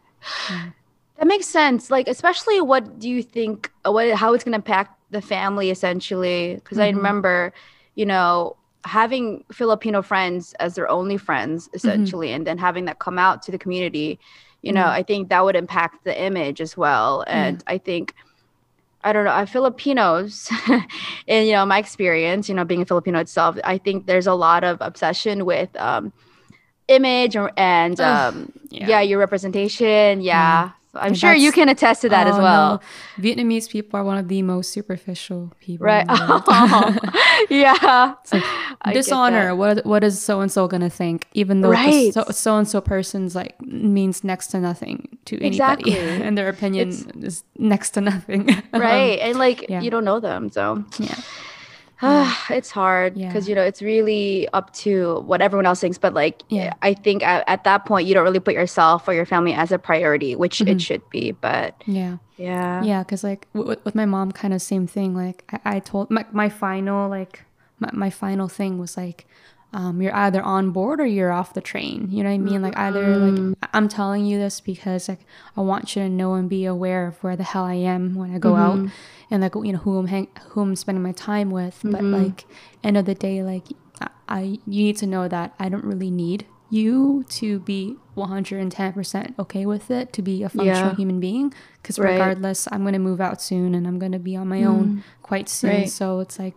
Yeah. 0.48 0.70
That 1.18 1.26
makes 1.26 1.46
sense. 1.46 1.90
Like, 1.90 2.06
especially 2.06 2.60
what 2.60 3.00
do 3.00 3.08
you 3.08 3.22
think? 3.24 3.72
What 3.84 4.14
how 4.14 4.34
it's 4.34 4.44
gonna 4.44 4.56
impact 4.56 4.92
the 5.10 5.20
family 5.20 5.70
essentially? 5.70 6.54
Because 6.54 6.78
I 6.78 6.92
Mhm. 6.92 6.96
remember, 6.96 7.52
you 7.96 8.06
know, 8.06 8.56
having 8.84 9.44
Filipino 9.52 10.00
friends 10.02 10.52
as 10.60 10.76
their 10.76 10.88
only 10.88 11.16
friends 11.16 11.68
essentially, 11.74 12.30
and 12.32 12.46
then 12.46 12.58
having 12.58 12.84
that 12.84 13.00
come 13.00 13.18
out 13.18 13.42
to 13.42 13.50
the 13.50 13.58
community. 13.58 14.20
You 14.62 14.72
know, 14.72 14.86
I 14.86 15.02
think 15.02 15.28
that 15.28 15.44
would 15.44 15.56
impact 15.56 16.04
the 16.04 16.20
image 16.20 16.60
as 16.60 16.76
well. 16.76 17.24
And 17.26 17.62
I 17.66 17.78
think. 17.78 18.14
I 19.04 19.12
don't 19.12 19.24
know. 19.24 19.30
Uh, 19.30 19.46
Filipinos, 19.46 20.50
in 21.28 21.46
you 21.46 21.52
know 21.52 21.64
my 21.64 21.78
experience, 21.78 22.48
you 22.48 22.54
know 22.54 22.64
being 22.64 22.82
a 22.82 22.84
Filipino 22.84 23.20
itself, 23.20 23.56
I 23.62 23.78
think 23.78 24.06
there's 24.06 24.26
a 24.26 24.34
lot 24.34 24.64
of 24.64 24.76
obsession 24.80 25.44
with 25.44 25.74
um, 25.76 26.12
image 26.88 27.36
or, 27.36 27.52
and 27.56 27.98
um, 28.00 28.52
yeah. 28.70 29.00
your 29.00 29.20
representation. 29.20 30.20
Yeah, 30.20 30.70
So 30.70 30.77
I'm 31.00 31.14
sure 31.14 31.32
you 31.34 31.52
can 31.52 31.68
attest 31.68 32.02
to 32.02 32.08
that 32.10 32.26
as 32.26 32.36
Oh, 32.36 32.42
well. 32.42 32.82
no. 33.18 33.22
Vietnamese 33.22 33.68
people 33.70 33.98
are 33.98 34.04
one 34.04 34.18
of 34.18 34.28
the 34.28 34.42
most 34.42 34.70
superficial 34.72 35.52
people. 35.60 35.86
Right. 35.86 36.06
in 36.08 36.98
yeah. 37.50 38.14
It's 38.22 38.32
like, 38.32 38.44
dishonor. 38.92 39.54
What 39.56 39.84
what 39.86 40.04
is 40.04 40.20
so 40.20 40.40
and 40.40 40.50
so 40.50 40.66
gonna 40.68 40.90
think? 40.90 41.26
Even 41.34 41.60
though 41.62 41.70
Right. 41.70 42.12
so 42.14 42.56
and 42.58 42.68
so 42.68 42.80
person's 42.80 43.34
like 43.34 43.60
means 43.62 44.24
next 44.24 44.48
to 44.48 44.60
nothing 44.60 45.18
to 45.26 45.36
anybody, 45.36 45.90
Exactly. 45.90 45.98
and 46.26 46.36
their 46.36 46.48
opinion 46.48 46.88
It's- 46.88 47.24
is 47.24 47.44
next 47.58 47.90
to 47.90 48.00
nothing. 48.00 48.50
Um, 48.72 48.80
Right. 48.80 49.18
and 49.20 49.38
like 49.38 49.66
yeah. 49.68 49.80
you 49.80 49.90
don't 49.90 50.04
know 50.04 50.20
them. 50.20 50.50
So 50.50 50.84
yeah. 50.98 51.14
It's 52.02 52.70
hard 52.70 53.16
Yeah. 53.16 53.26
because, 53.28 53.48
you 53.48 53.54
know, 53.54 53.62
it's 53.62 53.82
really 53.82 54.48
up 54.52 54.72
to 54.74 55.20
what 55.26 55.40
everyone 55.40 55.66
else 55.66 55.80
thinks. 55.80 55.98
But 55.98 56.14
like, 56.14 56.42
Yeah. 56.48 56.72
I 56.82 56.94
think 56.94 57.22
at, 57.22 57.44
at 57.48 57.64
that 57.64 57.84
point, 57.86 58.06
you 58.06 58.14
don't 58.14 58.24
really 58.24 58.40
put 58.40 58.54
yourself 58.54 59.08
or 59.08 59.14
your 59.14 59.26
family 59.26 59.52
as 59.54 59.72
a 59.72 59.78
priority, 59.78 60.36
which 60.36 60.58
Mhm. 60.60 60.68
it 60.68 60.80
should 60.82 61.02
be. 61.10 61.32
But 61.32 61.74
Yeah. 61.86 62.16
yeah. 62.36 62.82
Yeah, 62.82 63.02
because 63.02 63.24
like 63.24 63.46
w- 63.52 63.68
with, 63.68 63.84
with 63.84 63.94
my 63.94 64.06
mom, 64.06 64.32
kind 64.32 64.54
of 64.54 64.62
same 64.62 64.86
thing. 64.86 65.14
Like 65.14 65.44
I, 65.64 65.76
I 65.76 65.78
told 65.80 66.10
my, 66.10 66.24
my 66.32 66.48
final 66.48 67.08
like 67.08 67.44
my, 67.80 67.90
my 67.92 68.10
final 68.10 68.48
thing 68.48 68.78
was 68.78 68.96
like, 68.96 69.26
um, 69.72 70.00
you're 70.00 70.14
either 70.14 70.42
on 70.42 70.70
board 70.70 70.98
or 71.00 71.06
you're 71.06 71.30
off 71.30 71.52
the 71.52 71.60
train. 71.60 72.08
You 72.10 72.22
know 72.22 72.30
what 72.30 72.34
I 72.34 72.38
mean? 72.38 72.62
Like 72.62 72.76
either 72.78 73.16
like 73.16 73.56
I- 73.62 73.76
I'm 73.76 73.88
telling 73.88 74.24
you 74.24 74.38
this 74.38 74.60
because 74.60 75.08
like 75.08 75.20
I 75.56 75.60
want 75.60 75.94
you 75.94 76.02
to 76.02 76.08
know 76.08 76.34
and 76.34 76.48
be 76.48 76.64
aware 76.64 77.06
of 77.06 77.22
where 77.22 77.36
the 77.36 77.44
hell 77.44 77.64
I 77.64 77.74
am 77.74 78.14
when 78.14 78.34
I 78.34 78.38
go 78.38 78.56
out 78.56 78.76
mm-hmm. 78.76 78.88
and 79.30 79.42
like 79.42 79.54
you 79.54 79.72
know 79.72 79.78
who 79.78 79.98
I'm 79.98 80.06
hang- 80.06 80.28
who 80.50 80.62
I'm 80.62 80.74
spending 80.76 81.02
my 81.02 81.12
time 81.12 81.50
with. 81.50 81.80
But 81.84 82.00
mm-hmm. 82.00 82.14
like 82.14 82.44
end 82.82 82.96
of 82.96 83.04
the 83.04 83.14
day, 83.14 83.42
like 83.42 83.64
I, 84.00 84.08
I 84.28 84.40
you 84.66 84.84
need 84.84 84.96
to 84.98 85.06
know 85.06 85.28
that 85.28 85.54
I 85.58 85.68
don't 85.68 85.84
really 85.84 86.10
need 86.10 86.46
you 86.70 87.24
to 87.30 87.60
be 87.60 87.96
110% 88.14 89.38
okay 89.38 89.66
with 89.66 89.90
it 89.90 90.12
to 90.12 90.22
be 90.22 90.42
a 90.42 90.48
functional 90.48 90.90
Yeah. 90.90 90.94
human 90.96 91.20
being 91.20 91.54
because 91.80 91.98
Right. 91.98 92.12
regardless 92.12 92.68
i'm 92.70 92.82
going 92.82 92.92
to 92.92 92.98
move 92.98 93.20
out 93.22 93.40
soon 93.40 93.74
and 93.74 93.86
i'm 93.86 93.98
going 93.98 94.12
to 94.12 94.18
be 94.18 94.36
on 94.36 94.48
my 94.48 94.64
own 94.64 95.02
quite 95.22 95.48
soon 95.48 95.70
Right. 95.70 95.88
so 95.90 96.20
it's 96.20 96.38
like 96.38 96.54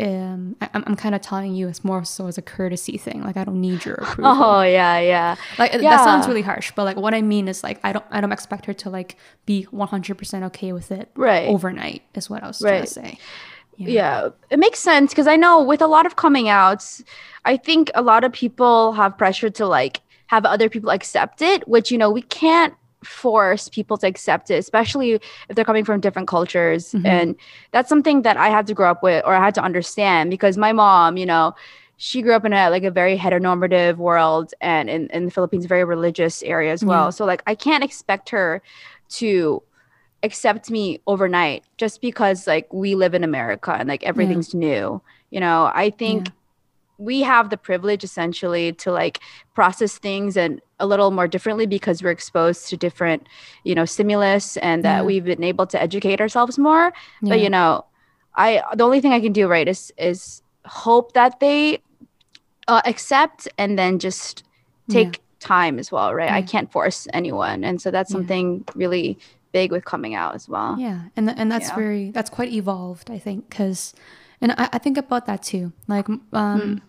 um, 0.00 0.54
I, 0.60 0.68
I'm, 0.74 0.84
I'm 0.86 0.94
kind 0.96 1.14
of 1.14 1.20
telling 1.20 1.54
you 1.54 1.66
it's 1.68 1.82
more 1.84 2.04
so 2.04 2.26
as 2.28 2.38
a 2.38 2.42
courtesy 2.42 2.96
thing 2.98 3.22
like 3.24 3.36
i 3.36 3.44
don't 3.44 3.60
need 3.60 3.84
your 3.84 3.94
approval 4.04 4.32
Oh 4.44 4.62
yeah, 4.62 4.98
yeah. 5.00 5.36
like 5.58 5.72
that 5.72 6.04
sounds 6.04 6.28
really 6.28 6.42
harsh 6.42 6.70
but 6.76 6.84
like 6.84 6.96
what 6.96 7.14
i 7.14 7.22
mean 7.22 7.48
is 7.48 7.62
like 7.64 7.80
i 7.82 7.92
don't 7.92 8.04
i 8.10 8.20
don't 8.20 8.32
expect 8.32 8.66
her 8.66 8.72
to 8.74 8.90
like 8.90 9.16
be 9.46 9.66
100% 9.72 10.42
okay 10.44 10.72
with 10.72 10.92
it 10.92 11.10
Right. 11.16 11.48
overnight 11.48 12.02
is 12.14 12.30
what 12.30 12.42
i 12.44 12.46
was 12.46 12.58
trying 12.60 12.74
to 12.74 12.78
Right. 12.80 12.88
say 12.88 13.18
yeah 13.76 14.28
it 14.50 14.58
makes 14.58 14.78
sense 14.80 15.12
because 15.12 15.26
i 15.28 15.36
know 15.36 15.62
with 15.62 15.80
a 15.82 15.86
lot 15.86 16.04
of 16.06 16.16
coming 16.16 16.48
outs 16.48 17.02
i 17.44 17.56
think 17.56 17.90
a 17.94 18.02
lot 18.02 18.24
of 18.24 18.32
people 18.32 18.92
have 18.92 19.16
pressure 19.16 19.50
to 19.50 19.66
like 19.66 20.00
have 20.26 20.44
other 20.44 20.68
people 20.68 20.90
accept 20.90 21.42
it 21.42 21.66
which 21.68 21.90
you 21.92 21.98
know 21.98 22.10
we 22.10 22.22
can't 22.22 22.74
force 23.04 23.68
people 23.68 23.96
to 23.96 24.06
accept 24.06 24.50
it 24.50 24.54
especially 24.56 25.12
if 25.12 25.22
they're 25.54 25.64
coming 25.64 25.84
from 25.84 26.00
different 26.00 26.26
cultures 26.28 26.92
Mhm. 26.92 27.06
and 27.06 27.36
that's 27.72 27.88
something 27.88 28.22
that 28.22 28.36
i 28.36 28.48
had 28.48 28.66
to 28.66 28.74
grow 28.74 28.90
up 28.90 29.02
with 29.02 29.22
or 29.24 29.34
i 29.34 29.44
had 29.44 29.54
to 29.54 29.62
understand 29.62 30.30
because 30.30 30.56
my 30.58 30.72
mom 30.72 31.16
you 31.16 31.24
know 31.26 31.54
she 31.96 32.22
grew 32.22 32.32
up 32.32 32.44
in 32.44 32.52
a 32.52 32.70
like 32.70 32.82
a 32.84 32.90
very 32.90 33.16
heteronormative 33.16 33.96
world 33.96 34.52
and 34.60 34.90
in, 34.90 35.08
in 35.10 35.24
the 35.26 35.30
philippines 35.30 35.66
very 35.66 35.84
religious 35.84 36.42
area 36.42 36.72
as 36.72 36.84
well 36.84 37.06
Yeah. 37.06 37.10
so 37.10 37.24
like 37.24 37.42
i 37.46 37.54
can't 37.54 37.84
expect 37.84 38.30
her 38.30 38.62
to 39.10 39.62
accept 40.24 40.68
me 40.68 41.00
overnight 41.06 41.62
just 41.76 42.00
because 42.00 42.46
like 42.48 42.66
we 42.72 42.96
live 42.96 43.14
in 43.14 43.22
America 43.22 43.72
and 43.78 43.88
like 43.88 44.02
everything's 44.02 44.52
new. 44.52 45.00
You 45.30 45.38
know, 45.38 45.70
I 45.72 45.90
think 45.90 46.26
Yeah. 46.26 46.32
we 46.98 47.20
have 47.20 47.50
the 47.50 47.56
privilege 47.56 48.02
essentially 48.02 48.72
to 48.82 48.90
like 48.90 49.20
process 49.54 49.96
things 49.96 50.36
and 50.36 50.60
a 50.80 50.86
little 50.86 51.10
more 51.10 51.26
differently 51.28 51.66
because 51.66 52.02
we're 52.02 52.10
exposed 52.10 52.68
to 52.68 52.76
different, 52.76 53.26
you 53.64 53.74
know, 53.74 53.84
stimulus 53.84 54.56
and 54.58 54.84
that 54.84 54.98
Yeah. 54.98 55.02
we've 55.02 55.24
been 55.24 55.42
able 55.44 55.66
to 55.66 55.80
educate 55.80 56.20
ourselves 56.20 56.58
more. 56.58 56.92
But 57.22 57.40
you 57.40 57.50
know, 57.50 57.84
I 58.36 58.62
the 58.74 58.84
only 58.84 59.00
thing 59.00 59.12
I 59.12 59.20
can 59.20 59.32
do 59.32 59.48
right 59.48 59.66
is 59.68 59.92
is 59.98 60.42
hope 60.66 61.12
that 61.14 61.40
they 61.40 61.80
uh, 62.68 62.82
accept 62.84 63.48
and 63.58 63.78
then 63.78 63.98
just 63.98 64.44
take 64.88 65.20
time 65.40 65.78
as 65.78 65.90
well, 65.92 66.14
right? 66.14 66.30
I 66.30 66.42
can't 66.42 66.70
force 66.70 67.06
anyone, 67.12 67.64
and 67.64 67.80
so 67.80 67.90
that's 67.90 68.10
Yeah. 68.10 68.16
something 68.16 68.64
really 68.74 69.18
big 69.52 69.72
with 69.72 69.84
coming 69.84 70.14
out 70.14 70.34
as 70.34 70.48
well. 70.48 70.76
Yeah, 70.78 71.00
and 71.16 71.26
th- 71.28 71.38
and 71.40 71.50
that's 71.50 71.68
Yeah. 71.70 71.74
very 71.74 72.10
that's 72.10 72.30
quite 72.30 72.52
evolved, 72.52 73.10
I 73.10 73.18
think, 73.18 73.48
because, 73.48 73.94
and 74.40 74.52
I, 74.52 74.68
I 74.74 74.78
think 74.78 74.98
about 74.98 75.24
that 75.26 75.42
too, 75.42 75.72
like, 75.88 76.06
um, 76.32 76.82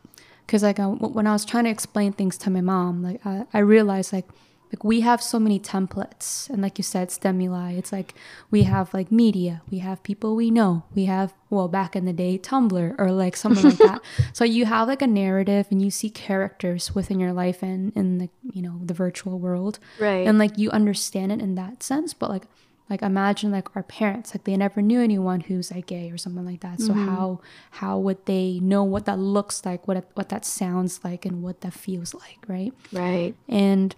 because 0.49 0.63
like 0.63 0.77
w- 0.77 0.97
when 0.97 1.27
I 1.27 1.33
was 1.33 1.45
trying 1.45 1.65
to 1.65 1.69
explain 1.69 2.11
things 2.11 2.35
to 2.39 2.49
my 2.49 2.61
mom, 2.61 3.03
like 3.03 3.23
I, 3.23 3.45
I 3.53 3.59
realized 3.59 4.11
like 4.11 4.25
like 4.73 4.83
we 4.83 5.01
have 5.01 5.21
so 5.21 5.39
many 5.39 5.59
templates, 5.59 6.47
and 6.49 6.61
like 6.61 6.77
you 6.77 6.83
said, 6.83 7.09
stimuli. 7.11 7.73
It's 7.73 7.91
like 7.91 8.13
we 8.51 8.63
have 8.63 8.93
like 8.93 9.11
media, 9.11 9.61
we 9.71 9.79
have 9.79 10.01
people 10.03 10.35
we 10.35 10.49
know, 10.51 10.83
we 10.93 11.05
have 11.05 11.33
well 11.51 11.67
back 11.67 11.95
in 11.95 12.05
the 12.05 12.13
day 12.13 12.37
Tumblr 12.39 12.95
or 12.99 13.11
like 13.11 13.35
something 13.35 13.63
like 13.63 13.77
that. 13.79 14.01
So 14.33 14.43
you 14.43 14.65
have 14.65 14.87
like 14.87 15.01
a 15.03 15.07
narrative, 15.07 15.67
and 15.71 15.81
you 15.81 15.91
see 15.91 16.09
characters 16.09 16.93
within 16.95 17.19
your 17.19 17.33
life 17.33 17.61
and 17.63 17.91
in 17.95 18.17
the 18.17 18.29
you 18.53 18.61
know 18.63 18.79
the 18.83 18.93
virtual 18.95 19.37
world 19.39 19.77
Right. 19.99 20.27
and 20.27 20.37
like 20.39 20.57
you 20.57 20.69
understand 20.71 21.31
it 21.31 21.41
in 21.41 21.53
that 21.55 21.83
sense 21.83 22.13
but 22.15 22.29
like 22.31 22.43
like 22.89 23.01
imagine 23.01 23.51
like 23.51 23.75
our 23.75 23.83
parents 23.83 24.33
like 24.33 24.45
they 24.45 24.57
never 24.57 24.81
knew 24.81 24.99
anyone 25.01 25.41
who's 25.41 25.71
like 25.71 25.85
gay 25.85 26.09
or 26.11 26.17
something 26.17 26.45
like 26.45 26.61
that. 26.61 26.79
So 26.81 26.93
mm-hmm. 26.93 27.07
how 27.07 27.41
how 27.71 27.99
would 27.99 28.25
they 28.25 28.59
know 28.61 28.83
what 28.83 29.05
that 29.05 29.19
looks 29.19 29.65
like 29.65 29.87
what 29.87 30.09
what 30.15 30.29
that 30.29 30.45
sounds 30.45 31.03
like 31.03 31.25
and 31.25 31.43
what 31.43 31.61
that 31.61 31.73
feels 31.73 32.13
like 32.13 32.39
right? 32.47 32.73
Right. 32.91 33.35
and 33.47 33.95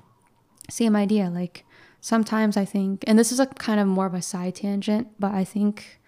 same 0.71 0.95
idea 0.95 1.30
like 1.30 1.65
sometimes 1.99 2.58
i 2.58 2.65
think 2.65 3.04
and 3.06 3.19
this 3.19 3.32
is 3.32 3.39
a 3.39 3.45
kind 3.45 3.80
of 3.80 3.88
more 3.88 4.06
of 4.06 4.13
a 4.13 4.21
side 4.21 4.56
tangent 4.56 5.08
but 5.19 5.34
i 5.34 5.43
think 5.43 5.99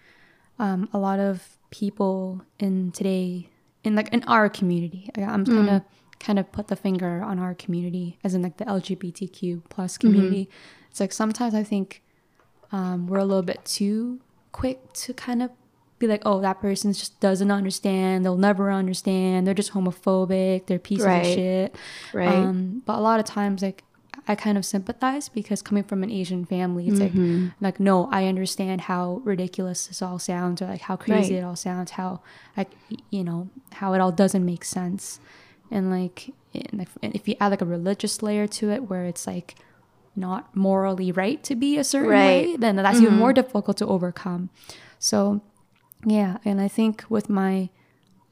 um, 0.58 0.88
a 0.92 0.98
lot 0.98 1.18
of 1.18 1.58
people 1.70 2.42
in 2.58 2.92
today 2.92 3.50
in 3.82 3.94
like 3.94 4.12
in 4.12 4.22
our 4.24 4.48
community 4.48 5.10
i'm 5.16 5.44
mm-hmm. 5.44 5.54
gonna 5.54 5.84
kind 6.18 6.38
of 6.38 6.50
put 6.52 6.68
the 6.68 6.76
finger 6.76 7.22
on 7.22 7.38
our 7.38 7.54
community 7.54 8.18
as 8.24 8.34
in 8.34 8.42
like 8.42 8.56
the 8.56 8.64
lgbtq 8.64 9.62
plus 9.68 9.98
community. 9.98 10.44
Mm-hmm. 10.44 10.90
It's 10.90 11.00
like 11.00 11.12
sometimes 11.12 11.54
i 11.54 11.62
think 11.62 12.03
um, 12.76 13.06
we're 13.08 13.18
a 13.18 13.24
little 13.24 13.42
bit 13.52 13.64
too 13.64 14.20
quick 14.52 14.78
to 15.02 15.14
kind 15.14 15.40
of 15.44 15.50
be 16.00 16.06
like 16.08 16.22
oh 16.26 16.40
that 16.40 16.60
person 16.60 16.92
just 16.92 17.18
doesn't 17.20 17.50
understand 17.50 18.24
they'll 18.24 18.36
never 18.50 18.66
understand 18.82 19.46
they're 19.46 19.54
just 19.62 19.72
homophobic 19.72 20.66
they're 20.66 20.78
pieces 20.90 21.06
Right. 21.06 21.20
of 21.20 21.26
shit 21.34 21.76
Right. 22.12 22.28
um, 22.28 22.82
but 22.86 22.96
a 22.98 23.02
lot 23.08 23.20
of 23.20 23.26
times, 23.26 23.62
like 23.62 23.84
I 24.26 24.34
kind 24.36 24.56
of 24.56 24.64
sympathize 24.64 25.28
because 25.28 25.60
coming 25.68 25.84
from 25.84 26.02
an 26.02 26.10
Asian 26.10 26.44
family, 26.44 26.88
it's 26.88 26.98
Mm-hmm. 27.00 27.44
like 27.60 27.60
like 27.66 27.80
no, 27.80 28.08
I 28.10 28.26
understand 28.26 28.82
how 28.82 29.20
ridiculous 29.24 29.86
this 29.88 30.00
all 30.02 30.18
sounds, 30.18 30.62
or 30.62 30.66
like 30.66 30.80
how 30.82 30.96
crazy 30.96 31.34
Right. 31.34 31.42
it 31.42 31.44
all 31.44 31.56
sounds, 31.56 31.90
how 31.92 32.20
like 32.56 32.70
you 33.10 33.22
know 33.24 33.50
how 33.72 33.92
it 33.94 34.00
all 34.00 34.12
doesn't 34.12 34.44
make 34.52 34.64
sense, 34.64 35.20
and 35.70 35.90
like 35.90 36.30
and 36.54 36.80
if, 36.80 36.96
and 37.02 37.14
if 37.14 37.26
you 37.28 37.34
add 37.40 37.50
like 37.50 37.60
a 37.62 37.66
religious 37.66 38.22
layer 38.22 38.46
to 38.58 38.70
it, 38.70 38.88
where 38.88 39.04
it's 39.04 39.26
like 39.26 39.56
not 40.16 40.54
morally 40.56 41.10
right 41.12 41.42
to 41.44 41.54
be 41.56 41.76
a 41.78 41.84
certain 41.84 42.10
Right. 42.10 42.46
way, 42.48 42.56
then 42.56 42.76
that's 42.76 43.00
even 43.00 43.14
more 43.14 43.32
difficult 43.32 43.76
to 43.78 43.86
overcome. 43.86 44.50
So 44.98 45.40
yeah, 46.06 46.38
and 46.44 46.60
I 46.60 46.68
think 46.68 47.04
with 47.08 47.28
my 47.28 47.70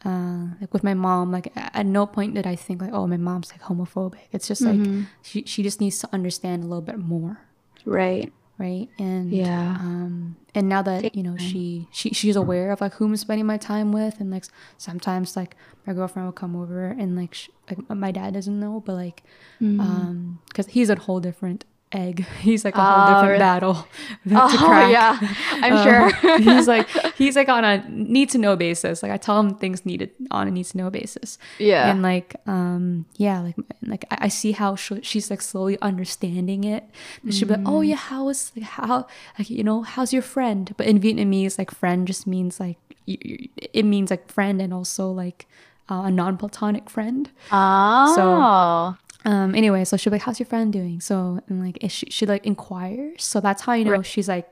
uh, 0.05 0.47
like 0.61 0.73
with 0.73 0.83
my 0.83 0.95
mom, 0.95 1.31
like 1.31 1.53
at 1.57 1.87
no 1.87 2.07
point 2.07 2.35
did 2.35 2.47
I 2.47 2.57
think 2.57 2.83
like, 2.83 2.93
oh, 2.93 3.07
my 3.07 3.17
mom's 3.17 3.53
like 3.53 3.63
homophobic. 3.63 4.19
It's 4.33 4.49
just 4.49 4.63
like 4.63 4.81
she 5.23 5.45
she 5.47 5.63
just 5.63 5.81
needs 5.81 5.99
to 6.01 6.09
understand 6.13 6.65
a 6.65 6.67
little 6.67 6.83
bit 6.83 6.99
more, 6.99 7.39
right. 7.85 8.33
right? 8.59 8.89
And 8.99 9.33
Yeah. 9.33 9.77
um, 9.79 10.37
and 10.55 10.69
now 10.69 10.83
that 10.83 11.15
you 11.15 11.23
know 11.23 11.37
she 11.39 11.87
she 11.93 12.11
she's 12.11 12.35
aware 12.37 12.73
of 12.73 12.81
like 12.81 12.95
who 12.95 13.05
I'm 13.07 13.17
spending 13.17 13.47
my 13.47 13.57
time 13.59 13.93
with, 13.93 14.19
and 14.21 14.31
like 14.31 14.45
sometimes 14.77 15.37
like 15.37 15.55
my 15.87 15.93
girlfriend 15.93 16.27
will 16.27 16.33
come 16.33 16.57
over 16.57 16.87
and 16.89 17.15
like 17.17 17.35
sh- 17.35 17.51
like 17.71 17.89
my 17.89 18.11
dad 18.11 18.35
doesn't 18.35 18.59
know, 18.59 18.81
but 18.85 18.95
like 18.95 19.23
Mm-hmm. 19.61 19.81
um, 19.81 20.41
because 20.49 20.67
he's 20.67 20.91
a 20.91 20.97
whole 20.97 21.21
different 21.21 21.65
egg. 21.93 22.27
He's 22.41 22.65
like 22.65 22.75
a 22.77 22.83
whole 22.83 23.07
different 23.07 23.29
really? 23.29 23.39
battle 23.39 23.87
Oh 24.33 24.57
crack. 24.59 24.91
yeah, 24.93 25.19
I'm 25.65 25.73
Um, 25.75 25.83
sure. 25.85 26.39
he's 26.39 26.67
like 26.69 26.89
he's 27.17 27.37
like 27.37 27.49
on 27.49 27.65
a 27.65 27.85
need 27.89 28.31
to 28.31 28.39
know 28.39 28.57
basis. 28.57 29.03
Like 29.03 29.13
I 29.13 29.17
tell 29.17 29.39
him 29.41 29.55
things 29.57 29.85
needed 29.85 30.11
on 30.31 30.49
a 30.49 30.51
need 30.51 30.65
to 30.67 30.77
know 30.79 30.91
basis. 30.91 31.39
Yeah. 31.59 31.91
And 31.91 32.03
like 32.03 32.37
um 32.47 33.07
yeah, 33.17 33.41
like 33.41 33.57
like 33.83 34.05
I, 34.11 34.17
I 34.27 34.29
see 34.29 34.53
how 34.53 34.77
she, 34.77 35.01
she's 35.03 35.31
like 35.31 35.43
slowly 35.43 35.79
understanding 35.83 36.65
it. 36.65 36.85
And 37.23 37.35
she'll 37.35 37.49
be 37.49 37.55
like, 37.57 37.67
oh 37.67 37.81
Mm. 37.81 37.89
yeah, 37.89 37.97
how 37.97 38.29
is 38.29 38.53
like 38.57 38.65
how 38.67 39.07
like 39.39 39.51
you 39.51 39.63
know 39.65 39.83
how's 39.83 40.13
your 40.13 40.23
friend? 40.23 40.73
But 40.77 40.87
in 40.87 40.99
Vietnamese, 41.01 41.59
like 41.59 41.71
friend 41.71 42.07
just 42.07 42.27
means 42.27 42.59
like 42.61 42.79
it 43.07 43.85
means 43.85 44.11
like 44.11 44.31
friend 44.31 44.61
and 44.63 44.73
also 44.73 45.11
like 45.11 45.47
uh, 45.91 46.03
a 46.07 46.11
non-platonic 46.11 46.89
friend. 46.89 47.31
oh. 47.53 48.97
Um, 49.25 49.55
anyway, 49.55 49.85
so 49.85 49.97
she'll 49.97 50.11
be 50.11 50.17
like, 50.17 50.23
"How's 50.23 50.41
your 50.41 50.47
friend 50.47 50.73
doing?" 50.73 51.01
So 51.01 51.41
and 51.49 51.65
like, 51.65 51.79
is 51.83 51.93
she 51.93 52.07
she 52.11 52.27
like 52.27 52.45
inquires. 52.47 53.23
So 53.23 53.41
that's 53.41 53.63
how 53.63 53.73
you 53.75 53.85
know 53.85 54.03
she's 54.03 54.29
like 54.29 54.49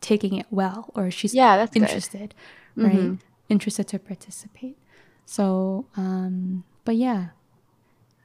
taking 0.00 0.34
it 0.36 0.46
well, 0.50 0.90
or 0.94 1.10
she's 1.10 1.34
Yeah, 1.34 1.56
that's 1.56 1.72
good. 1.72 1.82
Mm-hmm. 1.82 1.92
interested, 1.92 2.34
right? 2.76 3.18
Interested 3.48 3.88
to 3.88 3.98
participate. 3.98 4.78
So, 5.26 5.86
um, 5.96 6.64
but 6.84 6.96
yeah, 6.96 7.28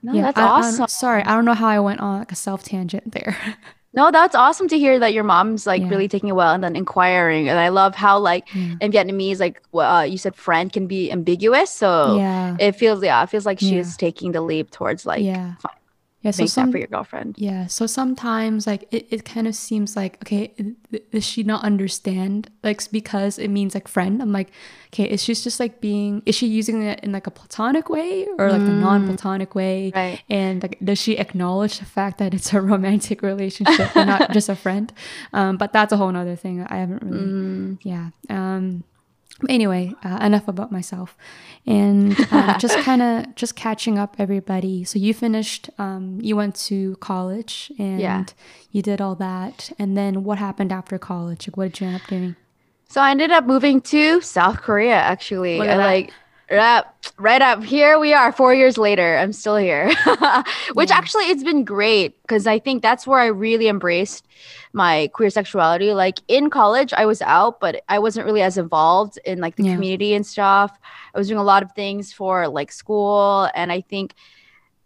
no, 0.02 0.14
yeah. 0.14 0.22
that's 0.24 0.38
I- 0.38 0.44
awesome. 0.44 0.88
sorry, 0.88 1.24
I 1.24 1.36
don't 1.36 1.46
know 1.46 1.54
how 1.54 1.68
I 1.68 1.80
went 1.80 2.00
on 2.00 2.20
like 2.20 2.32
a 2.32 2.36
self 2.36 2.64
tangent 2.64 3.12
there. 3.12 3.36
No, 3.94 4.12
that's 4.12 4.36
awesome 4.36 4.68
to 4.68 4.78
hear 4.78 5.00
that 5.00 5.14
your 5.14 5.24
mom's 5.24 5.66
like 5.66 5.82
Yeah. 5.82 5.90
really 5.90 6.08
taking 6.08 6.30
it 6.30 6.34
well 6.36 6.54
and 6.54 6.64
then 6.64 6.76
inquiring. 6.76 7.50
And 7.50 7.58
I 7.60 7.70
love 7.70 7.96
how 7.96 8.20
like 8.20 8.48
in 8.80 8.92
Vietnamese, 8.92 9.40
like 9.40 9.62
uh, 9.74 10.06
you 10.08 10.18
said, 10.18 10.36
friend 10.36 10.72
can 10.72 10.86
be 10.88 11.12
ambiguous. 11.12 11.72
So 11.72 12.16
yeah, 12.18 12.56
it 12.60 12.74
feels 12.74 13.04
yeah, 13.04 13.24
it 13.24 13.30
feels 13.30 13.46
like 13.48 13.60
she 13.60 13.76
Yeah. 13.76 13.80
is 13.80 13.98
taking 13.98 14.32
the 14.32 14.42
leap 14.42 14.70
towards 14.70 15.06
like 15.08 15.26
yeah, 15.26 15.56
yeah. 16.22 16.32
So 16.32 16.44
make 16.44 16.50
some, 16.50 16.66
that 16.68 16.72
for 16.74 16.78
your 16.80 16.88
girlfriend. 16.88 17.36
Yeah, 17.38 17.68
so 17.68 17.86
sometimes 17.88 18.68
like 18.68 18.86
it, 18.92 19.08
it 19.10 19.26
kind 19.26 19.48
of 19.48 19.56
seems 19.56 19.96
like 19.96 20.18
okay, 20.24 20.54
does 21.12 21.26
she 21.26 21.44
not 21.44 21.64
understand 21.64 22.50
like 22.64 22.82
because 22.92 23.40
it 23.40 23.48
means 23.48 23.74
like 23.74 23.88
friend? 23.88 24.22
I'm 24.22 24.32
like, 24.34 24.52
okay, 24.94 25.06
is 25.10 25.24
she 25.24 25.34
just 25.34 25.60
like 25.60 25.80
being 25.82 26.22
is 26.26 26.36
she 26.36 26.48
using 26.48 26.84
it 26.84 27.00
in 27.04 27.12
like 27.12 27.28
a 27.28 27.32
platonic 27.32 27.90
way 27.90 28.28
or 28.38 28.52
like 28.52 28.62
the 28.66 28.74
non-platonic 28.74 29.56
way? 29.56 29.92
Right. 29.96 30.22
And 30.30 30.62
like 30.62 30.78
does 30.84 31.00
she 31.00 31.18
acknowledge 31.18 31.80
the 31.80 31.86
fact 31.86 32.18
that 32.18 32.34
it's 32.34 32.54
a 32.54 32.62
romantic 32.74 33.22
relationship 33.22 33.96
and 33.96 34.10
not 34.10 34.32
just 34.38 34.50
a 34.50 34.56
friend? 34.56 34.92
Um, 35.34 35.58
but 35.58 35.72
that's 35.72 35.94
a 35.94 35.98
whole 35.98 36.12
nother 36.12 36.36
thing. 36.36 36.66
I 36.70 36.78
haven't 36.78 37.04
really 37.04 37.20
Mm. 37.20 37.78
yeah. 37.84 38.10
Um 38.30 38.84
anyway, 39.48 39.94
uh, 40.04 40.18
enough 40.22 40.48
about 40.48 40.72
myself, 40.72 41.16
and 41.66 42.16
uh, 42.32 42.58
just 42.66 42.78
kind 42.80 43.02
of 43.02 43.36
just 43.36 43.56
catching 43.56 43.98
up 43.98 44.16
everybody. 44.20 44.84
So 44.84 45.00
you 45.00 45.14
finished, 45.14 45.70
um, 45.78 46.20
you 46.22 46.36
went 46.36 46.56
to 46.68 46.96
college, 46.98 47.72
and 47.80 48.00
Yeah. 48.02 48.26
you 48.72 48.82
did 48.82 49.00
all 49.02 49.16
that, 49.16 49.72
and 49.80 49.96
then 49.96 50.24
what 50.24 50.38
happened 50.40 50.72
after 50.72 50.98
college? 50.98 51.48
Like, 51.48 51.58
what 51.58 51.64
did 51.66 51.80
you 51.82 51.88
end 51.88 51.96
up 51.98 52.08
doing? 52.08 52.36
So 52.90 53.02
I 53.02 53.12
ended 53.12 53.32
up 53.32 53.46
moving 53.46 53.82
to 53.82 54.20
South 54.22 54.58
Korea 54.62 54.96
actually. 54.96 55.60
Look 55.60 55.68
I 55.70 55.78
that. 55.78 55.86
like 55.86 56.14
right, 56.52 56.84
right 57.18 57.42
up 57.42 57.64
here 57.64 58.00
we 58.00 58.14
are 58.14 58.32
4 58.32 58.54
years 58.54 58.78
later. 58.78 59.18
I'm 59.18 59.34
still 59.34 59.56
here. 59.56 59.88
Which 60.74 60.90
Yeah. 60.90 60.98
actually 60.98 61.26
it's 61.26 61.44
been 61.44 61.64
great 61.64 62.16
cuz 62.28 62.48
I 62.48 62.60
think 62.60 62.82
that's 62.82 63.06
where 63.06 63.20
I 63.20 63.28
really 63.28 63.68
embraced 63.68 64.26
my 64.74 65.10
queer 65.14 65.30
sexuality. 65.30 65.94
Like 65.94 66.20
in 66.28 66.50
college 66.50 66.94
I 66.94 67.06
was 67.06 67.22
out 67.22 67.60
but 67.60 67.82
I 67.90 68.00
wasn't 68.00 68.26
really 68.26 68.42
as 68.42 68.58
involved 68.58 69.20
in 69.26 69.40
like 69.40 69.56
the 69.56 69.64
Yeah. 69.64 69.74
community 69.74 70.14
and 70.14 70.26
stuff. 70.26 70.78
I 71.14 71.18
was 71.18 71.28
doing 71.28 71.40
a 71.40 71.44
lot 71.44 71.64
of 71.64 71.72
things 71.74 72.14
for 72.14 72.48
like 72.48 72.72
school 72.72 73.50
and 73.54 73.72
I 73.72 73.82
think 73.82 74.16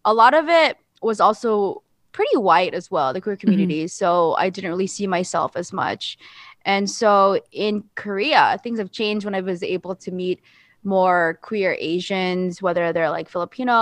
a 0.05 0.13
lot 0.13 0.33
of 0.33 0.49
it 0.49 0.77
was 1.01 1.19
also 1.19 1.83
pretty 2.11 2.37
white 2.37 2.73
as 2.73 2.89
well, 2.91 3.11
the 3.13 3.21
queer 3.21 3.35
mm-hmm. 3.35 3.41
community. 3.41 3.87
So 3.87 4.35
I 4.35 4.49
didn't 4.49 4.69
really 4.69 4.87
see 4.87 5.07
myself 5.07 5.55
as 5.55 5.73
much. 5.73 6.17
And 6.65 6.89
so 6.89 7.41
in 7.51 7.83
Korea, 7.95 8.57
things 8.63 8.79
have 8.79 8.91
changed 8.91 9.25
when 9.25 9.35
I 9.35 9.41
was 9.41 9.63
able 9.63 9.95
to 9.95 10.11
meet 10.11 10.39
more 10.83 11.39
queer 11.41 11.75
Asians, 11.79 12.61
whether 12.61 12.91
they're 12.93 13.09
like 13.09 13.29
Filipino 13.29 13.73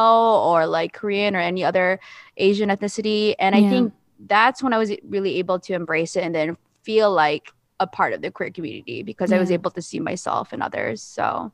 or 0.41 0.65
like 0.67 0.93
Korean 0.93 1.35
or 1.35 1.39
any 1.39 1.63
other 1.63 1.99
Asian 2.37 2.69
ethnicity. 2.69 3.35
And 3.39 3.55
I 3.55 3.61
think 3.69 3.93
that's 4.27 4.61
when 4.61 4.73
I 4.73 4.77
was 4.77 4.91
really 5.07 5.37
able 5.37 5.59
to 5.59 5.73
embrace 5.73 6.15
it 6.15 6.23
and 6.23 6.33
then 6.35 6.57
feel 6.83 7.11
like 7.11 7.51
a 7.79 7.87
part 7.87 8.13
of 8.13 8.21
the 8.21 8.29
queer 8.29 8.51
community 8.51 9.01
because 9.03 9.31
I 9.31 9.39
was 9.39 9.49
able 9.51 9.71
to 9.71 9.81
see 9.81 9.99
myself 9.99 10.53
and 10.53 10.61
others. 10.61 11.01
So 11.01 11.51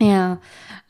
Yeah, 0.00 0.36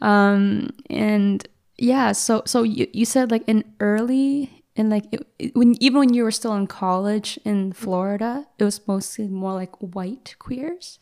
um, 0.00 0.70
and 0.90 1.46
yeah, 1.78 2.12
so 2.12 2.42
so 2.46 2.62
you 2.62 2.86
you 2.92 3.05
said 3.05 3.30
like 3.30 3.44
in 3.46 3.64
early 3.80 4.64
and 4.76 4.90
like 4.90 5.05
it, 5.12 5.26
it- 5.38 5.57
when 5.57 5.74
even 5.80 5.98
when 5.98 6.14
you 6.14 6.22
were 6.24 6.30
still 6.30 6.55
in 6.55 6.66
college 6.66 7.38
in 7.44 7.72
Florida, 7.72 8.46
it 8.59 8.64
was 8.64 8.80
mostly 8.86 9.28
more 9.28 9.55
like 9.55 9.74
white 9.80 10.36
queers. 10.38 10.98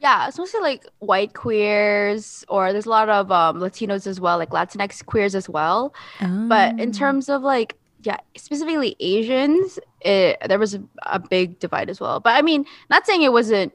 Yeah, 0.00 0.28
it's 0.28 0.38
mostly 0.38 0.60
like 0.60 0.86
white 1.00 1.34
queers, 1.34 2.44
or 2.48 2.72
there's 2.72 2.86
a 2.86 2.90
lot 2.90 3.08
of 3.08 3.32
um, 3.32 3.58
Latinos 3.58 4.06
as 4.06 4.20
well, 4.20 4.38
like 4.38 4.50
Latinx 4.50 5.04
queers 5.04 5.34
as 5.34 5.48
well. 5.48 5.92
But 6.20 6.78
in 6.78 6.90
Oh. 6.90 6.92
terms 6.92 7.28
of 7.28 7.42
like, 7.42 7.74
yeah, 8.02 8.18
specifically 8.36 8.94
Asians, 9.00 9.78
it, 10.00 10.38
there 10.46 10.58
was 10.60 10.74
a, 10.74 10.82
a 11.04 11.18
big 11.18 11.58
divide 11.58 11.90
as 11.90 11.98
well. 12.00 12.20
But 12.20 12.36
I 12.36 12.42
mean, 12.42 12.64
not 12.90 13.06
saying 13.06 13.22
it 13.22 13.32
wasn't 13.32 13.72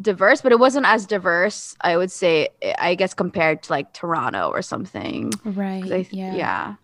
diverse, 0.00 0.40
but 0.40 0.52
it 0.52 0.58
wasn't 0.58 0.86
as 0.86 1.04
diverse, 1.06 1.76
I 1.82 1.96
would 1.96 2.10
say, 2.10 2.48
I 2.78 2.94
guess, 2.94 3.12
compared 3.14 3.62
to 3.64 3.72
like 3.72 3.92
Toronto 3.92 4.48
or 4.48 4.62
something. 4.62 5.32
right, 5.44 5.84
I 5.92 6.06
yeah, 6.10 6.34
yeah. 6.34 6.74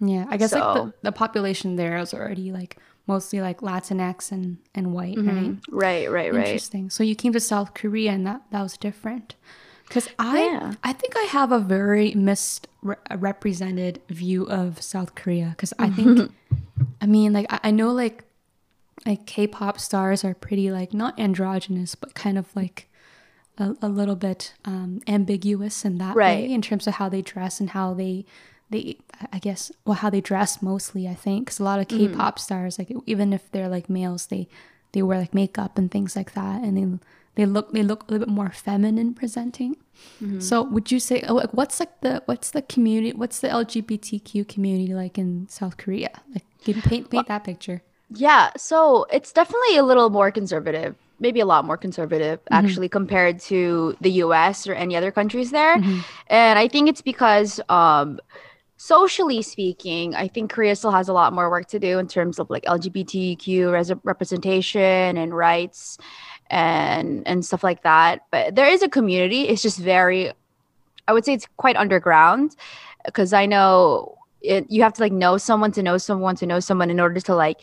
yeah. 0.00 0.26
I 0.28 0.36
guess 0.36 0.52
like 0.52 0.62
the, 0.62 0.92
the 1.02 1.12
population 1.12 1.76
there 1.76 1.96
is 1.98 2.12
already 2.12 2.52
like 2.52 2.76
mostly 3.06 3.40
like 3.40 3.60
Latinx 3.60 4.32
and 4.32 4.58
and 4.74 4.92
white, 4.92 5.18
right? 5.18 5.52
Mhm. 5.52 5.60
Right, 5.68 6.10
right, 6.10 6.32
right. 6.32 6.46
Interesting. 6.46 6.90
So 6.90 7.02
you 7.04 7.14
came 7.14 7.32
to 7.32 7.40
South 7.40 7.74
Korea, 7.74 8.12
and 8.12 8.26
that 8.26 8.42
that 8.50 8.62
was 8.62 8.76
different. 8.76 9.34
Because 9.88 10.08
I 10.18 10.38
Yeah. 10.46 10.72
I 10.82 10.92
think 10.92 11.14
I 11.16 11.24
have 11.24 11.52
a 11.52 11.58
very 11.60 12.14
misrepresented 12.14 14.00
view 14.08 14.44
of 14.48 14.82
South 14.82 15.14
Korea. 15.14 15.50
Because 15.50 15.72
I 15.78 15.90
think, 15.90 16.30
I 17.00 17.06
mean, 17.06 17.32
like 17.32 17.46
I, 17.52 17.60
I 17.64 17.70
know 17.70 17.92
like 17.92 18.24
like 19.06 19.26
K-pop 19.26 19.78
stars 19.78 20.24
are 20.24 20.34
pretty 20.34 20.70
like 20.70 20.94
not 20.94 21.18
androgynous, 21.20 21.94
but 21.94 22.14
kind 22.14 22.38
of 22.38 22.54
like 22.56 22.88
a, 23.58 23.76
a 23.82 23.88
little 23.88 24.16
bit 24.16 24.54
um, 24.64 25.00
ambiguous 25.06 25.84
in 25.84 25.98
that 25.98 26.16
Right. 26.16 26.44
way 26.44 26.50
in 26.52 26.62
terms 26.62 26.86
of 26.86 26.94
how 26.94 27.08
they 27.08 27.20
dress 27.22 27.60
and 27.60 27.70
how 27.70 27.92
they 27.94 28.24
they 28.74 28.98
I 29.32 29.38
guess 29.38 29.70
well 29.86 29.94
how 30.02 30.10
they 30.10 30.20
dress 30.20 30.60
mostly. 30.60 31.06
I 31.06 31.14
think 31.14 31.46
because 31.46 31.60
a 31.60 31.64
lot 31.64 31.78
of 31.80 31.86
Mm-hmm. 31.88 32.12
K-pop 32.14 32.38
stars 32.38 32.78
like 32.78 32.90
even 33.06 33.32
if 33.32 33.42
they're 33.52 33.68
like 33.70 33.88
males, 33.88 34.26
they 34.26 34.48
they 34.92 35.02
wear 35.02 35.18
like 35.18 35.34
makeup 35.34 35.78
and 35.78 35.90
things 35.90 36.16
like 36.16 36.32
that, 36.34 36.62
and 36.64 36.72
they 36.76 36.86
they 37.36 37.46
look 37.46 37.72
they 37.72 37.82
look 37.82 38.02
a 38.02 38.06
little 38.12 38.26
bit 38.26 38.34
more 38.34 38.50
feminine 38.50 39.14
presenting. 39.14 39.76
Mm-hmm. 40.22 40.40
So 40.40 40.62
would 40.62 40.90
you 40.90 40.98
say 41.00 41.22
like 41.28 41.52
what's 41.54 41.78
like 41.80 42.00
the 42.00 42.22
what's 42.26 42.50
the 42.50 42.62
community 42.62 43.12
what's 43.12 43.38
the 43.40 43.48
LGBTQ 43.48 44.46
community 44.48 44.94
like 44.94 45.18
in 45.18 45.46
South 45.48 45.76
Korea? 45.76 46.10
Like 46.34 46.46
give, 46.64 46.76
paint 46.82 47.10
paint 47.10 47.28
that 47.28 47.44
picture. 47.44 47.82
Yeah, 48.10 48.50
so 48.56 49.06
it's 49.10 49.32
definitely 49.32 49.76
a 49.76 49.82
little 49.82 50.10
more 50.10 50.30
conservative, 50.30 50.94
maybe 51.18 51.40
a 51.40 51.46
lot 51.46 51.64
more 51.64 51.76
conservative 51.76 52.38
actually 52.50 52.88
compared 52.88 53.40
to 53.50 53.96
the 54.00 54.10
US 54.24 54.66
or 54.68 54.74
any 54.74 54.94
other 54.94 55.10
countries 55.10 55.50
there. 55.50 55.82
And 56.28 56.58
I 56.58 56.68
think 56.68 56.88
it's 56.88 57.02
because 57.02 57.60
um 57.68 58.20
socially 58.76 59.42
speaking, 59.42 60.14
I 60.14 60.28
think 60.28 60.50
Korea 60.50 60.76
still 60.76 60.90
has 60.90 61.08
a 61.08 61.12
lot 61.12 61.32
more 61.32 61.50
work 61.50 61.66
to 61.68 61.78
do 61.78 61.98
in 61.98 62.08
terms 62.08 62.38
of 62.38 62.50
like 62.50 62.64
LGBTQ 62.64 63.72
res- 63.72 63.92
representation 64.02 65.16
and 65.16 65.34
rights 65.34 65.98
and 66.50 67.26
and 67.26 67.44
stuff 67.44 67.62
like 67.64 67.82
that. 67.82 68.22
But 68.30 68.54
there 68.54 68.66
is 68.66 68.82
a 68.82 68.88
community, 68.88 69.48
it's 69.48 69.62
just 69.62 69.78
very 69.78 70.32
I 71.06 71.12
would 71.12 71.24
say 71.24 71.34
it's 71.34 71.46
quite 71.56 71.76
underground 71.76 72.56
because 73.04 73.32
I 73.32 73.46
know 73.46 74.18
it, 74.40 74.70
you 74.70 74.82
have 74.82 74.94
to 74.94 75.02
like 75.02 75.12
know 75.12 75.38
someone 75.38 75.72
to 75.72 75.82
know 75.82 75.98
someone 75.98 76.36
to 76.36 76.46
know 76.46 76.60
someone 76.60 76.90
in 76.90 77.00
order 77.00 77.20
to 77.20 77.34
like 77.34 77.60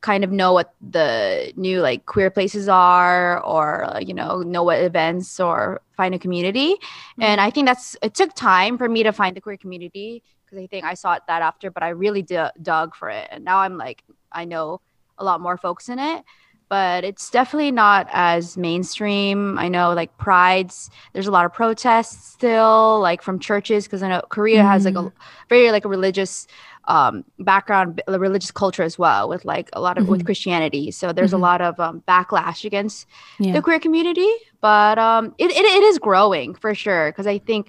kind 0.00 0.24
of 0.24 0.30
know 0.30 0.52
what 0.52 0.74
the 0.80 1.52
new 1.56 1.80
like 1.80 2.06
queer 2.06 2.30
places 2.30 2.68
are 2.68 3.42
or 3.44 3.98
you 4.00 4.14
know 4.14 4.40
know 4.42 4.62
what 4.62 4.80
events 4.80 5.38
or 5.38 5.82
find 5.96 6.14
a 6.14 6.18
community 6.18 6.72
mm-hmm. 6.72 7.22
and 7.22 7.40
i 7.40 7.50
think 7.50 7.66
that's 7.66 7.96
it 8.00 8.14
took 8.14 8.34
time 8.34 8.78
for 8.78 8.88
me 8.88 9.02
to 9.02 9.12
find 9.12 9.36
the 9.36 9.40
queer 9.40 9.58
community 9.58 10.22
because 10.50 10.62
i 10.62 10.66
think 10.66 10.84
i 10.84 10.94
saw 10.94 11.12
it 11.14 11.22
that 11.28 11.42
after 11.42 11.70
but 11.70 11.82
i 11.82 11.88
really 11.88 12.22
d- 12.22 12.38
dug 12.62 12.94
for 12.94 13.08
it 13.08 13.28
and 13.30 13.44
now 13.44 13.58
i'm 13.58 13.76
like 13.78 14.02
i 14.32 14.44
know 14.44 14.80
a 15.18 15.24
lot 15.24 15.40
more 15.40 15.56
folks 15.56 15.88
in 15.88 15.98
it 15.98 16.24
but 16.68 17.02
it's 17.04 17.30
definitely 17.30 17.70
not 17.72 18.06
as 18.12 18.56
mainstream 18.56 19.58
i 19.58 19.68
know 19.68 19.92
like 19.92 20.16
prides 20.18 20.90
there's 21.12 21.26
a 21.26 21.30
lot 21.30 21.44
of 21.44 21.52
protests 21.52 22.32
still 22.32 23.00
like 23.00 23.22
from 23.22 23.38
churches 23.38 23.84
because 23.84 24.02
i 24.02 24.08
know 24.08 24.20
korea 24.28 24.62
has 24.62 24.84
like 24.84 24.96
a 24.96 25.12
very 25.48 25.70
like 25.70 25.84
a 25.84 25.88
religious 25.88 26.46
um 26.86 27.24
background 27.38 28.02
a 28.08 28.18
religious 28.18 28.50
culture 28.50 28.82
as 28.82 28.98
well 28.98 29.28
with 29.28 29.44
like 29.44 29.68
a 29.74 29.80
lot 29.80 29.98
of 29.98 30.08
with 30.08 30.22
Mhm. 30.22 30.26
christianity 30.26 30.90
so 30.90 31.12
there's 31.12 31.32
Mhm. 31.32 31.34
a 31.34 31.38
lot 31.38 31.60
of 31.60 31.78
um, 31.78 32.02
backlash 32.08 32.64
against 32.64 33.06
Yeah. 33.38 33.52
the 33.52 33.62
queer 33.62 33.78
community 33.78 34.28
but 34.62 34.98
um 34.98 35.34
it, 35.38 35.50
it, 35.50 35.64
it 35.64 35.82
is 35.84 35.98
growing 35.98 36.54
for 36.54 36.74
sure 36.74 37.10
because 37.12 37.26
i 37.26 37.38
think 37.38 37.68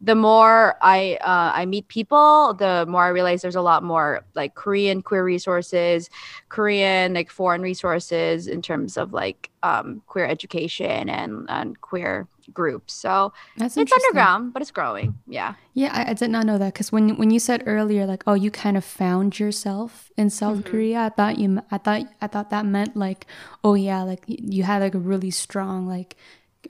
the 0.00 0.14
more 0.14 0.76
i 0.80 1.16
uh, 1.22 1.50
i 1.54 1.66
meet 1.66 1.88
people 1.88 2.54
the 2.54 2.84
more 2.88 3.04
i 3.04 3.08
realize 3.08 3.42
there's 3.42 3.56
a 3.56 3.60
lot 3.60 3.82
more 3.82 4.24
like 4.34 4.54
korean 4.54 5.02
queer 5.02 5.24
resources 5.24 6.08
korean 6.48 7.14
like 7.14 7.30
foreign 7.30 7.62
resources 7.62 8.46
in 8.46 8.62
terms 8.62 8.96
of 8.96 9.12
like 9.12 9.50
um 9.62 10.02
queer 10.06 10.24
education 10.26 11.08
and 11.08 11.46
and 11.48 11.80
queer 11.80 12.26
groups. 12.54 12.94
So 12.94 13.32
That's 13.58 13.76
it's 13.76 13.92
underground 13.92 14.54
but 14.54 14.62
it's 14.62 14.70
growing. 14.70 15.14
Yeah. 15.26 15.54
Yeah, 15.74 15.92
I, 15.92 16.10
I 16.10 16.14
did 16.14 16.30
not 16.30 16.46
know 16.46 16.56
that 16.58 16.72
because 16.72 16.90
when 16.90 17.16
when 17.16 17.30
you 17.30 17.38
said 17.38 17.62
earlier, 17.66 18.06
like, 18.06 18.24
oh, 18.26 18.34
you 18.34 18.50
kind 18.50 18.76
of 18.76 18.84
found 18.84 19.38
yourself 19.38 20.10
in 20.16 20.30
South 20.30 20.58
Mhm. 20.58 20.64
Korea, 20.64 21.00
I 21.02 21.08
thought 21.10 21.38
you, 21.38 21.60
I 21.70 21.78
thought, 21.78 22.02
I 22.22 22.26
thought 22.26 22.50
that 22.50 22.64
meant 22.64 22.96
like, 22.96 23.26
oh 23.62 23.74
yeah, 23.74 24.02
like 24.02 24.24
you 24.26 24.62
had 24.62 24.80
like 24.80 24.94
a 24.94 24.98
really 24.98 25.30
strong 25.30 25.86
like 25.86 26.16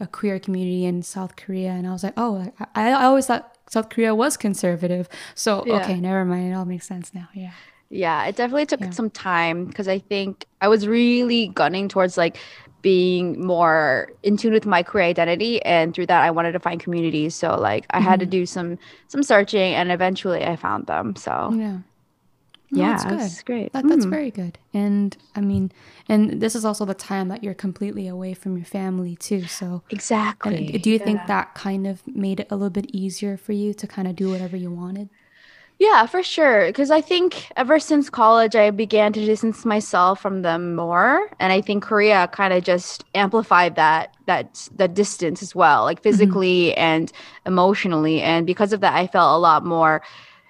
a 0.00 0.06
queer 0.06 0.38
community 0.38 0.84
in 0.84 1.02
South 1.02 1.36
Korea, 1.36 1.70
and 1.70 1.86
I 1.86 1.92
was 1.92 2.02
like, 2.04 2.14
oh, 2.16 2.52
I, 2.74 2.90
I 2.90 3.04
always 3.04 3.26
thought 3.26 3.56
South 3.68 3.88
Korea 3.90 4.14
was 4.14 4.36
conservative. 4.36 5.08
So 5.34 5.64
Yeah. 5.66 5.76
okay, 5.76 6.00
never 6.00 6.24
mind, 6.24 6.52
it 6.52 6.54
all 6.54 6.64
makes 6.64 6.86
sense 6.86 7.12
now. 7.14 7.28
Yeah. 7.34 7.52
Yeah, 7.90 8.26
it 8.26 8.36
definitely 8.36 8.66
took 8.66 8.80
Yeah. 8.80 8.90
some 8.90 9.08
time 9.10 9.64
because 9.64 9.88
I 9.88 9.98
think 9.98 10.46
I 10.60 10.68
was 10.68 10.86
really 10.86 11.48
gunning 11.48 11.88
towards 11.88 12.16
like 12.18 12.36
being 12.82 13.44
more 13.44 14.10
in 14.22 14.36
tune 14.36 14.52
with 14.52 14.64
my 14.66 14.82
queer 14.82 15.02
identity 15.02 15.60
and 15.64 15.92
through 15.94 16.06
that 16.06 16.22
I 16.22 16.30
wanted 16.30 16.52
to 16.52 16.60
find 16.60 16.80
communities. 16.80 17.34
So 17.34 17.56
like 17.58 17.86
I 17.90 18.00
had 18.00 18.20
to 18.20 18.26
Mhm. 18.26 18.30
do 18.30 18.46
some 18.46 18.78
some 19.08 19.22
searching 19.22 19.74
and 19.74 19.90
eventually 19.90 20.44
I 20.44 20.54
found 20.56 20.86
them. 20.86 21.16
So 21.16 21.50
Yeah. 21.54 21.78
Yeah, 22.70 23.02
that's 23.04 23.36
good. 23.36 23.44
great. 23.46 23.72
That, 23.72 23.88
that's 23.88 24.06
Mm. 24.06 24.10
very 24.10 24.30
good. 24.30 24.58
And 24.74 25.16
I 25.34 25.40
mean, 25.40 25.72
and 26.08 26.40
this 26.40 26.54
is 26.54 26.64
also 26.64 26.84
the 26.84 26.94
time 26.94 27.28
that 27.28 27.42
you're 27.42 27.54
completely 27.54 28.06
away 28.08 28.34
from 28.34 28.56
your 28.56 28.66
family 28.66 29.16
too. 29.16 29.46
So 29.46 29.82
exactly. 29.90 30.66
Do 30.66 30.90
you 30.90 30.98
think 30.98 31.26
that 31.26 31.54
kind 31.54 31.86
of 31.86 32.06
made 32.06 32.40
it 32.40 32.48
a 32.50 32.56
little 32.56 32.70
bit 32.70 32.90
easier 32.94 33.36
for 33.36 33.52
you 33.52 33.74
to 33.74 33.86
kind 33.86 34.06
of 34.08 34.16
do 34.16 34.30
whatever 34.30 34.56
you 34.56 34.70
wanted? 34.70 35.08
Yeah, 35.78 36.06
for 36.06 36.24
sure. 36.24 36.66
Because 36.66 36.90
I 36.90 37.00
think 37.00 37.52
ever 37.56 37.78
since 37.78 38.10
college, 38.10 38.56
I 38.56 38.70
began 38.70 39.12
to 39.12 39.24
distance 39.24 39.64
myself 39.64 40.20
from 40.20 40.42
them 40.42 40.74
more, 40.74 41.30
and 41.38 41.52
I 41.52 41.60
think 41.60 41.84
Korea 41.84 42.28
kind 42.32 42.52
of 42.52 42.64
just 42.64 43.04
amplified 43.14 43.76
that 43.76 44.12
that 44.26 44.68
that 44.74 44.94
distance 44.94 45.40
as 45.40 45.54
well, 45.54 45.84
like 45.84 46.02
physically 46.02 46.74
and 46.76 47.12
emotionally. 47.46 48.20
And 48.22 48.44
because 48.44 48.72
of 48.72 48.80
that, 48.80 48.94
I 48.94 49.06
felt 49.06 49.36
a 49.36 49.38
lot 49.38 49.64
more 49.64 50.02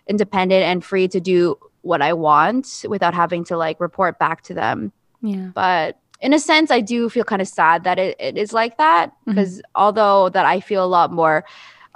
independent 0.06 0.64
and 0.64 0.82
free 0.82 1.08
to 1.08 1.20
do 1.20 1.56
what 1.82 2.02
I 2.02 2.12
want 2.12 2.84
without 2.88 3.14
having 3.14 3.44
to 3.44 3.56
like 3.56 3.80
report 3.80 4.18
back 4.18 4.42
to 4.42 4.54
them. 4.54 4.92
Yeah. 5.22 5.50
But 5.54 5.98
in 6.20 6.32
a 6.34 6.38
sense, 6.38 6.70
I 6.70 6.80
do 6.80 7.08
feel 7.08 7.24
kind 7.24 7.40
of 7.42 7.48
sad 7.48 7.84
that 7.84 7.98
it, 7.98 8.16
it 8.18 8.36
is 8.36 8.52
like 8.52 8.76
that 8.78 9.12
because 9.24 9.62
although 9.74 10.28
that 10.30 10.44
I 10.46 10.60
feel 10.60 10.84
a 10.84 10.86
lot 10.86 11.12
more 11.12 11.44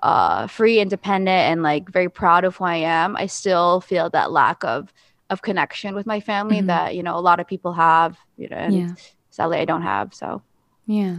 uh, 0.03 0.47
free, 0.49 0.81
independent, 0.81 1.29
and 1.51 1.63
like 1.63 1.89
very 1.91 2.09
proud 2.09 2.45
of 2.45 2.57
who 2.57 2.65
I 2.65 2.77
am, 2.77 3.17
I 3.17 3.27
still 3.27 3.81
feel 3.81 4.11
that 4.11 4.33
lack 4.33 4.65
of 4.65 4.93
of 5.31 5.41
connection 5.43 5.95
with 5.95 6.07
my 6.07 6.21
family 6.21 6.61
Mhm. 6.61 6.67
that 6.67 6.95
you 6.95 7.03
know 7.03 7.17
a 7.17 7.21
lot 7.21 7.41
of 7.41 7.47
people 7.47 7.73
have. 7.73 8.19
You 8.37 8.49
know, 8.49 8.57
and 8.57 8.75
Yeah. 8.75 8.95
sadly 9.31 9.59
I 9.59 9.65
don't 9.65 9.83
have. 9.83 10.13
So 10.15 10.43
Yeah. 10.87 11.19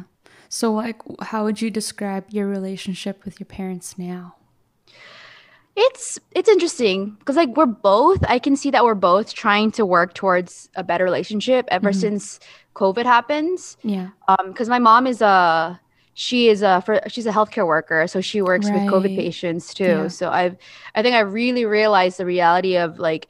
So, 0.49 0.71
like, 0.71 1.01
how 1.21 1.45
would 1.45 1.61
you 1.61 1.71
describe 1.71 2.25
your 2.29 2.47
relationship 2.47 3.25
with 3.25 3.39
your 3.39 3.47
parents 3.47 3.97
now? 3.97 4.35
It's 5.75 6.19
it's 6.31 6.49
interesting 6.49 7.15
because 7.19 7.35
like 7.35 7.49
we're 7.57 7.65
both 7.65 8.23
I 8.27 8.37
can 8.39 8.55
see 8.55 8.69
that 8.71 8.83
we're 8.83 8.93
both 8.95 9.33
trying 9.33 9.71
to 9.71 9.85
work 9.85 10.13
towards 10.13 10.69
a 10.75 10.83
better 10.83 11.03
relationship 11.03 11.65
ever 11.69 11.91
Mhm. 11.91 11.95
since 11.95 12.39
COVID 12.75 13.05
happens. 13.05 13.77
Yeah. 13.83 14.09
um 14.27 14.49
because 14.49 14.69
my 14.69 14.79
mom 14.79 15.07
is 15.07 15.21
a 15.21 15.79
she 16.15 16.47
is 16.47 16.61
a 16.61 16.81
for 16.85 17.01
she's 17.07 17.25
a 17.25 17.31
healthcare 17.31 17.65
worker 17.65 18.05
so 18.07 18.21
she 18.21 18.39
works 18.41 18.69
with 18.69 18.83
covid 18.83 19.15
patients 19.15 19.73
too 19.73 19.83
Yeah. 19.83 20.07
so 20.09 20.29
i've 20.29 20.55
i 20.93 21.01
think 21.01 21.15
i 21.15 21.21
really 21.21 21.65
realized 21.65 22.19
the 22.19 22.25
reality 22.25 22.77
of 22.77 22.99
like 22.99 23.27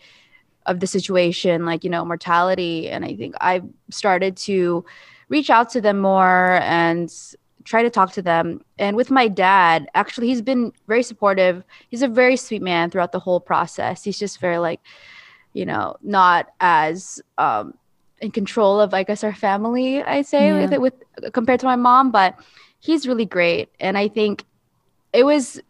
of 0.65 0.81
the 0.81 0.87
situation 0.87 1.65
like 1.65 1.85
you 1.85 1.89
know 1.89 2.03
mortality 2.03 2.89
and 2.89 3.05
i 3.05 3.15
think 3.15 3.35
i've 3.39 3.63
started 3.89 4.35
to 4.35 4.83
reach 5.29 5.49
out 5.49 5.69
to 5.69 5.79
them 5.79 5.99
more 5.99 6.59
and 6.61 7.09
try 7.64 7.84
to 7.84 7.89
talk 7.89 8.11
to 8.11 8.22
them 8.22 8.61
and 8.78 8.95
with 8.95 9.09
my 9.11 9.28
dad 9.28 9.88
actually 9.95 10.28
he's 10.28 10.41
been 10.41 10.72
very 10.88 11.03
supportive 11.03 11.64
he's 11.89 12.01
a 12.01 12.07
very 12.07 12.36
sweet 12.36 12.61
man 12.61 12.89
throughout 12.89 13.11
the 13.11 13.20
whole 13.20 13.39
process 13.39 14.03
he's 14.03 14.20
just 14.20 14.39
very 14.39 14.57
like 14.57 14.80
you 15.53 15.66
know 15.66 15.95
not 16.01 16.47
as 16.59 17.22
um 17.38 17.74
in 18.22 18.32
control 18.32 18.80
of 18.80 18.93
I 18.93 19.03
guess 19.03 19.24
our 19.24 19.34
family, 19.34 20.01
I 20.01 20.22
say 20.22 20.47
Yeah. 20.47 20.61
with 20.61 20.74
it 20.74 20.82
with 20.82 20.93
compared 21.34 21.59
to 21.59 21.66
my 21.66 21.76
mom, 21.76 22.09
but 22.09 22.36
he's 22.80 23.05
really 23.05 23.26
great. 23.26 23.70
And 23.82 23.97
I 23.97 24.07
think 24.07 24.45
it 25.14 25.24
was 25.26 25.61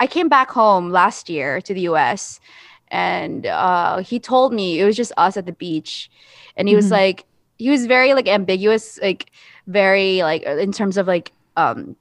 I 0.00 0.06
came 0.06 0.28
back 0.28 0.50
home 0.50 0.90
last 0.90 1.28
year 1.28 1.60
to 1.60 1.74
the 1.74 1.82
US 1.82 2.40
and 2.88 3.46
uh 3.46 3.98
he 3.98 4.18
told 4.18 4.52
me 4.52 4.80
it 4.80 4.84
was 4.84 4.96
just 4.96 5.12
us 5.16 5.36
at 5.36 5.46
the 5.46 5.52
beach. 5.52 6.10
And 6.56 6.68
he 6.68 6.74
was 6.74 6.86
Mhm. 6.86 6.90
like 6.90 7.24
he 7.58 7.70
was 7.70 7.86
very 7.86 8.14
like 8.14 8.26
ambiguous, 8.28 8.98
like 9.02 9.30
very 9.66 10.22
like 10.22 10.42
in 10.42 10.72
terms 10.72 10.96
of 10.96 11.06
like 11.06 11.32
um 11.56 11.96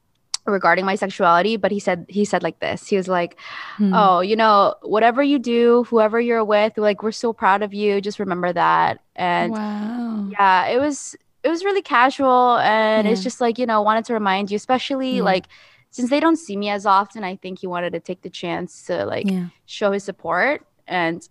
regarding 0.46 0.86
my 0.86 0.96
sexuality, 0.96 1.58
but 1.58 1.72
he 1.72 1.80
said 1.80 2.06
he 2.10 2.26
said 2.26 2.42
like 2.44 2.60
this. 2.60 2.88
He 2.88 2.96
was 2.98 3.08
like, 3.08 3.38
Hmm. 3.78 3.94
oh, 3.94 4.20
you 4.22 4.36
know, 4.36 4.76
whatever 4.82 5.22
you 5.22 5.38
do, 5.40 5.84
whoever 5.90 6.20
you're 6.20 6.44
with, 6.46 6.78
like 6.78 7.04
we're 7.04 7.12
so 7.12 7.34
proud 7.34 7.62
of 7.62 7.74
you. 7.74 8.02
Just 8.02 8.20
remember 8.20 8.52
that. 8.54 9.00
And 9.16 9.52
wow. 9.52 10.28
yeah, 10.32 10.68
it 10.68 10.80
was 10.80 11.16
it 11.44 11.50
was 11.50 11.64
really 11.64 11.82
casual 11.82 12.58
and 12.58 13.08
it's 13.08 13.24
just 13.24 13.40
like, 13.42 13.58
you 13.58 13.66
know, 13.66 13.82
wanted 13.82 14.06
to 14.06 14.14
remind 14.14 14.52
you, 14.52 14.56
especially 14.56 15.18
Yeah. 15.18 15.24
like 15.24 15.48
since 15.92 16.10
they 16.10 16.20
don't 16.20 16.36
see 16.36 16.56
me 16.58 16.70
as 16.70 16.86
often, 16.86 17.24
I 17.24 17.36
think 17.38 17.60
he 17.60 17.68
wanted 17.68 17.94
to 17.94 18.00
take 18.00 18.22
the 18.22 18.30
chance 18.30 18.84
to 18.84 19.06
like 19.06 19.28
Yeah. 19.32 19.48
show 19.66 19.92
his 19.92 20.04
support. 20.04 20.66
And 20.88 21.28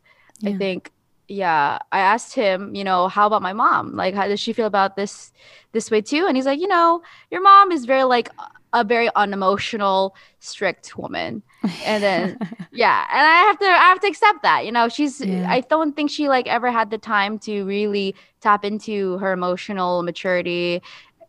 I 0.46 0.52
think 0.52 0.92
yeah, 1.28 1.78
I 1.92 2.00
asked 2.00 2.34
him, 2.34 2.74
you 2.74 2.84
know, 2.84 3.08
how 3.08 3.26
about 3.26 3.42
my 3.42 3.52
mom? 3.52 3.94
Like 3.96 4.14
how 4.14 4.28
does 4.28 4.40
she 4.40 4.52
feel 4.52 4.66
about 4.66 4.96
this 4.96 5.32
this 5.72 5.90
way 5.90 6.00
too? 6.00 6.26
And 6.26 6.36
he's 6.36 6.46
like, 6.46 6.60
you 6.60 6.68
know, 6.68 7.02
your 7.30 7.42
mom 7.42 7.70
is 7.72 7.84
very 7.84 8.04
like 8.04 8.30
a 8.72 8.84
very 8.84 9.10
unemotional, 9.14 10.14
strict 10.40 10.96
woman. 10.96 11.42
And 11.80 12.02
then 12.02 12.38
yeah, 12.70 13.06
and 13.10 13.20
I 13.20 13.36
have 13.46 13.58
to 13.58 13.66
I 13.66 13.88
have 13.90 14.00
to 14.00 14.06
accept 14.08 14.42
that. 14.42 14.64
You 14.66 14.72
know, 14.72 14.88
she's 14.88 15.22
Yeah. 15.22 15.48
I 15.48 15.60
don't 15.68 15.94
think 15.96 16.10
she 16.10 16.28
like 16.28 16.46
ever 16.48 16.70
had 16.70 16.90
the 16.90 16.98
time 16.98 17.38
to 17.40 17.64
really 17.64 18.14
tap 18.40 18.64
into 18.64 19.18
her 19.18 19.32
emotional 19.32 20.02
maturity. 20.02 20.82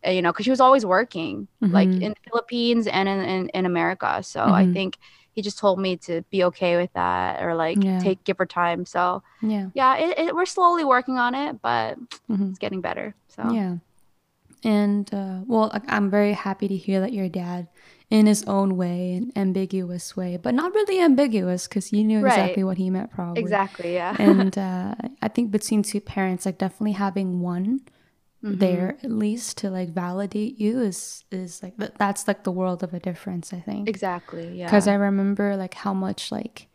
You 0.05 0.21
know, 0.21 0.31
because 0.31 0.45
she 0.45 0.49
was 0.51 0.61
always 0.61 0.85
working, 0.85 1.49
like 1.71 1.91
Mhm. 1.91 1.99
in 1.99 2.11
the 2.11 2.29
Philippines 2.31 2.87
and 2.87 3.09
in 3.09 3.19
in, 3.19 3.49
in 3.49 3.65
America. 3.65 4.23
So 4.23 4.41
I 4.53 4.65
Mhm. 4.65 4.73
think 4.73 4.97
he 5.39 5.41
just 5.41 5.57
told 5.57 5.79
me 5.79 5.95
to 5.95 6.21
be 6.29 6.43
okay 6.43 6.75
with 6.75 6.91
that 6.93 7.41
or 7.41 7.55
like 7.55 7.81
Yeah. 7.81 7.99
take 8.03 8.21
give 8.25 8.37
her 8.39 8.45
time. 8.45 8.85
So 8.85 9.23
yeah. 9.41 9.69
yeah, 9.73 9.95
it, 9.95 10.19
it, 10.19 10.35
we're 10.35 10.45
slowly 10.45 10.83
working 10.83 11.17
on 11.17 11.33
it, 11.33 11.61
but 11.61 11.97
Mhm. 12.29 12.49
it's 12.49 12.59
getting 12.59 12.81
better. 12.81 13.15
So 13.29 13.41
Yeah. 13.53 13.77
And 14.65 15.07
uh, 15.13 15.39
well, 15.47 15.71
I'm 15.87 16.09
very 16.09 16.33
happy 16.33 16.67
to 16.67 16.75
hear 16.75 16.99
that 16.99 17.13
your 17.13 17.29
dad, 17.29 17.69
in 18.09 18.25
his 18.25 18.43
own 18.43 18.75
way, 18.75 19.13
an 19.15 19.31
ambiguous 19.37 20.17
way, 20.17 20.35
but 20.35 20.53
not 20.53 20.73
really 20.73 20.99
ambiguous 20.99 21.67
because 21.67 21.93
you 21.93 22.03
knew 22.03 22.19
Right. 22.19 22.27
exactly 22.27 22.63
what 22.65 22.77
he 22.77 22.89
meant, 22.89 23.09
probably. 23.11 23.41
exactly, 23.41 23.93
yeah. 23.93 24.17
and 24.19 24.57
uh, 24.69 24.95
I 25.21 25.27
think 25.29 25.51
between 25.51 25.81
two 25.83 26.01
parents, 26.01 26.45
like 26.45 26.57
definitely 26.57 26.97
having 26.99 27.39
one 27.39 27.79
Mhm. 28.43 28.59
there 28.59 28.97
at 29.03 29.11
least 29.11 29.57
to 29.57 29.69
like 29.69 29.89
validate 29.89 30.57
you 30.59 30.79
is 30.79 31.25
is 31.29 31.61
like 31.61 31.77
th- 31.77 31.91
that's 31.97 32.25
like 32.27 32.43
the 32.43 32.51
world 32.51 32.83
of 32.83 32.93
a 32.93 32.99
difference. 32.99 33.51
I 33.53 33.59
think 33.59 33.89
exactly, 33.89 34.47
yeah. 34.57 34.65
because 34.65 34.87
I 34.87 34.93
remember 34.93 35.57
like 35.57 35.73
how 35.73 35.93
much 35.93 36.31
like 36.31 36.67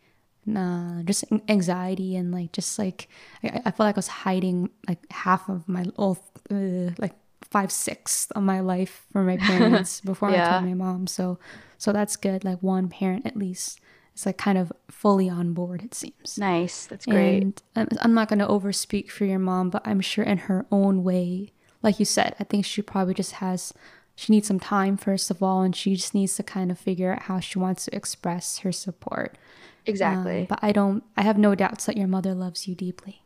nah, 0.45 1.01
just 1.03 1.23
anxiety 1.49 2.15
and 2.15 2.31
like 2.31 2.51
just 2.51 2.77
like 2.77 3.09
I, 3.43 3.61
I 3.65 3.71
feel 3.71 3.85
like 3.87 3.95
I 3.95 4.03
was 4.03 4.07
hiding 4.07 4.69
like 4.87 4.99
half 5.11 5.49
of 5.49 5.67
my 5.67 5.85
oh 5.97 6.17
uh, 6.51 6.91
like 6.99 7.15
five 7.41 7.71
sixths 7.71 8.29
of 8.31 8.43
my 8.43 8.59
life 8.59 9.05
from 9.11 9.25
my 9.25 9.37
parents 9.37 10.01
before 10.05 10.29
I 10.29 10.37
told 10.49 10.65
my 10.65 10.73
mom. 10.75 11.07
So 11.07 11.39
so 11.77 11.91
that's 11.91 12.15
good. 12.15 12.43
Like 12.43 12.59
one 12.61 12.89
parent 12.89 13.25
at 13.25 13.35
least 13.35 13.79
is 14.15 14.25
like 14.25 14.37
kind 14.37 14.57
of 14.57 14.71
fully 14.89 15.29
on 15.29 15.53
board. 15.53 15.83
It 15.83 15.93
seems. 15.95 16.37
nice. 16.37 16.85
That's 16.85 17.05
great. 17.05 17.41
And 17.43 17.61
I'm, 17.75 17.87
I'm 18.01 18.13
not 18.13 18.27
going 18.29 18.39
to 18.39 18.47
overspeak 18.47 19.09
for 19.11 19.25
your 19.25 19.39
mom, 19.39 19.69
but 19.69 19.81
I'm 19.85 19.99
sure 20.01 20.23
in 20.23 20.37
her 20.49 20.65
own 20.71 21.03
way, 21.03 21.51
like 21.85 21.99
you 21.99 22.05
said, 22.05 22.35
I 22.39 22.43
think 22.43 22.65
she 22.65 22.81
probably 22.81 23.13
just 23.13 23.33
has, 23.33 23.73
she 24.15 24.33
needs 24.33 24.47
some 24.47 24.59
time, 24.59 24.97
first 24.97 25.31
of 25.31 25.41
all, 25.41 25.61
and 25.61 25.73
she 25.75 25.95
just 25.95 26.13
needs 26.13 26.35
to 26.35 26.43
kind 26.43 26.71
of 26.71 26.77
figure 26.79 27.13
out 27.13 27.23
how 27.23 27.39
she 27.39 27.59
wants 27.59 27.85
to 27.85 27.95
express 27.95 28.59
her 28.59 28.71
support. 28.71 29.37
exactly. 29.85 30.41
Um, 30.41 30.45
but 30.49 30.59
I 30.61 30.71
don't, 30.71 31.03
I 31.15 31.21
have 31.21 31.37
no 31.37 31.53
doubts 31.55 31.85
that 31.85 31.95
your 31.95 32.07
mother 32.07 32.33
loves 32.33 32.67
you 32.67 32.75
deeply. 32.75 33.21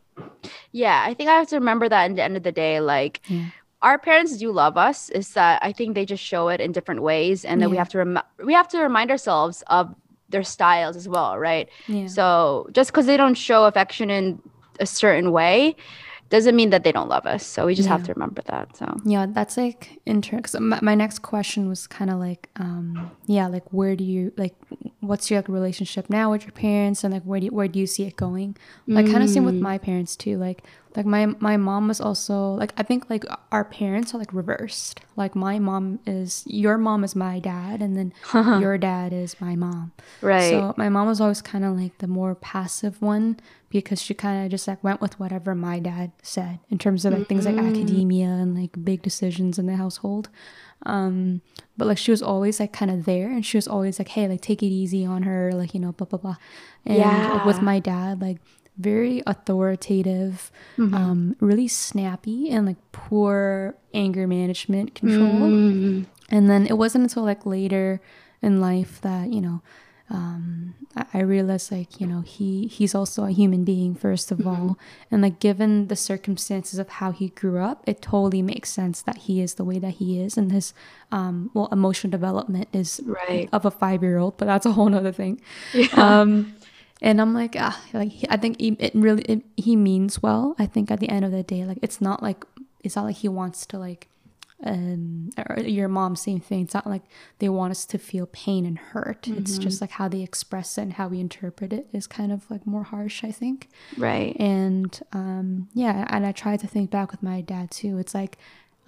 yeah, 0.72 1.02
I 1.06 1.14
think 1.14 1.30
I 1.30 1.34
have 1.38 1.48
to 1.48 1.56
remember 1.56 1.88
that 1.88 2.04
in 2.04 2.14
the 2.16 2.22
end 2.22 2.36
of 2.36 2.42
the 2.42 2.52
day, 2.52 2.80
like 2.80 3.20
Yeah. 3.28 3.46
our 3.80 3.98
parents 3.98 4.36
do 4.36 4.52
love 4.52 4.76
us. 4.76 5.08
Is 5.08 5.32
that 5.34 5.62
I 5.64 5.72
think 5.72 5.94
they 5.94 6.04
just 6.04 6.22
show 6.22 6.48
it 6.48 6.60
in 6.60 6.72
different 6.72 7.00
ways, 7.02 7.44
and 7.46 7.62
then 7.62 7.70
we 7.70 7.78
have 7.78 7.88
to 7.90 7.98
rem- 7.98 8.22
we 8.44 8.52
have 8.52 8.68
to 8.68 8.78
remind 8.82 9.10
ourselves 9.10 9.62
of 9.68 9.94
their 10.28 10.44
styles 10.44 10.96
as 10.96 11.08
well, 11.08 11.38
right? 11.38 11.68
Yeah. 11.88 12.06
So 12.08 12.68
just 12.72 12.90
because 12.92 13.06
they 13.06 13.16
don't 13.16 13.34
show 13.36 13.64
affection 13.64 14.10
in 14.10 14.42
a 14.78 14.84
certain 14.86 15.32
way, 15.32 15.76
doesn't 16.30 16.54
mean 16.56 16.70
that 16.70 16.84
they 16.84 16.92
don't 16.92 17.08
love 17.08 17.26
us. 17.26 17.44
So 17.44 17.66
we 17.66 17.74
just 17.74 17.88
have 17.88 18.02
to 18.04 18.12
remember 18.14 18.42
that. 18.46 18.76
So 18.76 18.86
Yeah, 19.04 19.26
that's 19.28 19.56
like 19.56 20.00
interesting. 20.06 20.68
My, 20.68 20.78
my 20.80 20.94
next 20.94 21.18
question 21.20 21.68
was 21.68 21.86
kind 21.86 22.10
of 22.10 22.18
like, 22.18 22.48
um, 22.56 23.10
yeah, 23.26 23.46
like 23.48 23.64
where 23.72 23.94
do 23.96 24.04
you 24.04 24.32
like, 24.36 24.54
what's 25.00 25.30
your 25.30 25.40
like 25.40 25.48
relationship 25.48 26.08
now 26.08 26.30
with 26.30 26.42
your 26.44 26.52
parents, 26.52 27.02
and 27.04 27.12
like 27.12 27.24
where 27.24 27.40
do 27.40 27.46
you, 27.46 27.52
where 27.52 27.68
do 27.68 27.78
you 27.78 27.86
see 27.86 28.04
it 28.04 28.16
going? 28.16 28.56
Like 28.86 29.06
kind 29.10 29.22
of 29.22 29.28
same 29.28 29.44
with 29.44 29.56
Mm. 29.56 29.60
my 29.60 29.78
parents 29.78 30.14
too. 30.16 30.38
Like 30.38 30.62
like 30.96 31.06
my 31.06 31.26
my 31.38 31.56
mom 31.56 31.88
was 31.88 32.00
also 32.00 32.54
like 32.54 32.72
I 32.76 32.82
think 32.82 33.08
like 33.08 33.24
our 33.52 33.64
parents 33.64 34.12
are 34.14 34.18
like 34.18 34.32
reversed. 34.32 35.00
Like 35.16 35.34
my 35.36 35.58
mom 35.58 36.00
is 36.06 36.42
your 36.46 36.78
mom 36.78 37.04
is 37.04 37.14
my 37.14 37.38
dad, 37.38 37.80
and 37.80 37.96
then 37.96 38.12
your 38.60 38.76
dad 38.78 39.12
is 39.12 39.40
my 39.40 39.54
mom. 39.56 39.92
right, 40.20 40.50
So 40.50 40.74
my 40.76 40.88
mom 40.88 41.06
was 41.06 41.20
always 41.20 41.42
kind 41.42 41.64
of 41.64 41.76
like 41.78 41.98
the 41.98 42.06
more 42.08 42.34
passive 42.34 43.00
one 43.00 43.38
because 43.68 44.02
she 44.02 44.14
kind 44.14 44.44
of 44.44 44.50
just 44.50 44.66
like 44.66 44.82
went 44.82 45.00
with 45.00 45.20
whatever 45.20 45.54
my 45.54 45.78
dad 45.78 46.10
said 46.22 46.58
in 46.70 46.78
terms 46.78 47.04
of 47.04 47.12
like 47.12 47.28
things 47.28 47.46
like 47.46 47.54
Mm. 47.54 47.68
academia 47.68 48.26
and 48.26 48.56
like 48.60 48.84
big 48.84 49.00
decisions 49.02 49.58
in 49.60 49.66
the 49.66 49.76
household. 49.76 50.28
Um, 50.86 51.42
but 51.76 51.86
like 51.86 51.98
she 51.98 52.10
was 52.10 52.22
always 52.22 52.58
like 52.58 52.72
kind 52.72 52.90
of 52.90 53.04
there 53.04 53.28
and 53.30 53.44
she 53.46 53.56
was 53.58 53.68
always 53.68 53.98
like, 54.00 54.08
hey, 54.08 54.26
like 54.26 54.40
take 54.40 54.62
it 54.62 54.66
easy 54.72 55.04
on 55.04 55.22
her, 55.22 55.52
like, 55.52 55.74
you 55.74 55.78
know, 55.80 55.92
blah, 55.92 56.06
blah, 56.06 56.18
blah. 56.18 56.36
And 56.86 56.96
like, 57.34 57.44
with 57.44 57.60
my 57.62 57.78
dad, 57.78 58.20
like 58.20 58.38
very 58.80 59.22
authoritative, 59.26 60.50
Mhm. 60.78 60.94
um, 60.94 61.36
really 61.40 61.68
snappy 61.68 62.50
and 62.50 62.66
like 62.66 62.76
poor 62.92 63.74
anger 63.94 64.26
management 64.26 64.94
control. 64.94 65.50
Mm. 65.50 66.06
And 66.30 66.48
then 66.50 66.66
it 66.66 66.76
wasn't 66.78 67.02
until 67.04 67.24
like 67.24 67.44
later 67.46 68.00
in 68.42 68.60
life 68.60 69.00
that 69.02 69.32
you 69.32 69.40
know 69.40 69.60
um, 70.12 70.74
I, 70.96 71.04
I 71.14 71.20
realized 71.20 71.70
like 71.70 72.00
you 72.00 72.06
know 72.06 72.22
he 72.22 72.66
he's 72.66 72.94
also 72.96 73.24
a 73.24 73.30
human 73.30 73.62
being 73.62 73.94
first 73.94 74.32
of 74.32 74.44
all, 74.44 74.76
and 75.10 75.22
like 75.22 75.38
given 75.38 75.86
the 75.86 75.94
circumstances 75.94 76.80
of 76.80 76.88
how 76.98 77.12
he 77.12 77.28
grew 77.28 77.58
up, 77.58 77.84
it 77.86 78.02
totally 78.02 78.42
makes 78.42 78.70
sense 78.70 79.02
that 79.02 79.18
he 79.30 79.40
is 79.40 79.54
the 79.54 79.62
way 79.64 79.78
that 79.78 79.94
he 80.02 80.18
is, 80.20 80.36
and 80.36 80.50
his 80.50 80.74
um, 81.12 81.50
well 81.54 81.68
emotional 81.70 82.10
development 82.10 82.66
is 82.72 83.00
Right. 83.06 83.48
of 83.52 83.64
a 83.64 83.70
five 83.70 84.02
year 84.02 84.18
old, 84.18 84.36
but 84.36 84.46
that's 84.46 84.66
a 84.66 84.72
whole 84.72 84.88
nother 84.88 85.12
thing. 85.12 85.40
Yeah. 85.74 85.86
Um, 85.94 86.54
and 87.02 87.20
I'm 87.20 87.34
like, 87.34 87.56
ah, 87.58 87.80
like 87.92 88.10
he, 88.10 88.26
I 88.28 88.36
think 88.36 88.60
he, 88.60 88.76
it 88.78 88.92
really 88.94 89.22
it, 89.22 89.42
he 89.56 89.76
means 89.76 90.22
well. 90.22 90.54
I 90.58 90.66
think 90.66 90.90
at 90.90 91.00
the 91.00 91.08
end 91.08 91.24
of 91.24 91.32
the 91.32 91.42
day, 91.42 91.64
like 91.64 91.78
it's 91.82 92.00
not 92.00 92.22
like 92.22 92.44
it's 92.82 92.96
not 92.96 93.04
like 93.04 93.16
he 93.16 93.28
wants 93.28 93.66
to 93.66 93.78
like 93.78 94.08
um 94.62 95.30
or 95.48 95.60
your 95.60 95.88
mom 95.88 96.16
same 96.16 96.40
thing. 96.40 96.62
It's 96.62 96.74
not 96.74 96.86
like 96.86 97.02
they 97.38 97.48
want 97.48 97.70
us 97.70 97.86
to 97.86 97.98
feel 97.98 98.26
pain 98.26 98.66
and 98.66 98.78
hurt. 98.78 99.26
It's 99.26 99.56
just 99.56 99.80
like 99.80 99.92
how 99.92 100.08
they 100.08 100.22
express 100.22 100.76
it 100.76 100.82
and 100.82 100.92
how 100.94 101.08
we 101.08 101.20
interpret 101.20 101.72
it 101.72 101.88
is 101.92 102.06
kind 102.06 102.30
of 102.30 102.50
like 102.50 102.66
more 102.66 102.82
harsh 102.82 103.24
i 103.24 103.32
think. 103.32 103.68
Right. 103.96 104.36
and 104.38 105.00
um 105.12 105.68
yeah 105.72 106.06
and 106.10 106.26
i 106.26 106.32
tried 106.32 106.60
to 106.60 106.66
think 106.66 106.90
back 106.90 107.10
with 107.10 107.22
my 107.22 107.40
dad 107.40 107.70
too. 107.70 107.96
It's 107.98 108.14
like 108.14 108.36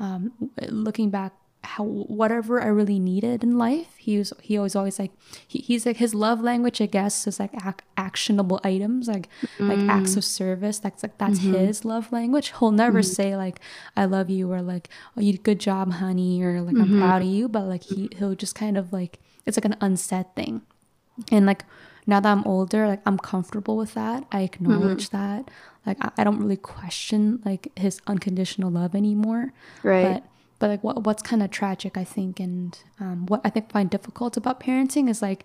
um, 0.03 0.33
looking 0.69 1.11
back 1.11 1.33
how 1.65 1.85
whatever 1.85 2.61
I 2.61 2.67
really 2.67 2.99
needed 2.99 3.45
in 3.45 3.57
life, 3.57 3.95
he 3.97 4.19
was 4.19 4.33
he 4.43 4.59
was 4.59 4.75
always 4.75 4.99
like 4.99 5.13
he, 5.47 5.61
he's 5.61 5.87
like 5.87 5.99
his 5.99 6.15
love 6.15 6.41
language, 6.41 6.81
I 6.81 6.87
guess, 6.87 7.27
is 7.27 7.39
like 7.39 7.55
ac- 7.55 7.85
actionable 7.97 8.61
items, 8.65 9.07
like 9.07 9.29
mm. 9.59 9.69
like 9.69 9.89
acts 9.89 10.17
of 10.17 10.25
service. 10.25 10.81
That's 10.81 11.03
like 11.03 11.19
that's 11.19 11.39
mm-hmm. 11.39 11.55
his 11.55 11.85
love 11.85 12.11
language. 12.13 12.53
He'll 12.59 12.73
never 12.73 13.01
mm-hmm. 13.01 13.13
say 13.13 13.37
like 13.37 13.61
I 13.97 14.07
love 14.07 14.29
you 14.29 14.53
or 14.53 14.61
like 14.61 14.89
oh 15.17 15.21
you 15.21 15.39
good 15.39 15.61
job, 15.61 15.93
honey, 15.93 16.43
or 16.43 16.61
like 16.63 16.75
mm-hmm. 16.75 16.95
I'm 16.95 17.01
proud 17.01 17.23
of 17.23 17.29
you. 17.29 17.49
But 17.49 17.65
like 17.65 17.85
he 17.85 18.09
he'll 18.19 18.35
just 18.35 18.55
kind 18.55 18.77
of 18.77 18.93
like 18.93 19.21
it's 19.47 19.57
like 19.57 19.65
an 19.65 19.77
unsaid 19.81 20.35
thing, 20.35 20.63
and 21.31 21.47
like 21.47 21.65
now 22.07 22.19
that 22.19 22.31
I'm 22.31 22.45
older, 22.45 22.89
like 22.89 23.03
I'm 23.07 23.19
comfortable 23.19 23.77
with 23.77 23.95
that. 23.95 24.25
I 24.33 24.43
acknowledge 24.43 25.11
mm-hmm. 25.11 25.17
that. 25.17 25.51
Like 25.87 25.99
I, 26.01 26.11
I, 26.19 26.25
don't 26.25 26.39
really 26.39 26.57
question 26.57 27.41
like 27.45 27.69
his 27.77 28.01
unconditional 28.07 28.71
love 28.71 28.95
anymore. 28.95 29.53
Right. 29.83 30.15
But 30.15 30.25
but 30.63 30.71
like 30.71 30.85
what 30.85 31.03
what's 31.03 31.25
kind 31.25 31.43
of 31.43 31.51
tragic, 31.51 31.99
I 31.99 32.05
think, 32.05 32.39
and 32.39 32.79
um, 33.01 33.27
what 33.27 33.41
I 33.45 33.51
think 33.51 33.73
find 33.73 33.91
difficult 33.91 34.37
about 34.37 34.61
parenting 34.61 35.11
is 35.11 35.21
like 35.21 35.45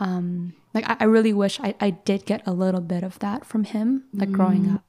um 0.00 0.54
like 0.72 0.88
I, 0.88 0.96
I 1.00 1.04
really 1.04 1.34
wish 1.34 1.60
I, 1.60 1.74
I 1.82 1.90
did 1.90 2.24
get 2.24 2.40
a 2.46 2.52
little 2.52 2.80
bit 2.80 3.02
of 3.02 3.18
that 3.18 3.44
from 3.44 3.64
him, 3.64 4.04
like 4.14 4.30
mm. 4.30 4.32
growing 4.32 4.72
up. 4.72 4.82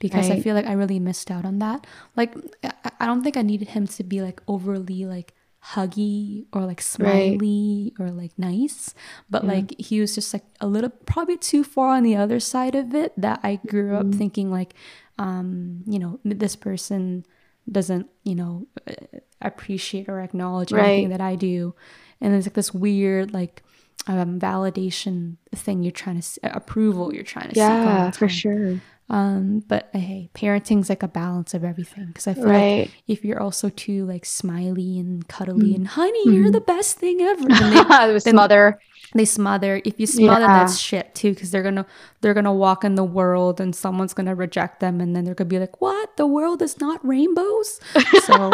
Because 0.00 0.28
right. 0.28 0.40
I 0.40 0.42
feel 0.42 0.56
like 0.56 0.66
I 0.66 0.72
really 0.72 0.98
missed 0.98 1.30
out 1.30 1.44
on 1.44 1.60
that. 1.60 1.86
Like 2.16 2.34
I, 2.64 2.90
I 2.98 3.06
don't 3.06 3.22
think 3.22 3.36
I 3.36 3.42
needed 3.42 3.68
him 3.68 3.86
to 3.86 4.02
be 4.02 4.20
like 4.20 4.42
overly 4.48 5.06
like 5.06 5.32
huggy 5.62 6.46
or 6.52 6.62
like 6.62 6.80
smiley 6.80 7.92
right. 7.96 8.04
or 8.04 8.10
like 8.10 8.32
nice 8.38 8.94
but 9.28 9.44
yeah. 9.44 9.52
like 9.52 9.78
he 9.78 10.00
was 10.00 10.14
just 10.14 10.32
like 10.32 10.44
a 10.58 10.66
little 10.66 10.88
probably 11.04 11.36
too 11.36 11.62
far 11.62 11.96
on 11.96 12.02
the 12.02 12.16
other 12.16 12.40
side 12.40 12.74
of 12.74 12.94
it 12.94 13.12
that 13.14 13.38
i 13.42 13.60
grew 13.68 13.94
up 13.94 14.06
mm-hmm. 14.06 14.18
thinking 14.18 14.50
like 14.50 14.72
um 15.18 15.84
you 15.86 15.98
know 15.98 16.18
this 16.24 16.56
person 16.56 17.26
doesn't 17.70 18.08
you 18.24 18.34
know 18.34 18.66
appreciate 19.40 20.08
or 20.08 20.20
acknowledge 20.20 20.72
right. 20.72 20.84
anything 20.84 21.10
that 21.10 21.20
i 21.20 21.34
do. 21.34 21.74
And 22.20 22.34
it's 22.34 22.46
like 22.46 22.54
this 22.54 22.74
weird 22.74 23.32
like 23.32 23.62
um 24.06 24.38
validation 24.38 25.36
thing 25.54 25.82
you're 25.82 25.92
trying 25.92 26.20
to 26.20 26.56
approval 26.56 27.14
you're 27.14 27.22
trying 27.22 27.50
to 27.50 27.56
yeah 27.56 28.10
for 28.10 28.28
sure 28.28 28.80
um, 29.10 29.64
but 29.66 29.90
hey, 29.92 30.30
parenting's 30.34 30.88
like 30.88 31.02
a 31.02 31.08
balance 31.08 31.52
of 31.52 31.64
everything. 31.64 32.06
Because 32.06 32.28
I 32.28 32.34
feel 32.34 32.44
right. 32.44 32.80
like 32.82 32.90
if 33.08 33.24
you're 33.24 33.42
also 33.42 33.68
too 33.68 34.06
like 34.06 34.24
smiley 34.24 35.00
and 35.00 35.26
cuddly 35.26 35.72
mm. 35.72 35.74
and 35.74 35.88
honey, 35.88 36.26
mm. 36.26 36.32
you're 36.32 36.44
mm-hmm. 36.44 36.52
the 36.52 36.60
best 36.60 36.98
thing 36.98 37.20
ever. 37.20 37.48
Then 37.48 38.12
they, 38.12 38.18
smother. 38.20 38.80
They 39.12 39.24
smother. 39.24 39.82
If 39.84 39.98
you 39.98 40.06
smother, 40.06 40.42
yeah. 40.42 40.60
that's 40.60 40.78
shit 40.78 41.12
too. 41.16 41.30
Because 41.34 41.50
they're 41.50 41.64
gonna 41.64 41.86
they're 42.20 42.34
gonna 42.34 42.54
walk 42.54 42.84
in 42.84 42.94
the 42.94 43.04
world 43.04 43.60
and 43.60 43.74
someone's 43.74 44.14
gonna 44.14 44.36
reject 44.36 44.78
them, 44.78 45.00
and 45.00 45.16
then 45.16 45.24
they're 45.24 45.34
gonna 45.34 45.48
be 45.48 45.58
like, 45.58 45.80
"What? 45.80 46.16
The 46.16 46.28
world 46.28 46.62
is 46.62 46.80
not 46.80 47.04
rainbows." 47.04 47.80
So 48.26 48.52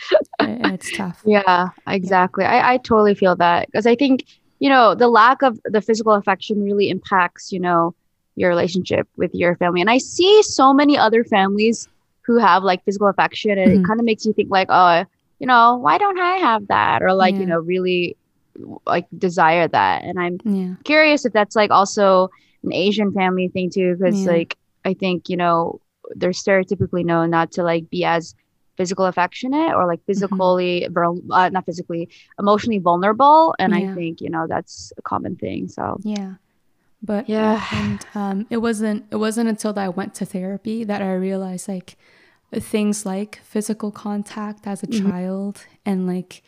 it's 0.40 0.96
tough. 0.96 1.20
Yeah, 1.26 1.68
exactly. 1.86 2.44
Yeah. 2.44 2.66
I 2.66 2.74
I 2.74 2.76
totally 2.78 3.14
feel 3.14 3.36
that 3.36 3.66
because 3.66 3.84
I 3.84 3.94
think 3.94 4.24
you 4.58 4.70
know 4.70 4.94
the 4.94 5.08
lack 5.08 5.42
of 5.42 5.60
the 5.66 5.82
physical 5.82 6.14
affection 6.14 6.62
really 6.62 6.88
impacts 6.88 7.52
you 7.52 7.60
know 7.60 7.94
your 8.38 8.48
relationship 8.48 9.08
with 9.16 9.34
your 9.34 9.56
family. 9.56 9.80
And 9.80 9.90
I 9.90 9.98
see 9.98 10.42
so 10.42 10.72
many 10.72 10.96
other 10.96 11.24
families 11.24 11.88
who 12.22 12.38
have 12.38 12.62
like 12.62 12.84
physical 12.84 13.08
affection 13.08 13.58
and 13.58 13.70
mm-hmm. 13.70 13.84
it 13.84 13.86
kind 13.86 14.00
of 14.00 14.06
makes 14.06 14.26
you 14.26 14.32
think 14.32 14.50
like, 14.50 14.68
oh, 14.70 15.04
you 15.38 15.46
know, 15.46 15.76
why 15.76 15.98
don't 15.98 16.18
I 16.18 16.36
have 16.36 16.68
that? 16.68 17.02
Or 17.02 17.14
like, 17.14 17.34
yeah. 17.34 17.40
you 17.40 17.46
know, 17.46 17.58
really 17.58 18.16
like 18.86 19.06
desire 19.16 19.68
that. 19.68 20.04
And 20.04 20.18
I'm 20.18 20.38
yeah. 20.44 20.74
curious 20.84 21.24
if 21.24 21.32
that's 21.32 21.56
like 21.56 21.70
also 21.70 22.28
an 22.64 22.72
Asian 22.72 23.12
family 23.12 23.48
thing 23.48 23.70
too, 23.70 23.96
because 23.96 24.20
yeah. 24.22 24.30
like 24.30 24.56
I 24.84 24.94
think, 24.94 25.28
you 25.28 25.36
know, 25.36 25.80
they're 26.16 26.30
stereotypically 26.30 27.04
known 27.04 27.30
not 27.30 27.52
to 27.52 27.62
like 27.62 27.88
be 27.90 28.04
as 28.04 28.34
physical 28.78 29.06
affectionate 29.06 29.74
or 29.74 29.86
like 29.86 29.98
mm-hmm. 30.00 30.12
physically 30.12 30.86
mm-hmm. 30.90 31.32
uh, 31.32 31.48
not 31.50 31.66
physically 31.66 32.08
emotionally 32.38 32.78
vulnerable 32.78 33.54
and 33.58 33.74
i 33.74 33.92
think 33.94 34.20
you 34.20 34.30
know 34.30 34.46
that's 34.48 34.92
a 34.96 35.02
common 35.02 35.34
thing 35.34 35.68
so 35.68 35.98
yeah 36.04 36.34
but 37.02 37.28
yeah 37.28 37.64
and 37.72 38.06
um, 38.14 38.46
it 38.50 38.58
wasn't 38.58 39.04
it 39.10 39.16
wasn't 39.16 39.48
until 39.48 39.76
i 39.78 39.88
went 39.88 40.14
to 40.14 40.24
therapy 40.24 40.84
that 40.84 41.02
i 41.02 41.14
realized 41.14 41.68
like 41.68 41.96
things 42.54 43.04
like 43.04 43.40
physical 43.44 43.90
contact 43.90 44.66
as 44.66 44.82
a 44.82 44.86
mm-hmm. 44.86 45.10
child 45.10 45.64
and 45.84 46.06
like 46.06 46.42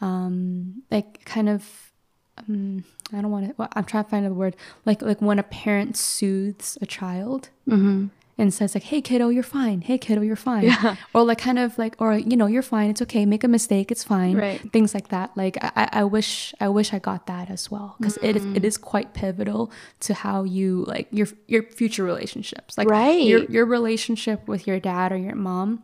um 0.00 0.82
like 0.90 1.24
kind 1.24 1.48
of 1.48 1.92
um, 2.36 2.84
i 3.12 3.20
don't 3.20 3.30
want 3.30 3.46
to 3.48 3.54
well, 3.56 3.68
i'm 3.74 3.84
trying 3.84 4.04
to 4.04 4.10
find 4.10 4.26
a 4.26 4.34
word 4.34 4.56
like 4.84 5.00
like 5.00 5.22
when 5.22 5.38
a 5.38 5.44
parent 5.44 5.96
soothes 5.96 6.76
a 6.82 6.86
child 6.86 7.50
mm-hmm 7.68 8.06
and 8.36 8.52
says 8.52 8.74
like 8.74 8.84
hey 8.84 9.00
kiddo 9.00 9.28
you're 9.28 9.42
fine 9.42 9.80
hey 9.80 9.96
kiddo 9.96 10.20
you're 10.20 10.36
fine 10.36 10.64
yeah. 10.64 10.96
or 11.14 11.24
like 11.24 11.38
kind 11.38 11.58
of 11.58 11.76
like 11.78 11.94
or 11.98 12.14
you 12.14 12.36
know 12.36 12.46
you're 12.46 12.62
fine 12.62 12.90
it's 12.90 13.02
okay 13.02 13.24
make 13.24 13.44
a 13.44 13.48
mistake 13.48 13.90
it's 13.90 14.04
fine 14.04 14.36
right. 14.36 14.72
things 14.72 14.94
like 14.94 15.08
that 15.08 15.30
like 15.36 15.56
i, 15.62 15.88
I 15.92 16.04
wish 16.04 16.54
i 16.60 16.68
wish 16.68 16.92
i 16.92 16.98
got 16.98 17.26
that 17.26 17.50
as 17.50 17.70
well 17.70 17.96
because 17.98 18.18
mm. 18.18 18.28
it, 18.28 18.36
is, 18.36 18.44
it 18.56 18.64
is 18.64 18.76
quite 18.76 19.14
pivotal 19.14 19.70
to 20.00 20.14
how 20.14 20.44
you 20.44 20.84
like 20.86 21.08
your 21.10 21.28
your 21.46 21.62
future 21.62 22.04
relationships 22.04 22.76
like 22.76 22.88
right. 22.88 23.22
your, 23.22 23.44
your 23.44 23.66
relationship 23.66 24.48
with 24.48 24.66
your 24.66 24.80
dad 24.80 25.12
or 25.12 25.16
your 25.16 25.36
mom 25.36 25.82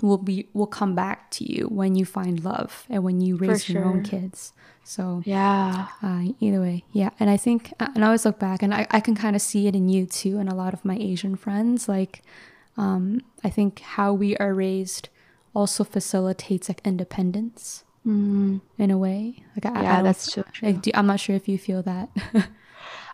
will 0.00 0.18
be 0.18 0.48
will 0.52 0.66
come 0.66 0.94
back 0.94 1.30
to 1.32 1.44
you 1.44 1.66
when 1.66 1.94
you 1.94 2.04
find 2.04 2.44
love 2.44 2.84
and 2.88 3.02
when 3.02 3.20
you 3.20 3.36
raise 3.36 3.64
sure. 3.64 3.76
your 3.76 3.84
own 3.84 4.02
kids 4.02 4.52
so 4.88 5.20
yeah, 5.26 5.88
uh, 6.02 6.22
either 6.40 6.62
way, 6.62 6.82
yeah. 6.92 7.10
And 7.20 7.28
I 7.28 7.36
think, 7.36 7.74
uh, 7.78 7.88
and 7.94 8.02
I 8.02 8.06
always 8.06 8.24
look 8.24 8.38
back, 8.38 8.62
and 8.62 8.72
I, 8.72 8.86
I 8.90 9.00
can 9.00 9.14
kind 9.14 9.36
of 9.36 9.42
see 9.42 9.66
it 9.66 9.76
in 9.76 9.90
you 9.90 10.06
too, 10.06 10.38
and 10.38 10.48
a 10.48 10.54
lot 10.54 10.72
of 10.72 10.82
my 10.82 10.96
Asian 10.96 11.36
friends. 11.36 11.90
Like, 11.90 12.22
um, 12.78 13.20
I 13.44 13.50
think 13.50 13.80
how 13.80 14.14
we 14.14 14.34
are 14.38 14.54
raised 14.54 15.10
also 15.52 15.84
facilitates 15.84 16.70
like 16.70 16.80
independence 16.86 17.84
mm. 18.06 18.62
in 18.78 18.90
a 18.90 18.96
way. 18.96 19.44
Like, 19.54 19.66
I, 19.66 19.82
yeah, 19.82 19.98
I 19.98 20.02
that's 20.02 20.32
true. 20.32 20.44
Like, 20.62 20.80
do, 20.80 20.90
I'm 20.94 21.06
not 21.06 21.20
sure 21.20 21.36
if 21.36 21.48
you 21.48 21.58
feel 21.58 21.82
that. 21.82 22.08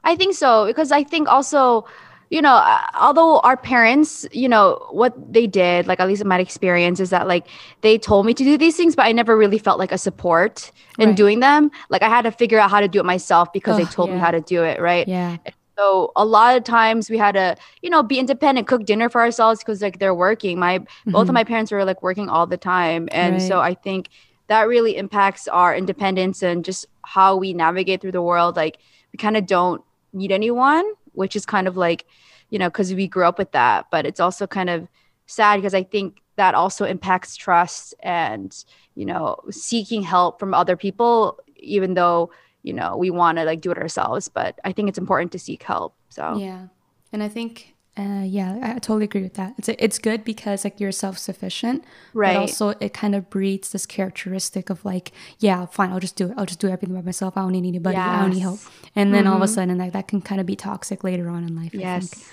I 0.04 0.14
think 0.14 0.36
so 0.36 0.66
because 0.66 0.92
I 0.92 1.02
think 1.02 1.26
also 1.26 1.88
you 2.34 2.42
know, 2.42 2.54
uh, 2.54 2.80
although 3.00 3.38
our 3.40 3.56
parents, 3.56 4.26
you 4.32 4.48
know, 4.48 4.84
what 4.90 5.14
they 5.32 5.46
did, 5.46 5.86
like 5.86 6.00
at 6.00 6.08
least 6.08 6.20
in 6.20 6.26
my 6.26 6.40
experience, 6.40 6.98
is 6.98 7.10
that 7.10 7.28
like 7.28 7.46
they 7.82 7.96
told 7.96 8.26
me 8.26 8.34
to 8.34 8.42
do 8.42 8.58
these 8.58 8.76
things, 8.76 8.96
but 8.96 9.06
I 9.06 9.12
never 9.12 9.36
really 9.36 9.56
felt 9.56 9.78
like 9.78 9.92
a 9.92 9.98
support 9.98 10.72
in 10.98 11.10
right. 11.10 11.16
doing 11.16 11.38
them. 11.38 11.70
Like 11.90 12.02
I 12.02 12.08
had 12.08 12.22
to 12.22 12.32
figure 12.32 12.58
out 12.58 12.72
how 12.72 12.80
to 12.80 12.88
do 12.88 12.98
it 12.98 13.04
myself 13.04 13.52
because 13.52 13.76
oh, 13.76 13.84
they 13.84 13.88
told 13.88 14.08
yeah. 14.08 14.16
me 14.16 14.20
how 14.20 14.32
to 14.32 14.40
do 14.40 14.64
it, 14.64 14.80
right? 14.80 15.06
Yeah. 15.06 15.36
So 15.78 16.10
a 16.16 16.24
lot 16.24 16.56
of 16.56 16.64
times 16.64 17.08
we 17.08 17.18
had 17.18 17.36
to, 17.36 17.56
you 17.82 17.90
know, 17.90 18.02
be 18.02 18.18
independent, 18.18 18.66
cook 18.66 18.84
dinner 18.84 19.08
for 19.08 19.20
ourselves 19.20 19.60
because 19.60 19.80
like 19.80 20.00
they're 20.00 20.12
working. 20.12 20.58
My 20.58 20.80
mm-hmm. 20.80 21.12
both 21.12 21.22
of 21.22 21.26
mm-hmm. 21.28 21.34
my 21.34 21.44
parents 21.44 21.70
were 21.70 21.84
like 21.84 22.02
working 22.02 22.28
all 22.28 22.48
the 22.48 22.56
time, 22.56 23.08
and 23.12 23.34
right. 23.34 23.42
so 23.42 23.60
I 23.60 23.74
think 23.74 24.08
that 24.48 24.66
really 24.66 24.96
impacts 24.96 25.46
our 25.46 25.72
independence 25.72 26.42
and 26.42 26.64
just 26.64 26.86
how 27.02 27.36
we 27.36 27.54
navigate 27.54 28.00
through 28.00 28.12
the 28.12 28.22
world. 28.22 28.56
Like 28.56 28.78
we 29.12 29.18
kind 29.18 29.36
of 29.36 29.46
don't 29.46 29.84
need 30.12 30.32
anyone 30.32 30.84
which 31.14 31.34
is 31.36 31.46
kind 31.46 31.66
of 31.66 31.76
like, 31.76 32.06
you 32.50 32.58
know, 32.58 32.68
because 32.68 32.94
we 32.94 33.08
grew 33.08 33.24
up 33.24 33.38
with 33.38 33.52
that. 33.52 33.86
But 33.90 34.06
it's 34.06 34.20
also 34.20 34.46
kind 34.46 34.70
of 34.70 34.88
sad 35.26 35.56
because 35.56 35.74
I 35.74 35.82
think 35.82 36.20
that 36.36 36.54
also 36.54 36.84
impacts 36.84 37.36
trust 37.36 37.94
and, 38.00 38.54
you 38.94 39.06
know, 39.06 39.36
seeking 39.50 40.02
help 40.02 40.38
from 40.38 40.52
other 40.54 40.76
people, 40.76 41.38
even 41.56 41.94
though, 41.94 42.30
you 42.62 42.72
know, 42.72 42.96
we 42.96 43.10
want 43.10 43.38
to 43.38 43.44
like 43.44 43.60
do 43.60 43.70
it 43.70 43.78
ourselves. 43.78 44.28
But 44.28 44.58
I 44.64 44.72
think 44.72 44.88
it's 44.88 44.98
important 44.98 45.32
to 45.32 45.38
seek 45.38 45.62
help. 45.62 45.94
So, 46.08 46.36
yeah. 46.36 46.66
And 47.12 47.22
I 47.22 47.28
think 47.28 47.73
uh, 47.96 48.24
yeah, 48.26 48.58
I 48.60 48.72
totally 48.80 49.04
agree 49.04 49.22
with 49.22 49.34
that. 49.34 49.54
It's 49.56 49.68
it's 49.68 49.98
good 50.00 50.24
because 50.24 50.64
like 50.64 50.80
you're 50.80 50.90
self 50.90 51.16
sufficient, 51.16 51.84
right? 52.12 52.34
But 52.34 52.40
also 52.40 52.70
it 52.80 52.92
kind 52.92 53.14
of 53.14 53.30
breeds 53.30 53.70
this 53.70 53.86
characteristic 53.86 54.68
of 54.68 54.84
like, 54.84 55.12
yeah, 55.38 55.66
fine, 55.66 55.90
I'll 55.90 56.00
just 56.00 56.16
do 56.16 56.30
it. 56.30 56.34
I'll 56.36 56.46
just 56.46 56.58
do 56.58 56.68
everything 56.68 56.94
by 56.94 57.02
myself. 57.02 57.36
I 57.36 57.42
don't 57.42 57.52
need 57.52 57.68
anybody. 57.68 57.96
Yes. 57.96 58.08
I 58.08 58.20
don't 58.22 58.30
need 58.30 58.40
help. 58.40 58.58
And 58.96 59.14
then 59.14 59.24
mm-hmm. 59.24 59.30
all 59.30 59.36
of 59.36 59.42
a 59.42 59.44
mm-hmm. 59.44 59.54
sudden, 59.54 59.78
like 59.78 59.92
that 59.92 60.08
can 60.08 60.20
kind 60.20 60.40
of 60.40 60.46
be 60.46 60.56
toxic 60.56 61.04
later 61.04 61.28
on 61.28 61.44
in 61.44 61.54
life. 61.54 61.72
Yes. 61.72 62.28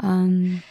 Um, 0.00 0.62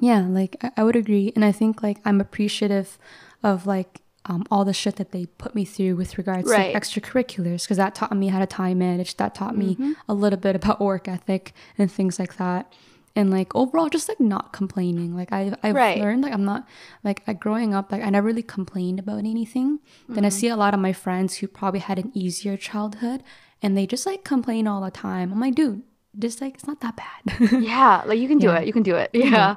yeah, 0.00 0.20
like 0.20 0.56
I, 0.62 0.70
I 0.78 0.84
would 0.84 0.96
agree, 0.96 1.32
and 1.36 1.44
I 1.44 1.52
think 1.52 1.82
like 1.82 1.98
I'm 2.06 2.22
appreciative 2.22 2.98
of 3.42 3.66
like 3.66 4.00
um, 4.24 4.46
all 4.50 4.64
the 4.64 4.72
shit 4.72 4.96
that 4.96 5.12
they 5.12 5.26
put 5.26 5.54
me 5.54 5.66
through 5.66 5.96
with 5.96 6.16
regards 6.16 6.48
right. 6.48 6.72
to 6.72 6.80
extracurriculars 6.80 7.64
because 7.64 7.76
that 7.76 7.94
taught 7.94 8.16
me 8.16 8.28
how 8.28 8.38
to 8.38 8.46
time 8.46 8.78
manage. 8.78 9.18
That 9.18 9.34
taught 9.34 9.56
mm-hmm. 9.56 9.90
me 9.90 9.96
a 10.08 10.14
little 10.14 10.38
bit 10.38 10.56
about 10.56 10.80
work 10.80 11.06
ethic 11.06 11.52
and 11.76 11.92
things 11.92 12.18
like 12.18 12.38
that 12.38 12.72
and 13.16 13.30
like 13.30 13.54
overall 13.54 13.88
just 13.88 14.08
like 14.08 14.20
not 14.20 14.52
complaining 14.52 15.14
like 15.14 15.32
i 15.32 15.52
i've 15.62 15.74
right. 15.74 15.98
learned 15.98 16.22
like 16.22 16.32
i'm 16.32 16.44
not 16.44 16.66
like 17.02 17.22
I, 17.26 17.32
growing 17.32 17.74
up 17.74 17.92
like 17.92 18.02
i 18.02 18.10
never 18.10 18.26
really 18.26 18.42
complained 18.42 18.98
about 18.98 19.18
anything 19.18 19.78
mm-hmm. 19.78 20.14
then 20.14 20.24
i 20.24 20.28
mm-hmm. 20.28 20.38
see 20.38 20.48
a 20.48 20.56
lot 20.56 20.74
of 20.74 20.80
my 20.80 20.92
friends 20.92 21.36
who 21.36 21.48
probably 21.48 21.80
had 21.80 21.98
an 21.98 22.10
easier 22.14 22.56
childhood 22.56 23.22
and 23.62 23.76
they 23.76 23.86
just 23.86 24.06
like 24.06 24.24
complain 24.24 24.66
all 24.66 24.80
the 24.80 24.90
time 24.90 25.32
i'm 25.32 25.40
like 25.40 25.54
dude 25.54 25.82
just 26.18 26.40
like 26.40 26.54
it's 26.54 26.66
not 26.66 26.80
that 26.80 26.96
bad 26.96 27.52
yeah 27.62 28.02
like 28.06 28.18
you 28.18 28.28
can 28.28 28.38
do 28.38 28.48
yeah. 28.48 28.58
it 28.58 28.66
you 28.66 28.72
can 28.72 28.82
do 28.82 28.96
it 28.96 29.10
yeah 29.12 29.56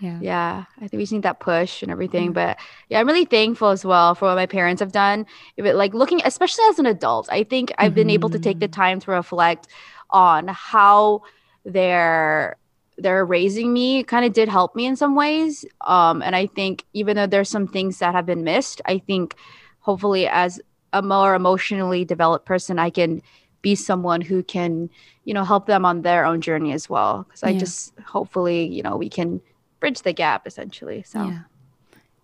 yeah 0.00 0.18
yeah 0.20 0.64
i 0.78 0.80
think 0.80 0.94
we 0.94 1.00
just 1.00 1.12
need 1.12 1.22
that 1.22 1.38
push 1.38 1.82
and 1.82 1.92
everything 1.92 2.26
mm-hmm. 2.26 2.34
but 2.34 2.58
yeah 2.88 2.98
i'm 2.98 3.06
really 3.06 3.26
thankful 3.26 3.68
as 3.68 3.84
well 3.84 4.14
for 4.14 4.28
what 4.28 4.36
my 4.36 4.46
parents 4.46 4.80
have 4.80 4.92
done 4.92 5.26
it, 5.56 5.74
like 5.74 5.94
looking 5.94 6.20
especially 6.24 6.64
as 6.70 6.78
an 6.78 6.86
adult 6.86 7.28
i 7.30 7.44
think 7.44 7.72
i've 7.78 7.94
been 7.94 8.10
able 8.10 8.30
to 8.30 8.38
take 8.38 8.58
the 8.58 8.66
mm-hmm. 8.66 8.80
time 8.80 9.00
to 9.00 9.10
reflect 9.10 9.68
on 10.10 10.48
how 10.48 11.22
their 11.64 12.56
they're 12.98 13.24
raising 13.24 13.72
me 13.72 14.02
kind 14.04 14.24
of 14.24 14.32
did 14.32 14.48
help 14.48 14.74
me 14.76 14.86
in 14.86 14.96
some 14.96 15.14
ways. 15.14 15.64
Um, 15.82 16.22
and 16.22 16.36
I 16.36 16.46
think 16.46 16.84
even 16.92 17.16
though 17.16 17.26
there's 17.26 17.48
some 17.48 17.66
things 17.66 17.98
that 17.98 18.14
have 18.14 18.26
been 18.26 18.44
missed, 18.44 18.80
I 18.84 18.98
think 18.98 19.34
hopefully 19.80 20.28
as 20.28 20.60
a 20.92 21.02
more 21.02 21.34
emotionally 21.34 22.04
developed 22.04 22.46
person, 22.46 22.78
I 22.78 22.90
can 22.90 23.22
be 23.62 23.74
someone 23.74 24.20
who 24.20 24.42
can, 24.42 24.90
you 25.24 25.32
know, 25.32 25.44
help 25.44 25.66
them 25.66 25.84
on 25.84 26.02
their 26.02 26.24
own 26.24 26.40
journey 26.40 26.72
as 26.72 26.90
well. 26.90 27.24
Because 27.24 27.42
I 27.42 27.50
Yeah. 27.50 27.60
just 27.60 27.98
hopefully, 28.00 28.66
you 28.66 28.82
know, 28.82 28.96
we 28.96 29.08
can 29.08 29.40
bridge 29.80 30.02
the 30.02 30.12
gap 30.12 30.46
essentially. 30.46 31.02
So 31.02 31.20
Yeah. 31.20 31.42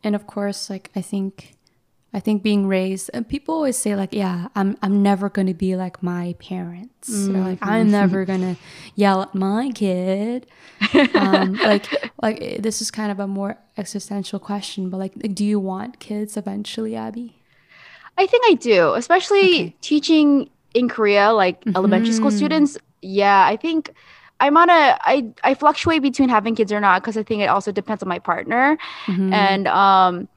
And 0.04 0.14
of 0.14 0.26
course, 0.26 0.70
like 0.70 0.90
I 0.94 1.00
think 1.02 1.56
I 2.14 2.20
think 2.20 2.42
being 2.42 2.66
raised 2.66 3.10
and 3.12 3.28
people 3.28 3.54
always 3.54 3.76
say 3.76 3.94
like, 3.94 4.14
yeah, 4.14 4.48
I'm 4.56 4.76
I'm 4.82 5.02
never 5.02 5.28
gonna 5.28 5.52
be 5.54 5.76
like 5.76 6.02
my 6.02 6.34
parents. 6.38 7.28
Or 7.28 7.32
like 7.32 7.60
Mm-hmm. 7.60 7.68
I'm 7.70 7.90
never 7.90 8.24
gonna 8.24 8.56
yell 8.94 9.20
at 9.22 9.34
my 9.34 9.70
kid. 9.74 10.46
um, 11.14 11.54
like 11.72 11.86
like 12.22 12.38
eh, 12.40 12.56
this 12.60 12.80
is 12.80 12.90
kind 12.90 13.10
of 13.12 13.20
a 13.20 13.26
more 13.26 13.58
existential 13.76 14.38
question, 14.38 14.88
but 14.90 14.96
like 14.96 15.12
do 15.34 15.44
you 15.44 15.60
want 15.60 16.00
kids 16.00 16.36
eventually, 16.36 16.96
Abby? 16.96 17.34
I 18.16 18.26
think 18.26 18.44
I 18.48 18.54
do, 18.54 18.94
especially 18.94 19.40
Okay. 19.40 19.64
Mm-hmm. 19.64 19.80
teaching 19.80 20.50
in 20.74 20.88
Korea, 20.88 21.32
like 21.32 21.62
elementary 21.76 22.12
school 22.12 22.30
students. 22.30 22.78
Yeah, 23.02 23.44
I 23.44 23.56
think 23.56 23.92
I'm 24.40 24.56
on 24.56 24.70
a 24.70 24.96
I 25.04 25.28
I 25.44 25.54
fluctuate 25.54 26.00
between 26.02 26.28
having 26.30 26.54
kids 26.56 26.72
or 26.72 26.80
not 26.80 27.02
because 27.02 27.16
I 27.16 27.22
think 27.22 27.42
it 27.42 27.46
also 27.52 27.70
depends 27.70 28.02
on 28.02 28.08
my 28.08 28.18
partner. 28.18 28.78
Mhm. 29.06 29.32
And 29.32 29.68
um 29.68 30.28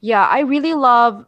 yeah, 0.00 0.24
I 0.26 0.40
really 0.40 0.74
love 0.74 1.24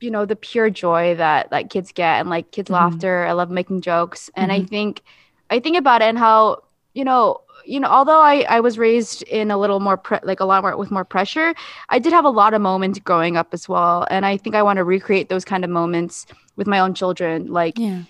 you 0.00 0.10
know 0.10 0.26
the 0.26 0.36
pure 0.36 0.68
joy 0.68 1.14
that 1.14 1.50
like 1.50 1.70
kids 1.70 1.90
get 1.92 2.20
and 2.20 2.28
like 2.28 2.50
kids 2.52 2.68
Mhm. 2.68 2.74
laughter. 2.74 3.24
I 3.26 3.32
love 3.32 3.50
making 3.50 3.80
jokes 3.80 4.28
and 4.36 4.52
I 4.52 4.60
Mhm. 4.60 4.68
think 4.68 5.02
I 5.50 5.58
think 5.58 5.76
about 5.76 6.02
it 6.02 6.06
and 6.06 6.18
how 6.18 6.58
you 6.94 7.04
know 7.04 7.40
you 7.64 7.80
know 7.80 7.88
although 7.88 8.20
I 8.20 8.44
I 8.48 8.60
was 8.60 8.78
raised 8.78 9.22
in 9.22 9.50
a 9.50 9.56
little 9.58 9.80
more 9.80 9.96
pre- 9.96 10.18
like 10.22 10.40
a 10.40 10.44
lot 10.44 10.62
more 10.62 10.76
with 10.76 10.90
more 10.90 11.04
pressure, 11.04 11.54
I 11.88 11.98
did 11.98 12.12
have 12.12 12.26
a 12.26 12.30
lot 12.30 12.52
of 12.54 12.60
moments 12.60 12.98
growing 12.98 13.36
up 13.38 13.54
as 13.54 13.68
well 13.68 14.06
and 14.10 14.26
I 14.26 14.36
think 14.36 14.54
I 14.54 14.62
want 14.62 14.76
to 14.78 14.84
recreate 14.84 15.28
those 15.30 15.44
kind 15.46 15.64
of 15.64 15.70
moments 15.70 16.26
with 16.56 16.66
my 16.66 16.78
own 16.78 16.92
children 16.94 17.46
like 17.52 17.78
yeah. 17.78 18.02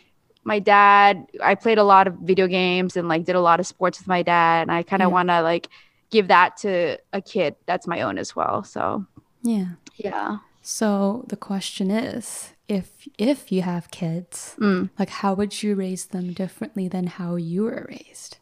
my 0.44 0.58
dad 0.60 1.26
i 1.42 1.54
played 1.54 1.78
a 1.78 1.84
lot 1.84 2.06
of 2.06 2.14
video 2.22 2.46
games 2.46 2.96
and 2.96 3.08
like 3.08 3.24
did 3.24 3.34
a 3.34 3.40
lot 3.40 3.58
of 3.60 3.66
sports 3.66 3.98
with 3.98 4.06
my 4.08 4.22
dad 4.22 4.62
and 4.62 4.70
i 4.72 4.82
kind 4.84 5.02
of 5.02 5.08
Yeah. 5.08 5.14
want 5.14 5.28
to 5.30 5.42
like 5.42 5.68
give 6.10 6.28
that 6.28 6.56
to 6.58 6.96
a 7.12 7.20
kid 7.20 7.56
that's 7.66 7.86
my 7.88 8.02
own 8.02 8.18
as 8.18 8.36
well 8.36 8.62
so 8.62 9.04
Yeah. 9.46 9.78
yeah 9.96 10.38
So 10.62 11.24
the 11.30 11.36
question 11.38 11.90
is, 11.94 12.50
if 12.66 13.06
if 13.18 13.52
you 13.54 13.62
have 13.62 13.90
kids, 13.94 14.56
Mm. 14.58 14.90
like 14.98 15.10
how 15.22 15.34
would 15.38 15.62
you 15.62 15.74
raise 15.78 16.06
them 16.10 16.32
differently 16.34 16.88
than 16.90 17.06
how 17.06 17.36
you 17.38 17.62
were 17.70 17.86
raised? 17.88 18.38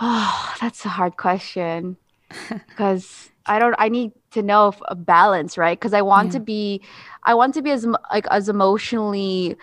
oh 0.00 0.54
that's 0.60 0.84
a 0.84 0.88
hard 0.88 1.16
question 1.16 1.96
because 2.68 3.30
i 3.46 3.58
don't 3.58 3.76
i 3.78 3.88
need 3.88 4.10
to 4.32 4.40
know 4.42 4.68
if 4.68 4.80
a 4.88 4.94
balance 4.96 5.58
right 5.58 5.78
because 5.78 5.92
i 5.92 6.00
want 6.00 6.32
Yeah. 6.32 6.38
to 6.38 6.40
be 6.40 6.80
i 7.24 7.34
want 7.34 7.52
to 7.54 7.62
be 7.62 7.70
as 7.70 7.84
like 8.10 8.26
as 8.30 8.48
emotionally 8.48 9.56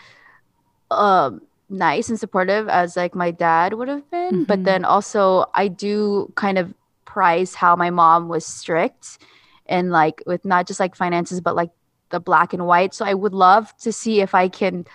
um 0.91 1.41
nice 1.69 2.09
and 2.09 2.19
supportive 2.19 2.69
as 2.69 2.95
like 2.95 3.15
my 3.15 3.31
dad 3.31 3.73
would 3.73 3.87
have 3.89 4.05
been 4.11 4.45
but 4.45 4.59
Mhm. 4.59 4.65
then 4.65 4.85
also 4.85 5.45
i 5.53 5.67
do 5.67 6.31
kind 6.35 6.57
of 6.57 6.73
prize 7.05 7.55
how 7.55 7.75
my 7.75 7.89
mom 7.89 8.29
was 8.29 8.45
strict 8.45 9.17
and 9.69 9.91
like 9.91 10.21
with 10.25 10.43
not 10.43 10.67
just 10.67 10.79
like 10.79 10.95
finances 10.95 11.39
but 11.41 11.55
like 11.55 11.69
the 12.09 12.19
black 12.19 12.53
and 12.53 12.65
white 12.65 12.93
so 12.93 13.05
i 13.05 13.13
would 13.13 13.33
love 13.33 13.75
to 13.77 13.91
see 13.93 14.19
if 14.19 14.33
i 14.35 14.47
can 14.49 14.85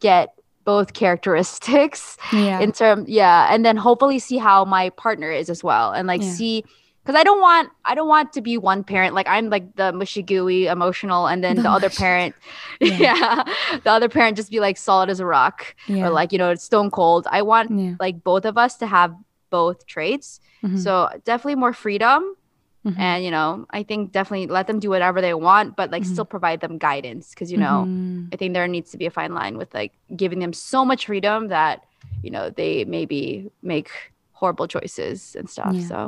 get 0.00 0.34
both 0.64 0.92
characteristics 0.92 2.16
Yeah. 2.32 2.60
in 2.60 2.72
term 2.72 3.04
yeah 3.08 3.52
and 3.52 3.64
then 3.64 3.76
hopefully 3.76 4.18
see 4.18 4.38
how 4.38 4.64
my 4.64 4.90
partner 4.90 5.30
is 5.30 5.50
as 5.50 5.62
well 5.64 5.92
and 5.92 6.06
like 6.06 6.22
Yeah. 6.22 6.30
see 6.32 6.64
because 7.02 7.18
i 7.18 7.24
don't 7.24 7.40
want 7.40 7.70
i 7.84 7.94
don't 7.94 8.08
want 8.08 8.32
to 8.34 8.40
be 8.42 8.58
one 8.58 8.84
parent 8.84 9.14
like 9.14 9.26
i'm 9.28 9.48
like 9.50 9.74
the 9.76 9.92
mushy 9.92 10.22
gooey 10.22 10.66
emotional 10.66 11.26
and 11.26 11.42
then 11.42 11.56
The 11.56 11.62
the, 11.66 11.70
other 11.70 11.90
parent 11.90 12.34
Yeah. 12.80 12.98
yeah. 13.06 13.44
the 13.84 13.90
other 13.90 14.08
parent 14.08 14.36
just 14.36 14.50
be 14.50 14.60
like 14.60 14.76
solid 14.76 15.08
as 15.10 15.18
a 15.20 15.26
rock 15.26 15.74
yeah. 15.88 16.06
or 16.06 16.10
like 16.10 16.30
you 16.32 16.38
know 16.38 16.50
it's 16.50 16.64
stone 16.64 16.90
cold 16.90 17.26
i 17.30 17.42
want 17.42 17.98
like 18.00 18.22
both 18.22 18.44
of 18.44 18.56
us 18.58 18.76
to 18.76 18.86
have 18.86 19.14
both 19.50 19.86
traits 19.86 20.40
Mhm. 20.62 20.78
so 20.78 21.08
definitely 21.24 21.54
more 21.56 21.72
freedom 21.72 22.36
Mhm. 22.84 22.96
and 22.98 23.24
you 23.24 23.30
know 23.30 23.66
i 23.70 23.82
think 23.82 24.10
definitely 24.12 24.46
let 24.46 24.66
them 24.66 24.80
do 24.80 24.88
whatever 24.88 25.20
they 25.20 25.34
want 25.34 25.76
but 25.76 25.90
like 25.90 26.02
Mhm. 26.04 26.12
still 26.12 26.24
provide 26.24 26.60
them 26.60 26.78
guidance 26.78 27.30
because 27.30 27.52
you 27.52 27.58
know 27.58 27.84
Mhm. 27.86 28.32
I 28.32 28.36
think 28.36 28.54
there 28.54 28.68
needs 28.68 28.90
to 28.92 28.98
be 28.98 29.06
a 29.06 29.10
fine 29.10 29.34
line 29.34 29.58
with 29.58 29.74
like 29.74 29.92
giving 30.16 30.38
them 30.38 30.52
so 30.52 30.84
much 30.84 31.06
freedom 31.06 31.48
that 31.48 31.82
you 32.22 32.30
know 32.30 32.48
they 32.50 32.84
maybe 32.84 33.50
make 33.62 33.90
horrible 34.32 34.68
choices 34.68 35.36
and 35.38 35.50
stuff. 35.50 35.74
Yeah. 35.76 35.88
So 35.90 35.98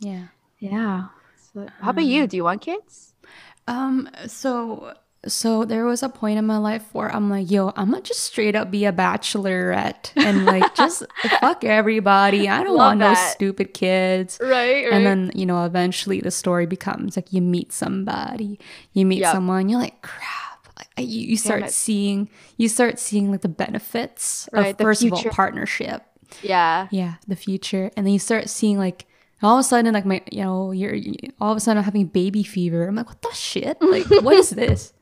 yeah. 0.00 0.26
yeah. 0.58 1.08
So, 1.36 1.66
how 1.80 1.90
about 1.90 2.04
you? 2.04 2.26
Do 2.26 2.36
you 2.36 2.44
want 2.44 2.60
kids? 2.62 3.14
Um. 3.66 4.08
So. 4.26 4.94
So 5.28 5.64
there 5.64 5.84
was 5.84 6.02
a 6.02 6.08
point 6.08 6.38
in 6.38 6.46
my 6.46 6.56
life 6.58 6.84
where 6.92 7.08
I'm 7.14 7.28
like, 7.30 7.50
yo, 7.50 7.72
I'm 7.76 7.90
gonna 7.90 8.02
just 8.02 8.20
straight 8.24 8.54
up 8.56 8.70
be 8.70 8.84
a 8.84 8.92
bachelorette 8.92 10.12
and 10.16 10.46
like 10.46 10.74
just 10.74 11.02
fuck 11.40 11.64
everybody. 11.64 12.48
I 12.48 12.62
don't 12.62 12.76
Love 12.76 12.98
want 12.98 12.98
no 13.00 13.14
stupid 13.14 13.74
kids. 13.74 14.38
Right. 14.40 14.84
right, 14.84 14.92
And 14.92 15.06
then, 15.06 15.32
you 15.34 15.46
know, 15.46 15.64
eventually 15.64 16.20
the 16.20 16.30
story 16.30 16.66
becomes 16.66 17.16
like 17.16 17.32
you 17.32 17.42
meet 17.42 17.72
somebody, 17.72 18.58
you 18.92 19.06
meet 19.06 19.20
Yep. 19.20 19.32
someone, 19.32 19.68
you're 19.68 19.80
like, 19.80 20.02
crap. 20.02 20.68
Like, 20.78 21.08
you, 21.08 21.20
you 21.28 21.36
start 21.36 21.70
seeing, 21.70 22.28
you 22.58 22.68
start 22.68 22.98
seeing 22.98 23.30
like 23.30 23.40
the 23.40 23.48
benefits 23.48 24.48
Right, 24.52 24.68
of 24.72 24.76
the 24.76 24.84
first 24.84 25.02
of 25.04 25.12
all 25.12 25.22
partnership. 25.24 26.02
yeah. 26.42 26.88
Yeah, 26.90 27.14
the 27.26 27.36
future, 27.36 27.90
and 27.96 28.06
then 28.06 28.12
you 28.12 28.18
start 28.18 28.48
seeing 28.50 28.78
like 28.78 29.06
all 29.42 29.56
of 29.56 29.60
a 29.60 29.64
sudden, 29.64 29.92
like 29.94 30.04
my, 30.06 30.22
you 30.30 30.42
know, 30.42 30.72
you're 30.72 30.94
you- 30.94 31.14
all 31.40 31.50
of 31.52 31.56
a 31.56 31.60
sudden 31.60 31.78
I'm 31.78 31.84
having 31.84 32.06
baby 32.06 32.42
fever. 32.42 32.86
I'm 32.88 32.94
like, 32.94 33.06
what 33.08 33.20
the 33.22 33.32
shit? 33.32 33.76
Like, 33.82 34.06
what 34.22 34.34
is 34.36 34.50
this? 34.50 34.92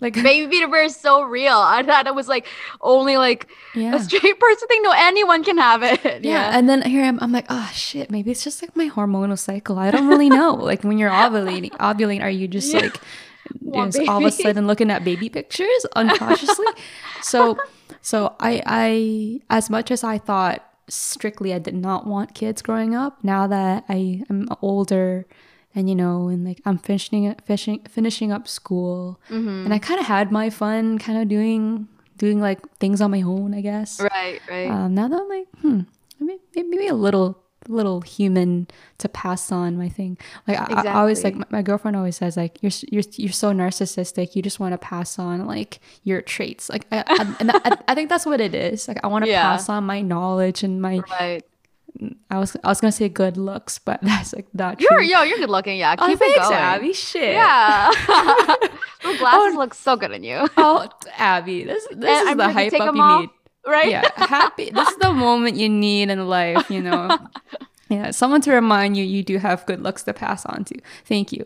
Like, 0.00 0.14
Baby 0.22 0.50
fever 0.50 0.76
is 0.78 0.96
so 0.96 1.22
real. 1.22 1.54
I 1.56 1.82
thought 1.82 2.06
it 2.06 2.14
was 2.14 2.26
like 2.28 2.46
only 2.80 3.16
like 3.16 3.48
yeah. 3.74 3.94
a 3.94 4.00
straight 4.00 4.40
person 4.40 4.68
thing. 4.68 4.82
No, 4.82 4.92
anyone 4.96 5.44
can 5.44 5.58
have 5.58 5.82
it. 5.82 6.00
Yeah. 6.22 6.50
Yeah. 6.50 6.58
and 6.58 6.68
then 6.68 6.82
here 6.82 7.04
I'm, 7.04 7.18
I'm 7.20 7.32
like, 7.32 7.46
oh 7.48 7.70
shit, 7.74 8.10
maybe 8.10 8.30
it's 8.30 8.44
just 8.44 8.62
like 8.62 8.74
my 8.76 8.88
hormonal 8.88 9.38
cycle. 9.38 9.78
I 9.78 9.90
don't 9.90 10.08
really 10.08 10.28
know. 10.28 10.54
like 10.60 10.82
when 10.82 10.98
you're 10.98 11.10
ovulating, 11.10 11.70
ovulating, 11.72 12.22
are 12.22 12.30
you 12.30 12.48
just 12.48 12.72
Yeah. 12.72 12.80
like 12.80 13.00
just 13.92 14.08
all 14.08 14.18
of 14.18 14.24
a 14.24 14.30
sudden 14.30 14.66
looking 14.66 14.90
at 14.90 15.04
baby 15.04 15.28
pictures 15.28 15.86
unconsciously? 15.94 16.66
so, 17.22 17.58
so 18.00 18.34
I, 18.40 18.62
I, 18.66 19.40
as 19.50 19.68
much 19.68 19.90
as 19.90 20.04
I 20.04 20.18
thought 20.18 20.64
strictly, 20.88 21.52
I 21.54 21.58
did 21.58 21.74
not 21.74 22.06
want 22.06 22.34
kids 22.34 22.62
growing 22.62 22.94
up. 22.94 23.22
Now 23.22 23.46
that 23.46 23.84
I 23.88 24.22
am 24.30 24.48
older, 24.62 25.26
and 25.74 25.88
you 25.88 25.94
know, 25.94 26.28
and 26.28 26.44
like 26.44 26.60
I'm 26.64 26.78
finishing, 26.78 27.34
finishing, 27.44 27.80
finishing 27.88 28.32
up 28.32 28.46
school, 28.48 29.20
Mhm. 29.30 29.64
and 29.64 29.74
I 29.74 29.78
kind 29.78 30.00
of 30.00 30.06
had 30.06 30.30
my 30.32 30.50
fun, 30.50 30.98
kind 30.98 31.18
of 31.20 31.28
doing, 31.28 31.88
doing 32.18 32.40
like 32.40 32.60
things 32.78 33.00
on 33.00 33.10
my 33.10 33.22
own, 33.22 33.54
I 33.54 33.60
guess. 33.60 34.00
Right. 34.00 34.40
Right. 34.48 34.68
Um, 34.70 34.94
now 34.94 35.08
that 35.08 35.20
I'm 35.20 35.28
like, 35.28 35.46
hmm, 35.60 35.80
maybe, 36.20 36.40
maybe 36.68 36.86
a 36.88 36.94
little, 36.94 37.38
little 37.68 38.00
human 38.00 38.66
to 38.98 39.08
pass 39.08 39.52
on 39.52 39.78
my 39.78 39.88
thing. 39.88 40.18
Like 40.48 40.58
I, 40.58 40.88
I 40.88 40.94
always 40.94 41.22
like 41.22 41.36
my, 41.36 41.46
my 41.50 41.62
girlfriend 41.62 41.96
always 41.96 42.16
says 42.16 42.36
like 42.36 42.60
you're 42.60 42.72
you're 42.90 43.04
you're 43.14 43.32
so 43.32 43.52
narcissistic. 43.52 44.34
You 44.34 44.42
just 44.42 44.58
want 44.58 44.72
to 44.72 44.78
pass 44.78 45.16
on 45.18 45.46
like 45.46 45.78
your 46.02 46.20
traits. 46.22 46.68
Like 46.68 46.86
I, 46.90 47.04
I, 47.06 47.36
and 47.38 47.50
I, 47.52 47.78
I 47.88 47.94
think 47.94 48.08
that's 48.08 48.26
what 48.26 48.40
it 48.40 48.54
is. 48.54 48.88
Like 48.88 48.98
I 49.04 49.06
want 49.06 49.24
to 49.24 49.30
Yeah. 49.36 49.42
pass 49.42 49.68
on 49.68 49.84
my 49.84 50.00
knowledge 50.02 50.64
and 50.64 50.82
my 50.82 51.02
right. 51.20 51.44
I 52.30 52.38
was 52.38 52.56
I 52.64 52.68
was 52.68 52.80
gonna 52.80 52.92
say 52.92 53.08
good 53.08 53.36
looks, 53.36 53.78
but 53.78 54.00
that's 54.02 54.32
like 54.34 54.46
not 54.54 54.80
You're 54.80 54.90
true. 54.90 55.02
yo. 55.04 55.22
You're 55.22 55.38
good 55.38 55.50
looking. 55.50 55.78
Yeah. 55.78 55.94
oh, 55.98 56.06
Keep 56.06 56.16
it 56.16 56.18
thanks, 56.20 56.48
going. 56.48 56.54
Abby. 56.54 56.92
Shit. 56.92 57.32
Yeah. 57.34 57.90
Those 59.04 59.18
glasses 59.18 59.56
look 59.56 59.74
so 59.74 59.96
good 59.96 60.12
on 60.12 60.22
you. 60.24 60.48
Oh, 60.56 60.88
Abby, 61.16 61.64
this 61.64 61.86
this 61.92 62.22
is 62.22 62.28
I'm 62.28 62.36
the 62.38 62.52
hype 62.52 62.72
up 62.80 62.94
you 62.94 63.00
off. 63.02 63.20
need. 63.22 63.30
Right. 63.64 63.90
yeah 63.90 64.08
happy 64.16 64.70
this 64.70 64.88
is 64.88 64.96
the 64.96 65.12
moment 65.12 65.56
you 65.56 65.68
need 65.68 66.10
in 66.10 66.26
life 66.26 66.68
you 66.68 66.82
know 66.82 67.16
yeah 67.88 68.10
someone 68.10 68.40
to 68.40 68.50
remind 68.52 68.96
you 68.96 69.04
you 69.04 69.22
do 69.22 69.38
have 69.38 69.64
good 69.66 69.80
looks 69.80 70.02
to 70.02 70.12
pass 70.12 70.44
on 70.46 70.64
to 70.64 70.74
thank 71.04 71.30
you 71.30 71.44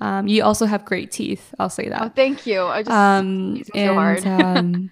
um, 0.00 0.26
you 0.26 0.42
also 0.42 0.64
have 0.64 0.86
great 0.86 1.10
teeth 1.10 1.54
i'll 1.58 1.68
say 1.68 1.90
that. 1.90 2.00
Oh, 2.00 2.08
thank 2.08 2.46
you. 2.46 2.62
I 2.64 2.82
just 2.82 2.90
um 2.90 3.52
me 3.52 3.64
so 3.64 3.92
hard. 3.92 4.26
um, 4.26 4.90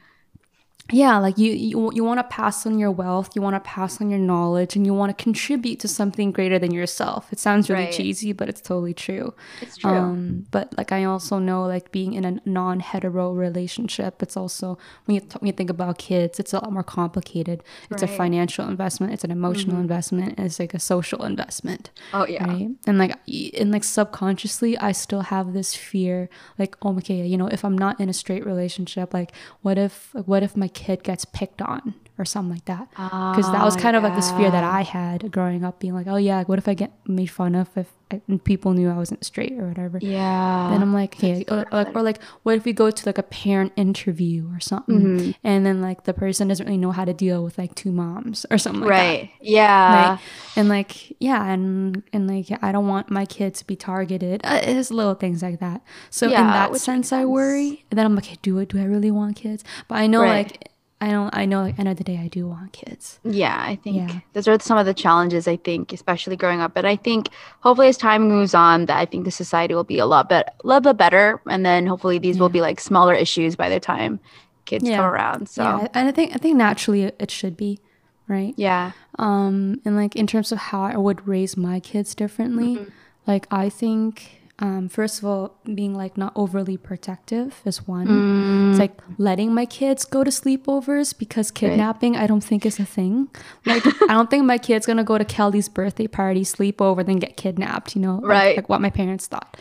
yeah 0.93 1.19
like 1.19 1.37
you 1.39 1.53
you, 1.53 1.91
you 1.93 2.05
want 2.05 2.19
to 2.19 2.25
pass 2.25 2.65
on 2.67 2.79
your 2.79 2.91
wealth 2.91 3.31
you 3.35 3.43
want 3.43 3.55
to 3.55 3.61
pass 3.61 4.01
on 4.01 4.09
your 4.11 4.19
knowledge 4.21 4.77
and 4.77 4.87
you 4.87 4.95
want 4.95 5.17
to 5.17 5.23
contribute 5.23 5.81
to 5.81 5.89
something 5.89 6.31
greater 6.31 6.59
than 6.59 6.73
yourself 6.73 7.33
it 7.33 7.39
sounds 7.39 7.69
really 7.69 7.85
Right. 7.85 7.93
cheesy 7.93 8.33
but 8.33 8.49
it's 8.49 8.61
totally 8.61 8.95
true 8.95 9.35
it's 9.61 9.77
true. 9.77 9.91
um, 9.91 10.47
but 10.51 10.77
like 10.79 10.93
I 10.93 11.05
also 11.05 11.39
know, 11.39 11.65
like 11.67 11.91
being 11.93 12.13
in 12.15 12.25
a 12.25 12.41
non-hetero 12.45 13.33
relationship, 13.33 14.23
it's 14.23 14.37
also 14.37 14.79
when 15.05 15.15
you 15.17 15.21
th- 15.21 15.35
when 15.41 15.47
you 15.47 15.53
think 15.53 15.71
about 15.71 15.99
kids, 15.99 16.39
it's 16.41 16.53
a 16.53 16.57
lot 16.57 16.73
more 16.73 16.83
complicated. 16.83 17.63
It's 17.91 18.03
a 18.03 18.07
financial 18.09 18.69
investment, 18.69 19.13
it's 19.13 19.25
an 19.25 19.31
emotional 19.31 19.79
investment, 19.81 20.35
and 20.37 20.47
it's 20.47 20.59
like 20.59 20.75
a 20.75 20.79
social 20.79 21.25
investment, 21.25 21.91
oh 22.15 22.27
yeah. 22.27 22.45
right? 22.45 22.69
And 22.87 22.99
like 22.99 23.17
and 23.59 23.71
like 23.73 23.85
subconsciously, 23.85 24.79
I 24.79 24.93
still 24.93 25.23
have 25.23 25.53
this 25.53 25.75
fear, 25.75 26.29
like 26.59 26.77
oh 26.83 26.97
okay, 26.99 27.27
you 27.27 27.37
know, 27.37 27.49
if 27.49 27.65
I'm 27.65 27.77
not 27.77 28.01
in 28.01 28.09
a 28.09 28.13
straight 28.13 28.45
relationship, 28.47 29.13
like 29.13 29.33
what 29.63 29.79
if 29.79 30.15
like, 30.15 30.27
what 30.27 30.43
if 30.43 30.57
my 30.57 30.69
kid 30.77 31.03
gets 31.03 31.25
picked 31.25 31.61
on, 31.61 31.95
or 32.19 32.25
something 32.25 32.53
like 32.55 32.65
that. 32.67 32.89
Because 32.91 33.51
that 33.53 33.65
was 33.65 33.77
Ah, 33.77 33.81
kind 33.81 33.97
of 33.97 34.03
like 34.03 34.15
this 34.17 34.31
fear 34.33 34.51
that. 34.51 34.65
I 34.65 34.83
had 34.83 35.31
growing 35.33 35.65
up, 35.65 35.81
being 35.81 35.95
like, 35.95 36.07
oh 36.07 36.17
yeah, 36.17 36.39
like, 36.39 36.49
what 36.49 36.59
if 36.59 36.67
I 36.69 36.75
get 36.75 36.93
made 37.07 37.27
fun 37.31 37.55
of 37.55 37.69
if 37.77 37.89
and 38.29 38.43
people 38.45 38.73
knew 38.73 38.89
I 38.89 38.95
wasn't 38.97 39.25
straight 39.25 39.55
or 39.55 39.67
whatever. 39.67 39.99
Yeah. 40.01 40.69
Then 40.71 40.81
I'm 40.81 40.95
like, 40.95 41.17
okay, 41.17 41.45
or, 41.49 41.67
or, 41.73 41.89
or 41.93 42.03
like, 42.03 42.23
what 42.45 42.55
if 42.57 42.65
we 42.65 42.73
go 42.73 42.89
to 42.89 43.07
like 43.07 43.19
a 43.19 43.23
parent 43.25 43.73
interview 43.75 44.49
or 44.55 44.61
something, 44.61 45.01
Mm-hmm. 45.01 45.31
and 45.43 45.67
then 45.67 45.81
like 45.83 46.05
the 46.05 46.15
person 46.15 46.47
doesn't 46.47 46.65
really 46.67 46.79
know 46.79 46.93
how 46.93 47.05
to 47.05 47.13
deal 47.13 47.43
with 47.43 47.59
like 47.59 47.75
two 47.75 47.91
moms 47.91 48.47
or 48.49 48.59
something 48.59 48.83
like 48.83 48.91
that. 48.91 48.97
right. 48.97 49.31
Yeah. 49.41 50.11
Right. 50.11 50.21
And 50.55 50.69
like, 50.69 51.17
yeah, 51.21 51.51
and 51.53 52.05
and 52.13 52.29
like, 52.29 52.47
I 52.63 52.71
don't 52.71 52.87
want 52.87 53.11
my 53.11 53.27
kid 53.27 53.55
to 53.57 53.67
be 53.67 53.75
targeted. 53.75 54.41
Uh, 54.45 54.61
it's 54.63 54.93
little 54.93 55.15
things 55.15 55.43
like 55.43 55.59
that. 55.59 55.83
So 56.11 56.27
in 56.27 56.33
that 56.33 56.77
sense, 56.77 57.13
I 57.13 57.25
worry. 57.25 57.85
And 57.91 57.99
then 57.99 58.07
I'm 58.07 58.15
like, 58.15 58.27
hey, 58.27 58.39
do 58.41 58.57
it? 58.61 58.69
Do 58.69 58.79
I 58.79 58.85
really 58.85 59.11
want 59.11 59.35
kids? 59.35 59.65
But 59.89 59.97
I 59.97 60.07
know, 60.07 60.21
Right. 60.23 60.47
like, 60.47 60.71
I 61.01 61.11
don't. 61.11 61.29
I 61.37 61.45
know, 61.45 61.65
end 61.65 61.89
of 61.89 61.97
the 61.99 62.05
day, 62.05 62.17
I 62.19 62.29
do 62.29 62.47
want 62.49 62.73
kids. 62.73 63.21
Yeah, 63.23 63.55
I 63.59 63.77
think 63.77 63.97
Yeah. 64.11 64.21
those 64.33 64.49
are 64.49 64.59
some 64.61 64.79
of 64.79 64.87
the 64.87 64.95
challenges 64.95 65.47
I 65.47 65.57
think, 65.57 65.93
especially 65.93 66.37
growing 66.37 66.61
up. 66.61 66.73
But 66.73 66.87
I 66.87 66.97
think 66.97 67.29
hopefully 67.61 67.89
as 67.89 67.99
time 67.99 68.27
moves 68.29 68.55
on, 68.55 68.87
that 68.87 68.97
I 68.99 69.05
think 69.05 69.25
the 69.27 69.31
society 69.31 69.75
will 69.75 69.85
be 69.85 69.99
a 69.99 70.07
lot 70.07 70.29
better, 70.31 70.49
a 70.65 70.67
little 70.67 70.81
bit 70.81 70.97
better, 70.97 71.41
and 71.49 71.67
then 71.67 71.87
hopefully 71.87 72.19
these 72.19 72.39
will 72.39 72.49
be 72.49 72.63
like 72.63 72.81
smaller 72.81 73.13
issues 73.13 73.57
by 73.57 73.69
the 73.69 73.79
time 73.79 74.21
kids 74.65 74.89
Yeah. 74.89 74.97
come 74.97 75.05
around. 75.07 75.49
So 75.51 75.63
yeah, 75.65 75.89
and 75.93 76.09
I 76.09 76.13
think 76.13 76.33
I 76.35 76.39
think 76.39 76.57
naturally 76.57 77.03
it, 77.03 77.17
it 77.21 77.31
should 77.31 77.57
be, 77.59 77.79
right? 78.27 78.55
yeah, 78.57 78.93
Um, 79.19 79.81
and 79.85 79.97
like 79.97 80.17
in 80.17 80.27
terms 80.27 80.51
of 80.51 80.59
how 80.59 80.83
I 80.83 80.97
would 80.97 81.29
raise 81.29 81.57
my 81.59 81.79
kids 81.79 82.15
differently, 82.15 82.77
Mm-hmm. 82.77 82.91
like 83.27 83.47
I 83.51 83.69
think, 83.69 84.41
um, 84.59 84.89
first 84.89 85.19
of 85.19 85.25
all, 85.27 85.57
being 85.75 85.95
like 85.95 86.17
not 86.17 86.33
overly 86.35 86.77
protective 86.79 87.61
is 87.67 87.87
one. 87.87 88.07
Mm. 88.09 88.71
It's 88.71 88.79
like 88.79 88.99
letting 89.19 89.53
my 89.53 89.67
kids 89.67 90.05
go 90.07 90.25
to 90.25 90.31
sleepovers 90.31 91.17
because 91.17 91.51
kidnapping 91.51 92.17
I 92.17 92.27
don't 92.27 92.43
think 92.43 92.65
is 92.65 92.79
a 92.81 92.85
thing. 92.87 93.29
Like 93.67 93.85
I 94.09 94.15
don't 94.15 94.31
think 94.31 94.45
my 94.45 94.57
kid's 94.59 94.87
gonna 94.87 95.05
go 95.05 95.19
to 95.19 95.25
Kelly's 95.25 95.69
birthday 95.69 96.07
party, 96.07 96.43
sleep 96.45 96.81
over, 96.81 97.03
then 97.05 97.19
get 97.19 97.37
kidnapped. 97.37 97.95
You 97.97 98.03
know, 98.03 98.15
like- 98.17 98.25
Right. 98.25 98.57
Like, 98.57 98.69
what 98.69 98.81
my 98.81 98.91
parents 98.91 99.27
thought. 99.27 99.57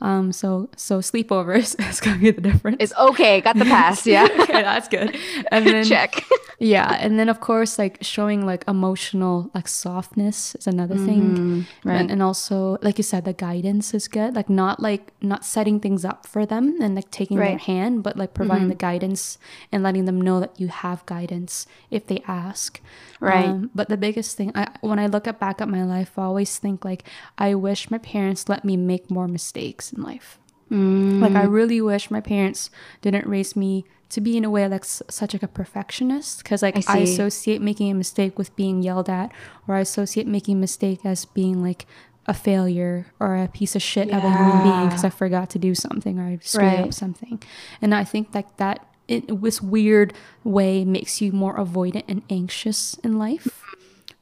Um, 0.00 0.32
so 0.32 0.68
so 0.76 1.00
sleepovers 1.00 1.74
is 1.90 2.00
gonna 2.00 2.18
be 2.18 2.30
the 2.30 2.40
difference. 2.40 2.76
it's 2.80 2.94
okay. 2.96 3.40
Got 3.40 3.56
the 3.58 3.64
pass. 3.64 4.06
Yeah, 4.06 4.28
okay, 4.40 4.62
that's 4.62 4.88
good. 4.88 5.16
And 5.50 5.66
then 5.66 5.84
check. 5.94 6.24
yeah 6.60 6.98
and 7.00 7.18
then 7.20 7.28
of 7.28 7.38
course 7.38 7.78
like 7.78 7.98
showing 8.02 8.44
like 8.44 8.64
emotional 8.66 9.48
like 9.54 9.68
softness 9.68 10.56
is 10.56 10.66
another 10.66 10.96
thing 10.96 11.22
Mm-hmm. 11.22 11.88
right. 11.88 12.00
and, 12.00 12.10
and 12.10 12.20
also 12.22 12.78
like 12.82 12.98
you 12.98 13.04
said 13.04 13.24
the 13.24 13.32
guidance 13.32 13.94
is 13.94 14.08
good 14.08 14.34
like 14.34 14.50
not 14.50 14.80
like 14.82 15.12
not 15.22 15.44
setting 15.44 15.78
things 15.78 16.04
up 16.04 16.26
for 16.26 16.44
them 16.44 16.74
and 16.82 16.94
like 16.96 17.10
taking 17.12 17.36
their 17.38 17.46
Right. 17.54 17.58
Mm-hmm. 17.58 17.72
hand 17.72 18.02
but 18.02 18.16
like 18.16 18.34
providing 18.34 18.68
the 18.68 18.74
guidance 18.74 19.38
and 19.70 19.82
letting 19.84 20.04
them 20.06 20.20
know 20.20 20.40
that 20.40 20.58
you 20.58 20.66
have 20.66 21.06
guidance 21.06 21.66
if 21.90 22.06
they 22.08 22.22
ask 22.26 22.80
Right. 23.20 23.46
Um, 23.46 23.70
but 23.74 23.88
the 23.88 23.96
biggest 23.96 24.36
thing 24.36 24.50
I, 24.54 24.68
when 24.80 24.98
i 24.98 25.06
look 25.06 25.26
at 25.26 25.38
back 25.40 25.60
at 25.60 25.68
my 25.68 25.84
life 25.84 26.18
i 26.18 26.22
always 26.22 26.58
think 26.58 26.84
like 26.84 27.02
i 27.38 27.54
wish 27.54 27.90
my 27.90 27.98
parents 27.98 28.48
let 28.48 28.64
me 28.64 28.76
make 28.76 29.10
more 29.10 29.26
mistakes 29.28 29.87
in 29.92 30.02
life. 30.02 30.38
Like 30.70 31.32
I 31.32 31.46
mm. 31.46 31.50
really 31.50 31.80
wish 31.80 32.10
my 32.10 32.20
parents 32.20 32.68
didn't 33.00 33.26
raise 33.26 33.56
me 33.56 33.86
to 34.10 34.20
be 34.20 34.36
in 34.36 34.44
a 34.44 34.50
way 34.50 34.68
like 34.68 34.84
such 34.84 35.32
like 35.32 35.42
a 35.42 35.48
perfectionist 35.48 36.42
because 36.42 36.62
like 36.62 36.76
I 36.76 36.82
I, 36.86 36.98
associate 36.98 37.62
making 37.62 37.90
a 37.90 37.94
mistake 37.94 38.38
with 38.38 38.54
being 38.54 38.82
yelled 38.82 39.08
at 39.08 39.32
or 39.66 39.76
I 39.76 39.80
associate 39.80 40.26
making 40.26 40.56
a 40.56 40.60
mistake 40.60 41.06
as 41.06 41.24
being 41.24 41.62
like 41.62 41.86
a 42.26 42.34
failure 42.34 43.06
or 43.18 43.36
a 43.36 43.48
piece 43.48 43.74
of 43.74 43.82
shit 43.82 44.10
of 44.10 44.22
a 44.22 44.30
human 44.30 44.62
being 44.62 44.88
because 44.88 45.04
I 45.04 45.10
forgot 45.10 45.48
to 45.50 45.58
do 45.58 45.74
something 45.74 46.18
or 46.18 46.24
I 46.24 46.38
screwed 46.42 46.64
Right. 46.64 46.80
up 46.80 46.92
something. 46.92 47.42
And 47.80 47.94
I 47.94 48.04
think 48.04 48.34
like 48.34 48.58
that 48.58 48.86
in 49.08 49.40
this 49.40 49.62
weird 49.62 50.12
way 50.44 50.84
makes 50.84 51.22
you 51.22 51.32
more 51.32 51.56
avoidant 51.56 52.04
and 52.08 52.22
anxious 52.28 52.94
in 53.02 53.18
life 53.18 53.64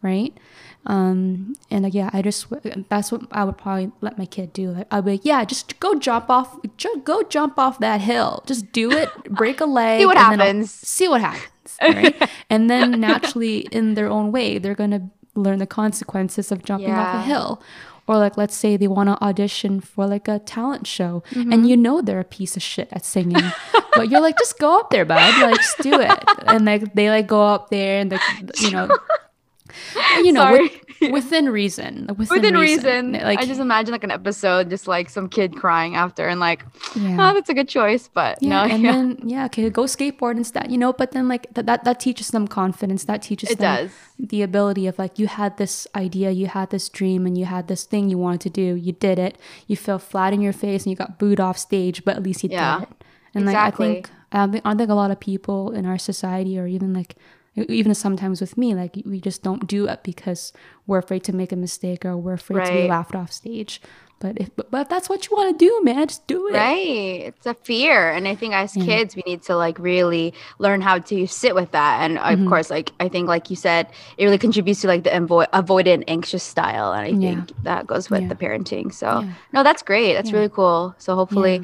right 0.02 0.36
um 0.86 1.54
and 1.70 1.84
like 1.84 1.94
yeah 1.94 2.10
i 2.12 2.22
just 2.22 2.46
that's 2.88 3.10
what 3.12 3.22
i 3.32 3.42
would 3.44 3.58
probably 3.58 3.90
let 4.00 4.16
my 4.18 4.26
kid 4.26 4.52
do. 4.52 4.70
Like 4.70 4.86
i'd 4.90 5.04
be 5.04 5.10
like 5.12 5.24
yeah 5.24 5.44
just 5.44 5.78
go 5.80 5.94
jump 5.96 6.30
off 6.30 6.56
ju- 6.76 7.02
go 7.04 7.22
jump 7.24 7.58
off 7.58 7.78
that 7.80 8.00
hill. 8.00 8.42
Just 8.46 8.70
do 8.72 8.90
it. 8.92 9.08
Break 9.24 9.60
a 9.60 9.66
leg 9.80 10.00
see 10.00 10.06
what 10.06 10.16
and 10.16 10.40
happens. 10.40 10.70
see 10.70 11.08
what 11.08 11.20
happens 11.20 11.50
right? 11.82 12.30
And 12.48 12.70
then 12.70 13.00
naturally 13.00 13.60
in 13.72 13.94
their 13.94 14.08
own 14.08 14.30
way 14.32 14.58
they're 14.58 14.74
gonna 14.74 15.10
learn 15.34 15.58
the 15.58 15.66
consequences 15.66 16.50
of 16.52 16.64
jumping 16.64 16.92
off 16.92 17.16
a 17.16 17.22
hill. 17.22 17.60
Or 18.08 18.16
like 18.18 18.36
let's 18.36 18.54
say 18.54 18.76
they 18.76 18.86
want 18.86 19.08
to 19.08 19.20
audition 19.22 19.80
for 19.80 20.06
like 20.06 20.28
a 20.28 20.38
talent 20.38 20.86
show 20.86 21.24
Mm-hmm. 21.32 21.52
and 21.52 21.68
you 21.68 21.76
know 21.76 22.00
they're 22.00 22.20
a 22.20 22.24
piece 22.24 22.56
of 22.56 22.62
shit 22.62 22.88
at 22.92 23.04
singing 23.04 23.42
but 23.96 24.08
you're 24.08 24.20
like 24.20 24.38
just 24.38 24.58
go 24.60 24.78
up 24.78 24.90
there 24.90 25.04
bud. 25.04 25.42
Like 25.42 25.56
just 25.56 25.78
do 25.82 26.00
it. 26.00 26.12
And 26.46 26.64
like 26.64 26.94
they 26.94 27.10
like 27.10 27.26
go 27.26 27.42
up 27.42 27.70
there 27.70 27.98
and 28.00 28.16
you 28.60 28.70
know 28.70 28.88
you 30.22 30.32
know 30.32 30.52
with, 30.52 30.72
within 31.12 31.48
reason 31.48 32.06
within, 32.18 32.36
Within 32.36 32.54
reason, 32.56 33.12
like 33.12 33.38
I 33.38 33.44
just 33.44 33.60
imagine 33.60 33.92
like 33.92 34.04
an 34.04 34.10
episode, 34.10 34.70
just 34.70 34.86
like 34.88 35.10
some 35.10 35.28
kid 35.28 35.56
crying 35.56 35.96
after, 35.96 36.26
and 36.28 36.40
like, 36.40 36.64
Yeah. 36.94 37.16
oh, 37.20 37.34
that's 37.34 37.48
a 37.50 37.54
good 37.54 37.68
choice, 37.68 38.08
but 38.12 38.38
yeah, 38.42 38.48
no, 38.50 38.62
and 38.72 38.82
yeah, 38.82 38.92
then 38.92 39.18
yeah, 39.24 39.44
okay, 39.46 39.68
go 39.70 39.82
skateboard 39.84 40.36
instead, 40.36 40.70
you 40.70 40.78
know. 40.78 40.92
But 40.92 41.12
then 41.12 41.28
like 41.28 41.52
that, 41.54 41.66
that 41.66 41.84
that 41.84 42.00
teaches 42.00 42.28
them 42.30 42.46
confidence. 42.48 43.04
That 43.04 43.22
teaches 43.22 43.50
It 43.50 43.58
them 43.58 43.84
does. 43.86 43.90
the 44.18 44.42
ability 44.42 44.86
of 44.86 44.98
like 44.98 45.18
you 45.18 45.26
had 45.26 45.56
this 45.58 45.86
idea, 45.94 46.30
you 46.30 46.46
had 46.46 46.70
this 46.70 46.88
dream, 46.88 47.26
and 47.26 47.36
you 47.36 47.44
had 47.44 47.68
this 47.68 47.84
thing 47.84 48.08
you 48.08 48.18
wanted 48.18 48.40
to 48.42 48.50
do. 48.50 48.74
You 48.76 48.92
did 48.92 49.18
it. 49.18 49.38
You 49.66 49.76
fell 49.76 49.98
flat 49.98 50.32
in 50.32 50.40
your 50.40 50.52
face, 50.54 50.84
and 50.84 50.90
you 50.90 50.96
got 50.96 51.18
booed 51.18 51.40
off 51.40 51.58
stage, 51.58 52.04
but 52.04 52.16
at 52.16 52.22
least 52.22 52.42
you 52.42 52.50
Yeah, 52.50 52.80
did 52.80 52.88
it. 52.88 53.04
And 53.34 53.44
like 53.46 53.52
exactly. 53.54 53.86
I 53.86 53.92
think 53.94 54.10
I 54.32 54.46
think 54.46 54.62
I 54.66 54.74
think 54.74 54.90
a 54.90 54.94
lot 54.94 55.10
of 55.10 55.20
people 55.20 55.72
in 55.72 55.84
our 55.86 55.98
society, 55.98 56.58
or 56.58 56.66
even 56.66 56.92
like 56.94 57.16
even 57.56 57.94
sometimes 57.94 58.40
with 58.40 58.56
me, 58.58 58.74
like 58.74 59.00
we 59.06 59.20
just 59.20 59.42
don't 59.42 59.66
do 59.66 59.86
it 59.88 60.02
because 60.02 60.52
we're 60.86 60.98
afraid 60.98 61.24
to 61.24 61.32
make 61.32 61.52
a 61.52 61.56
mistake 61.56 62.04
or 62.04 62.16
we're 62.16 62.34
afraid 62.34 62.64
to 62.66 62.72
be 62.72 62.88
laughed 62.88 63.14
off 63.14 63.32
stage. 63.32 63.80
But 64.18 64.38
if 64.40 64.48
but, 64.56 64.70
but 64.70 64.80
if 64.82 64.88
that's 64.88 65.10
what 65.10 65.28
you 65.28 65.36
want 65.36 65.58
to 65.58 65.62
do, 65.64 65.80
man, 65.84 66.08
just 66.08 66.26
do 66.26 66.48
it. 66.48 66.54
Right. 66.54 67.26
It's 67.36 67.44
a 67.46 67.52
fear. 67.52 68.10
And 68.10 68.26
I 68.26 68.34
think 68.34 68.54
as 68.54 68.72
kids, 68.72 69.14
we 69.14 69.22
need 69.26 69.42
to 69.42 69.56
like 69.56 69.78
really 69.78 70.32
learn 70.58 70.80
how 70.80 70.98
to 71.00 71.26
sit 71.26 71.54
with 71.54 71.70
that. 71.72 72.00
And 72.02 72.16
Mm-hmm. 72.18 72.42
of 72.44 72.48
course, 72.48 72.70
like 72.70 72.92
I 72.98 73.08
think, 73.10 73.28
like 73.28 73.50
you 73.50 73.56
said, 73.56 73.88
it 74.16 74.24
really 74.24 74.38
contributes 74.38 74.80
to 74.82 74.86
like 74.88 75.04
the 75.04 75.10
avo- 75.10 75.46
avoidant, 75.52 76.04
anxious 76.08 76.42
style. 76.42 76.92
And 76.92 77.02
I 77.02 77.08
Yeah. 77.08 77.34
think 77.44 77.62
that 77.64 77.86
goes 77.86 78.08
with 78.08 78.22
Yeah. 78.22 78.28
the 78.28 78.36
parenting. 78.36 78.92
So, 78.92 79.20
Yeah. 79.20 79.32
no, 79.52 79.62
that's 79.62 79.82
great. 79.82 80.14
That's 80.14 80.32
really 80.32 80.48
cool. 80.48 80.94
So, 80.96 81.14
hopefully, 81.14 81.60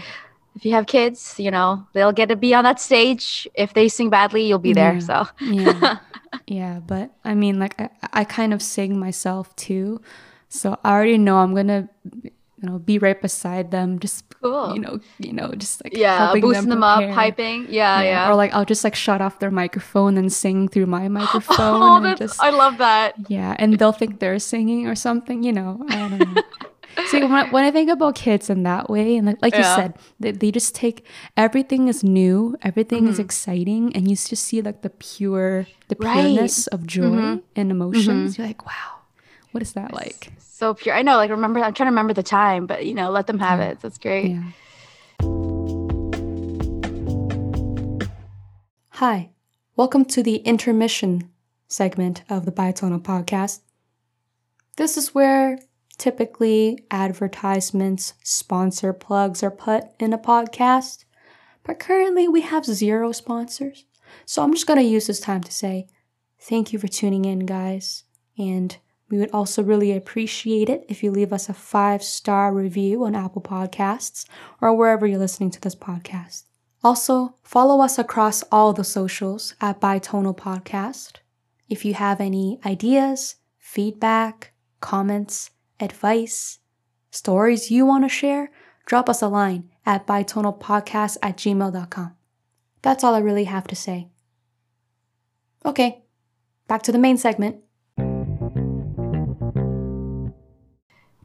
if 0.55 0.65
you 0.65 0.73
have 0.73 0.87
kids, 0.87 1.35
you 1.39 1.51
know, 1.51 1.87
they'll 1.93 2.13
get 2.13 2.29
to 2.29 2.37
be 2.37 2.55
on 2.55 2.65
that 2.65 2.81
stage. 2.81 3.49
If 3.55 3.75
they 3.75 3.89
sing 3.89 4.11
badly, 4.11 4.47
you'll 4.47 4.59
be 4.59 4.73
there. 4.73 4.95
Yeah. 4.95 4.99
So, 4.99 5.27
yeah 5.41 5.99
yeah 6.47 6.81
but 6.87 7.11
i 7.25 7.35
mean 7.35 7.59
like 7.59 7.79
I, 7.81 7.91
I 8.13 8.25
kind 8.25 8.55
of 8.55 8.63
sing 8.63 8.99
myself 8.99 9.55
too 9.57 10.01
so 10.49 10.79
i 10.85 10.93
already 10.93 11.19
know 11.19 11.39
i'm 11.39 11.55
gonna 11.55 11.89
you 12.23 12.31
know 12.63 12.79
be 12.79 12.99
right 12.99 13.21
beside 13.21 13.71
them 13.71 13.99
just 13.99 14.25
Cool. 14.43 14.75
you 14.75 14.81
know 14.81 14.99
you 15.19 15.33
know 15.33 15.53
just 15.57 15.85
like 15.85 15.97
yeah, 15.97 16.19
helping 16.19 16.41
boosting 16.43 16.69
them, 16.69 16.83
up, 16.83 16.99
prepare. 16.99 17.15
hyping. 17.15 17.67
Yeah, 17.69 18.03
yeah. 18.03 18.29
or 18.29 18.35
like 18.35 18.53
i'll 18.53 18.65
just 18.65 18.83
like 18.83 18.97
shut 18.97 19.21
off 19.21 19.39
their 19.39 19.53
microphone 19.53 20.17
and 20.19 20.33
sing 20.33 20.67
through 20.67 20.87
my 20.87 21.07
microphone 21.21 21.83
oh, 21.83 22.05
and 22.05 22.19
just 22.19 22.43
I 22.43 22.51
love 22.51 22.79
that. 22.79 23.15
yeah 23.29 23.55
and 23.59 23.79
they'll 23.79 23.93
think 23.93 24.19
they're 24.19 24.41
singing 24.41 24.89
or 24.89 24.97
something 24.97 25.45
you 25.45 25.53
know 25.53 25.85
i 25.91 25.97
don't 25.97 26.19
know 26.19 26.43
See, 27.07 27.21
when 27.23 27.33
I, 27.33 27.51
when 27.51 27.65
I 27.65 27.71
think 27.71 27.91
about 27.91 28.15
kids 28.15 28.51
in 28.51 28.65
that 28.65 28.91
way, 28.91 29.17
and 29.17 29.27
like, 29.27 29.39
like 29.43 29.57
you 29.57 29.63
said, 29.65 29.95
they, 30.21 30.31
they 30.33 30.51
just 30.51 30.75
take 30.75 31.07
everything 31.37 31.89
is 31.89 32.05
new, 32.05 32.57
everything 32.63 33.05
Mm-hmm. 33.05 33.13
is 33.13 33.19
exciting, 33.19 33.97
and 33.97 34.09
you 34.09 34.17
just 34.17 34.45
see 34.45 34.61
like 34.63 34.83
the 34.83 34.91
pure, 34.91 35.67
the 35.89 35.97
Right. 35.99 36.17
Mm-hmm. 36.17 36.29
pureness 36.35 36.67
of 36.69 36.87
joy 36.87 37.41
and 37.57 37.71
emotions. 37.71 38.37
You're 38.39 38.47
like, 38.47 38.67
wow, 38.67 39.01
what 39.53 39.63
is 39.63 39.73
that 39.73 39.93
like? 39.93 40.33
So 40.39 40.75
pure. 40.75 40.95
I 40.95 41.03
know, 41.03 41.17
like, 41.17 41.31
remember, 41.31 41.61
I'm 41.61 41.73
trying 41.75 41.87
to 41.87 41.91
remember 41.93 42.13
the 42.15 42.23
time, 42.23 42.67
but, 42.67 42.85
you 42.87 42.95
know, 42.95 43.11
let 43.11 43.27
them 43.27 43.39
have 43.41 43.61
it. 43.61 43.81
That's 43.81 43.99
great. 43.99 44.31
Yeah. 44.31 44.43
Hi, 48.97 49.31
welcome 49.77 50.05
to 50.07 50.23
the 50.23 50.37
intermission 50.37 51.31
segment 51.67 52.23
of 52.29 52.45
the 52.45 52.53
Bitonal 52.53 53.01
podcast. 53.03 53.61
This 54.77 54.97
is 54.97 55.15
where 55.15 55.59
typically 55.99 56.79
advertisements, 56.91 58.15
sponsor 58.23 58.93
plugs 58.93 59.43
are 59.43 59.51
put 59.51 59.85
in 59.99 60.13
a 60.13 60.19
podcast, 60.19 61.05
but 61.65 61.79
currently 61.79 62.29
we 62.29 62.41
have 62.41 62.65
zero 62.65 63.13
sponsors. 63.13 63.85
So 64.27 64.43
I'm 64.43 64.53
just 64.53 64.67
going 64.67 64.79
to 64.79 64.85
use 64.85 65.07
this 65.07 65.21
time 65.21 65.43
to 65.43 65.53
say 65.53 65.87
thank 66.41 66.73
you 66.73 66.79
for 66.79 66.89
tuning 66.89 67.25
in, 67.25 67.41
guys. 67.41 68.05
And 68.39 68.77
we 69.11 69.19
would 69.19 69.31
also 69.33 69.63
really 69.63 69.93
appreciate 69.93 70.69
it 70.69 70.87
if 70.89 71.03
you 71.03 71.11
leave 71.11 71.33
us 71.33 71.49
a 71.49 71.55
five 71.55 72.03
star 72.03 72.53
review 72.53 73.05
on 73.05 73.15
Apple 73.15 73.43
Podcasts 73.43 74.27
or 74.61 74.75
wherever 74.75 75.07
you're 75.07 75.19
listening 75.19 75.51
to 75.51 75.61
this 75.61 75.75
podcast. 75.75 76.45
Also, 76.83 77.37
follow 77.45 77.81
us 77.81 77.99
across 77.99 78.43
all 78.51 78.73
the 78.73 78.83
socials 78.83 79.55
at 79.61 79.81
Bitonal 79.81 80.37
Podcast. 80.37 81.19
If 81.69 81.85
you 81.85 81.95
have 81.95 82.21
any 82.21 82.59
ideas, 82.67 83.37
feedback, 83.59 84.53
comments, 84.81 85.51
advice, 85.83 86.61
stories 87.11 87.71
you 87.71 87.85
want 87.85 88.05
to 88.05 88.09
share, 88.09 88.51
drop 88.87 89.09
us 89.09 89.21
a 89.23 89.29
line 89.29 89.71
at 89.85 90.07
bitonalpodcast 90.07 91.19
at 91.23 91.37
gmail.com. 91.37 92.15
That's 92.83 93.05
all 93.05 93.15
I 93.15 93.19
really 93.19 93.45
have 93.45 93.67
to 93.69 93.77
say. 93.77 94.09
Okay, 95.65 96.03
back 96.69 96.83
to 96.83 96.93
the 96.93 96.99
main 96.99 97.17
segment. 97.17 97.57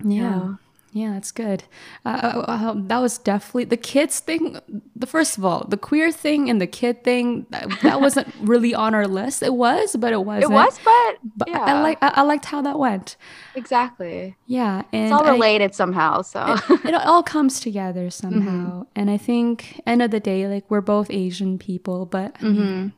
Yeah. 0.03 0.21
Yeah, 0.21 0.55
that's 0.93 1.31
good. 1.31 1.63
Uh, 2.05 2.09
uh, 2.09 2.51
uh, 2.51 2.73
that 2.87 2.97
was 2.99 3.19
definitely 3.19 3.65
the 3.65 3.77
kids 3.77 4.19
thing. 4.19 4.57
The 4.95 5.05
first 5.05 5.37
of 5.37 5.45
all, 5.45 5.63
the 5.67 5.77
queer 5.77 6.11
thing 6.11 6.49
and 6.49 6.59
the 6.59 6.65
kid 6.65 7.03
thing 7.03 7.45
that, 7.51 7.69
that 7.83 8.01
wasn't 8.01 8.33
really 8.41 8.73
on 8.73 8.95
our 8.95 9.07
list. 9.07 9.43
It 9.43 9.53
was, 9.53 9.95
but 9.95 10.11
it 10.11 10.25
wasn't. 10.25 10.51
It 10.51 10.55
was, 10.55 10.79
but 10.83 11.17
But 11.35 11.49
yeah. 11.49 11.59
I, 11.63 11.71
I 11.71 11.81
like 11.81 11.97
I, 12.01 12.07
I 12.15 12.21
liked 12.23 12.45
how 12.45 12.61
that 12.63 12.79
went. 12.79 13.15
exactly. 13.53 14.35
Yeah, 14.47 14.83
and 14.91 15.05
It's 15.05 15.11
all 15.13 15.27
I- 15.27 15.31
related 15.33 15.75
somehow. 15.75 16.21
So 16.23 16.55
it 16.83 16.93
all 17.05 17.21
comes 17.23 17.59
together 17.59 18.07
Mm-hmm. 18.07 18.09
somehow. 18.09 18.85
And 18.95 19.09
I 19.11 19.17
think 19.17 19.81
end 19.85 20.01
of 20.01 20.09
the 20.11 20.19
day, 20.19 20.47
like 20.47 20.69
we're 20.71 20.81
both 20.81 21.11
Asian 21.11 21.59
people, 21.59 22.05
but 22.05 22.35
I 22.41 22.45
mean, 22.45 22.93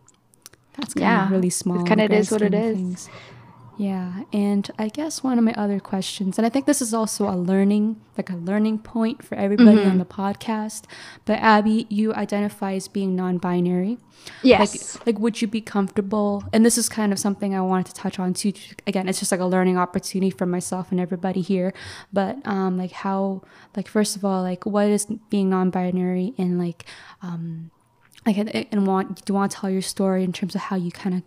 that's 0.77 0.93
kind 0.93 1.03
Mm-hmm. 1.05 1.17
Yeah, 1.19 1.25
of 1.25 1.31
really 1.31 1.49
small. 1.49 1.79
in 1.81 1.85
kinda 1.85 2.07
the 2.07 2.15
is 2.15 2.31
what 2.31 2.41
it 2.41 2.53
of 2.53 2.61
is. 2.63 2.75
things. 2.77 3.09
Yeah, 3.79 4.23
and 4.33 4.69
I 4.77 4.89
guess 4.89 5.23
one 5.23 5.37
of 5.37 5.45
my 5.45 5.53
other 5.53 5.79
questions, 5.79 6.37
and 6.37 6.45
I 6.45 6.49
think 6.49 6.65
this 6.65 6.81
is 6.81 6.93
also 6.93 7.29
a 7.29 7.37
learning, 7.37 8.01
like 8.17 8.29
a 8.29 8.35
learning 8.35 8.79
point 8.79 9.23
for 9.23 9.35
everybody 9.35 9.77
Mm-hmm. 9.77 9.89
on 9.91 9.97
the 9.99 10.05
podcast. 10.05 10.83
But 11.23 11.39
Abby, 11.39 11.87
you 11.89 12.13
identify 12.13 12.73
as 12.73 12.89
being 12.89 13.15
non-binary. 13.15 13.97
yes, 14.43 14.59
Like, 14.97 15.05
like, 15.07 15.19
would 15.19 15.41
you 15.41 15.47
be 15.47 15.61
comfortable? 15.61 16.43
And 16.51 16.65
this 16.65 16.77
is 16.77 16.89
kind 16.89 17.13
of 17.13 17.19
something 17.19 17.55
I 17.55 17.61
wanted 17.61 17.85
to 17.85 17.93
touch 17.93 18.19
on 18.19 18.33
too. 18.33 18.51
Again, 18.85 19.07
it's 19.07 19.19
just 19.19 19.31
like 19.31 19.39
a 19.39 19.45
learning 19.45 19.77
opportunity 19.77 20.29
for 20.29 20.45
myself 20.45 20.91
and 20.91 20.99
everybody 20.99 21.39
here. 21.39 21.71
But 22.11 22.35
um, 22.45 22.77
like 22.77 22.91
how, 22.91 23.43
like 23.77 23.87
first 23.87 24.17
of 24.17 24.25
all, 24.25 24.41
like 24.43 24.65
what 24.65 24.87
is 24.89 25.05
being 25.29 25.49
non-binary 25.49 26.33
and 26.37 26.59
like, 26.59 26.83
um, 27.21 27.71
like 28.25 28.37
and, 28.37 28.49
and 28.53 28.85
want 28.85 29.23
do 29.23 29.31
you 29.31 29.35
want 29.35 29.51
to 29.53 29.57
tell 29.57 29.69
your 29.69 29.81
story 29.81 30.25
in 30.25 30.33
terms 30.33 30.53
of 30.53 30.61
how 30.67 30.75
you 30.75 30.91
kind 30.91 31.15
of 31.15 31.23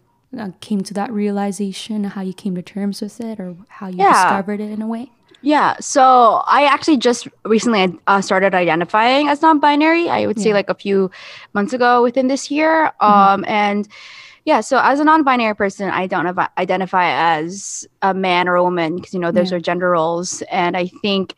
came 0.61 0.83
to 0.83 0.95
that 0.95 1.12
realization, 1.12 2.05
how 2.05 2.22
you 2.22 2.33
came 2.33 2.55
to 2.55 2.62
terms 2.62 3.01
with 3.01 3.20
it, 3.20 3.39
or 3.41 3.57
how 3.68 3.89
you 3.89 3.99
Yeah. 3.99 4.12
discovered 4.12 4.61
it 4.61 4.70
in 4.70 4.83
a 4.83 4.87
way? 4.87 5.11
Yeah. 5.43 5.74
So 5.80 6.43
I 6.47 6.64
actually 6.64 6.99
just 6.99 7.26
recently 7.45 7.99
uh, 8.07 8.20
started 8.20 8.55
identifying 8.55 9.28
as 9.28 9.43
non-binary. 9.43 10.09
I 10.09 10.26
would 10.26 10.39
say 10.41 10.53
like 10.53 10.70
a 10.70 10.74
few 10.74 11.11
months 11.53 11.72
ago 11.72 12.03
within 12.03 12.28
this 12.28 12.51
year. 12.51 12.93
Um, 13.01 13.45
and 13.49 13.89
yeah, 14.45 14.61
so 14.61 14.78
as 14.83 15.01
a 15.01 15.05
non-binary 15.05 15.55
person, 15.57 15.91
I 15.91 16.07
don't 16.07 16.26
av- 16.28 16.49
identify 16.59 17.11
as 17.39 17.87
a 18.03 18.14
man 18.14 18.49
or 18.49 18.55
a 18.55 18.62
woman 18.62 18.97
because 18.97 19.12
you 19.14 19.20
know 19.20 19.33
those 19.33 19.51
Yeah. 19.51 19.57
are 19.57 19.61
gender 19.61 19.91
roles, 19.91 20.43
and 20.43 20.76
I 20.76 20.87
think. 21.03 21.35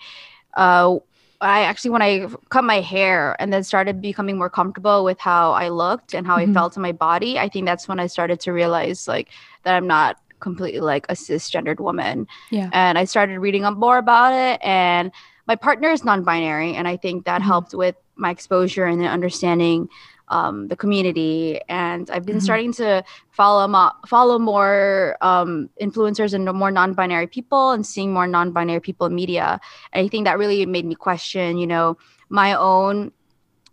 Uh, 0.56 0.98
I 1.40 1.62
actually, 1.62 1.90
when 1.90 2.02
I 2.02 2.26
cut 2.48 2.64
my 2.64 2.80
hair 2.80 3.36
and 3.38 3.52
then 3.52 3.64
started 3.64 4.00
becoming 4.00 4.38
more 4.38 4.50
comfortable 4.50 5.04
with 5.04 5.18
how 5.20 5.52
I 5.52 5.68
looked 5.68 6.14
and 6.14 6.26
how 6.26 6.36
Mhm. 6.38 6.50
I 6.50 6.52
felt 6.54 6.76
in 6.76 6.82
my 6.82 6.92
body, 6.92 7.38
I 7.38 7.48
think 7.48 7.66
that's 7.66 7.88
when 7.88 8.00
I 8.00 8.06
started 8.06 8.40
to 8.40 8.52
realize 8.52 9.06
like 9.08 9.28
that 9.64 9.74
I'm 9.74 9.86
not 9.86 10.16
completely 10.40 10.80
like 10.80 11.06
a 11.08 11.14
cisgendered 11.14 11.80
woman 11.80 12.26
Yeah. 12.50 12.68
and 12.72 12.98
I 12.98 13.04
started 13.04 13.38
reading 13.38 13.64
up 13.64 13.76
more 13.76 13.98
about 13.98 14.32
it. 14.32 14.60
And 14.62 15.10
my 15.46 15.56
partner 15.56 15.90
is 15.90 16.04
non-binary, 16.04 16.74
and 16.74 16.88
I 16.88 16.96
think 16.96 17.24
that 17.24 17.40
Mhm. 17.42 17.44
helped 17.44 17.74
with 17.74 17.96
my 18.16 18.30
exposure 18.30 18.84
and 18.86 19.00
then 19.00 19.08
understanding 19.08 19.88
um, 20.34 20.68
the 20.68 20.76
community. 20.76 21.60
And 21.68 22.10
I've 22.10 22.26
been 22.26 22.38
Mhm. 22.42 22.48
starting 22.48 22.72
to 22.82 22.88
follow 23.30 23.66
mo- 23.68 23.96
follow 24.14 24.36
more 24.38 25.16
um, 25.30 25.50
influencers 25.80 26.34
and 26.34 26.44
more 26.62 26.72
non-binary 26.80 27.28
people, 27.36 27.70
and 27.74 27.86
seeing 27.86 28.10
more 28.12 28.26
non-binary 28.26 28.80
people 28.88 29.06
in 29.06 29.14
media. 29.14 29.60
And 29.92 30.04
I 30.04 30.08
think 30.08 30.24
that 30.26 30.38
really 30.42 30.66
made 30.66 30.86
me 30.90 30.96
question, 31.08 31.56
you 31.62 31.68
know, 31.72 31.96
my 32.28 32.50
own 32.54 33.12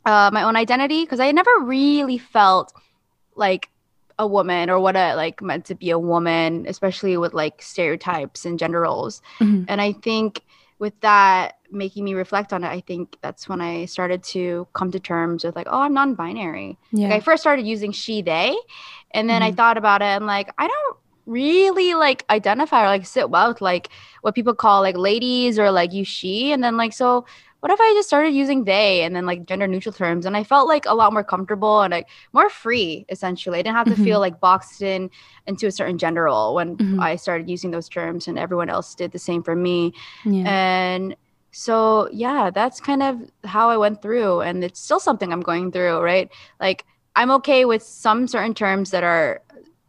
uh, 0.05 0.29
my 0.33 0.43
own 0.43 0.55
identity 0.55 1.03
because 1.03 1.19
I 1.19 1.31
never 1.31 1.51
really 1.61 2.17
felt 2.17 2.73
like 3.35 3.69
a 4.17 4.27
woman 4.27 4.69
or 4.69 4.77
what 4.79 4.95
I 4.95 5.13
like 5.15 5.41
meant 5.41 5.65
to 5.65 5.75
be 5.75 5.89
a 5.89 5.97
woman, 6.13 6.65
especially 6.67 7.17
with 7.17 7.33
like 7.33 7.61
stereotypes 7.61 8.45
and 8.45 8.59
gender 8.59 8.81
roles. 8.81 9.21
Mhm. 9.39 9.65
And 9.67 9.81
I 9.81 9.93
think 9.93 10.41
with 10.81 10.99
that 11.01 11.57
making 11.71 12.03
me 12.03 12.15
reflect 12.15 12.51
on 12.51 12.63
it, 12.63 12.67
I 12.67 12.81
think 12.81 13.15
that's 13.21 13.47
when 13.47 13.61
I 13.61 13.85
started 13.85 14.23
to 14.33 14.67
come 14.73 14.91
to 14.91 14.99
terms 14.99 15.43
with 15.45 15.55
like, 15.55 15.67
oh, 15.69 15.81
I'm 15.81 15.93
non-binary. 15.93 16.77
Yeah. 16.91 17.07
Like 17.07 17.17
I 17.17 17.19
first 17.21 17.43
started 17.43 17.65
using 17.67 17.91
she, 17.91 18.21
they, 18.23 18.57
and 19.11 19.29
then 19.29 19.43
I 19.43 19.51
Mhm. 19.51 19.57
thought 19.57 19.77
about 19.77 20.01
it 20.01 20.05
and 20.17 20.25
like 20.25 20.49
I 20.57 20.67
don't 20.67 20.97
really 21.27 21.93
like 21.93 22.25
identify 22.31 22.83
or 22.83 22.87
like 22.87 23.05
sit 23.05 23.29
well 23.29 23.49
with 23.49 23.61
like 23.61 23.89
what 24.21 24.33
people 24.33 24.55
call 24.55 24.81
like 24.81 24.97
ladies 24.97 25.59
or 25.59 25.69
like 25.71 25.93
you 25.93 26.03
she 26.03 26.51
and 26.51 26.63
then 26.63 26.77
like 26.77 26.93
so 26.93 27.25
what 27.61 27.71
if 27.71 27.79
I 27.79 27.93
just 27.95 28.09
started 28.09 28.31
using 28.33 28.65
they 28.65 29.03
and 29.03 29.15
then 29.15 29.25
like 29.25 29.45
gender 29.45 29.67
neutral 29.67 29.93
terms 29.93 30.25
and 30.25 30.35
I 30.35 30.43
felt 30.43 30.67
like 30.67 30.85
a 30.87 30.95
lot 30.95 31.13
more 31.13 31.23
comfortable 31.23 31.81
and 31.81 31.91
like 31.91 32.09
more 32.33 32.49
free 32.49 33.05
essentially. 33.09 33.59
I 33.59 33.61
didn't 33.61 33.77
have 33.77 33.87
to 33.89 33.95
Mhm. 33.95 34.03
feel 34.03 34.19
like 34.19 34.39
boxed 34.41 34.81
in 34.81 35.09
into 35.47 35.67
a 35.67 35.71
certain 35.71 35.97
gender 35.97 36.23
role 36.23 36.55
when 36.55 36.79
Mhm. 36.79 36.99
I 36.99 37.15
started 37.17 37.49
using 37.49 37.71
those 37.71 37.87
terms 37.89 38.27
and 38.27 38.39
everyone 38.39 38.69
else 38.69 38.95
did 38.95 39.11
the 39.11 39.19
same 39.19 39.43
for 39.43 39.55
me. 39.55 39.93
yeah. 40.25 40.45
And 40.45 41.15
so 41.51 42.09
yeah, 42.11 42.49
that's 42.49 42.79
kind 42.79 43.03
of 43.03 43.19
how 43.43 43.69
I 43.69 43.77
went 43.77 44.01
through 44.01 44.41
and 44.41 44.63
it's 44.63 44.79
still 44.79 44.99
something 44.99 45.31
I'm 45.31 45.41
going 45.41 45.71
through, 45.71 45.99
right? 45.99 46.31
Like 46.59 46.85
I'm 47.15 47.31
okay 47.31 47.65
with 47.65 47.83
some 47.83 48.27
certain 48.27 48.53
terms 48.53 48.91
that 48.91 49.03
are 49.03 49.41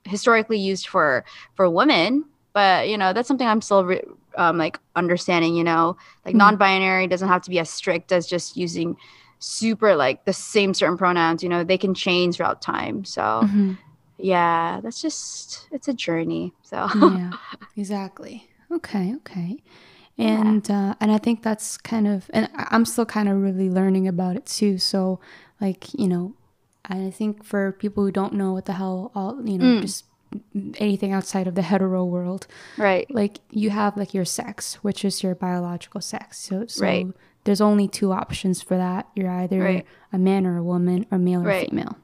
historically 0.05 0.59
used 0.59 0.89
for 0.89 1.25
for 1.55 1.71
women, 1.71 2.25
but 2.53 2.89
you 2.89 2.97
know, 2.99 3.13
that's 3.13 3.29
something 3.29 3.47
I'm 3.47 3.61
still 3.61 3.85
re- 3.85 4.05
um, 4.37 4.59
like 4.59 4.79
understanding, 4.97 5.55
you 5.55 5.65
know, 5.65 5.97
like 6.25 6.35
Mhm. 6.35 6.39
non-binary 6.39 7.07
doesn't 7.07 7.29
have 7.29 7.43
to 7.43 7.51
be 7.51 7.59
as 7.59 7.71
strict 7.71 8.13
as 8.13 8.27
just 8.27 8.57
using 8.57 8.97
super 9.39 9.97
like 9.97 10.25
the 10.25 10.33
same 10.33 10.73
certain 10.75 10.97
pronouns, 10.97 11.43
you 11.43 11.49
know, 11.49 11.65
they 11.65 11.79
can 11.79 11.95
change 11.95 12.37
throughout 12.37 12.63
time. 12.63 13.05
So 13.05 13.23
Mhm. 13.23 13.79
yeah, 14.19 14.81
that's 14.83 15.01
just 15.03 15.69
it's 15.73 15.89
a 15.89 15.95
journey. 15.95 16.53
So 16.63 16.89
yeah, 16.95 17.33
exactly. 17.77 18.49
Okay, 18.71 19.15
okay. 19.17 19.63
And 20.19 20.71
uh, 20.71 20.95
and 21.01 21.11
I 21.11 21.19
think 21.19 21.43
that's 21.43 21.77
kind 21.79 22.07
of 22.07 22.31
and 22.33 22.49
I'm 22.55 22.85
still 22.85 23.07
kind 23.07 23.29
of 23.29 23.41
really 23.43 23.71
learning 23.71 24.07
about 24.07 24.37
it 24.37 24.47
too. 24.47 24.79
So 24.79 25.21
like 25.61 25.93
you 25.95 26.07
know, 26.09 26.35
I 26.85 27.11
think 27.11 27.45
for 27.45 27.73
people 27.73 28.05
who 28.05 28.13
don't 28.13 28.35
know 28.35 28.53
what 28.53 28.67
the 28.67 28.75
hell 28.75 29.11
all 29.15 29.41
you 29.45 29.59
know 29.59 29.65
Mm. 29.79 29.83
just 29.83 30.05
anything 30.79 31.13
outside 31.13 31.47
of 31.47 31.55
the 31.55 31.63
hetero 31.63 32.05
world, 32.05 32.47
right. 32.79 33.07
like 33.11 33.39
you 33.51 33.71
have 33.71 33.97
like 33.97 34.15
your 34.15 34.25
sex, 34.25 34.75
which 34.83 35.05
is 35.05 35.23
your 35.23 35.35
biological 35.35 36.01
sex. 36.01 36.39
So 36.39 36.67
so 36.67 36.85
Right. 36.85 37.07
there's 37.45 37.61
only 37.61 37.89
two 37.89 38.13
options 38.13 38.63
for 38.63 38.77
that. 38.77 39.09
You're 39.15 39.31
either 39.31 39.61
Right. 39.61 39.87
a 40.13 40.19
man 40.19 40.47
or 40.47 40.57
a 40.57 40.63
woman, 40.65 41.07
or 41.11 41.19
male 41.19 41.43
or 41.43 41.47
Right. 41.49 41.69
female. 41.71 41.97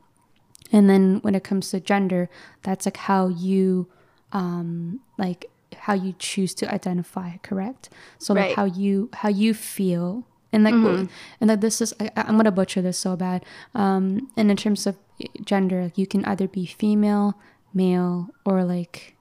And 0.72 0.89
then 0.91 1.18
when 1.22 1.35
it 1.35 1.45
comes 1.45 1.70
to 1.70 1.81
gender, 1.81 2.29
that's 2.62 2.87
like 2.87 2.97
how 2.99 3.29
you 3.29 3.87
um 4.33 5.01
like 5.16 5.47
how 5.76 5.95
you 5.95 6.14
choose 6.18 6.55
to 6.55 6.72
identify, 6.72 7.37
correct? 7.43 7.89
So 8.18 8.35
like 8.35 8.55
how 8.57 8.64
you 8.64 9.09
how 9.12 9.29
you 9.29 9.55
feel 9.55 10.26
and 10.53 10.64
like 10.64 10.74
Mhm. 10.74 11.09
and 11.41 11.49
like 11.49 11.61
this 11.61 11.81
is 11.81 11.95
I, 12.01 12.11
I'm 12.16 12.37
gonna 12.37 12.51
butcher 12.51 12.83
this 12.83 12.99
so 12.99 13.16
bad. 13.16 13.45
Um, 13.74 14.29
and 14.37 14.51
in 14.51 14.57
terms 14.57 14.87
of 14.87 14.97
gender, 15.45 15.83
like 15.85 15.99
you 15.99 16.07
can 16.07 16.24
either 16.26 16.49
be 16.49 16.64
female, 16.66 17.35
male, 17.75 18.29
or 18.45 18.64
like 18.64 19.16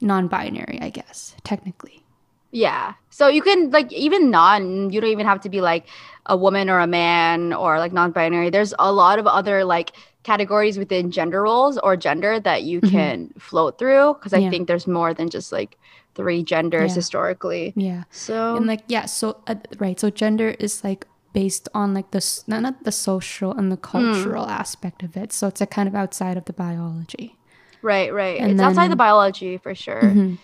non-binary, 0.00 0.78
I 0.80 0.90
guess 0.90 1.34
technically. 1.44 2.02
Yeah. 2.52 2.94
So 3.10 3.28
you 3.28 3.42
can 3.42 3.70
like 3.70 3.92
even 3.92 4.30
non, 4.30 4.90
you 4.90 5.00
don't 5.00 5.10
even 5.10 5.26
have 5.26 5.40
to 5.42 5.48
be 5.50 5.60
like 5.60 5.86
a 6.26 6.36
woman 6.36 6.70
or 6.70 6.78
a 6.80 6.86
man 6.86 7.52
or 7.52 7.78
like 7.78 7.92
non-binary. 7.92 8.50
There's 8.50 8.72
a 8.78 8.92
lot 8.92 9.18
of 9.18 9.26
other 9.26 9.64
like 9.64 9.92
categories 10.22 10.78
within 10.78 11.10
gender 11.10 11.42
roles 11.42 11.78
or 11.78 11.96
gender 11.96 12.40
that 12.40 12.62
you 12.64 12.80
Mhm. 12.80 12.90
can 12.90 13.30
float 13.38 13.78
through 13.78 14.14
because 14.14 14.32
I 14.32 14.38
Yeah. 14.40 14.50
think 14.50 14.68
there's 14.68 14.86
more 14.86 15.12
than 15.14 15.28
just 15.28 15.52
like 15.52 15.76
three 16.14 16.42
genders 16.42 16.92
Yeah. 16.92 16.94
historically. 16.96 17.72
Yeah. 17.76 18.04
So 18.10 18.56
and 18.56 18.66
like 18.66 18.84
yeah 18.88 19.04
so 19.06 19.36
uh, 19.46 19.56
right 19.78 19.98
so 20.00 20.08
gender 20.10 20.50
is 20.58 20.82
like 20.82 21.06
based 21.32 21.68
on 21.74 21.92
like 21.92 22.10
the 22.12 22.22
not, 22.46 22.62
not 22.62 22.84
the 22.84 22.92
social 22.92 23.52
and 23.52 23.70
the 23.70 23.76
cultural 23.76 24.46
aspect 24.48 25.02
of 25.02 25.16
it 25.16 25.32
so 25.32 25.48
it's 25.48 25.60
like 25.60 25.70
kind 25.70 25.86
of 25.88 25.94
outside 25.94 26.38
of 26.38 26.46
the 26.46 26.52
biology 26.54 27.36
right, 27.82 28.12
right. 28.12 28.40
and 28.40 28.50
it's 28.50 28.60
outside 28.60 28.90
the 28.90 28.96
biology 28.96 29.56
for 29.58 29.74
sure. 29.74 30.02
Mhm. 30.02 30.38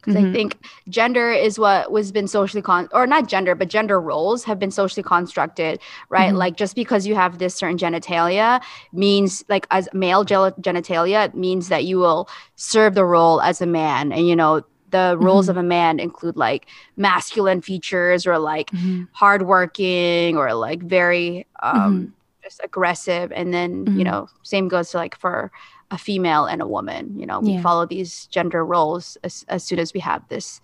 because 0.00 0.14
I 0.14 0.22
Mhm. 0.22 0.32
think 0.32 0.56
gender 0.88 1.32
is 1.32 1.58
what 1.58 1.90
was 1.90 2.12
been 2.12 2.28
socially 2.28 2.62
con 2.62 2.88
or 2.92 3.04
not 3.06 3.26
gender, 3.28 3.54
but 3.56 3.68
gender 3.68 4.00
roles 4.00 4.44
have 4.44 4.58
been 4.58 4.70
socially 4.70 5.02
constructed, 5.02 5.80
right? 6.08 6.32
Mhm. 6.32 6.36
Like 6.38 6.56
just 6.56 6.76
because 6.76 7.04
you 7.06 7.14
have 7.16 7.38
this 7.38 7.54
certain 7.56 7.76
genitalia 7.76 8.62
means 8.92 9.44
like 9.48 9.66
as 9.72 9.88
male 9.92 10.22
gel- 10.24 10.52
genitalia 10.52 11.26
it 11.26 11.34
means 11.34 11.68
that 11.68 11.84
you 11.84 11.98
will 11.98 12.28
serve 12.54 12.94
the 12.94 13.04
role 13.04 13.40
as 13.42 13.60
a 13.60 13.66
man, 13.66 14.12
and 14.12 14.26
you 14.28 14.36
know 14.36 14.62
the 14.90 15.16
roles 15.18 15.46
Mhm. 15.46 15.50
of 15.50 15.56
a 15.58 15.62
man 15.64 15.98
include 15.98 16.36
like 16.36 16.66
masculine 16.96 17.60
features 17.60 18.24
or 18.26 18.38
like 18.38 18.70
Mhm. 18.70 19.08
hardworking 19.12 20.36
or 20.36 20.54
like 20.54 20.80
very 20.82 21.46
um 21.62 22.14
just 22.42 22.60
aggressive 22.64 23.30
and 23.34 23.52
then 23.52 23.84
you 23.96 24.04
Mhm. 24.04 24.04
know 24.04 24.28
same 24.42 24.68
goes 24.68 24.90
to 24.92 24.96
like 24.96 25.16
for 25.18 25.50
a 25.90 25.98
female 25.98 26.44
and 26.44 26.60
a 26.62 26.66
woman 26.66 27.18
you 27.18 27.26
know 27.26 27.40
we 27.40 27.52
Yeah. 27.52 27.62
follow 27.62 27.86
these 27.86 28.26
gender 28.26 28.64
roles 28.64 29.16
as, 29.24 29.44
as 29.48 29.64
soon 29.64 29.78
as 29.78 29.94
we 29.94 30.00
have 30.00 30.22
this 30.28 30.60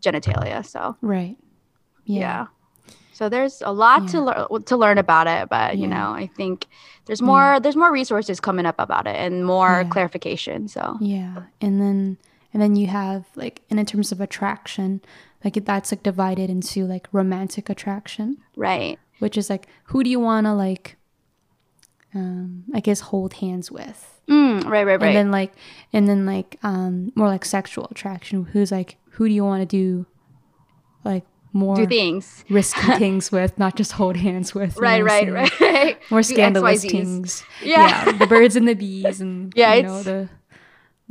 genitalia 0.00 0.64
so. 0.64 0.96
Right. 1.02 1.36
Yeah, 2.04 2.20
yeah. 2.20 2.46
So 3.12 3.28
there's 3.28 3.62
a 3.62 3.72
lot 3.72 4.02
yeah. 4.02 4.08
to 4.08 4.20
learn 4.22 4.62
to 4.62 4.76
learn 4.76 4.98
about 4.98 5.26
it, 5.26 5.48
but 5.48 5.76
you 5.76 5.88
know, 5.88 6.12
I 6.12 6.30
think 6.36 6.66
there's 7.06 7.20
more 7.20 7.58
there's 7.58 7.74
more 7.74 7.90
resources 7.92 8.38
coming 8.38 8.64
up 8.64 8.76
about 8.78 9.08
it 9.08 9.16
and 9.16 9.44
more 9.44 9.84
clarification. 9.90 10.68
So. 10.68 10.96
Yeah, 11.00 11.42
and 11.60 11.80
then 11.80 12.16
and 12.54 12.62
then 12.62 12.76
you 12.76 12.86
have 12.86 13.24
like 13.34 13.62
and 13.70 13.80
in 13.80 13.86
terms 13.86 14.12
of 14.12 14.20
attraction, 14.20 15.00
like 15.44 15.64
that's 15.64 15.90
like 15.90 16.04
divided 16.04 16.48
into 16.48 16.86
like 16.86 17.08
romantic 17.10 17.68
attraction, 17.68 18.38
right? 18.54 19.00
Which 19.18 19.36
is 19.36 19.50
like 19.50 19.66
who 19.90 20.04
do 20.04 20.10
you 20.10 20.20
want 20.20 20.46
to 20.46 20.54
like, 20.54 20.96
um, 22.14 22.64
I 22.74 22.80
guess 22.80 23.00
hold 23.00 23.34
hands 23.34 23.70
with. 23.70 24.20
Mm, 24.28 24.64
right, 24.64 24.84
right, 24.84 25.00
right. 25.00 25.08
And 25.08 25.16
then 25.16 25.30
like, 25.30 25.52
and 25.92 26.08
then 26.08 26.26
like, 26.26 26.58
um, 26.62 27.12
more 27.14 27.28
like 27.28 27.44
sexual 27.44 27.86
attraction. 27.90 28.44
Who's 28.44 28.70
like, 28.70 28.96
who 29.12 29.26
do 29.28 29.34
you 29.34 29.44
want 29.44 29.62
to 29.62 29.66
do, 29.66 30.06
like 31.04 31.24
more 31.52 31.76
do 31.76 31.86
things, 31.86 32.44
risky 32.48 32.80
things 32.98 33.32
with, 33.32 33.58
not 33.58 33.76
just 33.76 33.92
hold 33.92 34.16
hands 34.16 34.54
with. 34.54 34.76
Right, 34.76 35.02
right, 35.02 35.30
right, 35.30 35.60
right. 35.60 35.98
More 36.10 36.22
scandalous 36.22 36.84
things. 36.84 37.42
Yeah. 37.62 38.06
yeah. 38.06 38.12
the 38.12 38.26
birds 38.26 38.56
and 38.56 38.68
the 38.68 38.74
bees, 38.74 39.20
and 39.20 39.52
yeah, 39.56 39.74
you 39.74 39.82
know 39.82 40.02
the 40.02 40.28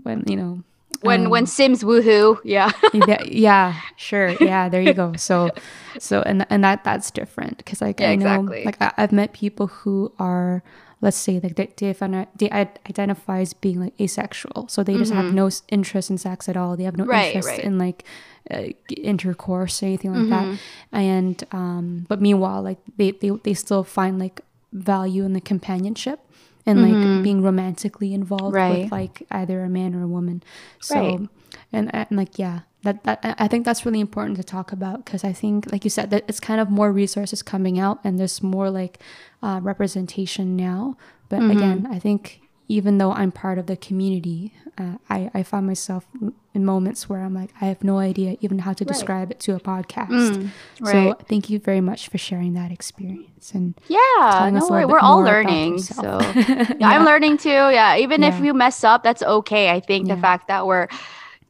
when 0.03 0.23
you 0.27 0.35
know 0.35 0.63
when 1.01 1.25
um, 1.25 1.29
when 1.31 1.45
Sims 1.45 1.83
woohoo, 1.83 2.39
yeah. 2.43 2.71
yeah, 2.93 3.23
yeah, 3.25 3.81
sure, 3.95 4.29
yeah. 4.41 4.69
There 4.69 4.81
you 4.81 4.93
go. 4.93 5.13
So, 5.13 5.51
so 5.99 6.21
and 6.21 6.45
and 6.49 6.63
that 6.63 6.83
that's 6.83 7.11
different 7.11 7.57
because 7.57 7.81
like 7.81 7.99
yeah, 7.99 8.11
I 8.11 8.15
know 8.15 8.25
exactly. 8.25 8.63
like 8.63 8.81
I, 8.81 8.93
I've 8.97 9.11
met 9.11 9.33
people 9.33 9.67
who 9.67 10.11
are 10.19 10.63
let's 11.01 11.17
say 11.17 11.39
like 11.39 11.55
they, 11.55 11.71
they, 11.77 12.25
they 12.35 12.51
identify 12.51 13.39
as 13.39 13.53
being 13.53 13.79
like 13.79 13.93
asexual 14.01 14.67
so 14.67 14.83
they 14.83 14.97
just 14.97 15.11
mm-hmm. 15.11 15.21
have 15.21 15.33
no 15.33 15.49
interest 15.69 16.09
in 16.09 16.17
sex 16.17 16.49
at 16.49 16.57
all 16.57 16.75
they 16.75 16.83
have 16.83 16.97
no 16.97 17.05
right, 17.05 17.35
interest 17.35 17.49
right. 17.49 17.59
in 17.59 17.77
like 17.77 18.03
uh, 18.49 18.67
intercourse 18.95 19.83
or 19.83 19.87
anything 19.87 20.13
like 20.13 20.23
mm-hmm. 20.23 20.51
that 20.51 20.59
and 20.91 21.43
um 21.51 22.05
but 22.07 22.21
meanwhile 22.21 22.61
like 22.61 22.79
they, 22.97 23.11
they 23.11 23.29
they 23.43 23.53
still 23.53 23.83
find 23.83 24.19
like 24.19 24.41
value 24.73 25.23
in 25.23 25.33
the 25.33 25.41
companionship 25.41 26.19
and 26.65 26.81
like 26.81 26.91
mm-hmm. 26.91 27.23
being 27.23 27.41
romantically 27.41 28.13
involved 28.13 28.53
right. 28.53 28.83
with 28.83 28.91
like 28.91 29.23
either 29.31 29.63
a 29.63 29.69
man 29.69 29.95
or 29.95 30.03
a 30.03 30.07
woman 30.07 30.43
so 30.79 31.27
and, 31.72 31.93
and 31.93 32.07
like 32.11 32.39
yeah 32.39 32.61
that, 32.84 33.03
that 33.03 33.36
I 33.38 33.47
think 33.47 33.65
that's 33.65 33.86
really 33.86 33.99
important 33.99 34.38
to 34.38 34.43
talk 34.43 34.72
about 34.72 35.03
because 35.03 35.24
I 35.24 35.34
think, 35.34 35.72
like 35.72 35.84
you 35.84 35.89
said, 35.89 36.09
that 36.11 36.24
it's 36.28 36.39
kind 36.39 36.61
of 36.61 36.70
more 36.70 36.91
resources 36.91 37.41
coming 37.41 37.80
out 37.80 37.99
and 38.03 38.20
there's 38.20 38.41
more 38.41 38.70
like 38.70 38.99
uh, 39.43 39.59
representation 39.61 40.55
now. 40.55 40.95
But 41.28 41.39
mm-hmm. 41.39 41.57
again, 41.57 41.88
I 41.91 41.99
think 41.99 42.39
even 42.70 42.97
though 42.97 43.11
I'm 43.11 43.32
part 43.32 43.57
of 43.57 43.65
the 43.65 43.76
community, 43.76 44.53
uh, 44.78 44.97
I, 45.09 45.32
I 45.34 45.43
find 45.43 45.65
myself 45.65 46.05
in 46.53 46.65
moments 46.65 47.09
where 47.09 47.22
I'm 47.22 47.34
like, 47.34 47.49
I 47.59 47.65
have 47.65 47.84
no 47.84 47.97
idea 47.97 48.38
even 48.41 48.59
how 48.59 48.74
to 48.74 48.84
right. 48.84 48.88
describe 48.88 49.32
it 49.32 49.39
to 49.41 49.55
a 49.55 49.59
podcast. 49.59 50.09
Mm, 50.09 50.49
right. 50.82 50.91
So 50.91 51.26
thank 51.28 51.49
you 51.49 51.59
very 51.59 51.82
much 51.82 52.09
for 52.09 52.18
sharing 52.18 52.53
that 52.53 52.72
experience 52.72 53.51
and 53.53 53.74
yeah, 53.88 54.49
no 54.53 54.68
worry. 54.70 54.86
we're 54.86 54.99
all 54.99 55.20
learning. 55.20 55.80
So 55.80 56.20
yeah, 56.22 56.74
yeah. 56.80 56.89
I'm 56.89 57.05
learning 57.05 57.38
too. 57.38 57.49
Yeah, 57.49 57.97
even 57.97 58.22
yeah. 58.22 58.36
if 58.36 58.43
you 58.43 58.53
mess 58.53 58.84
up, 58.84 59.03
that's 59.03 59.24
okay. 59.24 59.72
I 59.72 59.80
think 59.80 60.07
the 60.07 60.18
fact 60.18 60.47
that 60.47 60.68
we're 60.68 60.88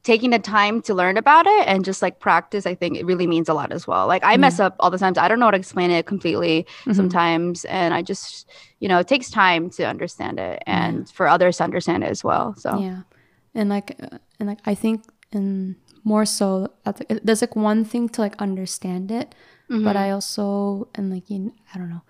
taking 0.08 0.30
the 0.30 0.40
time 0.40 0.82
to 0.82 0.94
learn 0.94 1.18
about 1.18 1.46
it 1.46 1.68
and 1.68 1.84
just 1.84 2.02
like 2.02 2.22
practice, 2.22 2.66
I 2.66 2.76
think 2.76 2.96
it 2.96 3.06
really 3.06 3.28
means 3.28 3.50
a 3.50 3.54
lot 3.54 3.74
as 3.74 3.86
well. 3.86 4.08
Like 4.08 4.24
I 4.24 4.32
yeah. 4.32 4.38
mess 4.38 4.58
up 4.58 4.78
all 4.80 4.90
the 4.90 4.98
times. 4.98 5.18
I 5.18 5.28
don't 5.28 5.38
know 5.38 5.48
how 5.48 5.52
to 5.52 5.58
explain 5.58 5.92
it 5.92 6.06
completely 6.06 6.64
mm-hmm. 6.64 6.94
sometimes. 6.94 7.66
And 7.66 7.94
I 7.94 8.02
just, 8.04 8.50
you 8.80 8.88
know, 8.88 9.00
it 9.00 9.08
takes 9.10 9.30
time 9.30 9.70
to 9.72 9.84
understand 9.84 10.40
it 10.40 10.64
and 10.66 11.00
yeah. 11.00 11.14
for 11.14 11.28
others 11.28 11.58
to 11.58 11.66
understand 11.66 12.06
it 12.06 12.10
as 12.10 12.24
well. 12.24 12.56
So, 12.56 12.80
yeah. 12.80 13.02
And 13.54 13.68
like, 13.70 13.98
uh, 14.02 14.18
and 14.40 14.48
like, 14.48 14.60
I 14.66 14.76
think, 14.76 15.04
and 15.34 15.76
more 16.06 16.26
so, 16.26 16.72
there's 17.22 17.42
like 17.42 17.58
one 17.58 17.84
thing 17.84 18.08
to 18.16 18.22
like 18.22 18.38
understand 18.40 19.12
it, 19.12 19.36
mm-hmm. 19.70 19.84
but 19.84 19.98
I 19.98 20.12
also, 20.12 20.88
and 20.96 21.12
like, 21.12 21.30
you 21.30 21.54
I 21.76 21.78
don't 21.78 21.90
know. 21.90 22.04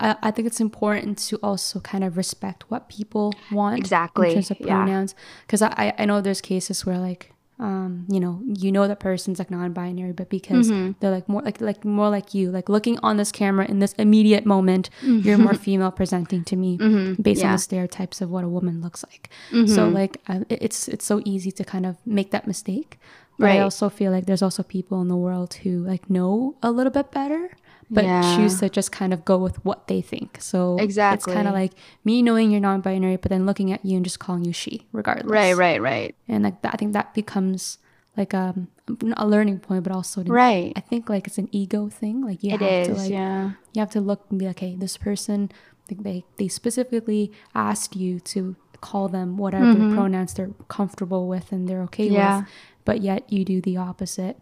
I, 0.00 0.16
I, 0.22 0.30
think 0.30 0.46
it's 0.46 0.60
important 0.60 1.18
to 1.18 1.36
also 1.42 1.80
kind 1.80 2.04
of 2.04 2.16
respect 2.16 2.64
what 2.70 2.88
people 2.88 3.34
want 3.52 3.78
exactly 3.78 4.28
in 4.28 4.34
terms 4.34 4.50
of 4.50 4.60
pronouns 4.60 5.14
because 5.46 5.60
yeah. 5.60 5.74
I, 5.76 5.94
I 5.98 6.04
know 6.04 6.20
there's 6.20 6.40
cases 6.40 6.86
where 6.86 6.98
like 6.98 7.32
um 7.60 8.06
you 8.08 8.20
know 8.20 8.40
you 8.44 8.70
know 8.70 8.86
that 8.86 9.00
person's 9.00 9.38
like 9.40 9.50
non-binary 9.50 10.12
but 10.12 10.28
because 10.28 10.70
mm-hmm. 10.70 10.92
they're 11.00 11.10
like 11.10 11.28
more 11.28 11.42
like 11.42 11.60
like 11.60 11.84
more 11.84 12.08
like 12.08 12.32
you 12.32 12.52
like 12.52 12.68
looking 12.68 12.98
on 13.02 13.16
this 13.16 13.32
camera 13.32 13.66
in 13.66 13.80
this 13.80 13.92
immediate 13.94 14.46
moment 14.46 14.90
mm-hmm. 15.02 15.26
you're 15.26 15.38
more 15.38 15.54
female 15.66 15.90
presenting 15.90 16.44
to 16.44 16.54
me 16.54 16.78
mm-hmm. 16.78 17.20
based 17.20 17.40
yeah. 17.40 17.48
on 17.48 17.52
the 17.52 17.58
stereotypes 17.58 18.20
of 18.20 18.30
what 18.30 18.44
a 18.44 18.48
woman 18.48 18.80
looks 18.80 19.04
like 19.04 19.28
so 19.50 19.56
mm-hmm. 19.56 19.94
like 19.94 20.20
uh, 20.28 20.40
it's 20.48 20.86
it's 20.86 21.04
so 21.04 21.20
easy 21.24 21.50
to 21.50 21.64
kind 21.64 21.84
of 21.84 21.96
make 22.06 22.30
that 22.30 22.46
mistake 22.46 22.98
but 23.38 23.46
right. 23.46 23.58
I 23.58 23.60
also 23.60 23.88
feel 23.88 24.10
like 24.12 24.26
there's 24.26 24.42
also 24.42 24.62
people 24.62 25.00
in 25.00 25.08
the 25.08 25.16
world 25.16 25.54
who 25.54 25.84
like 25.84 26.08
know 26.08 26.56
a 26.62 26.70
little 26.70 26.92
bit 26.92 27.10
better 27.10 27.50
but 27.90 28.04
yeah. 28.04 28.36
choose 28.36 28.60
to 28.60 28.68
just 28.68 28.92
kind 28.92 29.12
of 29.12 29.24
go 29.24 29.38
with 29.38 29.64
what 29.64 29.88
they 29.88 30.00
think. 30.00 30.38
So 30.40 30.76
exactly. 30.78 31.32
it's 31.32 31.36
kind 31.36 31.48
of 31.48 31.54
like 31.54 31.72
me 32.04 32.22
knowing 32.22 32.50
you're 32.50 32.60
non-binary, 32.60 33.16
but 33.16 33.30
then 33.30 33.46
looking 33.46 33.72
at 33.72 33.84
you 33.84 33.96
and 33.96 34.04
just 34.04 34.18
calling 34.18 34.44
you 34.44 34.52
she, 34.52 34.86
regardless. 34.92 35.30
Right, 35.30 35.56
right, 35.56 35.80
right. 35.80 36.14
And 36.26 36.44
like 36.44 36.62
that, 36.62 36.74
I 36.74 36.76
think 36.76 36.92
that 36.92 37.14
becomes 37.14 37.78
like 38.16 38.34
um 38.34 38.68
a 39.16 39.26
learning 39.26 39.60
point, 39.60 39.84
but 39.84 39.92
also 39.92 40.22
right. 40.24 40.72
I 40.76 40.80
think 40.80 41.08
like 41.08 41.26
it's 41.26 41.38
an 41.38 41.48
ego 41.52 41.88
thing. 41.88 42.24
Like 42.24 42.42
you 42.42 42.54
it 42.54 42.60
have 42.60 42.70
is, 42.70 42.88
to 42.88 42.94
like 42.94 43.10
yeah. 43.10 43.50
you 43.72 43.80
have 43.80 43.90
to 43.90 44.00
look 44.00 44.26
and 44.30 44.38
be 44.38 44.46
like, 44.46 44.60
hey, 44.60 44.76
this 44.76 44.96
person, 44.96 45.50
they 45.88 46.24
they 46.36 46.48
specifically 46.48 47.32
asked 47.54 47.96
you 47.96 48.20
to 48.20 48.56
call 48.80 49.08
them 49.08 49.36
whatever 49.38 49.64
mm-hmm. 49.64 49.94
pronouns 49.94 50.34
they're 50.34 50.50
comfortable 50.68 51.26
with 51.26 51.50
and 51.52 51.68
they're 51.68 51.82
okay 51.82 52.06
yeah. 52.06 52.40
with, 52.40 52.48
but 52.84 53.00
yet 53.00 53.32
you 53.32 53.44
do 53.44 53.60
the 53.60 53.76
opposite 53.76 54.36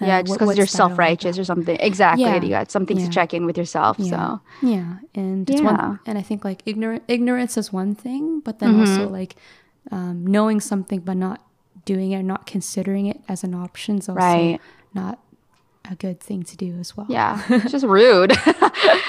yeah, 0.00 0.18
uh, 0.18 0.22
just 0.22 0.38
because 0.38 0.56
you're 0.56 0.66
self 0.66 0.98
righteous 0.98 1.38
or 1.38 1.44
something. 1.44 1.76
Exactly. 1.80 2.24
Yeah. 2.24 2.42
You 2.42 2.48
got 2.48 2.70
something 2.70 2.98
yeah. 2.98 3.06
to 3.06 3.10
check 3.10 3.34
in 3.34 3.46
with 3.46 3.56
yourself. 3.56 3.96
Yeah. 3.98 4.10
So 4.10 4.40
yeah, 4.62 4.96
and 5.14 5.48
yeah. 5.48 5.60
One, 5.60 6.00
and 6.06 6.18
I 6.18 6.22
think 6.22 6.44
like 6.44 6.62
ignorant 6.66 7.04
ignorance 7.08 7.56
is 7.56 7.72
one 7.72 7.94
thing, 7.94 8.40
but 8.40 8.58
then 8.58 8.72
mm-hmm. 8.72 8.80
also 8.80 9.08
like 9.08 9.36
um, 9.90 10.26
knowing 10.26 10.60
something 10.60 11.00
but 11.00 11.16
not 11.16 11.42
doing 11.84 12.12
it, 12.12 12.22
not 12.22 12.46
considering 12.46 13.06
it 13.06 13.20
as 13.28 13.44
an 13.44 13.54
option 13.54 13.98
is 13.98 14.08
also 14.08 14.20
right. 14.20 14.60
not 14.94 15.18
a 15.90 15.94
good 15.94 16.20
thing 16.20 16.42
to 16.44 16.56
do 16.56 16.76
as 16.78 16.96
well. 16.96 17.06
Yeah, 17.08 17.42
it's 17.48 17.72
just 17.72 17.84
rude. 17.84 18.32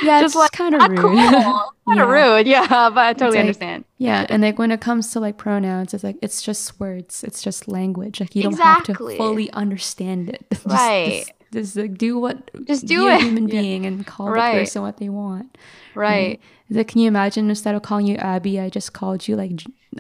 yeah, 0.03 0.21
just 0.21 0.36
like 0.36 0.51
kind 0.51 0.75
of 0.75 0.89
rude. 0.89 0.99
Cool. 0.99 1.15
kind 1.15 1.99
of 1.99 2.09
yeah. 2.09 2.36
rude. 2.36 2.47
Yeah, 2.47 2.67
but 2.67 2.97
I 2.97 3.13
totally 3.13 3.38
like, 3.38 3.39
understand. 3.41 3.86
Yeah, 3.97 4.25
and 4.30 4.41
like 4.41 4.59
when 4.59 4.71
it 4.71 4.82
comes 4.82 5.11
to 5.11 5.19
like 5.19 5.38
pronouns, 5.38 5.93
it's 5.93 6.03
like 6.03 6.17
it's 6.21 6.41
just 6.41 6.80
words. 6.80 7.23
It's 7.23 7.41
just 7.41 7.67
language. 7.67 8.19
Like 8.19 8.36
you 8.36 8.43
don't 8.43 8.57
have 8.59 8.84
to 8.84 8.93
fully 8.93 9.51
understand 9.51 10.30
it. 10.30 10.45
just, 10.51 10.65
right. 10.65 11.25
Just, 11.25 11.37
just 11.52 11.76
like 11.76 11.98
do 11.98 12.20
what 12.20 12.52
just 12.66 12.86
do 12.86 13.08
it. 13.08 13.22
a 13.22 13.24
human 13.24 13.45
being 13.58 13.84
yeah. 13.84 13.89
and 13.89 14.06
call 14.06 14.30
right. 14.30 14.54
the 14.54 14.60
person 14.62 14.82
what 14.82 14.98
they 14.98 15.10
want. 15.10 15.58
Right. 15.95 16.39
Like, 16.70 16.89
can 16.89 17.02
you 17.02 17.08
imagine 17.08 17.50
instead 17.50 17.76
of 17.76 17.82
calling 17.82 18.06
you 18.06 18.18
Abby, 18.18 18.60
I 18.60 18.70
just 18.70 18.93
called 18.93 19.28
you 19.28 19.36
like 19.36 19.52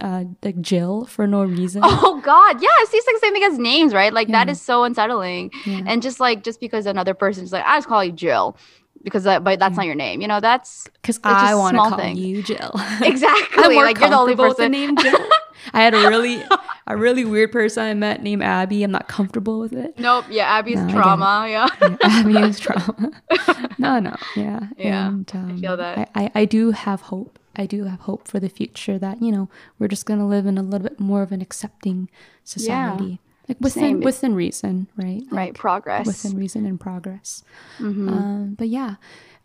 uh 0.01 0.25
like 0.43 0.59
Jill 0.61 1.05
for 1.05 1.27
no 1.27 1.43
reason? 1.43 1.81
Oh 1.85 2.21
God, 2.23 2.61
yeah, 2.61 2.69
it's 2.79 2.91
the 2.91 3.19
same 3.21 3.33
thing 3.33 3.43
as 3.43 3.57
names, 3.57 3.93
right? 3.93 4.11
Like 4.11 4.27
yeah. 4.27 4.43
that 4.43 4.51
is 4.51 4.61
so 4.61 4.83
unsettling. 4.83 5.51
Yeah. 5.65 5.83
And 5.87 6.01
just 6.01 6.19
like 6.19 6.43
just 6.43 6.59
because 6.59 6.85
another 6.85 7.13
person's 7.13 7.51
like, 7.51 7.63
I 7.65 7.77
just 7.77 7.87
call 7.87 8.03
you 8.03 8.11
Jill 8.11 8.57
because 9.03 9.23
that, 9.23 9.43
but 9.43 9.59
that's 9.59 9.77
not 9.77 9.85
your 9.85 9.95
name. 9.95 10.21
You 10.21 10.27
know, 10.27 10.39
that's 10.39 10.87
because 11.01 11.19
I 11.23 11.55
want 11.55 11.75
to 11.75 11.81
call 11.81 12.07
you 12.07 12.43
Jill. 12.43 12.71
exactly. 13.01 13.75
Like 13.75 13.99
you're 13.99 14.09
the 14.09 14.17
only 14.17 14.35
person. 14.35 14.47
With 14.49 14.57
the 14.57 14.69
name 14.69 14.97
Jill. 14.97 15.29
I 15.73 15.81
had 15.81 15.93
a 15.93 16.07
really 16.09 16.43
a 16.87 16.95
really 16.95 17.25
weird 17.25 17.51
person 17.51 17.83
I 17.83 17.93
met 17.93 18.23
named 18.23 18.41
Abby. 18.43 18.83
I'm 18.83 18.91
not 18.91 19.07
comfortable 19.07 19.59
with 19.59 19.73
it. 19.73 19.99
Nope. 19.99 20.25
Yeah, 20.29 20.45
Abby's 20.57 20.79
no, 20.79 20.93
trauma. 20.93 21.45
Yeah. 21.49 21.67
yeah. 21.81 21.97
Abby 22.01 22.37
is 22.37 22.59
trauma. 22.61 23.11
no, 23.77 23.99
no. 23.99 24.15
Yeah. 24.35 24.67
Yeah. 24.77 25.07
And, 25.07 25.31
um, 25.33 25.55
I 25.57 25.61
feel 25.61 25.77
that. 25.77 26.11
I, 26.15 26.23
I, 26.23 26.31
I 26.35 26.45
do 26.45 26.71
have 26.71 27.01
hope. 27.01 27.39
I 27.55 27.65
do 27.65 27.85
have 27.85 28.01
hope 28.01 28.27
for 28.27 28.39
the 28.39 28.49
future 28.49 28.97
that, 28.99 29.21
you 29.21 29.31
know, 29.31 29.49
we're 29.79 29.87
just 29.87 30.05
going 30.05 30.19
to 30.19 30.25
live 30.25 30.45
in 30.45 30.57
a 30.57 30.61
little 30.61 30.87
bit 30.87 30.99
more 30.99 31.23
of 31.23 31.31
an 31.31 31.41
accepting 31.41 32.09
society. 32.43 33.05
Yeah. 33.05 33.15
Like 33.49 33.57
within 33.61 33.83
Same. 33.83 33.99
within 34.01 34.35
reason, 34.35 34.87
right? 34.97 35.23
Like 35.23 35.31
right, 35.31 35.53
progress. 35.53 36.05
Within 36.05 36.37
reason 36.37 36.65
and 36.65 36.79
progress. 36.79 37.43
Mm-hmm. 37.79 38.09
Um, 38.09 38.55
but 38.55 38.67
yeah, 38.67 38.95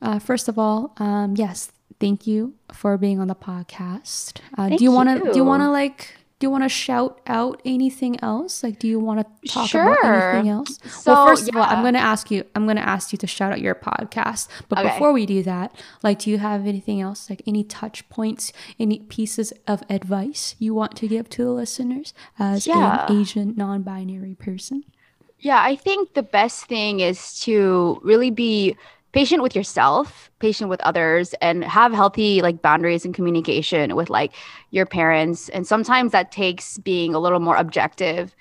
uh, 0.00 0.18
first 0.18 0.48
of 0.48 0.58
all, 0.58 0.92
um, 0.96 1.34
yes, 1.36 1.70
thank 2.00 2.26
you 2.26 2.54
for 2.72 2.96
being 2.98 3.20
on 3.20 3.28
the 3.28 3.34
podcast. 3.34 4.40
Uh, 4.56 4.68
do 4.70 4.82
you 4.82 4.90
want 4.90 5.08
to 5.08 5.32
do 5.32 5.38
you 5.38 5.44
want 5.44 5.62
to 5.62 5.70
like 5.70 6.14
do 6.42 6.46
you 6.46 6.50
want 6.50 6.64
to 6.64 6.68
shout 6.68 7.20
out 7.28 7.62
anything 7.64 8.18
else? 8.20 8.64
Like, 8.64 8.80
do 8.80 8.88
you 8.88 8.98
want 8.98 9.20
to 9.20 9.48
talk 9.48 9.68
sure. 9.68 9.92
about 9.92 10.34
anything 10.34 10.50
else? 10.50 10.76
So, 10.90 11.12
well, 11.12 11.24
first 11.24 11.44
yeah. 11.44 11.50
of 11.50 11.56
all, 11.56 11.62
I'm 11.62 11.84
going 11.84 11.94
to 11.94 12.00
ask 12.00 12.32
you. 12.32 12.42
I'm 12.56 12.64
going 12.64 12.78
to 12.78 12.88
ask 12.88 13.12
you 13.12 13.18
to 13.18 13.28
shout 13.28 13.52
out 13.52 13.60
your 13.60 13.76
podcast. 13.76 14.48
But 14.68 14.80
okay. 14.80 14.88
before 14.88 15.12
we 15.12 15.24
do 15.24 15.44
that, 15.44 15.72
like, 16.02 16.18
do 16.18 16.30
you 16.30 16.38
have 16.38 16.66
anything 16.66 17.00
else? 17.00 17.30
Like, 17.30 17.42
any 17.46 17.62
touch 17.62 18.08
points, 18.08 18.52
any 18.80 18.98
pieces 18.98 19.52
of 19.68 19.84
advice 19.88 20.56
you 20.58 20.74
want 20.74 20.96
to 20.96 21.06
give 21.06 21.30
to 21.30 21.44
the 21.44 21.52
listeners 21.52 22.12
as 22.40 22.66
yeah. 22.66 23.06
an 23.06 23.20
Asian 23.20 23.54
non-binary 23.56 24.34
person? 24.34 24.82
Yeah, 25.38 25.62
I 25.62 25.76
think 25.76 26.14
the 26.14 26.24
best 26.24 26.64
thing 26.64 26.98
is 26.98 27.38
to 27.42 28.00
really 28.02 28.32
be 28.32 28.76
patient 29.12 29.42
with 29.42 29.54
yourself 29.54 30.30
patient 30.38 30.68
with 30.70 30.80
others 30.80 31.34
and 31.40 31.62
have 31.64 31.92
healthy 31.92 32.40
like 32.42 32.62
boundaries 32.62 33.04
and 33.04 33.14
communication 33.14 33.94
with 33.94 34.10
like 34.10 34.32
your 34.70 34.86
parents 34.86 35.48
and 35.50 35.66
sometimes 35.66 36.12
that 36.12 36.32
takes 36.32 36.78
being 36.78 37.14
a 37.14 37.18
little 37.18 37.40
more 37.40 37.56
objective 37.56 38.34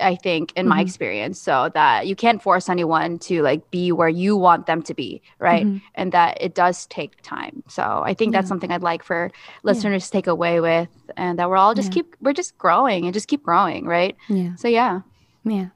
I 0.00 0.14
think, 0.14 0.52
in 0.54 0.68
my 0.68 0.78
Mhm. 0.78 0.82
experience, 0.86 1.40
so 1.40 1.70
that 1.74 2.06
you 2.06 2.14
can't 2.14 2.40
force 2.40 2.68
anyone 2.68 3.18
to 3.26 3.42
like 3.42 3.68
be 3.72 3.90
where 3.90 4.08
you 4.08 4.36
want 4.36 4.66
them 4.66 4.80
to 4.82 4.94
be, 4.94 5.20
right? 5.40 5.66
Mhm. 5.66 5.80
And 5.96 6.12
that 6.12 6.38
it 6.40 6.54
does 6.54 6.86
take 6.86 7.20
time. 7.22 7.64
So 7.66 7.82
I 8.06 8.14
think 8.14 8.32
that's 8.32 8.46
something 8.46 8.70
I'd 8.70 8.80
like 8.92 9.02
for 9.02 9.32
listeners 9.64 10.04
to 10.04 10.10
take 10.12 10.28
away 10.28 10.60
with, 10.60 10.88
and 11.16 11.36
that 11.40 11.50
we're 11.50 11.56
all 11.56 11.74
just 11.74 11.88
Yeah. 11.90 11.94
keep 11.96 12.14
we're 12.22 12.32
just 12.32 12.56
growing 12.58 13.06
and 13.06 13.12
just 13.12 13.26
keep 13.26 13.42
growing, 13.42 13.86
right? 13.86 14.14
Yeah. 14.28 14.54
So 14.54 14.68
yeah, 14.68 15.00
Yeah. 15.42 15.70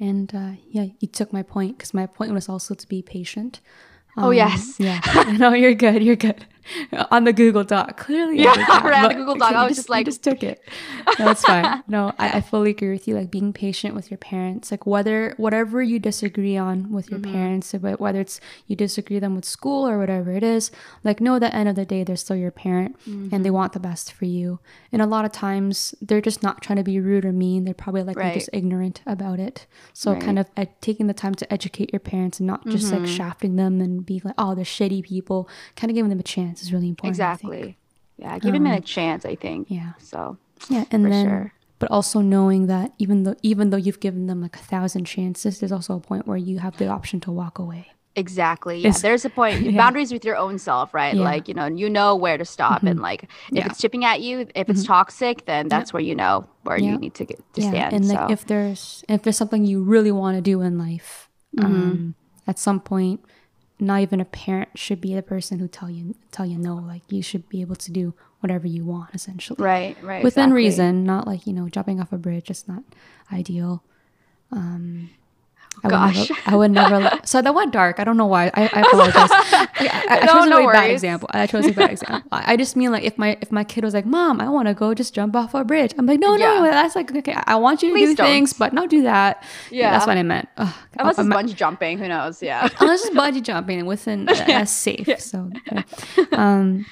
And 0.00 0.34
uh, 0.34 0.52
yeah, 0.70 0.86
you 1.00 1.08
took 1.08 1.30
my 1.34 1.42
point 1.42 1.76
because 1.76 1.92
my 1.92 2.06
point 2.06 2.32
was 2.32 2.48
also 2.48 2.72
to 2.74 2.86
be 2.88 3.02
patient. 3.02 3.60
Oh, 4.16 4.30
yes. 4.30 4.80
Um, 4.80 4.86
yeah. 4.86 5.36
no, 5.38 5.52
you're 5.52 5.74
good. 5.74 6.02
You're 6.02 6.16
good. 6.16 6.44
On 7.10 7.24
the 7.24 7.32
Google 7.32 7.64
Doc, 7.64 7.96
clearly. 7.96 8.38
Yeah, 8.42 8.54
that, 8.54 8.82
right, 8.84 9.04
on 9.04 9.08
the 9.10 9.14
Google 9.14 9.34
Doc, 9.36 9.52
I 9.52 9.64
was 9.68 9.76
just 9.76 9.88
you 9.88 9.92
like- 9.92 10.06
just 10.06 10.22
took 10.22 10.42
it. 10.42 10.62
No, 11.18 11.30
it's 11.30 11.42
fine. 11.42 11.82
No, 11.88 12.12
I, 12.18 12.38
I 12.38 12.40
fully 12.40 12.70
agree 12.70 12.90
with 12.90 13.06
you. 13.06 13.14
Like 13.14 13.30
being 13.30 13.52
patient 13.52 13.94
with 13.94 14.10
your 14.10 14.18
parents, 14.18 14.70
like 14.70 14.86
whether 14.86 15.34
whatever 15.36 15.82
you 15.82 15.98
disagree 15.98 16.56
on 16.56 16.90
with 16.92 17.10
your 17.10 17.20
Mhm. 17.20 17.32
parents, 17.32 17.74
but 17.80 18.00
whether 18.00 18.20
it's 18.20 18.40
you 18.66 18.76
disagree 18.76 19.18
them 19.18 19.34
with 19.36 19.44
school 19.44 19.86
or 19.88 19.98
whatever 19.98 20.32
it 20.32 20.42
is, 20.42 20.70
like 21.04 21.20
know 21.20 21.36
at 21.36 21.40
the 21.40 21.54
end 21.54 21.68
of 21.68 21.76
the 21.76 21.84
day 21.84 22.02
they're 22.04 22.16
still 22.16 22.36
your 22.36 22.50
parent 22.50 22.96
and 23.06 23.30
Mm-hmm. 23.30 23.42
they 23.42 23.50
want 23.50 23.72
the 23.72 23.80
best 23.80 24.12
for 24.12 24.24
you. 24.24 24.58
And 24.92 25.00
a 25.02 25.06
lot 25.06 25.24
of 25.24 25.32
times 25.32 25.94
they're 26.00 26.20
just 26.20 26.42
not 26.42 26.62
trying 26.62 26.76
to 26.78 26.82
be 26.84 26.98
rude 27.00 27.24
or 27.24 27.32
mean. 27.32 27.64
They're 27.64 27.74
probably 27.74 28.02
like 28.02 28.16
they're 28.16 28.24
Right. 28.24 28.34
just 28.34 28.50
ignorant 28.52 29.02
about 29.06 29.38
it. 29.40 29.66
So 29.92 30.12
Right. 30.12 30.20
kind 30.22 30.38
of 30.38 30.50
ed- 30.56 30.80
taking 30.80 31.06
the 31.06 31.14
time 31.14 31.34
to 31.36 31.52
educate 31.52 31.92
your 31.92 32.00
parents 32.00 32.40
and 32.40 32.46
not 32.46 32.66
just 32.66 32.90
like 32.92 33.02
Mhm. 33.02 33.16
shafting 33.16 33.56
them 33.56 33.80
and 33.80 34.04
be 34.04 34.20
like, 34.24 34.34
oh, 34.38 34.54
they're 34.54 34.64
shitty 34.64 35.02
people. 35.02 35.48
Kind 35.76 35.90
of 35.90 35.94
giving 35.94 36.08
them 36.10 36.18
a 36.20 36.22
chance 36.24 36.55
is 36.62 36.72
really 36.72 36.88
important. 36.88 37.10
Exactly. 37.14 37.76
Yeah, 38.18 38.38
giving 38.38 38.62
them 38.64 38.72
Um, 38.72 38.78
a 38.78 38.80
chance. 38.82 39.24
I 39.24 39.34
think. 39.34 39.66
Yeah. 39.70 39.92
So 39.98 40.38
Yeah, 40.70 40.84
and 40.90 41.04
then, 41.12 41.26
sure. 41.26 41.52
but 41.78 41.90
also 41.90 42.20
knowing 42.20 42.66
that 42.66 42.92
even 42.98 43.24
though 43.24 43.36
even 43.42 43.70
though 43.70 43.76
you've 43.76 44.00
given 44.00 44.26
them 44.26 44.40
like 44.40 44.56
a 44.56 44.60
thousand 44.72 45.04
chances, 45.04 45.60
there's 45.60 45.72
also 45.72 45.96
a 45.96 46.00
point 46.00 46.26
where 46.26 46.38
you 46.38 46.58
have 46.60 46.76
the 46.78 46.88
option 46.88 47.20
to 47.20 47.30
walk 47.32 47.58
away. 47.58 47.88
Exactly. 48.18 48.76
Yeah. 48.78 48.88
It's- 48.88 49.02
There's 49.02 49.26
a 49.26 49.28
point. 49.30 49.60
Yeah. 49.66 49.76
Boundaries 49.76 50.10
with 50.10 50.24
your 50.24 50.36
own 50.38 50.58
self, 50.58 50.94
right? 50.94 51.14
Yeah. 51.14 51.20
Like, 51.22 51.48
you 51.48 51.54
know, 51.54 51.66
you 51.66 51.90
know 51.90 52.16
where 52.16 52.38
to 52.38 52.46
stop. 52.46 52.80
Mhm. 52.80 52.90
And 52.92 53.00
like, 53.00 53.24
if 53.24 53.30
Yeah. 53.50 53.66
it's 53.66 53.78
chipping 53.78 54.06
at 54.06 54.22
you, 54.22 54.46
if 54.54 54.70
it's 54.70 54.84
toxic, 54.84 55.44
then 55.44 55.68
that's 55.68 55.92
where 55.92 56.00
you 56.02 56.14
know 56.14 56.46
where 56.62 56.78
you 56.78 56.96
need 56.96 57.12
to 57.20 57.26
get 57.26 57.38
to 57.54 57.60
yeah, 57.60 57.68
stand. 57.68 57.92
and 57.92 58.06
so. 58.06 58.14
like 58.14 58.30
if 58.30 58.46
there's 58.46 59.04
if 59.08 59.20
there's 59.22 59.36
something 59.36 59.66
you 59.66 59.82
really 59.82 60.10
want 60.12 60.36
to 60.38 60.40
do 60.40 60.62
in 60.62 60.78
life, 60.78 61.28
Mm-hmm. 61.58 61.66
um, 61.66 62.14
at 62.46 62.58
some 62.58 62.80
point, 62.80 63.20
not 63.78 64.00
even 64.00 64.20
a 64.20 64.24
parent 64.24 64.70
should 64.74 65.00
be 65.00 65.14
the 65.14 65.22
person 65.22 65.58
who 65.58 65.68
tell 65.68 65.90
you 65.90 66.14
tell 66.30 66.46
you 66.46 66.58
no. 66.58 66.76
Like 66.76 67.02
you 67.10 67.22
should 67.22 67.48
be 67.48 67.60
able 67.60 67.76
to 67.76 67.90
do 67.90 68.14
whatever 68.40 68.66
you 68.66 68.84
want, 68.84 69.14
essentially. 69.14 69.62
right, 69.62 69.96
right. 70.02 70.22
within 70.24 70.44
exactly. 70.44 70.56
reason, 70.56 71.04
not 71.04 71.26
like 71.26 71.46
you 71.46 71.52
know 71.52 71.68
jumping 71.68 72.00
off 72.00 72.12
a 72.12 72.18
bridge. 72.18 72.50
It's 72.50 72.66
not 72.66 72.82
ideal. 73.32 73.82
Um, 74.52 75.10
I 75.84 75.88
Gosh. 75.88 76.16
would 76.16 76.28
never, 76.28 76.40
I 76.46 76.56
would 76.56 76.70
never. 76.72 76.98
let- 77.00 77.28
so 77.32 77.42
that 77.42 77.54
went 77.54 77.72
dark. 77.72 78.00
I 78.00 78.04
don't 78.04 78.16
know 78.16 78.26
why. 78.26 78.50
I, 78.54 78.62
I 78.72 78.80
apologize. 78.80 79.30
I, 79.32 79.68
I, 80.08 80.18
I 80.22 80.24
No, 80.26 80.32
chose 80.32 80.46
a 80.46 80.48
no 80.48 80.58
really 80.58 80.72
bad 80.72 80.90
example. 80.90 81.28
I 81.32 81.46
chose 81.46 81.66
a 81.66 81.72
bad 81.72 81.90
example. 81.90 82.28
I, 82.32 82.56
just 82.56 82.76
mean 82.76 82.90
like 82.92 83.04
if 83.04 83.16
my 83.18 83.36
if 83.40 83.52
my 83.52 83.62
kid 83.62 83.84
was 83.84 83.94
like, 83.94 84.06
"Mom, 84.06 84.40
I 84.40 84.48
want 84.48 84.68
to 84.68 84.74
go 84.74 84.94
just 84.94 85.14
jump 85.14 85.36
off 85.36 85.54
a 85.54 85.64
bridge," 85.64 85.92
I'm 85.98 86.06
like, 86.06 86.18
"No, 86.20 86.34
no, 86.36 86.64
Yeah. 86.64 86.70
that's 86.70 86.96
like 86.96 87.14
okay. 87.14 87.34
I 87.46 87.56
want 87.56 87.82
you 87.82 87.90
to 87.90 87.94
Please 87.94 88.10
do 88.10 88.16
don't. 88.16 88.26
things, 88.26 88.52
but 88.52 88.72
not 88.72 88.88
do 88.90 89.02
that." 89.02 89.42
Yeah. 89.70 89.90
that's 89.92 90.06
what 90.06 90.16
I 90.18 90.22
meant. 90.22 90.48
Ugh, 90.56 90.74
Unless 90.98 91.18
it's 91.18 91.28
I'm- 91.30 91.30
bungee 91.30 91.54
jumping, 91.54 91.98
who 91.98 92.08
knows? 92.08 92.42
Yeah. 92.42 92.68
unless 92.80 93.04
it's 93.04 93.14
bungee 93.14 93.42
jumping 93.42 93.84
within 93.86 94.28
uh, 94.28 94.44
Yeah. 94.48 94.64
safe. 94.64 95.08
So, 95.20 95.50
uh, 95.70 95.82
um, 96.32 96.86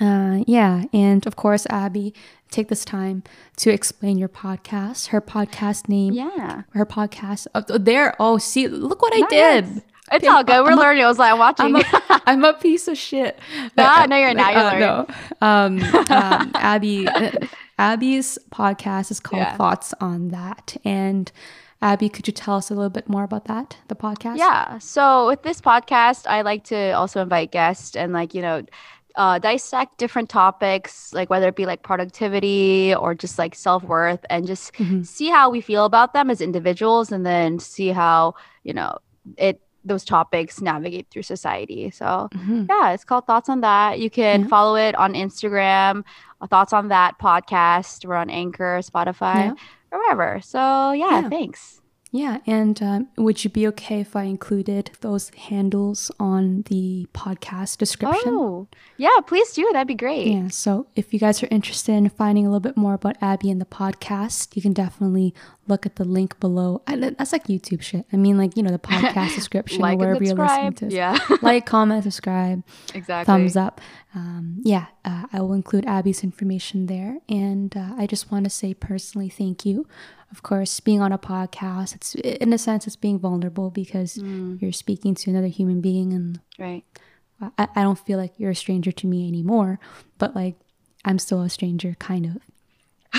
uh, 0.00 0.44
yeah, 0.46 0.84
and 0.92 1.26
of 1.26 1.34
course, 1.36 1.66
Abby, 1.70 2.14
take 2.50 2.68
this 2.68 2.84
time 2.84 3.22
to 3.56 3.70
explain 3.70 4.18
your 4.18 4.28
podcast. 4.28 5.08
Her 5.08 5.20
podcast 5.20 5.88
name, 5.88 6.12
yeah. 6.14 6.62
her 6.70 6.86
podcast. 6.86 7.46
Oh, 7.54 7.60
there. 7.78 8.14
Oh, 8.18 8.38
see, 8.38 8.68
look 8.68 9.02
what 9.02 9.12
I 9.14 9.18
Nice. 9.20 9.30
did. 9.30 9.82
It's 10.10 10.26
all 10.26 10.42
good. 10.42 10.62
We're 10.64 10.70
I'm 10.72 10.78
a- 10.78 10.80
learning. 10.80 11.04
I 11.04 11.08
was 11.08 11.18
like, 11.18 11.32
I'm 11.32 11.38
watching. 11.38 11.66
I'm 11.66 11.76
a, 11.76 12.22
I'm 12.26 12.44
a 12.44 12.54
piece 12.54 12.88
of 12.88 12.96
shit. 12.96 13.38
Nah, 13.76 14.02
Uh, 14.02 14.06
no, 14.06 14.16
you're 14.16 14.32
not. 14.34 14.52
You're 14.54 14.62
uh, 14.62 14.78
no. 14.78 15.06
Um, 15.46 15.82
um, 16.10 16.50
Abby, 16.54 17.06
uh, 17.06 17.30
Abby's 17.78 18.38
podcast 18.50 19.10
is 19.10 19.20
called 19.20 19.42
Yeah. 19.42 19.56
Thoughts 19.56 19.92
on 20.00 20.28
That, 20.28 20.76
and 20.84 21.30
Abby, 21.82 22.08
could 22.08 22.26
you 22.26 22.32
tell 22.32 22.56
us 22.56 22.70
a 22.70 22.74
little 22.74 22.88
bit 22.90 23.08
more 23.08 23.22
about 23.22 23.44
that? 23.44 23.76
The 23.88 23.94
podcast. 23.94 24.38
Yeah. 24.38 24.78
So 24.78 25.26
with 25.28 25.42
this 25.42 25.60
podcast, 25.60 26.26
I 26.26 26.40
like 26.40 26.64
to 26.64 26.92
also 26.92 27.20
invite 27.22 27.52
guests 27.52 27.94
and 27.94 28.12
like, 28.12 28.34
you 28.34 28.40
know, 28.42 28.64
uh, 29.16 29.38
dissect 29.38 29.98
different 29.98 30.28
topics, 30.28 31.12
like 31.12 31.28
whether 31.30 31.48
it 31.48 31.56
be 31.56 31.66
like 31.66 31.82
productivity 31.82 32.94
or 32.94 33.14
just 33.14 33.38
like 33.38 33.54
self 33.54 33.82
worth, 33.82 34.24
and 34.30 34.46
just 34.46 34.72
Mhm. 34.74 35.04
see 35.06 35.28
how 35.28 35.50
we 35.50 35.60
feel 35.60 35.84
about 35.84 36.12
them 36.12 36.30
as 36.30 36.40
individuals, 36.40 37.10
and 37.12 37.24
then 37.26 37.58
see 37.58 37.88
how 37.88 38.34
you 38.64 38.72
know 38.74 38.98
it 39.36 39.60
those 39.84 40.04
topics 40.04 40.60
navigate 40.60 41.06
through 41.10 41.22
society. 41.22 41.90
So 41.90 42.28
Mhm. 42.34 42.68
yeah, 42.68 42.90
it's 42.90 43.04
called 43.04 43.26
Thoughts 43.26 43.48
on 43.48 43.60
That. 43.62 43.98
You 43.98 44.10
can 44.10 44.42
Yeah. 44.42 44.46
follow 44.48 44.74
it 44.76 44.94
on 44.96 45.14
Instagram. 45.14 46.04
uh, 46.40 46.46
Thoughts 46.46 46.72
on 46.72 46.88
That 46.88 47.18
podcast. 47.18 48.04
We're 48.04 48.14
on 48.14 48.30
Anchor, 48.30 48.78
Spotify, 48.82 49.46
Yeah. 49.46 49.54
or 49.90 49.98
wherever. 49.98 50.40
So 50.42 50.92
yeah, 50.92 51.20
Yeah. 51.22 51.28
thanks. 51.28 51.80
Yeah, 52.10 52.38
and 52.46 52.82
um, 52.82 53.08
would 53.18 53.44
you 53.44 53.50
be 53.50 53.66
okay 53.68 54.00
if 54.00 54.16
I 54.16 54.22
included 54.24 54.90
those 55.00 55.28
handles 55.30 56.10
on 56.18 56.62
the 56.62 57.06
podcast 57.12 57.76
description? 57.78 58.32
Oh, 58.32 58.68
yeah, 58.96 59.20
please 59.26 59.52
do. 59.52 59.68
That'd 59.72 59.88
be 59.88 59.94
great. 59.94 60.28
Yeah, 60.28 60.48
so 60.48 60.86
if 60.96 61.12
you 61.12 61.18
guys 61.20 61.42
are 61.42 61.48
interested 61.50 61.92
in 61.92 62.08
finding 62.08 62.46
a 62.46 62.48
little 62.48 62.60
bit 62.60 62.76
more 62.76 62.94
about 62.94 63.16
Abby 63.20 63.50
and 63.50 63.60
the 63.60 63.66
podcast, 63.66 64.56
you 64.56 64.62
can 64.62 64.72
definitely 64.72 65.34
look 65.68 65.86
at 65.86 65.96
the 65.96 66.04
link 66.04 66.38
below. 66.40 66.82
That- 66.86 67.18
that's 67.18 67.32
like 67.32 67.46
YouTube 67.46 67.82
shit. 67.82 68.06
I 68.12 68.16
mean, 68.16 68.36
like, 68.38 68.56
you 68.56 68.62
know, 68.62 68.70
the 68.70 68.78
podcast 68.92 69.34
description 69.34 69.80
like 69.80 69.94
or 69.96 69.98
wherever 69.98 70.24
you're 70.24 70.34
listening 70.34 70.72
to. 70.74 70.86
Yeah, 70.94 71.18
Like, 71.42 71.66
comment, 71.66 72.04
subscribe, 72.04 72.62
exactly. 72.94 73.24
thumbs 73.32 73.56
up. 73.56 73.80
Um, 74.14 74.60
yeah, 74.62 74.86
uh, 75.04 75.26
I 75.32 75.40
will 75.40 75.52
include 75.52 75.86
Abby's 75.86 76.24
information 76.24 76.86
there. 76.86 77.18
And 77.28 77.76
uh, 77.76 77.94
I 77.96 78.06
just 78.06 78.30
want 78.32 78.44
to 78.44 78.50
say 78.50 78.74
personally, 78.74 79.28
thank 79.28 79.64
you. 79.66 79.86
Of 80.30 80.42
course, 80.42 80.80
being 80.80 81.00
on 81.00 81.10
a 81.12 81.18
podcast, 81.18 81.94
it's 81.94 82.14
in 82.14 82.52
a 82.52 82.58
sense, 82.58 82.86
it's 82.86 82.96
being 82.96 83.18
vulnerable 83.18 83.70
because 83.70 84.16
Mm, 84.16 84.60
you're 84.60 84.72
speaking 84.72 85.14
to 85.14 85.30
another 85.30 85.46
human 85.46 85.80
being 85.80 86.12
and 86.12 86.40
right. 86.58 86.84
I, 87.40 87.68
I 87.76 87.82
don't 87.82 87.98
feel 87.98 88.18
like 88.18 88.32
you're 88.36 88.50
a 88.50 88.54
stranger 88.54 88.92
to 88.92 89.06
me 89.06 89.26
anymore, 89.28 89.78
but 90.18 90.34
like 90.34 90.56
I'm 91.04 91.18
still 91.18 91.40
a 91.42 91.48
stranger, 91.48 91.94
kind 91.98 92.26
of. 92.26 92.38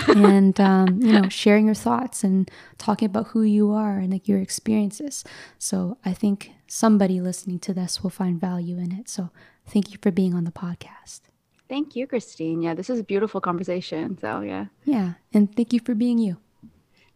And 0.08 0.60
um, 0.60 1.02
you 1.02 1.14
know, 1.14 1.30
sharing 1.30 1.66
your 1.66 1.76
thoughts 1.76 2.24
and 2.24 2.50
talking 2.78 3.06
about 3.08 3.28
who 3.28 3.42
you 3.44 3.72
are 3.72 3.98
and 4.00 4.12
like 4.12 4.28
your 4.28 4.40
experiences. 4.40 5.24
So 5.58 5.98
I 6.06 6.14
think 6.14 6.52
somebody 6.68 7.20
listening 7.22 7.60
to 7.60 7.74
this 7.74 8.04
will 8.04 8.10
find 8.12 8.40
value 8.40 8.78
in 8.78 8.92
it. 8.92 9.10
So 9.10 9.30
thank 9.68 9.92
you 9.92 9.98
for 10.02 10.12
being 10.12 10.34
on 10.34 10.44
the 10.44 10.52
podcast. 10.52 11.22
Thank 11.68 11.96
you, 11.96 12.08
Christine. 12.08 12.62
Yeah, 12.62 12.74
this 12.74 12.90
is 12.90 13.00
a 13.00 13.04
beautiful 13.04 13.42
conversation. 13.42 14.18
So 14.20 14.42
yeah, 14.42 14.66
Yeah, 14.86 15.14
and 15.34 15.54
thank 15.56 15.74
you 15.74 15.80
for 15.80 15.94
being 15.96 16.18
you. 16.18 16.38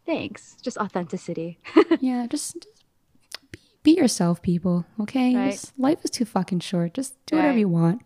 thanks. 0.06 0.58
Just 0.62 0.78
authenticity. 0.78 1.60
Yeah, 2.00 2.26
just, 2.28 2.56
just 2.60 3.52
be, 3.52 3.60
be 3.84 3.92
yourself, 3.96 4.42
people. 4.42 4.86
Okay, 5.00 5.36
Right. 5.36 5.52
Just- 5.52 5.78
life 5.80 6.00
is 6.04 6.10
too 6.12 6.26
fucking 6.26 6.60
short. 6.60 6.94
Just 6.94 7.14
do 7.28 7.36
whatever 7.38 7.58
you 7.58 7.70
want. 7.70 8.02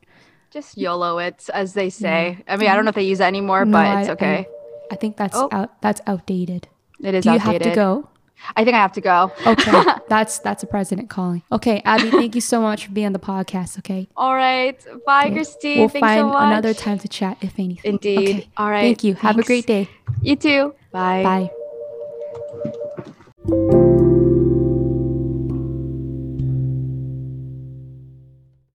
Just 0.51 0.77
YOLO 0.77 1.17
it, 1.19 1.49
as 1.53 1.73
they 1.73 1.89
say. 1.89 2.43
I 2.47 2.55
mean, 2.57 2.69
I 2.69 2.75
don't 2.75 2.85
know 2.85 2.89
if 2.89 2.95
they 2.95 3.03
use 3.03 3.17
that 3.17 3.27
anymore, 3.27 3.65
No, 3.65 3.77
but 3.77 3.99
it's 3.99 4.09
okay. 4.11 4.47
I 4.91 4.95
think 4.95 5.17
that's 5.17 5.35
Oh. 5.37 5.49
out. 5.51 5.81
That's 5.81 6.01
outdated. 6.07 6.67
it 7.03 7.13
is 7.13 7.23
Do 7.23 7.31
you 7.31 7.35
outdated. 7.39 7.61
have 7.65 7.71
to 7.73 7.75
go? 7.75 8.09
I 8.55 8.63
think 8.63 8.75
I 8.75 8.79
have 8.79 8.91
to 8.93 9.01
go. 9.01 9.31
Okay, 9.47 9.83
that's 10.09 10.37
that's 10.39 10.61
a 10.61 10.67
president 10.67 11.09
calling. 11.09 11.41
Okay, 11.51 11.81
Abby, 11.85 12.11
thank 12.11 12.35
you 12.35 12.41
so 12.41 12.61
much 12.61 12.85
for 12.85 12.91
being 12.91 13.07
on 13.07 13.13
the 13.13 13.19
podcast. 13.19 13.79
Okay, 13.79 14.07
All 14.15 14.35
right. 14.35 14.77
Bye, 15.07 15.25
Okay. 15.25 15.33
Christine. 15.33 15.79
we'll 15.79 15.89
Thanks 15.89 16.05
find 16.07 16.19
so 16.21 16.37
another 16.37 16.73
time 16.75 16.99
to 16.99 17.07
chat 17.07 17.37
if 17.41 17.57
anything. 17.57 17.93
Indeed. 17.93 18.29
Okay. 18.29 18.47
All 18.57 18.69
right. 18.69 18.81
Thank 18.83 19.03
you. 19.03 19.15
Have 19.15 19.39
a 19.39 19.43
great 19.43 19.65
day. 19.65 19.89
You 20.21 20.35
too. 20.35 20.75
Bye. 20.91 21.49
Bye. 23.49 24.33